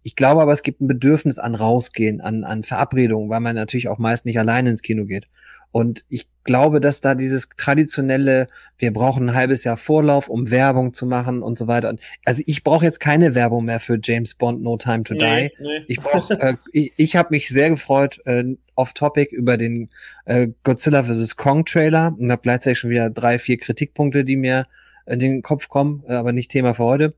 ich 0.07 0.15
glaube 0.15 0.41
aber, 0.41 0.53
es 0.53 0.63
gibt 0.63 0.81
ein 0.81 0.87
Bedürfnis 0.87 1.41
an 1.41 1.57
Rausgehen, 1.57 2.21
an, 2.21 2.45
an 2.45 2.63
Verabredungen, 2.63 3.29
weil 3.29 3.41
man 3.41 3.57
natürlich 3.57 3.89
auch 3.89 3.99
meist 3.99 4.25
nicht 4.25 4.39
alleine 4.39 4.71
ins 4.71 4.83
Kino 4.83 5.05
geht. 5.05 5.27
Und 5.73 6.05
ich 6.09 6.29
glaube, 6.45 6.79
dass 6.79 7.01
da 7.01 7.17
dieses 7.17 7.49
traditionelle, 7.57 8.47
wir 8.79 8.93
brauchen 8.93 9.29
ein 9.29 9.35
halbes 9.35 9.65
Jahr 9.65 9.77
Vorlauf, 9.77 10.29
um 10.29 10.53
Werbung 10.53 10.95
zu 10.95 11.07
machen 11.07 11.43
und 11.43 11.59
so 11.59 11.67
weiter. 11.67 11.93
Also 12.25 12.45
ich 12.47 12.63
brauche 12.63 12.85
jetzt 12.85 13.01
keine 13.01 13.35
Werbung 13.35 13.65
mehr 13.65 13.81
für 13.81 13.99
James 14.01 14.37
Bond 14.37 14.63
No 14.63 14.77
Time 14.77 15.03
to 15.03 15.15
nee, 15.15 15.49
Die. 15.59 15.63
Nee. 15.65 15.85
Ich 15.89 16.01
brauche, 16.01 16.41
äh, 16.41 16.55
ich, 16.71 16.93
ich 16.97 17.17
habe 17.17 17.31
mich 17.33 17.49
sehr 17.49 17.71
gefreut, 17.71 18.21
äh, 18.27 18.45
off 18.77 18.93
Topic 18.93 19.35
über 19.35 19.57
den 19.57 19.91
äh, 20.25 20.47
Godzilla 20.63 21.03
vs. 21.03 21.35
Kong 21.35 21.65
Trailer 21.65 22.15
und 22.17 22.31
habe 22.31 22.43
gleichzeitig 22.43 22.79
schon 22.79 22.91
wieder 22.91 23.11
drei, 23.11 23.41
vier 23.41 23.59
Kritikpunkte, 23.59 24.23
die 24.23 24.37
mir 24.37 24.67
in 25.05 25.19
den 25.19 25.43
Kopf 25.43 25.69
kommen, 25.69 26.05
äh, 26.07 26.13
aber 26.13 26.31
nicht 26.31 26.53
Thema 26.53 26.75
für 26.75 26.85
heute. 26.85 27.15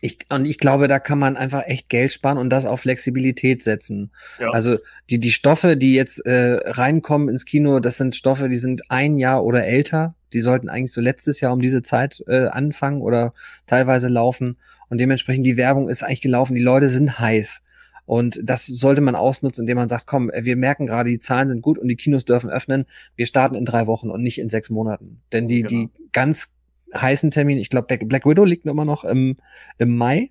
Ich, 0.00 0.18
und 0.30 0.46
ich 0.46 0.58
glaube, 0.58 0.88
da 0.88 0.98
kann 0.98 1.18
man 1.18 1.36
einfach 1.36 1.64
echt 1.66 1.88
Geld 1.88 2.12
sparen 2.12 2.38
und 2.38 2.50
das 2.50 2.64
auf 2.64 2.80
Flexibilität 2.80 3.62
setzen. 3.62 4.10
Ja. 4.38 4.50
Also 4.50 4.78
die, 5.10 5.18
die 5.18 5.32
Stoffe, 5.32 5.76
die 5.76 5.94
jetzt 5.94 6.24
äh, 6.26 6.58
reinkommen 6.64 7.28
ins 7.28 7.44
Kino, 7.44 7.80
das 7.80 7.98
sind 7.98 8.16
Stoffe, 8.16 8.48
die 8.48 8.56
sind 8.56 8.90
ein 8.90 9.16
Jahr 9.16 9.44
oder 9.44 9.66
älter. 9.66 10.14
Die 10.32 10.40
sollten 10.40 10.68
eigentlich 10.68 10.92
so 10.92 11.00
letztes 11.00 11.40
Jahr 11.40 11.52
um 11.52 11.60
diese 11.60 11.82
Zeit 11.82 12.22
äh, 12.28 12.46
anfangen 12.46 13.02
oder 13.02 13.34
teilweise 13.66 14.08
laufen. 14.08 14.56
Und 14.88 14.98
dementsprechend 14.98 15.44
die 15.44 15.56
Werbung 15.56 15.88
ist 15.88 16.02
eigentlich 16.02 16.22
gelaufen. 16.22 16.54
Die 16.54 16.62
Leute 16.62 16.88
sind 16.88 17.18
heiß. 17.18 17.62
Und 18.06 18.40
das 18.42 18.66
sollte 18.66 19.02
man 19.02 19.14
ausnutzen, 19.14 19.62
indem 19.62 19.76
man 19.76 19.88
sagt, 19.88 20.06
komm, 20.06 20.32
wir 20.34 20.56
merken 20.56 20.86
gerade, 20.86 21.10
die 21.10 21.20
Zahlen 21.20 21.48
sind 21.48 21.62
gut 21.62 21.78
und 21.78 21.86
die 21.86 21.94
Kinos 21.94 22.24
dürfen 22.24 22.50
öffnen. 22.50 22.86
Wir 23.14 23.26
starten 23.26 23.54
in 23.54 23.64
drei 23.64 23.86
Wochen 23.86 24.10
und 24.10 24.22
nicht 24.22 24.38
in 24.38 24.48
sechs 24.48 24.68
Monaten. 24.68 25.20
Denn 25.32 25.46
die, 25.46 25.62
genau. 25.62 25.68
die 25.68 25.90
ganz 26.12 26.56
heißen 26.94 27.30
Termin. 27.30 27.58
Ich 27.58 27.70
glaube, 27.70 27.96
Black 27.98 28.26
Widow 28.26 28.44
liegt 28.44 28.66
immer 28.66 28.84
noch 28.84 29.04
im, 29.04 29.36
im 29.78 29.96
Mai. 29.96 30.30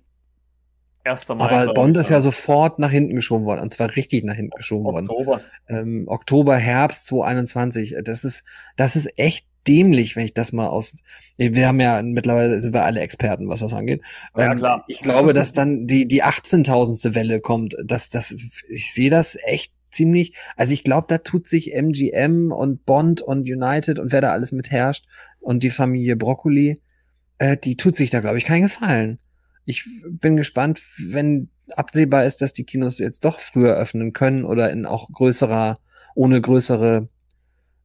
1. 1.04 1.28
Mai. 1.28 1.44
Aber 1.44 1.72
Bond 1.72 1.96
ist 1.96 2.10
ja 2.10 2.20
sofort 2.20 2.78
nach 2.78 2.90
hinten 2.90 3.14
geschoben 3.14 3.46
worden. 3.46 3.60
Und 3.60 3.72
zwar 3.72 3.96
richtig 3.96 4.24
nach 4.24 4.34
hinten 4.34 4.56
geschoben 4.56 4.86
Oktober. 4.86 5.26
worden. 5.26 5.42
Ähm, 5.68 6.04
Oktober, 6.06 6.56
Herbst 6.56 7.06
2021. 7.06 7.96
Das 8.04 8.24
ist, 8.24 8.44
das 8.76 8.96
ist 8.96 9.18
echt 9.18 9.46
dämlich, 9.66 10.16
wenn 10.16 10.24
ich 10.24 10.34
das 10.34 10.52
mal 10.52 10.68
aus. 10.68 10.96
Wir 11.36 11.66
haben 11.66 11.80
ja 11.80 12.02
mittlerweile 12.02 12.60
sind 12.60 12.74
wir 12.74 12.84
alle 12.84 13.00
Experten, 13.00 13.48
was 13.48 13.60
das 13.60 13.74
angeht. 13.74 14.02
Ja, 14.36 14.52
ähm, 14.52 14.58
klar. 14.58 14.84
Ich 14.88 15.00
glaube, 15.00 15.32
dass 15.32 15.52
dann 15.52 15.86
die 15.86 16.06
die 16.06 16.24
18.000. 16.24 17.14
Welle 17.14 17.40
kommt. 17.40 17.76
Das 17.84 18.10
das 18.10 18.32
ich 18.68 18.92
sehe 18.92 19.10
das 19.10 19.36
echt 19.42 19.72
ziemlich. 19.90 20.36
Also 20.56 20.72
ich 20.72 20.84
glaube, 20.84 21.06
da 21.08 21.18
tut 21.18 21.46
sich 21.46 21.74
MGM 21.74 22.52
und 22.52 22.84
Bond 22.84 23.22
und 23.22 23.48
United 23.48 23.98
und 23.98 24.12
wer 24.12 24.20
da 24.20 24.32
alles 24.32 24.52
mit 24.52 24.70
herrscht 24.70 25.06
und 25.40 25.62
die 25.62 25.70
Familie 25.70 26.16
Broccoli, 26.16 26.80
äh, 27.38 27.56
die 27.56 27.76
tut 27.76 27.96
sich 27.96 28.10
da, 28.10 28.20
glaube 28.20 28.38
ich, 28.38 28.44
keinen 28.44 28.62
Gefallen. 28.62 29.18
Ich 29.64 29.84
bin 30.08 30.36
gespannt, 30.36 30.80
wenn 31.08 31.48
absehbar 31.76 32.24
ist, 32.24 32.42
dass 32.42 32.52
die 32.52 32.64
Kinos 32.64 32.98
jetzt 32.98 33.24
doch 33.24 33.38
früher 33.38 33.76
öffnen 33.76 34.12
können 34.12 34.44
oder 34.44 34.70
in 34.70 34.86
auch 34.86 35.10
größerer, 35.10 35.78
ohne 36.14 36.40
größere 36.40 37.08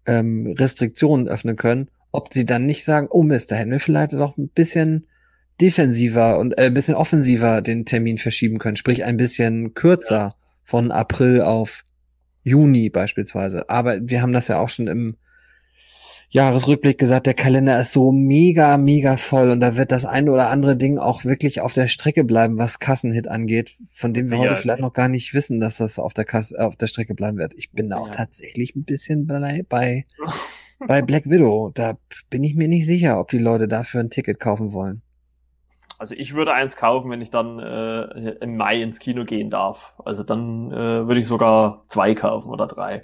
ähm, 0.05 0.55
Restriktionen 0.57 1.27
öffnen 1.27 1.55
können, 1.55 1.89
ob 2.11 2.33
sie 2.33 2.45
dann 2.45 2.65
nicht 2.65 2.85
sagen, 2.85 3.07
oh 3.09 3.23
Mist, 3.23 3.51
da 3.51 3.55
hätten 3.55 3.71
wir 3.71 3.79
vielleicht 3.79 4.13
doch 4.13 4.37
ein 4.37 4.49
bisschen 4.49 5.07
defensiver 5.61 6.39
und 6.39 6.57
äh, 6.57 6.65
ein 6.65 6.73
bisschen 6.73 6.95
offensiver 6.95 7.61
den 7.61 7.85
Termin 7.85 8.17
verschieben 8.17 8.57
können, 8.57 8.75
sprich 8.75 9.03
ein 9.03 9.17
bisschen 9.17 9.73
kürzer 9.73 10.15
ja. 10.15 10.35
von 10.63 10.91
April 10.91 11.41
auf 11.41 11.83
Juni 12.45 12.89
beispielsweise. 12.89 13.69
Aber 13.69 13.97
wir 14.01 14.21
haben 14.21 14.31
das 14.31 14.47
ja 14.47 14.59
auch 14.59 14.69
schon 14.69 14.87
im 14.87 15.17
Jahresrückblick 16.29 16.97
gesagt, 16.97 17.27
der 17.27 17.33
Kalender 17.33 17.79
ist 17.79 17.91
so 17.91 18.11
mega, 18.11 18.77
mega 18.77 19.17
voll 19.17 19.49
und 19.49 19.59
da 19.61 19.77
wird 19.77 19.91
das 19.91 20.05
eine 20.05 20.31
oder 20.31 20.49
andere 20.49 20.75
Ding 20.75 20.97
auch 20.97 21.23
wirklich 21.23 21.61
auf 21.61 21.73
der 21.73 21.87
Strecke 21.87 22.23
bleiben, 22.23 22.57
was 22.57 22.79
Kassenhit 22.79 23.27
angeht, 23.27 23.73
von 23.93 24.13
dem 24.13 24.29
wir 24.29 24.37
ja, 24.37 24.43
heute 24.43 24.55
vielleicht 24.57 24.81
noch 24.81 24.93
gar 24.93 25.07
nicht 25.07 25.33
wissen, 25.33 25.59
dass 25.59 25.77
das 25.77 25.97
auf 25.97 26.13
der 26.13 26.25
Kasse, 26.25 26.59
auf 26.59 26.75
der 26.75 26.87
Strecke 26.87 27.15
bleiben 27.15 27.37
wird. 27.37 27.53
Ich 27.55 27.71
bin 27.71 27.89
da 27.89 27.97
auch 27.97 28.09
tatsächlich 28.09 28.75
ein 28.75 28.83
bisschen 28.83 29.27
bei, 29.27 29.63
bei, 29.67 30.05
bei 30.87 31.01
Black 31.01 31.29
Widow. 31.29 31.71
Da 31.73 31.97
bin 32.29 32.43
ich 32.43 32.55
mir 32.55 32.67
nicht 32.67 32.85
sicher, 32.85 33.19
ob 33.19 33.29
die 33.29 33.37
Leute 33.39 33.67
dafür 33.67 34.01
ein 34.01 34.09
Ticket 34.09 34.39
kaufen 34.39 34.73
wollen. 34.73 35.01
Also 35.97 36.15
ich 36.15 36.33
würde 36.33 36.53
eins 36.53 36.75
kaufen, 36.75 37.09
wenn 37.09 37.21
ich 37.21 37.31
dann 37.31 37.59
äh, 37.59 38.31
im 38.41 38.57
Mai 38.57 38.81
ins 38.81 38.99
Kino 38.99 39.23
gehen 39.23 39.49
darf. 39.49 39.93
Also 40.03 40.23
dann 40.23 40.71
äh, 40.71 41.07
würde 41.07 41.19
ich 41.19 41.27
sogar 41.27 41.85
zwei 41.87 42.13
kaufen 42.15 42.49
oder 42.49 42.67
drei. 42.67 43.03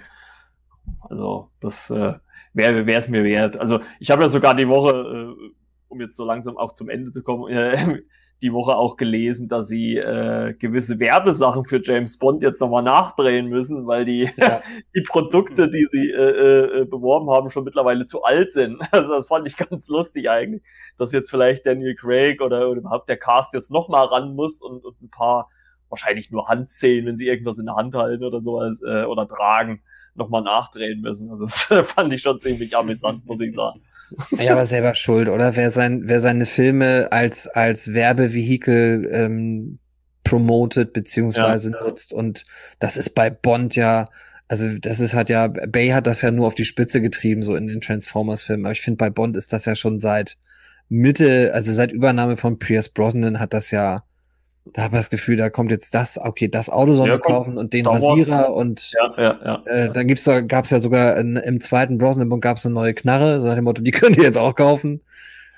Also 1.00 1.50
das 1.60 1.90
äh, 1.90 2.14
wäre 2.52 2.90
es 2.92 3.08
mir 3.08 3.24
wert. 3.24 3.56
Also 3.56 3.80
ich 3.98 4.10
habe 4.10 4.22
ja 4.22 4.28
sogar 4.28 4.54
die 4.54 4.68
Woche, 4.68 4.90
äh, 4.90 5.52
um 5.88 6.00
jetzt 6.00 6.16
so 6.16 6.24
langsam 6.24 6.56
auch 6.56 6.72
zum 6.72 6.88
Ende 6.88 7.12
zu 7.12 7.22
kommen, 7.22 7.50
äh, 7.52 8.02
die 8.42 8.52
Woche 8.52 8.74
auch 8.76 8.96
gelesen, 8.96 9.48
dass 9.48 9.68
sie 9.68 9.96
äh, 9.96 10.54
gewisse 10.54 10.98
Werbesachen 10.98 11.64
für 11.64 11.80
James 11.82 12.18
Bond 12.18 12.42
jetzt 12.42 12.60
nochmal 12.60 12.82
nachdrehen 12.82 13.46
müssen, 13.46 13.86
weil 13.86 14.04
die, 14.04 14.28
ja. 14.36 14.60
die 14.94 15.02
Produkte, 15.02 15.70
die 15.70 15.84
sie 15.84 16.10
äh, 16.10 16.80
äh, 16.80 16.84
beworben 16.84 17.30
haben, 17.30 17.50
schon 17.50 17.64
mittlerweile 17.64 18.06
zu 18.06 18.22
alt 18.22 18.52
sind. 18.52 18.80
Also 18.92 19.14
das 19.14 19.28
fand 19.28 19.46
ich 19.46 19.56
ganz 19.56 19.88
lustig 19.88 20.28
eigentlich, 20.28 20.62
dass 20.98 21.12
jetzt 21.12 21.30
vielleicht 21.30 21.66
Daniel 21.66 21.94
Craig 21.94 22.40
oder, 22.40 22.68
oder 22.68 22.80
überhaupt 22.80 23.08
der 23.08 23.16
Cast 23.16 23.54
jetzt 23.54 23.70
nochmal 23.70 24.06
ran 24.06 24.34
muss 24.34 24.60
und, 24.60 24.84
und 24.84 25.00
ein 25.00 25.10
paar 25.10 25.48
wahrscheinlich 25.88 26.30
nur 26.30 26.48
Handzählen, 26.48 27.06
wenn 27.06 27.16
sie 27.16 27.26
irgendwas 27.26 27.58
in 27.58 27.66
der 27.66 27.76
Hand 27.76 27.94
halten 27.94 28.24
oder 28.24 28.40
sowas 28.42 28.82
äh, 28.82 29.04
oder 29.04 29.26
tragen, 29.28 29.82
nochmal 30.14 30.42
nachdrehen 30.42 31.00
müssen. 31.00 31.30
Also 31.30 31.44
das 31.44 31.62
fand 31.86 32.12
ich 32.12 32.22
schon 32.22 32.40
ziemlich 32.40 32.76
amüsant, 32.76 33.24
muss 33.26 33.40
ich 33.40 33.54
sagen. 33.54 33.82
Ja, 34.38 34.52
aber 34.52 34.66
selber 34.66 34.94
schuld, 34.94 35.28
oder? 35.28 35.56
Wer, 35.56 35.70
sein, 35.70 36.02
wer 36.04 36.20
seine 36.20 36.46
Filme 36.46 37.08
als, 37.10 37.46
als 37.46 37.92
Werbevehikel 37.92 39.08
ähm, 39.12 39.78
promotet 40.24 40.92
beziehungsweise 40.92 41.70
ja, 41.70 41.82
nutzt. 41.82 42.12
Und 42.12 42.44
das 42.78 42.96
ist 42.96 43.10
bei 43.10 43.30
Bond 43.30 43.76
ja, 43.76 44.06
also 44.48 44.68
das 44.78 45.00
ist 45.00 45.14
halt 45.14 45.28
ja, 45.28 45.48
Bay 45.48 45.88
hat 45.88 46.06
das 46.06 46.22
ja 46.22 46.30
nur 46.30 46.46
auf 46.46 46.54
die 46.54 46.64
Spitze 46.64 47.00
getrieben, 47.00 47.42
so 47.42 47.54
in 47.54 47.66
den 47.66 47.80
Transformers-Filmen, 47.80 48.66
aber 48.66 48.72
ich 48.72 48.80
finde 48.80 48.98
bei 48.98 49.10
Bond 49.10 49.36
ist 49.36 49.52
das 49.52 49.64
ja 49.64 49.76
schon 49.76 50.00
seit 50.00 50.36
Mitte, 50.88 51.52
also 51.54 51.72
seit 51.72 51.92
Übernahme 51.92 52.36
von 52.36 52.58
Pierce 52.58 52.88
Brosnan 52.88 53.40
hat 53.40 53.54
das 53.54 53.70
ja 53.70 54.04
da 54.64 54.82
habe 54.82 54.96
ich 54.96 55.00
das 55.00 55.10
Gefühl, 55.10 55.36
da 55.36 55.50
kommt 55.50 55.70
jetzt 55.70 55.94
das, 55.94 56.18
okay, 56.18 56.48
das 56.48 56.70
Auto 56.70 56.94
sollen 56.94 57.08
ja, 57.08 57.14
wir 57.16 57.20
kaufen 57.20 57.58
und 57.58 57.72
den 57.72 57.86
Rasierer 57.86 58.54
und 58.54 58.92
ja, 58.92 59.14
ja, 59.16 59.40
ja, 59.44 59.62
äh, 59.66 59.90
dann 59.90 60.06
gibt's 60.06 60.24
da, 60.24 60.40
gab's 60.40 60.70
ja 60.70 60.78
sogar 60.78 61.16
in, 61.18 61.36
im 61.36 61.60
zweiten 61.60 61.98
Brosnan-Bund 61.98 62.42
gab's 62.42 62.64
eine 62.64 62.74
neue 62.74 62.94
Knarre, 62.94 63.40
so 63.40 63.48
nach 63.48 63.56
dem 63.56 63.64
Motto, 63.64 63.82
die 63.82 63.90
könnt 63.92 64.16
ihr 64.16 64.22
jetzt 64.22 64.38
auch 64.38 64.54
kaufen. 64.54 65.00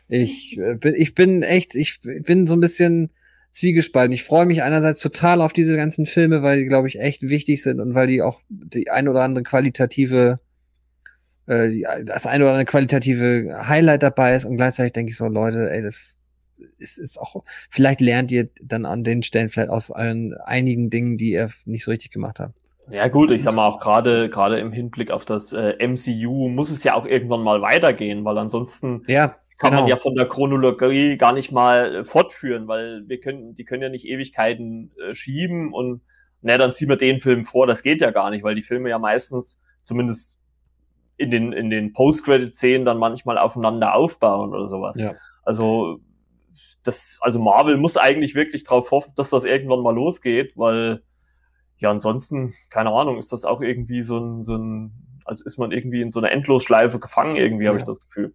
Ich 0.09 0.59
äh, 0.59 0.75
bin, 0.75 0.95
ich 0.95 1.15
bin 1.15 1.43
echt, 1.43 1.75
ich 1.75 2.01
bin 2.01 2.47
so 2.47 2.57
ein 2.57 2.61
bisschen 2.61 3.11
zwiegespalten. 3.51 4.13
Ich 4.13 4.25
freue 4.25 4.47
mich 4.47 4.63
einerseits 4.63 5.01
total 5.01 5.41
auf 5.41 5.53
diese 5.53 5.77
ganzen 5.77 6.07
Filme, 6.07 6.43
weil 6.43 6.59
die, 6.59 6.67
glaube 6.67 6.89
ich, 6.89 6.99
echt 6.99 7.23
wichtig 7.23 7.63
sind 7.63 7.81
und 7.81 7.95
weil 7.95 8.07
die 8.07 8.23
auch 8.23 8.41
die 8.49 8.91
ein 8.91 9.09
oder 9.09 9.23
andere 9.23 9.45
qualitative 9.45 10.39
äh, 11.47 11.83
das 12.05 12.27
ein 12.27 12.43
oder 12.43 12.53
andere 12.53 12.65
qualitative 12.65 13.67
Highlight 13.69 14.03
dabei 14.03 14.35
ist 14.35 14.45
und 14.45 14.57
gleichzeitig 14.57 14.93
denke 14.93 15.11
ich 15.11 15.17
so, 15.17 15.27
Leute, 15.27 15.71
ey, 15.71 15.83
das 15.83 16.17
ist, 16.79 16.99
ist 16.99 17.21
auch, 17.21 17.45
vielleicht 17.71 18.01
lernt 18.01 18.31
ihr 18.33 18.49
dann 18.63 18.87
an 18.87 19.05
den 19.05 19.23
Stellen 19.23 19.49
vielleicht 19.49 19.71
aus 19.71 19.91
allen, 19.91 20.35
einigen 20.35 20.91
Dingen, 20.91 21.17
die 21.17 21.33
ihr 21.33 21.51
nicht 21.65 21.85
so 21.85 21.91
richtig 21.91 22.11
gemacht 22.11 22.39
habt. 22.39 22.55
Ja 22.91 23.09
gut, 23.09 23.31
ich 23.31 23.43
sag 23.43 23.55
mal 23.55 23.67
auch 23.67 23.81
gerade 23.81 24.29
gerade 24.29 24.59
im 24.59 24.71
Hinblick 24.71 25.11
auf 25.11 25.25
das 25.25 25.53
äh, 25.53 25.75
MCU 25.87 26.49
muss 26.49 26.71
es 26.71 26.85
ja 26.85 26.95
auch 26.95 27.07
irgendwann 27.07 27.43
mal 27.43 27.63
weitergehen, 27.63 28.25
weil 28.25 28.37
ansonsten 28.37 29.05
ja, 29.07 29.37
kann 29.59 29.71
genau. 29.71 29.83
man 29.83 29.89
ja 29.89 29.97
von 29.97 30.15
der 30.15 30.27
Chronologie 30.27 31.17
gar 31.17 31.33
nicht 31.33 31.51
mal 31.51 31.97
äh, 31.97 32.05
fortführen, 32.05 32.69
weil 32.69 33.05
wir 33.07 33.21
können, 33.21 33.55
die 33.55 33.65
können 33.65 33.83
ja 33.83 33.89
nicht 33.89 34.05
Ewigkeiten 34.05 34.93
äh, 35.03 35.15
schieben 35.15 35.73
und 35.73 36.03
na, 36.43 36.59
dann 36.59 36.75
ziehen 36.75 36.91
wir 36.91 36.97
den 36.97 37.21
Film 37.21 37.47
vor. 37.47 37.67
Das 37.67 37.83
geht 37.83 38.03
ja 38.03 38.11
gar 38.11 38.29
nicht, 38.31 38.45
weil 38.45 38.55
die 38.55 38.63
Filme 38.63 38.91
ja 38.91 38.99
meistens 38.99 39.65
zumindest 39.83 40.39
in 41.17 41.31
den 41.31 41.53
in 41.53 41.71
den 41.71 41.95
Post-Credit-Szenen 41.95 42.85
dann 42.85 42.99
manchmal 42.99 43.39
aufeinander 43.39 43.95
aufbauen 43.95 44.51
oder 44.51 44.69
sowas. 44.69 44.99
Ja. 44.99 45.15
Also 45.43 46.01
das, 46.85 47.19
also 47.21 47.41
Marvel 47.41 47.77
muss 47.77 47.97
eigentlich 47.97 48.35
wirklich 48.35 48.65
darauf 48.65 48.91
hoffen, 48.91 49.13
dass 49.17 49.31
das 49.31 49.45
irgendwann 49.45 49.81
mal 49.81 49.95
losgeht, 49.95 50.57
weil 50.57 51.03
ja 51.79 51.91
ansonsten, 51.91 52.55
keine 52.71 52.91
Ahnung, 52.91 53.19
ist 53.19 53.33
das 53.33 53.45
auch 53.45 53.61
irgendwie 53.61 54.03
so 54.03 54.19
ein, 54.19 54.43
so 54.43 54.57
ein, 54.57 54.93
als 55.25 55.41
ist 55.41 55.59
man 55.59 55.73
irgendwie 55.73 56.03
in 56.03 56.11
so 56.11 56.21
einer 56.21 56.31
Endlosschleife 56.31 57.01
gefangen, 57.01 57.37
irgendwie, 57.37 57.65
ja. 57.65 57.71
habe 57.71 57.81
ich 57.81 57.87
das 57.87 58.01
Gefühl. 58.01 58.35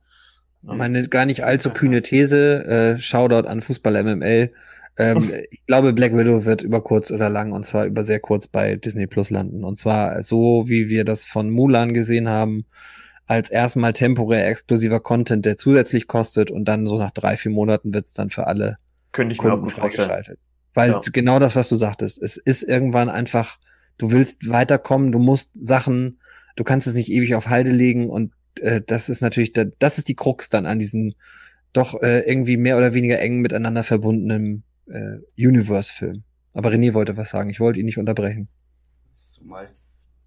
Ja. 0.63 0.73
Meine 0.73 1.07
gar 1.07 1.25
nicht 1.25 1.43
allzu 1.43 1.69
kühne 1.69 2.01
These, 2.01 2.65
äh, 2.65 2.99
Shoutout 2.99 3.47
an 3.47 3.61
Fußball 3.61 4.03
MML. 4.03 4.51
Ähm, 4.97 5.31
ich 5.51 5.65
glaube, 5.67 5.93
Black 5.93 6.15
Widow 6.17 6.45
wird 6.45 6.61
über 6.63 6.81
kurz 6.81 7.11
oder 7.11 7.29
lang, 7.29 7.53
und 7.53 7.65
zwar 7.65 7.85
über 7.85 8.03
sehr 8.03 8.19
kurz 8.19 8.47
bei 8.47 8.75
Disney 8.75 9.07
Plus 9.07 9.29
landen. 9.29 9.63
Und 9.63 9.77
zwar 9.77 10.21
so, 10.23 10.65
wie 10.67 10.89
wir 10.89 11.05
das 11.05 11.23
von 11.23 11.49
Mulan 11.49 11.93
gesehen 11.93 12.27
haben, 12.27 12.65
als 13.29 13.51
erstmal 13.51 13.93
temporär 13.93 14.47
exklusiver 14.47 14.99
Content, 14.99 15.45
der 15.45 15.55
zusätzlich 15.55 16.07
kostet 16.07 16.49
und 16.49 16.65
dann 16.65 16.87
so 16.87 16.97
nach 16.97 17.11
drei, 17.11 17.37
vier 17.37 17.51
Monaten 17.51 17.93
wird's 17.93 18.15
dann 18.15 18.31
für 18.31 18.47
alle 18.47 18.79
Könnte 19.11 19.33
ich 19.33 19.37
Kunden 19.37 19.69
freigeschaltet. 19.69 20.39
Weil 20.73 20.89
ja. 20.89 21.01
genau 21.13 21.37
das, 21.37 21.55
was 21.55 21.69
du 21.69 21.75
sagtest, 21.75 22.19
es 22.21 22.37
ist 22.37 22.63
irgendwann 22.63 23.07
einfach, 23.07 23.59
du 23.99 24.11
willst 24.11 24.49
weiterkommen, 24.49 25.11
du 25.11 25.19
musst 25.19 25.51
Sachen, 25.55 26.19
du 26.55 26.63
kannst 26.63 26.87
es 26.87 26.95
nicht 26.95 27.11
ewig 27.11 27.35
auf 27.35 27.49
Halde 27.49 27.69
legen 27.69 28.09
und 28.09 28.33
äh, 28.61 28.81
das 28.81 29.09
ist 29.09 29.21
natürlich, 29.21 29.53
da, 29.53 29.65
das 29.77 29.99
ist 29.99 30.07
die 30.07 30.15
Krux 30.15 30.49
dann 30.49 30.65
an 30.65 30.79
diesem 30.79 31.13
doch 31.71 32.01
äh, 32.01 32.21
irgendwie 32.21 32.57
mehr 32.57 32.77
oder 32.79 32.95
weniger 32.95 33.19
eng 33.19 33.41
miteinander 33.41 33.83
verbundenen 33.83 34.63
äh, 34.87 35.17
Universe-Film. 35.37 36.23
Aber 36.53 36.71
René 36.71 36.95
wollte 36.95 37.15
was 37.15 37.29
sagen, 37.29 37.51
ich 37.51 37.59
wollte 37.59 37.79
ihn 37.79 37.85
nicht 37.85 37.99
unterbrechen. 37.99 38.47
Zumal 39.11 39.67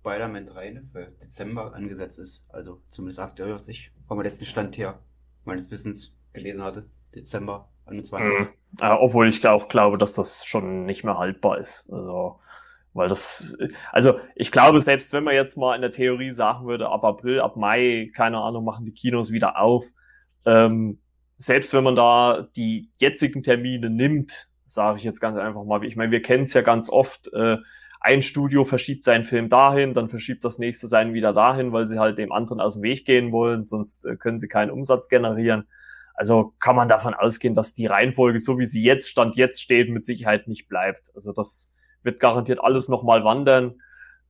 Spider-Man 0.02 0.46
3 0.46 0.70
ne, 0.70 0.82
für 0.82 1.12
Dezember 1.22 1.74
angesetzt 1.74 2.18
ist. 2.18 2.44
Also 2.48 2.82
zumindest 2.88 3.20
aktuell, 3.20 3.54
was 3.54 3.68
ich 3.68 3.92
vom 4.06 4.20
letzten 4.20 4.44
Stand 4.44 4.76
her 4.76 4.98
meines 5.44 5.70
Wissens 5.70 6.14
gelesen 6.32 6.62
hatte. 6.62 6.88
Dezember 7.14 7.68
21. 7.86 8.38
Mhm. 8.38 8.48
Ja, 8.80 8.98
obwohl 8.98 9.28
ich 9.28 9.46
auch 9.46 9.68
glaube, 9.68 9.98
dass 9.98 10.14
das 10.14 10.44
schon 10.44 10.86
nicht 10.86 11.04
mehr 11.04 11.18
haltbar 11.18 11.58
ist. 11.58 11.88
Also, 11.90 12.40
weil 12.94 13.08
das, 13.08 13.56
also 13.92 14.18
ich 14.34 14.50
glaube, 14.50 14.80
selbst 14.80 15.12
wenn 15.12 15.24
man 15.24 15.34
jetzt 15.34 15.56
mal 15.56 15.76
in 15.76 15.82
der 15.82 15.92
Theorie 15.92 16.32
sagen 16.32 16.66
würde, 16.66 16.88
ab 16.88 17.04
April, 17.04 17.40
ab 17.40 17.56
Mai, 17.56 18.10
keine 18.14 18.38
Ahnung, 18.38 18.64
machen 18.64 18.84
die 18.84 18.92
Kinos 18.92 19.30
wieder 19.30 19.58
auf, 19.60 19.84
ähm, 20.44 20.98
selbst 21.38 21.74
wenn 21.74 21.84
man 21.84 21.96
da 21.96 22.48
die 22.56 22.90
jetzigen 22.98 23.42
Termine 23.42 23.90
nimmt, 23.90 24.48
sage 24.66 24.98
ich 24.98 25.04
jetzt 25.04 25.20
ganz 25.20 25.38
einfach 25.38 25.64
mal, 25.64 25.84
ich 25.84 25.96
meine, 25.96 26.12
wir 26.12 26.22
kennen 26.22 26.44
es 26.44 26.54
ja 26.54 26.62
ganz 26.62 26.88
oft, 26.88 27.32
äh, 27.32 27.58
ein 28.02 28.22
Studio 28.22 28.64
verschiebt 28.64 29.04
seinen 29.04 29.24
Film 29.24 29.48
dahin, 29.48 29.94
dann 29.94 30.08
verschiebt 30.08 30.44
das 30.44 30.58
nächste 30.58 30.88
seinen 30.88 31.14
wieder 31.14 31.32
dahin, 31.32 31.72
weil 31.72 31.86
sie 31.86 32.00
halt 32.00 32.18
dem 32.18 32.32
anderen 32.32 32.60
aus 32.60 32.74
dem 32.74 32.82
Weg 32.82 33.04
gehen 33.04 33.30
wollen, 33.30 33.66
sonst 33.66 34.04
äh, 34.06 34.16
können 34.16 34.38
sie 34.38 34.48
keinen 34.48 34.70
Umsatz 34.72 35.08
generieren. 35.08 35.68
Also 36.14 36.52
kann 36.58 36.76
man 36.76 36.88
davon 36.88 37.14
ausgehen, 37.14 37.54
dass 37.54 37.74
die 37.74 37.86
Reihenfolge, 37.86 38.40
so 38.40 38.58
wie 38.58 38.66
sie 38.66 38.82
jetzt 38.82 39.08
stand, 39.08 39.36
jetzt 39.36 39.62
steht, 39.62 39.88
mit 39.88 40.04
Sicherheit 40.04 40.48
nicht 40.48 40.68
bleibt. 40.68 41.12
Also 41.14 41.32
das 41.32 41.72
wird 42.02 42.18
garantiert 42.18 42.62
alles 42.62 42.88
nochmal 42.88 43.24
wandern. 43.24 43.80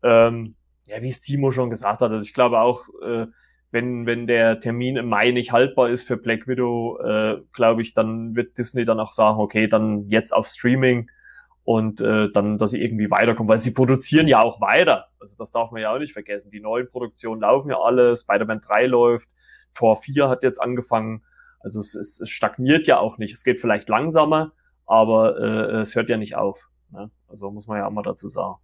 Ähm, 0.02 0.54
ja, 0.86 1.00
wie 1.00 1.08
es 1.08 1.22
Timo 1.22 1.50
schon 1.50 1.70
gesagt 1.70 2.02
hat, 2.02 2.12
also 2.12 2.24
ich 2.24 2.34
glaube 2.34 2.60
auch, 2.60 2.88
äh, 3.02 3.26
wenn, 3.70 4.04
wenn 4.04 4.26
der 4.26 4.60
Termin 4.60 4.96
im 4.96 5.08
Mai 5.08 5.30
nicht 5.30 5.50
haltbar 5.50 5.88
ist 5.88 6.02
für 6.02 6.18
Black 6.18 6.46
Widow, 6.46 6.98
äh, 6.98 7.40
glaube 7.54 7.80
ich, 7.80 7.94
dann 7.94 8.36
wird 8.36 8.58
Disney 8.58 8.84
dann 8.84 9.00
auch 9.00 9.12
sagen, 9.12 9.38
okay, 9.38 9.66
dann 9.66 10.08
jetzt 10.10 10.32
auf 10.32 10.46
Streaming 10.46 11.08
und 11.64 12.00
äh, 12.00 12.30
dann, 12.32 12.58
dass 12.58 12.70
sie 12.70 12.82
irgendwie 12.82 13.10
weiterkommen, 13.10 13.48
weil 13.48 13.58
sie 13.58 13.72
produzieren 13.72 14.26
ja 14.26 14.42
auch 14.42 14.60
weiter. 14.60 15.06
Also 15.20 15.36
das 15.36 15.52
darf 15.52 15.70
man 15.70 15.80
ja 15.80 15.94
auch 15.94 15.98
nicht 15.98 16.12
vergessen. 16.12 16.50
Die 16.50 16.60
neuen 16.60 16.88
Produktionen 16.88 17.40
laufen 17.40 17.70
ja 17.70 17.80
alle, 17.80 18.16
Spider-Man 18.16 18.60
3 18.60 18.86
läuft, 18.86 19.28
Tor 19.74 19.96
4 19.96 20.28
hat 20.28 20.42
jetzt 20.42 20.58
angefangen. 20.58 21.24
Also 21.60 21.80
es, 21.80 21.94
es, 21.94 22.20
es 22.20 22.28
stagniert 22.28 22.86
ja 22.86 22.98
auch 22.98 23.18
nicht. 23.18 23.32
Es 23.32 23.44
geht 23.44 23.60
vielleicht 23.60 23.88
langsamer, 23.88 24.52
aber 24.86 25.38
äh, 25.38 25.80
es 25.80 25.94
hört 25.94 26.08
ja 26.08 26.16
nicht 26.16 26.34
auf. 26.34 26.68
Ne? 26.90 27.10
Also 27.28 27.50
muss 27.50 27.68
man 27.68 27.78
ja 27.78 27.86
auch 27.86 27.92
mal 27.92 28.02
dazu 28.02 28.28
sagen. 28.28 28.56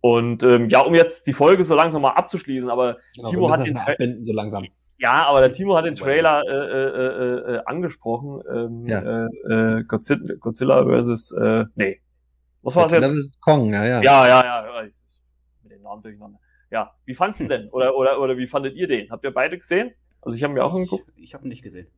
Und 0.00 0.42
ähm, 0.42 0.68
ja, 0.68 0.80
um 0.80 0.94
jetzt 0.94 1.26
die 1.26 1.32
Folge 1.32 1.64
so 1.64 1.74
langsam 1.74 2.02
mal 2.02 2.12
abzuschließen, 2.12 2.70
aber 2.70 2.98
genau, 3.14 3.30
Timo 3.30 3.52
hat 3.52 3.66
den 3.66 3.76
abbinden, 3.76 4.24
so 4.24 4.32
langsam. 4.32 4.64
Ja, 4.98 5.26
aber 5.26 5.40
der 5.40 5.52
Timo 5.52 5.76
hat 5.76 5.84
den 5.84 5.94
Trailer 5.94 6.42
äh, 6.46 6.52
äh, 6.52 7.54
äh, 7.54 7.54
äh 7.54 7.60
angesprochen. 7.66 8.42
Ähm, 8.52 8.86
ja. 8.86 9.00
äh, 9.00 9.78
äh, 9.78 9.84
Godzilla, 9.84 10.34
Godzilla 10.38 10.84
versus 10.84 11.32
äh, 11.32 11.64
nee, 11.76 12.00
was 12.76 12.92
war 12.92 13.00
das 13.00 13.12
jetzt? 13.12 13.40
Kong, 13.40 13.72
ja, 13.72 13.84
ja. 13.84 14.02
Ja, 14.02 14.28
ja, 14.28 14.44
ja. 14.64 14.82
Mit 15.62 15.72
den 15.72 15.82
Namen 15.82 16.02
durcheinander. 16.02 16.38
Ja, 16.70 16.94
wie 17.04 17.14
fandst 17.14 17.40
du 17.40 17.44
hm. 17.44 17.48
denn? 17.48 17.68
Oder, 17.70 17.96
oder, 17.96 18.20
oder 18.20 18.36
wie 18.36 18.46
fandet 18.46 18.74
ihr 18.76 18.86
den? 18.86 19.10
Habt 19.10 19.24
ihr 19.24 19.32
beide 19.32 19.56
gesehen? 19.58 19.92
Also 20.20 20.36
ich 20.36 20.42
habe 20.42 20.52
mir 20.52 20.64
auch 20.64 20.74
angeguckt. 20.74 21.10
Ich, 21.16 21.24
ich 21.24 21.34
habe 21.34 21.46
ihn 21.46 21.48
nicht 21.48 21.62
gesehen. 21.62 21.88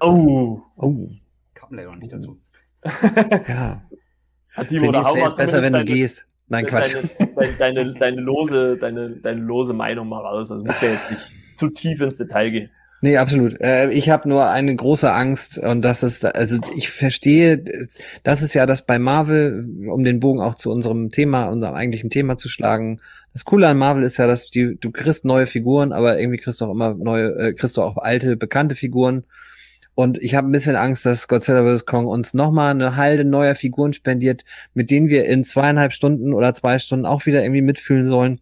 Oh. 0.00 0.60
Oh. 0.76 1.08
Kam 1.54 1.74
leider 1.74 1.90
noch 1.90 1.98
nicht 1.98 2.12
dazu. 2.12 2.40
Ja. 3.48 3.82
Hat 4.52 4.68
Timo, 4.68 4.86
René, 4.86 4.92
da 4.92 5.00
es 5.00 5.06
hau 5.06 5.14
wäre 5.14 5.24
mal 5.24 5.28
jetzt 5.28 5.36
besser, 5.36 5.62
wenn 5.62 5.72
du 5.72 5.80
zumindest 5.80 5.96
gehst. 5.96 6.26
Nein, 6.48 6.66
Quatsch. 6.66 6.94
Deine, 6.94 7.34
deine, 7.34 7.56
deine, 7.58 7.94
deine, 7.94 8.20
lose, 8.20 8.78
deine, 8.78 9.10
deine 9.16 9.40
lose 9.40 9.72
Meinung 9.72 10.08
mal 10.08 10.20
raus. 10.20 10.50
Also 10.50 10.64
muss 10.64 10.80
ja 10.80 10.90
jetzt 10.90 11.10
nicht 11.10 11.32
zu 11.56 11.68
tief 11.70 12.00
ins 12.00 12.16
Detail 12.16 12.50
gehen. 12.50 12.70
Nee, 13.02 13.18
absolut. 13.18 13.60
Äh, 13.60 13.90
ich 13.90 14.08
habe 14.08 14.28
nur 14.28 14.48
eine 14.48 14.74
große 14.74 15.12
Angst 15.12 15.58
und 15.58 15.82
das 15.82 16.02
ist, 16.02 16.24
also 16.24 16.58
ich 16.74 16.90
verstehe, 16.90 17.62
das 18.22 18.42
ist 18.42 18.54
ja 18.54 18.64
das 18.64 18.86
bei 18.86 18.98
Marvel, 18.98 19.68
um 19.88 20.02
den 20.02 20.18
Bogen 20.18 20.40
auch 20.40 20.54
zu 20.54 20.70
unserem 20.70 21.10
Thema, 21.10 21.46
unserem 21.46 21.74
eigentlichen 21.74 22.08
Thema 22.08 22.36
zu 22.36 22.48
schlagen. 22.48 23.00
Das 23.34 23.44
Coole 23.44 23.68
an 23.68 23.76
Marvel 23.76 24.02
ist 24.02 24.16
ja, 24.16 24.26
dass 24.26 24.50
die, 24.50 24.78
du 24.80 24.90
kriegst 24.90 25.26
neue 25.26 25.46
Figuren, 25.46 25.92
aber 25.92 26.18
irgendwie 26.18 26.38
kriegst 26.38 26.60
du 26.60 26.64
auch 26.64 26.72
immer 26.72 26.94
neue, 26.94 27.26
äh, 27.36 27.52
kriegst 27.52 27.76
du 27.76 27.82
auch 27.82 27.98
alte, 27.98 28.36
bekannte 28.36 28.74
Figuren. 28.74 29.24
Und 29.94 30.18
ich 30.18 30.34
habe 30.34 30.48
ein 30.48 30.52
bisschen 30.52 30.76
Angst, 30.76 31.06
dass 31.06 31.28
Godzilla 31.28 31.64
vs. 31.64 31.86
Kong 31.86 32.06
uns 32.06 32.34
nochmal 32.34 32.70
eine 32.70 32.96
Halde 32.96 33.24
neuer 33.24 33.54
Figuren 33.54 33.92
spendiert, 33.92 34.44
mit 34.74 34.90
denen 34.90 35.08
wir 35.08 35.26
in 35.26 35.44
zweieinhalb 35.44 35.92
Stunden 35.92 36.32
oder 36.32 36.54
zwei 36.54 36.78
Stunden 36.78 37.06
auch 37.06 37.24
wieder 37.26 37.42
irgendwie 37.42 37.62
mitfühlen 37.62 38.06
sollen 38.06 38.40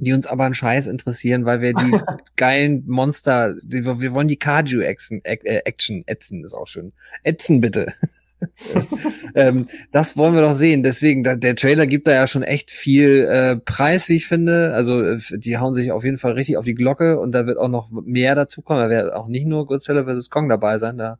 die 0.00 0.12
uns 0.12 0.26
aber 0.26 0.44
einen 0.44 0.54
Scheiß 0.54 0.86
interessieren, 0.86 1.44
weil 1.44 1.60
wir 1.60 1.74
die 1.74 1.98
geilen 2.36 2.84
Monster, 2.86 3.54
die, 3.62 3.84
wir 3.84 4.12
wollen 4.12 4.28
die 4.28 4.38
Kaju-Action 4.38 5.20
äh, 5.24 5.36
Action, 5.64 6.02
ätzen, 6.06 6.44
ist 6.44 6.54
auch 6.54 6.66
schön. 6.66 6.92
Ätzen 7.22 7.60
bitte. 7.60 7.92
ähm, 9.34 9.68
das 9.92 10.16
wollen 10.16 10.34
wir 10.34 10.40
doch 10.40 10.54
sehen. 10.54 10.82
Deswegen, 10.82 11.22
da, 11.22 11.36
der 11.36 11.56
Trailer 11.56 11.86
gibt 11.86 12.08
da 12.08 12.12
ja 12.12 12.26
schon 12.26 12.42
echt 12.42 12.70
viel 12.70 13.28
äh, 13.30 13.56
Preis, 13.56 14.08
wie 14.08 14.16
ich 14.16 14.26
finde. 14.26 14.72
Also 14.74 15.02
äh, 15.02 15.18
die 15.32 15.58
hauen 15.58 15.74
sich 15.74 15.92
auf 15.92 16.04
jeden 16.04 16.18
Fall 16.18 16.32
richtig 16.32 16.56
auf 16.56 16.64
die 16.64 16.74
Glocke 16.74 17.18
und 17.20 17.32
da 17.32 17.46
wird 17.46 17.58
auch 17.58 17.68
noch 17.68 17.90
mehr 17.90 18.34
dazu 18.34 18.62
kommen. 18.62 18.80
Da 18.80 18.88
wird 18.88 19.12
auch 19.12 19.28
nicht 19.28 19.46
nur 19.46 19.66
Godzilla 19.66 20.04
vs. 20.04 20.30
Kong 20.30 20.48
dabei 20.48 20.78
sein. 20.78 20.96
Da 20.96 21.18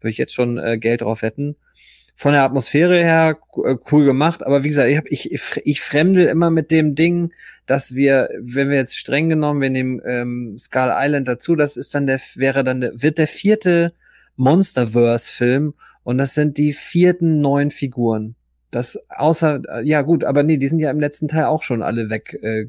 würde 0.00 0.10
ich 0.10 0.18
jetzt 0.18 0.34
schon 0.34 0.58
äh, 0.58 0.78
Geld 0.78 1.02
drauf 1.02 1.22
wetten 1.22 1.56
von 2.22 2.34
der 2.34 2.44
Atmosphäre 2.44 3.02
her 3.02 3.36
äh, 3.64 3.74
cool 3.90 4.04
gemacht, 4.04 4.46
aber 4.46 4.62
wie 4.62 4.68
gesagt, 4.68 4.88
ich, 4.88 4.96
hab, 4.96 5.06
ich, 5.10 5.28
ich 5.64 5.80
fremdel 5.80 6.28
immer 6.28 6.50
mit 6.50 6.70
dem 6.70 6.94
Ding, 6.94 7.32
dass 7.66 7.96
wir, 7.96 8.28
wenn 8.40 8.70
wir 8.70 8.76
jetzt 8.76 8.96
streng 8.96 9.28
genommen, 9.28 9.60
wir 9.60 9.70
nehmen 9.70 10.00
ähm, 10.04 10.56
Skull 10.56 10.92
Island 10.94 11.26
dazu, 11.26 11.56
das 11.56 11.76
ist 11.76 11.96
dann 11.96 12.06
der, 12.06 12.20
wäre 12.36 12.62
dann 12.62 12.80
der, 12.80 12.92
wird 12.94 13.18
der 13.18 13.26
vierte 13.26 13.92
Monsterverse-Film 14.36 15.74
und 16.04 16.18
das 16.18 16.34
sind 16.34 16.58
die 16.58 16.72
vierten 16.72 17.40
neun 17.40 17.72
Figuren. 17.72 18.36
Das 18.70 19.00
außer, 19.08 19.60
äh, 19.68 19.82
ja 19.82 20.02
gut, 20.02 20.22
aber 20.22 20.44
nee, 20.44 20.58
die 20.58 20.68
sind 20.68 20.78
ja 20.78 20.92
im 20.92 21.00
letzten 21.00 21.26
Teil 21.26 21.46
auch 21.46 21.64
schon 21.64 21.82
alle 21.82 22.08
weg 22.08 22.38
äh, 22.40 22.66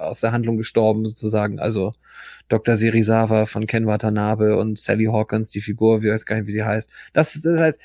aus 0.00 0.20
der 0.20 0.32
Handlung 0.32 0.56
gestorben 0.56 1.04
sozusagen. 1.04 1.58
Also 1.58 1.92
Dr. 2.48 2.76
Serizawa 2.76 3.46
von 3.46 3.66
Ken 3.66 3.86
Watanabe 3.86 4.56
und 4.56 4.78
Sally 4.78 5.06
Hawkins, 5.06 5.50
die 5.50 5.60
Figur, 5.60 6.02
wie 6.02 6.10
weiß 6.10 6.26
gar 6.26 6.36
nicht, 6.36 6.46
wie 6.46 6.52
sie 6.52 6.64
heißt. 6.64 6.90
Das, 7.12 7.32
das 7.34 7.44
ist 7.44 7.60
halt, 7.60 7.78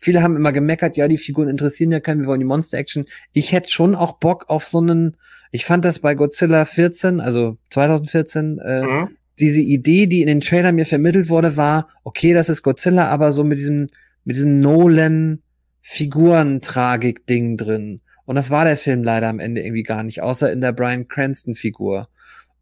viele 0.00 0.22
haben 0.22 0.36
immer 0.36 0.52
gemeckert, 0.52 0.96
ja, 0.96 1.08
die 1.08 1.18
Figuren 1.18 1.48
interessieren 1.48 1.92
ja 1.92 2.00
keinen, 2.00 2.20
wir 2.20 2.28
wollen 2.28 2.40
die 2.40 2.46
Monster-Action. 2.46 3.06
Ich 3.32 3.52
hätte 3.52 3.70
schon 3.70 3.94
auch 3.94 4.18
Bock 4.18 4.48
auf 4.48 4.66
so 4.66 4.78
einen, 4.78 5.16
ich 5.50 5.64
fand 5.64 5.84
das 5.84 5.98
bei 5.98 6.14
Godzilla 6.14 6.64
14, 6.64 7.20
also 7.20 7.58
2014, 7.70 8.58
äh, 8.58 8.82
mhm. 8.82 9.08
diese 9.38 9.60
Idee, 9.60 10.06
die 10.06 10.20
in 10.20 10.28
den 10.28 10.40
Trailer 10.40 10.72
mir 10.72 10.86
vermittelt 10.86 11.28
wurde, 11.28 11.56
war, 11.56 11.88
okay, 12.04 12.32
das 12.32 12.48
ist 12.48 12.62
Godzilla, 12.62 13.08
aber 13.08 13.32
so 13.32 13.42
mit 13.42 13.58
diesem, 13.58 13.88
mit 14.24 14.36
diesem 14.36 14.60
Nolan 14.60 15.42
Figurentragik-Ding 15.80 17.56
drin. 17.56 18.00
Und 18.26 18.36
das 18.36 18.50
war 18.50 18.64
der 18.64 18.76
Film 18.76 19.02
leider 19.02 19.28
am 19.28 19.40
Ende 19.40 19.62
irgendwie 19.62 19.84
gar 19.84 20.02
nicht, 20.02 20.20
außer 20.20 20.52
in 20.52 20.60
der 20.60 20.72
Brian 20.72 21.08
Cranston-Figur. 21.08 22.08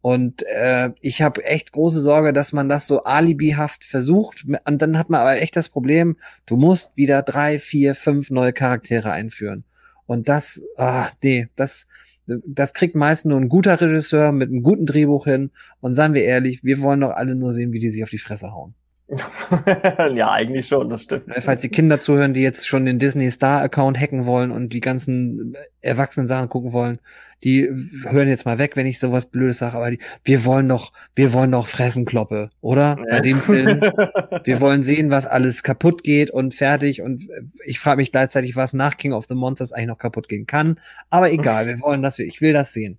Und 0.01 0.43
äh, 0.43 0.91
ich 1.01 1.23
habe 1.23 1.43
echt 1.43 1.71
große 1.71 1.99
Sorge, 1.99 2.31
dass 2.31 2.53
man 2.53 2.69
das 2.69 2.85
so 2.85 3.03
alibihaft 3.03 3.83
versucht. 3.83 4.45
Und 4.45 4.81
dann 4.81 4.99
hat 4.99 5.09
man 5.09 5.21
aber 5.21 5.41
echt 5.41 5.55
das 5.55 5.69
Problem, 5.69 6.17
du 6.45 6.57
musst 6.57 6.95
wieder 6.95 7.23
drei, 7.23 7.57
vier, 7.57 7.95
fünf 7.95 8.29
neue 8.29 8.53
Charaktere 8.53 9.11
einführen. 9.11 9.63
Und 10.05 10.29
das, 10.29 10.61
ah, 10.77 11.07
nee, 11.23 11.47
das, 11.55 11.87
das 12.27 12.75
kriegt 12.75 12.93
meist 12.93 13.25
nur 13.25 13.39
ein 13.39 13.49
guter 13.49 13.81
Regisseur 13.81 14.31
mit 14.31 14.49
einem 14.49 14.61
guten 14.61 14.85
Drehbuch 14.85 15.25
hin. 15.25 15.49
Und 15.81 15.95
seien 15.95 16.13
wir 16.13 16.23
ehrlich, 16.23 16.63
wir 16.63 16.81
wollen 16.81 17.01
doch 17.01 17.15
alle 17.15 17.33
nur 17.33 17.51
sehen, 17.53 17.73
wie 17.73 17.79
die 17.79 17.89
sich 17.89 18.03
auf 18.03 18.11
die 18.11 18.19
Fresse 18.19 18.51
hauen. 18.51 18.75
ja, 20.15 20.31
eigentlich 20.31 20.67
schon, 20.67 20.89
das 20.89 21.03
stimmt. 21.03 21.25
Falls 21.41 21.61
die 21.61 21.69
Kinder 21.69 21.99
zuhören, 21.99 22.33
die 22.33 22.41
jetzt 22.41 22.67
schon 22.67 22.85
den 22.85 22.97
Disney 22.97 23.29
Star 23.29 23.61
Account 23.61 23.99
hacken 23.99 24.25
wollen 24.25 24.51
und 24.51 24.73
die 24.73 24.79
ganzen 24.79 25.55
erwachsenen 25.81 26.27
Sachen 26.27 26.49
gucken 26.49 26.73
wollen, 26.73 26.99
die 27.43 27.69
hören 28.09 28.27
jetzt 28.27 28.45
mal 28.45 28.57
weg, 28.57 28.75
wenn 28.75 28.87
ich 28.87 28.97
sowas 28.97 29.27
Blödes 29.27 29.59
sage, 29.59 29.77
aber 29.77 29.91
die, 29.91 29.99
wir 30.23 30.45
wollen 30.45 30.67
doch, 30.67 30.91
wir 31.13 31.33
wollen 31.33 31.51
doch 31.51 31.67
Fressenkloppe, 31.67 32.49
oder? 32.61 32.97
Ja. 32.97 33.05
Bei 33.11 33.19
dem 33.19 33.39
Film. 33.39 33.81
wir 34.43 34.61
wollen 34.61 34.83
sehen, 34.83 35.11
was 35.11 35.27
alles 35.27 35.61
kaputt 35.61 36.03
geht 36.03 36.31
und 36.31 36.55
fertig 36.55 37.01
und 37.03 37.27
ich 37.63 37.79
frage 37.79 37.97
mich 37.97 38.11
gleichzeitig, 38.11 38.55
was 38.55 38.73
nach 38.73 38.97
King 38.97 39.13
of 39.13 39.25
the 39.27 39.35
Monsters 39.35 39.71
eigentlich 39.71 39.87
noch 39.87 39.99
kaputt 39.99 40.27
gehen 40.27 40.47
kann. 40.47 40.79
Aber 41.11 41.31
egal, 41.31 41.67
wir 41.67 41.79
wollen 41.81 42.01
das, 42.01 42.17
ich 42.17 42.41
will 42.41 42.53
das 42.53 42.73
sehen. 42.73 42.97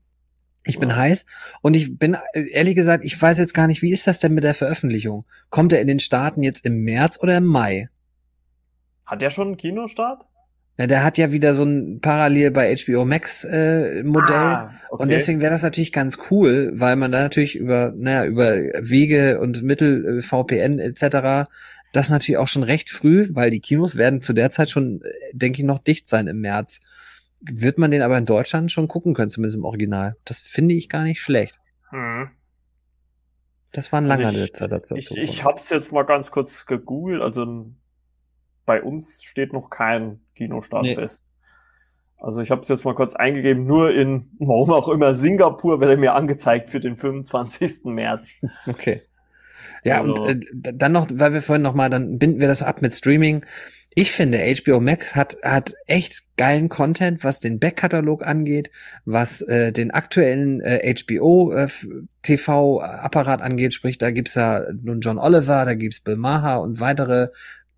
Ich 0.67 0.79
bin 0.79 0.95
heiß 0.95 1.25
und 1.63 1.75
ich 1.75 1.97
bin 1.99 2.17
ehrlich 2.35 2.75
gesagt, 2.75 3.05
ich 3.05 3.21
weiß 3.21 3.39
jetzt 3.39 3.55
gar 3.55 3.67
nicht, 3.67 3.83
wie 3.83 3.93
ist 3.93 4.07
das 4.07 4.19
denn 4.19 4.35
mit 4.35 4.45
der 4.45 4.55
Veröffentlichung? 4.55 5.25
Kommt 5.49 5.73
er 5.73 5.81
in 5.81 5.87
den 5.87 6.01
Staaten 6.01 6.43
jetzt 6.43 6.65
im 6.65 6.83
März 6.83 7.19
oder 7.23 7.37
im 7.37 7.45
Mai? 7.45 7.89
Hat 9.05 9.23
der 9.23 9.31
schon 9.31 9.49
einen 9.49 9.57
Kinostart? 9.57 10.27
Na, 10.79 10.87
der 10.87 11.05
hat 11.05 11.17
ja 11.17 11.33
wieder 11.33 11.55
so 11.55 11.65
ein 11.65 12.01
parallel 12.01 12.51
bei 12.51 12.75
HBO 12.77 13.07
Max 13.07 13.45
äh, 13.45 14.03
Modell 14.03 14.37
ah, 14.37 14.75
okay. 14.91 15.03
und 15.03 15.09
deswegen 15.11 15.41
wäre 15.41 15.53
das 15.53 15.63
natürlich 15.63 15.93
ganz 15.93 16.19
cool, 16.31 16.71
weil 16.75 16.97
man 16.97 17.13
da 17.13 17.21
natürlich 17.21 17.57
über 17.57 17.95
naja 17.97 18.27
über 18.27 18.57
Wege 18.81 19.41
und 19.41 19.63
Mittel 19.63 20.19
äh, 20.19 20.23
VPN 20.23 20.79
etc. 20.79 21.49
das 21.93 22.11
natürlich 22.11 22.37
auch 22.37 22.49
schon 22.49 22.63
recht 22.63 22.91
früh, 22.91 23.29
weil 23.31 23.51
die 23.51 23.61
Kinos 23.61 23.97
werden 23.97 24.21
zu 24.21 24.35
der 24.35 24.51
Zeit 24.51 24.69
schon, 24.69 25.01
äh, 25.03 25.13
denke 25.33 25.63
ich, 25.63 25.65
noch 25.65 25.79
dicht 25.79 26.09
sein 26.09 26.27
im 26.27 26.41
März 26.41 26.83
wird 27.41 27.79
man 27.79 27.91
den 27.91 28.03
aber 28.03 28.19
in 28.19 28.27
Deutschland 28.27 28.73
schon 28.73 28.89
gucken 28.89 29.15
können, 29.15 29.31
zumindest 29.31 29.57
im 29.57 29.65
Original. 29.65 30.17
Das 30.25 30.39
finde 30.39 30.75
ich 30.75 30.89
gar 30.89 31.05
nicht 31.05 31.21
schlecht. 31.21 31.61
Hm. 31.91 32.31
Das 33.73 33.93
war 33.93 34.01
ein 34.01 34.07
langer 34.07 34.29
also 34.29 34.41
letzter 34.41 34.69
dazu. 34.69 34.97
Ich, 34.97 35.11
ich, 35.11 35.19
ich 35.19 35.45
habe 35.45 35.59
es 35.59 35.69
jetzt 35.71 35.93
mal 35.93 36.05
ganz 36.05 36.31
kurz 36.31 36.67
gegoogelt. 36.67 37.21
Also 37.21 37.67
bei 38.65 38.83
uns 38.83 39.23
steht 39.23 39.53
noch 39.53 39.71
kein 39.71 40.21
Kinostart 40.35 40.83
nee. 40.83 40.95
fest. 40.95 41.27
Also 42.19 42.41
ich 42.41 42.51
habe 42.51 42.63
es 42.63 42.69
jetzt 42.69 42.85
mal 42.85 42.95
kurz 42.95 43.15
eingegeben, 43.15 43.67
nur 43.67 43.93
in, 43.95 44.31
warum 44.39 44.71
auch 44.71 44.89
immer, 44.89 45.15
Singapur 45.15 45.81
wird 45.81 45.91
er 45.91 45.97
mir 45.99 46.15
angezeigt 46.15 46.71
für 46.71 46.81
den 46.81 46.97
25. 46.97 47.85
März. 47.85 48.41
Okay. 48.67 49.03
Ja, 49.85 50.01
also. 50.01 50.15
und 50.15 50.67
äh, 50.67 50.73
dann 50.75 50.93
noch, 50.93 51.07
weil 51.13 51.33
wir 51.33 51.43
vorhin 51.43 51.63
noch 51.63 51.75
mal, 51.75 51.91
dann 51.91 52.19
binden 52.19 52.41
wir 52.41 52.49
das 52.49 52.63
ab 52.63 52.83
mit 52.83 52.95
Streaming 52.95 53.45
ich 53.99 54.13
finde, 54.13 54.45
HBO 54.63 54.79
Max 54.79 55.17
hat, 55.17 55.39
hat 55.43 55.73
echt 55.87 56.25
geilen 56.37 56.69
Content, 56.69 57.25
was 57.25 57.41
den 57.41 57.59
Backkatalog 57.59 58.27
angeht, 58.27 58.71
was 59.07 59.41
äh, 59.41 59.73
den 59.73 59.91
aktuellen 59.91 60.61
äh, 60.61 60.95
HBO 60.95 61.53
äh, 61.53 61.67
TV-Apparat 62.21 63.41
angeht. 63.41 63.73
Sprich, 63.73 63.97
da 63.97 64.11
gibt's 64.11 64.35
ja 64.35 64.67
nun 64.83 65.01
John 65.01 65.17
Oliver, 65.17 65.65
da 65.65 65.73
gibt's 65.73 66.01
Bill 66.01 66.17
Maher 66.17 66.61
und 66.61 66.79
weitere 66.79 67.29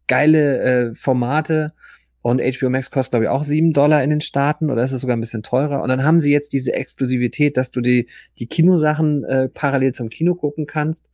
geile 0.08 0.58
äh, 0.58 0.94
Formate. 0.96 1.72
Und 2.20 2.42
HBO 2.42 2.68
Max 2.68 2.90
kostet, 2.90 3.12
glaube 3.12 3.26
ich, 3.26 3.30
auch 3.30 3.44
sieben 3.44 3.72
Dollar 3.72 4.02
in 4.02 4.10
den 4.10 4.20
Staaten 4.20 4.72
oder 4.72 4.82
ist 4.82 4.90
es 4.90 5.02
sogar 5.02 5.16
ein 5.16 5.20
bisschen 5.20 5.44
teurer. 5.44 5.82
Und 5.82 5.88
dann 5.88 6.02
haben 6.02 6.18
sie 6.18 6.32
jetzt 6.32 6.52
diese 6.52 6.72
Exklusivität, 6.72 7.56
dass 7.56 7.70
du 7.70 7.80
die, 7.80 8.08
die 8.40 8.48
Kinosachen 8.48 9.22
äh, 9.22 9.48
parallel 9.50 9.92
zum 9.92 10.08
Kino 10.08 10.34
gucken 10.34 10.66
kannst. 10.66 11.06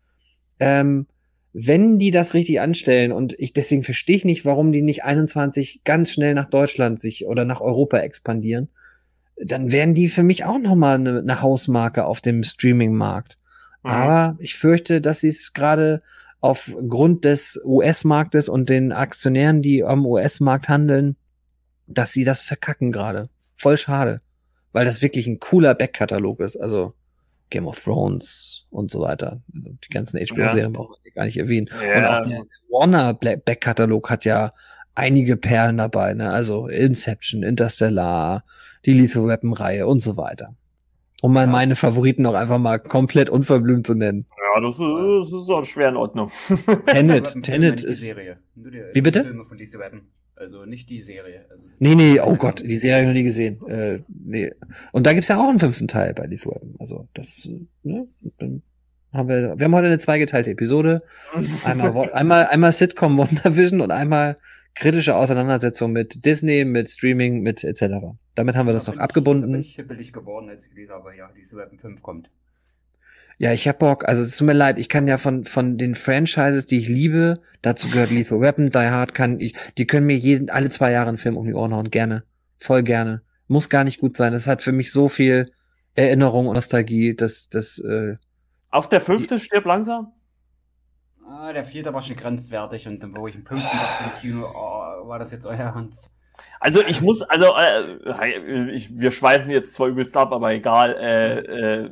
Ähm, 0.59 1.07
wenn 1.57 2.01
die 2.01 2.11
das 2.11 2.35
richtig 2.35 2.61
anstellen 2.61 3.13
und 3.13 3.39
ich 3.39 3.53
deswegen 3.53 3.85
verstehe 3.85 4.17
ich 4.17 4.25
nicht, 4.25 4.45
warum 4.45 4.73
die 4.73 4.83
nicht 4.83 5.05
21 5.05 5.83
ganz 5.85 6.11
schnell 6.11 6.35
nach 6.35 6.51
Deutschland 6.51 7.01
sich 7.01 7.27
oder 7.27 7.45
nach 7.45 7.61
Europa 7.61 7.99
expandieren, 7.99 8.69
dann 9.37 9.71
wären 9.71 9.95
die 9.95 10.09
für 10.09 10.25
mich 10.25 10.45
auch 10.45 10.59
nochmal 10.59 10.97
eine, 10.97 11.21
eine 11.21 11.43
Hausmarke 11.43 12.07
auf 12.07 12.21
dem 12.21 12.43
Streaming-Markt. 12.43 13.39
Mhm. 13.85 13.91
Aber 13.91 14.37
ich 14.41 14.57
fürchte, 14.57 15.01
dass 15.01 15.21
sie 15.21 15.29
es 15.29 15.53
gerade 15.53 16.03
aufgrund 16.41 17.25
des 17.25 17.61
US-Marktes 17.65 18.49
und 18.49 18.69
den 18.69 18.91
Aktionären, 18.91 19.63
die 19.63 19.85
am 19.85 20.05
US-Markt 20.07 20.69
handeln, 20.69 21.17
dass 21.87 22.13
sie 22.13 22.25
das 22.25 22.41
verkacken 22.41 22.91
gerade. 22.91 23.29
Voll 23.57 23.77
schade. 23.77 24.19
Weil 24.73 24.85
das 24.87 25.03
wirklich 25.03 25.29
ein 25.29 25.39
cooler 25.39 25.77
Backkatalog 25.77 26.41
ist. 26.41 26.57
Also 26.57 26.95
Game 27.51 27.67
of 27.67 27.83
Thrones 27.83 28.67
und 28.71 28.91
so 28.91 29.01
weiter. 29.01 29.41
Die 29.49 29.91
ganzen 29.91 30.19
HBO-Serien 30.19 30.73
ja. 30.73 30.79
brauchen 30.79 30.97
wir 31.03 31.13
gar 31.13 31.25
nicht 31.25 31.37
erwähnen. 31.37 31.69
Ja. 31.87 31.99
Und 31.99 32.05
auch 32.07 32.29
der 32.29 32.45
Warner 32.71 33.15
Back-Katalog 33.15 34.11
hat 34.11 34.25
ja 34.25 34.51
einige 34.95 35.37
Perlen 35.37 35.79
dabei, 35.79 36.15
ne? 36.15 36.31
Also 36.31 36.69
Inception, 36.69 37.43
Interstellar, 37.43 38.45
die 38.85 38.93
Lethal 38.93 39.27
Weapon-Reihe 39.27 39.87
und 39.87 40.01
so 40.01 40.17
weiter. 40.17 40.55
Um 41.23 41.33
mal 41.33 41.47
meine 41.47 41.75
Favoriten 41.75 42.27
auch 42.27 42.35
einfach 42.35 42.59
mal 42.59 42.79
komplett 42.79 43.31
unverblümt 43.31 43.87
zu 43.87 43.95
nennen. 43.95 44.27
Ja, 44.37 44.61
das 44.61 44.75
ist, 44.75 45.33
das 45.33 45.43
ist 45.43 45.51
auch 45.51 45.65
schwer 45.65 45.89
in 45.89 45.97
Ordnung. 45.97 46.31
Tenet, 46.87 47.43
Tenet 47.43 47.83
ist. 47.83 48.01
Serie. 48.01 48.39
Wie 48.55 49.01
bitte? 49.01 49.25
Filme 49.25 49.45
von 49.45 49.57
Lethal 49.57 49.81
Weapon. 49.81 50.03
Also 50.37 50.65
nicht 50.65 50.91
die 50.91 51.01
Serie. 51.01 51.47
Also 51.51 51.65
nee, 51.79 51.95
nee, 51.95 52.21
oh 52.21 52.35
Gott, 52.35 52.61
die 52.61 52.77
Serie 52.77 52.97
habe 52.97 53.03
ich 53.03 53.09
noch 53.09 53.15
nie 53.15 53.23
gesehen. 53.23 53.67
Äh, 53.69 54.01
nee. 54.09 54.53
Und 54.93 55.07
da 55.07 55.13
gibt's 55.13 55.29
ja 55.29 55.39
auch 55.39 55.49
einen 55.49 55.61
fünften 55.61 55.87
Teil 55.87 56.13
bei 56.13 56.27
Lethal 56.27 56.55
Weapon. 56.55 56.75
Also 56.79 57.09
das, 57.15 57.49
ne? 57.83 58.09
Haben 59.13 59.29
wir, 59.29 59.59
wir 59.59 59.65
haben 59.65 59.75
heute 59.75 59.87
eine 59.87 59.99
zweigeteilte 59.99 60.51
Episode. 60.51 61.03
Einmal, 61.65 62.11
einmal, 62.13 62.47
einmal 62.47 62.73
Sitcom 62.73 63.17
WandaVision 63.17 63.81
und 63.81 63.93
einmal 63.93 64.37
kritische 64.75 65.15
Auseinandersetzung 65.15 65.93
mit 65.93 66.25
Disney, 66.25 66.65
mit 66.65 66.91
Streaming, 66.91 67.41
mit 67.41 67.63
etc. 67.63 68.17
Damit 68.35 68.57
haben 68.57 68.67
wir 68.67 68.73
das 68.73 68.89
noch 68.89 68.99
abgebunden. 68.99 69.53
bin 69.53 70.01
ich 70.01 70.13
geworden, 70.13 70.49
als 70.49 70.65
ich 70.65 70.71
gelesen 70.71 70.93
habe, 70.93 71.17
ja, 71.17 71.31
diese 71.37 71.57
Weapon 71.57 71.79
5 71.79 72.03
kommt. 72.03 72.31
Ja, 73.39 73.53
ich 73.53 73.67
hab 73.67 73.79
Bock. 73.79 74.09
Also 74.09 74.23
es 74.23 74.37
tut 74.37 74.47
mir 74.47 74.53
leid, 74.53 74.79
ich 74.79 74.89
kann 74.89 75.09
ja 75.09 75.19
von 75.19 75.45
von 75.45 75.77
den 75.77 75.95
Franchises, 75.95 76.67
die 76.67 76.79
ich 76.79 76.89
liebe, 76.89 77.41
dazu 77.63 77.89
gehört 77.89 78.11
Lethal 78.11 78.41
Weapon, 78.41 78.71
Die 78.71 78.79
Hard, 78.79 79.15
kann 79.15 79.41
ich, 79.41 79.55
die 79.77 79.87
können 79.87 80.07
mir 80.07 80.17
jeden 80.17 80.51
alle 80.51 80.69
zwei 80.69 80.93
Jahre 80.93 81.09
einen 81.09 81.19
Film 81.19 81.37
um 81.37 81.47
die 81.47 81.55
Ohren 81.55 81.75
hauen, 81.75 81.91
gerne, 81.91 82.25
voll 82.59 82.83
gerne. 82.83 83.23
Muss 83.47 83.69
gar 83.69 83.85
nicht 83.85 84.01
gut 84.01 84.17
sein. 84.17 84.33
Das 84.33 84.47
hat 84.47 84.63
für 84.63 84.73
mich 84.73 84.91
so 84.91 85.09
viel 85.09 85.51
Erinnerung 85.95 86.47
und 86.47 86.55
Nostalgie, 86.55 87.15
dass 87.15 87.49
das. 87.49 87.79
Äh, 87.79 88.17
Auch 88.71 88.87
der 88.87 89.01
fünfte 89.01 89.39
stirbt 89.39 89.67
langsam. 89.67 90.13
Ah, 91.27 91.53
der 91.53 91.65
vierte 91.65 91.93
war 91.93 92.03
schon 92.03 92.17
grenzwertig 92.17 92.87
und 92.87 93.03
dann, 93.03 93.17
wo 93.17 93.27
ich 93.27 93.35
im 93.35 93.47
fünften 93.47 93.77
dachte 93.77 94.05
im 94.05 94.21
Kino, 94.21 94.47
oh, 94.47 95.09
war 95.09 95.19
das 95.19 95.31
jetzt 95.31 95.47
euer 95.47 95.75
Hans? 95.75 96.11
Also 96.61 96.81
ich 96.87 97.01
muss, 97.01 97.23
also 97.23 97.47
äh, 97.57 98.73
ich, 98.73 98.97
wir 98.97 99.11
schweifen 99.11 99.51
jetzt 99.51 99.75
zwar 99.75 99.89
übelst 99.89 100.17
ab, 100.17 100.33
aber 100.33 100.53
egal. 100.53 100.95
Äh, 100.97 101.39
äh, 101.39 101.91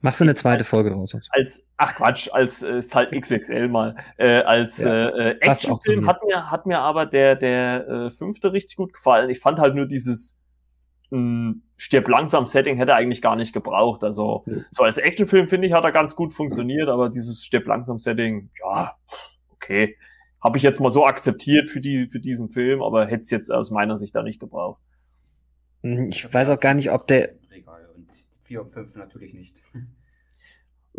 Machst 0.00 0.20
du 0.20 0.24
eine 0.24 0.34
zweite 0.36 0.62
Folge 0.64 0.90
draus? 0.90 1.12
Als, 1.30 1.72
ach 1.76 1.96
Quatsch, 1.96 2.28
als 2.32 2.62
äh, 2.62 2.78
ist 2.78 2.94
halt 2.94 3.10
XXL 3.12 3.68
mal. 3.68 3.96
Äh, 4.16 4.42
als 4.42 4.78
Ja, 4.78 5.08
äh, 5.08 5.30
äh, 5.30 5.38
Actionfilm 5.40 6.06
hat 6.06 6.22
mir, 6.24 6.50
hat 6.50 6.66
mir 6.66 6.78
aber 6.80 7.04
der, 7.06 7.34
der 7.34 7.88
äh, 7.88 8.10
fünfte 8.10 8.52
richtig 8.52 8.76
gut 8.76 8.92
gefallen. 8.92 9.28
Ich 9.30 9.40
fand 9.40 9.58
halt 9.58 9.74
nur 9.74 9.86
dieses 9.86 10.40
mh, 11.10 11.54
stirb 11.76 12.06
langsam 12.08 12.46
Setting 12.46 12.76
hätte 12.76 12.92
er 12.92 12.96
eigentlich 12.98 13.22
gar 13.22 13.34
nicht 13.34 13.52
gebraucht. 13.52 14.04
Also 14.04 14.44
Ja. 14.46 14.56
so 14.70 14.84
als 14.84 14.98
Actionfilm 14.98 15.48
finde 15.48 15.66
ich 15.66 15.72
hat 15.72 15.84
er 15.84 15.92
ganz 15.92 16.14
gut 16.14 16.32
funktioniert, 16.32 16.88
aber 16.88 17.08
dieses 17.08 17.44
stirb 17.44 17.66
langsam 17.66 17.98
Setting, 17.98 18.50
ja, 18.62 18.94
okay, 19.50 19.96
habe 20.40 20.58
ich 20.58 20.62
jetzt 20.62 20.80
mal 20.80 20.90
so 20.90 21.06
akzeptiert 21.06 21.68
für 21.68 21.80
die 21.80 22.06
für 22.08 22.20
diesen 22.20 22.50
Film, 22.50 22.82
aber 22.82 23.06
hätte 23.06 23.22
es 23.22 23.30
jetzt 23.30 23.50
aus 23.50 23.70
meiner 23.72 23.96
Sicht 23.96 24.14
da 24.14 24.22
nicht 24.22 24.38
gebraucht. 24.38 24.80
Hm, 25.82 26.06
Ich 26.10 26.32
weiß 26.32 26.50
auch 26.50 26.60
gar 26.60 26.74
nicht, 26.74 26.90
ob 26.92 27.06
der. 27.08 27.30
Regal 27.50 27.80
und 27.86 27.87
4 28.48 28.62
und 28.62 28.68
5 28.68 28.96
natürlich 28.96 29.34
nicht. 29.34 29.62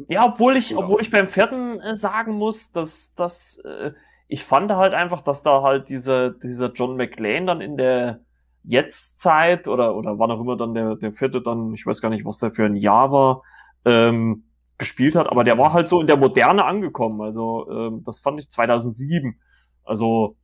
Ja, 0.08 0.26
obwohl 0.26 0.56
ich, 0.56 0.74
Oder 0.74 0.86
obwohl 0.86 1.02
ich 1.02 1.12
beim 1.12 1.28
vierten 1.28 1.80
äh, 1.82 1.96
sagen 1.96 2.36
muss, 2.36 2.72
dass, 2.72 3.16
dass 3.16 3.58
äh, 3.66 3.92
ich 4.28 4.46
fand 4.46 4.72
halt 4.72 4.94
einfach, 4.94 5.22
dass 5.22 5.44
da 5.44 5.62
halt 5.62 5.90
dieser, 5.90 6.30
dieser 6.30 6.72
John 6.72 6.96
McClane 6.96 7.48
dann 7.48 7.60
in 7.60 7.76
der 7.76 8.22
Jetztzeit 8.64 9.68
oder, 9.68 9.96
oder 9.96 10.20
wann 10.20 10.32
auch 10.32 10.40
immer 10.40 10.56
dann 10.56 10.74
der, 10.74 10.96
der 10.96 11.12
vierte 11.12 11.42
dann, 11.42 11.74
ich 11.74 11.86
weiß 11.86 12.02
gar 12.02 12.10
nicht, 12.10 12.24
was 12.24 12.38
der 12.38 12.52
für 12.52 12.66
ein 12.66 12.76
Jahr 12.76 13.12
war, 13.12 13.42
ähm, 13.84 14.46
gespielt 14.78 15.16
hat, 15.16 15.30
aber 15.30 15.44
der 15.44 15.58
war 15.58 15.74
halt 15.74 15.88
so 15.88 16.00
in 16.00 16.08
der 16.08 16.18
Moderne 16.18 16.64
angekommen. 16.64 17.22
Also 17.22 17.70
ähm, 17.70 18.04
das 18.06 18.20
fand 18.20 18.40
ich 18.40 18.50
2007. 18.50 19.40
Also 19.84 20.38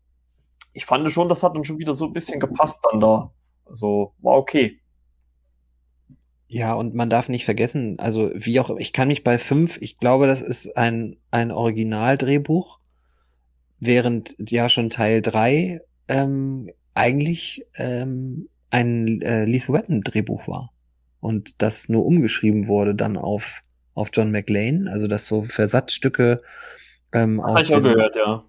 ich 0.74 0.86
fand 0.86 1.10
schon, 1.12 1.30
das 1.30 1.44
hat 1.44 1.56
dann 1.56 1.64
schon 1.64 1.78
wieder 1.78 1.94
so 1.94 2.06
ein 2.06 2.14
bisschen 2.14 2.40
gepasst 2.40 2.86
dann 2.92 3.00
da. 3.00 3.32
Also 3.66 4.14
war 4.18 4.36
okay. 4.36 4.82
Ja, 6.48 6.74
und 6.74 6.94
man 6.94 7.10
darf 7.10 7.28
nicht 7.28 7.46
vergessen, 7.46 7.98
also 8.00 8.30
wie 8.34 8.60
auch, 8.60 8.78
ich 8.78 8.94
kann 8.94 9.08
mich 9.08 9.24
bei 9.24 9.40
fünf, 9.40 9.78
ich 9.82 9.98
glaube, 9.98 10.28
das 10.28 10.42
ist 10.42 10.78
ein, 10.78 11.18
ein 11.32 11.52
Originaldrehbuch, 11.52 12.80
während 13.80 14.36
ja 14.40 14.70
schon 14.70 14.90
Teil 14.90 15.22
drei 15.22 15.82
ähm, 16.08 16.70
eigentlich 16.94 17.66
ähm, 17.78 18.48
ein 18.70 19.22
äh, 19.22 19.46
Lethal 19.46 19.76
Weapon 19.76 20.02
Drehbuch 20.02 20.48
war. 20.48 20.72
Und 21.20 21.62
das 21.62 21.90
nur 21.90 22.06
umgeschrieben 22.06 22.68
wurde 22.68 22.94
dann 22.94 23.18
auf, 23.18 23.62
auf 23.96 24.10
John 24.14 24.32
McLean, 24.32 24.88
also 24.88 25.08
dass 25.08 25.28
so 25.28 25.42
Versatzstücke 25.42 26.42
ähm, 27.12 27.40
aus 27.40 27.56
hab 27.56 27.64
ich 27.64 27.76
auch 27.76 27.82
gehört, 27.82 28.16
ja. 28.16 28.44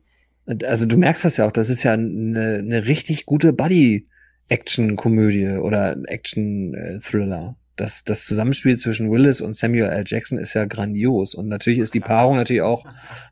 also 0.66 0.84
du 0.84 0.98
merkst 0.98 1.24
das 1.24 1.38
ja 1.38 1.46
auch, 1.46 1.52
das 1.52 1.70
ist 1.70 1.82
ja 1.82 1.94
eine, 1.94 2.58
eine 2.58 2.86
richtig 2.86 3.24
gute 3.24 3.54
Buddy-Action-Komödie 3.54 5.56
oder 5.58 5.96
Action-Thriller. 6.06 7.56
Das, 7.76 8.04
das 8.04 8.24
Zusammenspiel 8.24 8.78
zwischen 8.78 9.10
Willis 9.10 9.40
und 9.40 9.54
Samuel 9.54 9.90
L. 9.90 10.04
Jackson 10.06 10.38
ist 10.38 10.54
ja 10.54 10.64
grandios. 10.64 11.34
Und 11.34 11.48
natürlich 11.48 11.78
ist 11.78 11.94
die 11.94 12.00
Paarung 12.00 12.36
natürlich 12.36 12.62
auch 12.62 12.84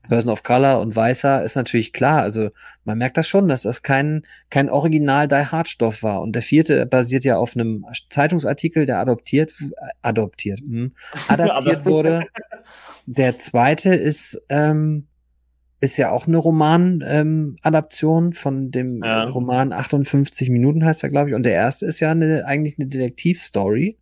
Person 0.09 0.31
of 0.31 0.43
Color 0.43 0.81
und 0.81 0.95
Weißer 0.95 1.43
ist 1.43 1.57
natürlich 1.57 1.93
klar. 1.93 2.23
Also 2.23 2.51
man 2.85 2.99
merkt 2.99 3.17
das 3.17 3.27
schon, 3.27 3.49
dass 3.49 3.63
das 3.63 3.83
kein, 3.83 4.23
kein 4.51 4.69
Original 4.69 5.29
Die 5.29 5.47
Hard 5.47 5.69
Stoff 5.69 6.03
war. 6.03 6.21
Und 6.21 6.35
der 6.35 6.43
vierte 6.43 6.85
basiert 6.85 7.25
ja 7.25 7.39
auf 7.39 7.57
einem 7.57 7.87
Zeitungsartikel, 8.11 8.87
der 8.87 8.99
adoptiert, 8.99 9.53
äh, 9.61 9.91
adoptiert, 10.03 10.61
hm, 10.61 10.93
adaptiert 11.29 11.87
wurde. 11.87 12.27
Der 13.07 13.39
zweite 13.39 13.95
ist, 13.95 14.41
ähm, 14.51 15.07
ist 15.81 15.99
ja 15.99 16.11
auch 16.11 16.27
eine 16.27 16.39
Roman-Adaption 16.39 18.33
von 18.33 18.71
dem 18.71 19.03
Ja. 19.03 19.25
Roman 19.25 19.73
58 19.73 20.49
Minuten 20.51 20.85
heißt 20.85 21.03
er, 21.03 21.11
glaube 21.11 21.31
ich. 21.31 21.35
Und 21.35 21.45
der 21.45 21.53
erste 21.53 21.87
ist 21.87 22.01
ja 22.01 22.11
eine, 22.11 22.47
eigentlich 22.47 22.79
eine 22.79 22.89
Detektivstory. 22.89 23.99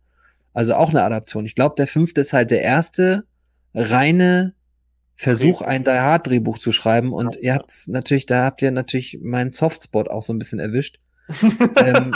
Also 0.53 0.75
auch 0.75 0.89
eine 0.89 1.03
Adaption. 1.03 1.45
Ich 1.45 1.55
glaube, 1.55 1.75
der 1.77 1.87
fünfte 1.87 2.21
ist 2.21 2.33
halt 2.33 2.51
der 2.51 2.61
erste 2.61 3.25
reine 3.73 4.53
Versuch, 5.15 5.61
ein 5.61 5.83
Die 5.83 5.91
Hard 5.91 6.27
Drehbuch 6.27 6.57
zu 6.57 6.71
schreiben. 6.71 7.13
Und 7.13 7.35
ihr 7.37 7.53
habt 7.53 7.71
natürlich, 7.87 8.25
da 8.25 8.45
habt 8.45 8.61
ihr 8.61 8.71
natürlich 8.71 9.19
meinen 9.21 9.51
Softspot 9.51 10.09
auch 10.09 10.21
so 10.21 10.33
ein 10.33 10.39
bisschen 10.39 10.59
erwischt. 10.59 10.99
ähm, 11.77 12.13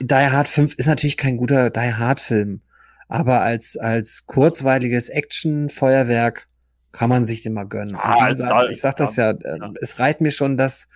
Die 0.00 0.14
Hard 0.14 0.48
5 0.48 0.74
ist 0.74 0.86
natürlich 0.86 1.16
kein 1.16 1.36
guter 1.36 1.70
Die 1.70 1.94
Hard 1.94 2.20
Film. 2.20 2.62
Aber 3.08 3.40
als, 3.40 3.76
als 3.76 4.26
kurzweiliges 4.26 5.08
Action-Feuerwerk 5.08 6.46
kann 6.92 7.10
man 7.10 7.26
sich 7.26 7.42
den 7.42 7.54
mal 7.54 7.64
gönnen. 7.64 7.96
Ah, 7.96 8.24
also 8.24 8.44
ich 8.70 8.80
sag 8.80 8.96
das 8.96 9.16
ja, 9.16 9.32
ja. 9.32 9.72
es 9.80 9.98
reicht 9.98 10.20
mir 10.20 10.30
schon, 10.30 10.56
dass, 10.56 10.88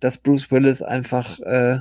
dass 0.00 0.18
Bruce 0.18 0.50
Willis 0.50 0.82
einfach 0.82 1.40
äh, 1.40 1.80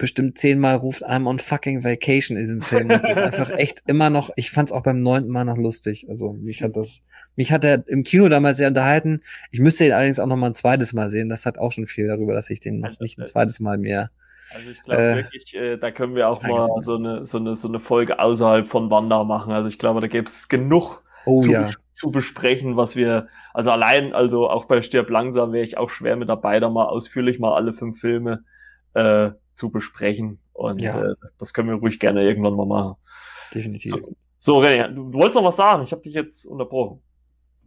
bestimmt 0.00 0.38
zehnmal 0.38 0.76
ruft, 0.76 1.06
I'm 1.06 1.28
on 1.28 1.38
fucking 1.38 1.84
vacation 1.84 2.36
in 2.36 2.42
diesem 2.42 2.62
Film. 2.62 2.88
Das 2.88 3.04
ist 3.04 3.18
einfach 3.18 3.50
echt 3.50 3.82
immer 3.86 4.10
noch, 4.10 4.30
ich 4.34 4.50
fand's 4.50 4.72
auch 4.72 4.82
beim 4.82 5.02
neunten 5.02 5.30
Mal 5.30 5.44
noch 5.44 5.58
lustig. 5.58 6.06
Also 6.08 6.32
mich 6.32 6.62
hat 6.62 6.74
das, 6.74 7.02
mich 7.36 7.52
hat 7.52 7.64
er 7.64 7.86
im 7.86 8.02
Kino 8.02 8.28
damals 8.28 8.58
sehr 8.58 8.68
unterhalten. 8.68 9.22
Ich 9.50 9.60
müsste 9.60 9.84
ihn 9.84 9.92
allerdings 9.92 10.18
auch 10.18 10.26
noch 10.26 10.36
mal 10.36 10.48
ein 10.48 10.54
zweites 10.54 10.94
Mal 10.94 11.10
sehen. 11.10 11.28
Das 11.28 11.46
hat 11.46 11.58
auch 11.58 11.70
schon 11.70 11.86
viel 11.86 12.08
darüber, 12.08 12.32
dass 12.32 12.50
ich 12.50 12.60
den 12.60 12.80
noch 12.80 12.98
nicht 12.98 13.18
ein 13.18 13.26
zweites 13.26 13.60
Mal 13.60 13.78
mehr. 13.78 14.10
Also 14.54 14.70
ich 14.70 14.82
glaube 14.82 15.02
Äh, 15.02 15.16
wirklich, 15.16 15.54
äh, 15.54 15.76
da 15.76 15.90
können 15.90 16.16
wir 16.16 16.28
auch 16.28 16.42
mal 16.42 16.80
so 16.80 16.96
eine, 16.96 17.24
so 17.26 17.38
eine, 17.38 17.54
so 17.54 17.68
eine 17.68 17.78
Folge 17.78 18.18
außerhalb 18.18 18.66
von 18.66 18.90
Wanda 18.90 19.22
machen. 19.22 19.52
Also 19.52 19.68
ich 19.68 19.78
glaube, 19.78 20.00
da 20.00 20.06
gäbe 20.06 20.26
es 20.26 20.48
genug 20.48 21.04
Oh 21.26 21.40
zu, 21.40 21.50
ja. 21.50 21.68
zu 21.92 22.10
besprechen, 22.10 22.78
was 22.78 22.96
wir, 22.96 23.28
also 23.52 23.70
allein, 23.70 24.14
also 24.14 24.48
auch 24.48 24.64
bei 24.64 24.80
Stirb 24.80 25.10
langsam 25.10 25.52
wäre 25.52 25.62
ich 25.62 25.76
auch 25.76 25.90
schwer 25.90 26.16
mit 26.16 26.30
dabei, 26.30 26.58
da 26.58 26.70
mal 26.70 26.86
ausführlich 26.86 27.38
mal 27.38 27.54
alle 27.54 27.74
fünf 27.74 28.00
Filme 28.00 28.44
äh, 28.94 29.30
zu 29.52 29.70
besprechen. 29.70 30.38
Und 30.52 30.80
Ja. 30.80 31.02
äh, 31.02 31.14
das- 31.38 31.52
können 31.54 31.68
wir 31.68 31.76
ruhig 31.76 31.98
gerne 32.00 32.22
irgendwann 32.22 32.54
mal 32.54 32.66
machen. 32.66 32.96
Definitiv. 33.54 33.90
So, 33.92 33.98
so 34.38 34.58
René, 34.60 34.88
du, 34.88 35.10
du 35.10 35.18
wolltest 35.18 35.36
noch 35.36 35.44
was 35.44 35.56
sagen, 35.56 35.82
ich 35.82 35.92
habe 35.92 36.02
dich 36.02 36.14
jetzt 36.14 36.44
unterbrochen. 36.46 37.00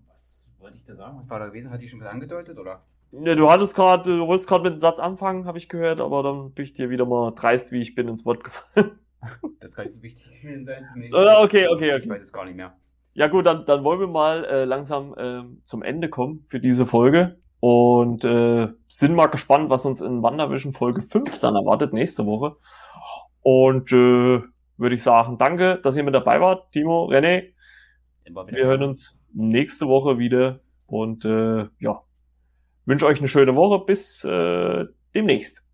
Was 0.07 0.49
wollte 0.59 0.77
ich 0.77 0.83
da 0.83 0.95
sagen? 0.95 1.17
Was 1.17 1.29
war 1.29 1.39
da 1.39 1.47
gewesen? 1.47 1.71
Hat 1.71 1.81
die 1.81 1.87
schon 1.89 1.99
was 2.01 2.07
angedeutet, 2.07 2.57
oder? 2.57 2.83
Ja, 3.11 3.35
du 3.35 3.49
hattest 3.51 3.75
gerade, 3.75 4.17
du 4.17 4.25
wolltest 4.27 4.49
gerade 4.49 4.63
mit 4.63 4.71
einem 4.71 4.79
Satz 4.79 4.99
anfangen, 4.99 5.45
habe 5.45 5.57
ich 5.59 5.69
gehört, 5.69 6.01
aber 6.01 6.23
dann 6.23 6.51
bin 6.51 6.65
ich 6.65 6.73
dir 6.73 6.89
wieder 6.89 7.05
mal 7.05 7.31
dreist, 7.31 7.71
wie 7.71 7.79
ich 7.81 7.93
bin, 7.93 8.07
ins 8.07 8.25
Wort 8.25 8.43
gefallen. 8.43 8.91
Das 9.61 9.69
ist 9.69 9.75
gar 9.77 9.83
nicht 9.83 9.93
so 9.93 10.01
wichtig 10.03 10.41
gewesen 10.41 10.65
sein. 10.65 10.83
Mal. 11.09 11.43
Okay, 11.45 11.67
okay, 11.69 11.89
Ich 11.95 12.01
okay. 12.03 12.09
weiß 12.09 12.23
es 12.23 12.33
gar 12.33 12.43
nicht 12.43 12.57
mehr. 12.57 12.75
Ja 13.13 13.27
gut, 13.27 13.45
dann, 13.45 13.65
dann 13.65 13.85
wollen 13.85 14.01
wir 14.01 14.07
mal 14.07 14.43
äh, 14.43 14.65
langsam 14.65 15.15
ähm, 15.17 15.61
zum 15.63 15.81
Ende 15.81 16.09
kommen 16.09 16.43
für 16.47 16.59
diese 16.59 16.85
Folge 16.85 17.37
und 17.63 18.25
äh, 18.25 18.67
sind 18.89 19.15
mal 19.15 19.27
gespannt, 19.27 19.69
was 19.69 19.85
uns 19.85 20.01
in 20.01 20.21
WandaVision 20.21 20.73
Folge 20.73 21.01
5 21.01 21.39
dann 21.39 21.55
erwartet 21.55 21.93
nächste 21.93 22.25
Woche. 22.25 22.57
Und 23.41 23.89
äh, 23.93 24.41
würde 24.75 24.95
ich 24.95 25.01
sagen, 25.01 25.37
danke, 25.37 25.79
dass 25.81 25.95
ihr 25.95 26.03
mit 26.03 26.13
dabei 26.13 26.41
wart, 26.41 26.73
Timo, 26.73 27.05
René. 27.05 27.53
Immer 28.25 28.47
wieder 28.47 28.57
Wir 28.57 28.65
hören 28.65 28.83
uns 28.83 29.17
nächste 29.31 29.87
Woche 29.87 30.19
wieder 30.19 30.59
und 30.87 31.23
äh, 31.23 31.69
ja, 31.79 32.03
wünsche 32.83 33.05
euch 33.05 33.19
eine 33.19 33.29
schöne 33.29 33.55
Woche. 33.55 33.85
Bis 33.85 34.25
äh, 34.25 34.83
demnächst. 35.15 35.65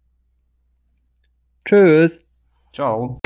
Tschüss. 1.65 2.23
Ciao. 2.71 3.19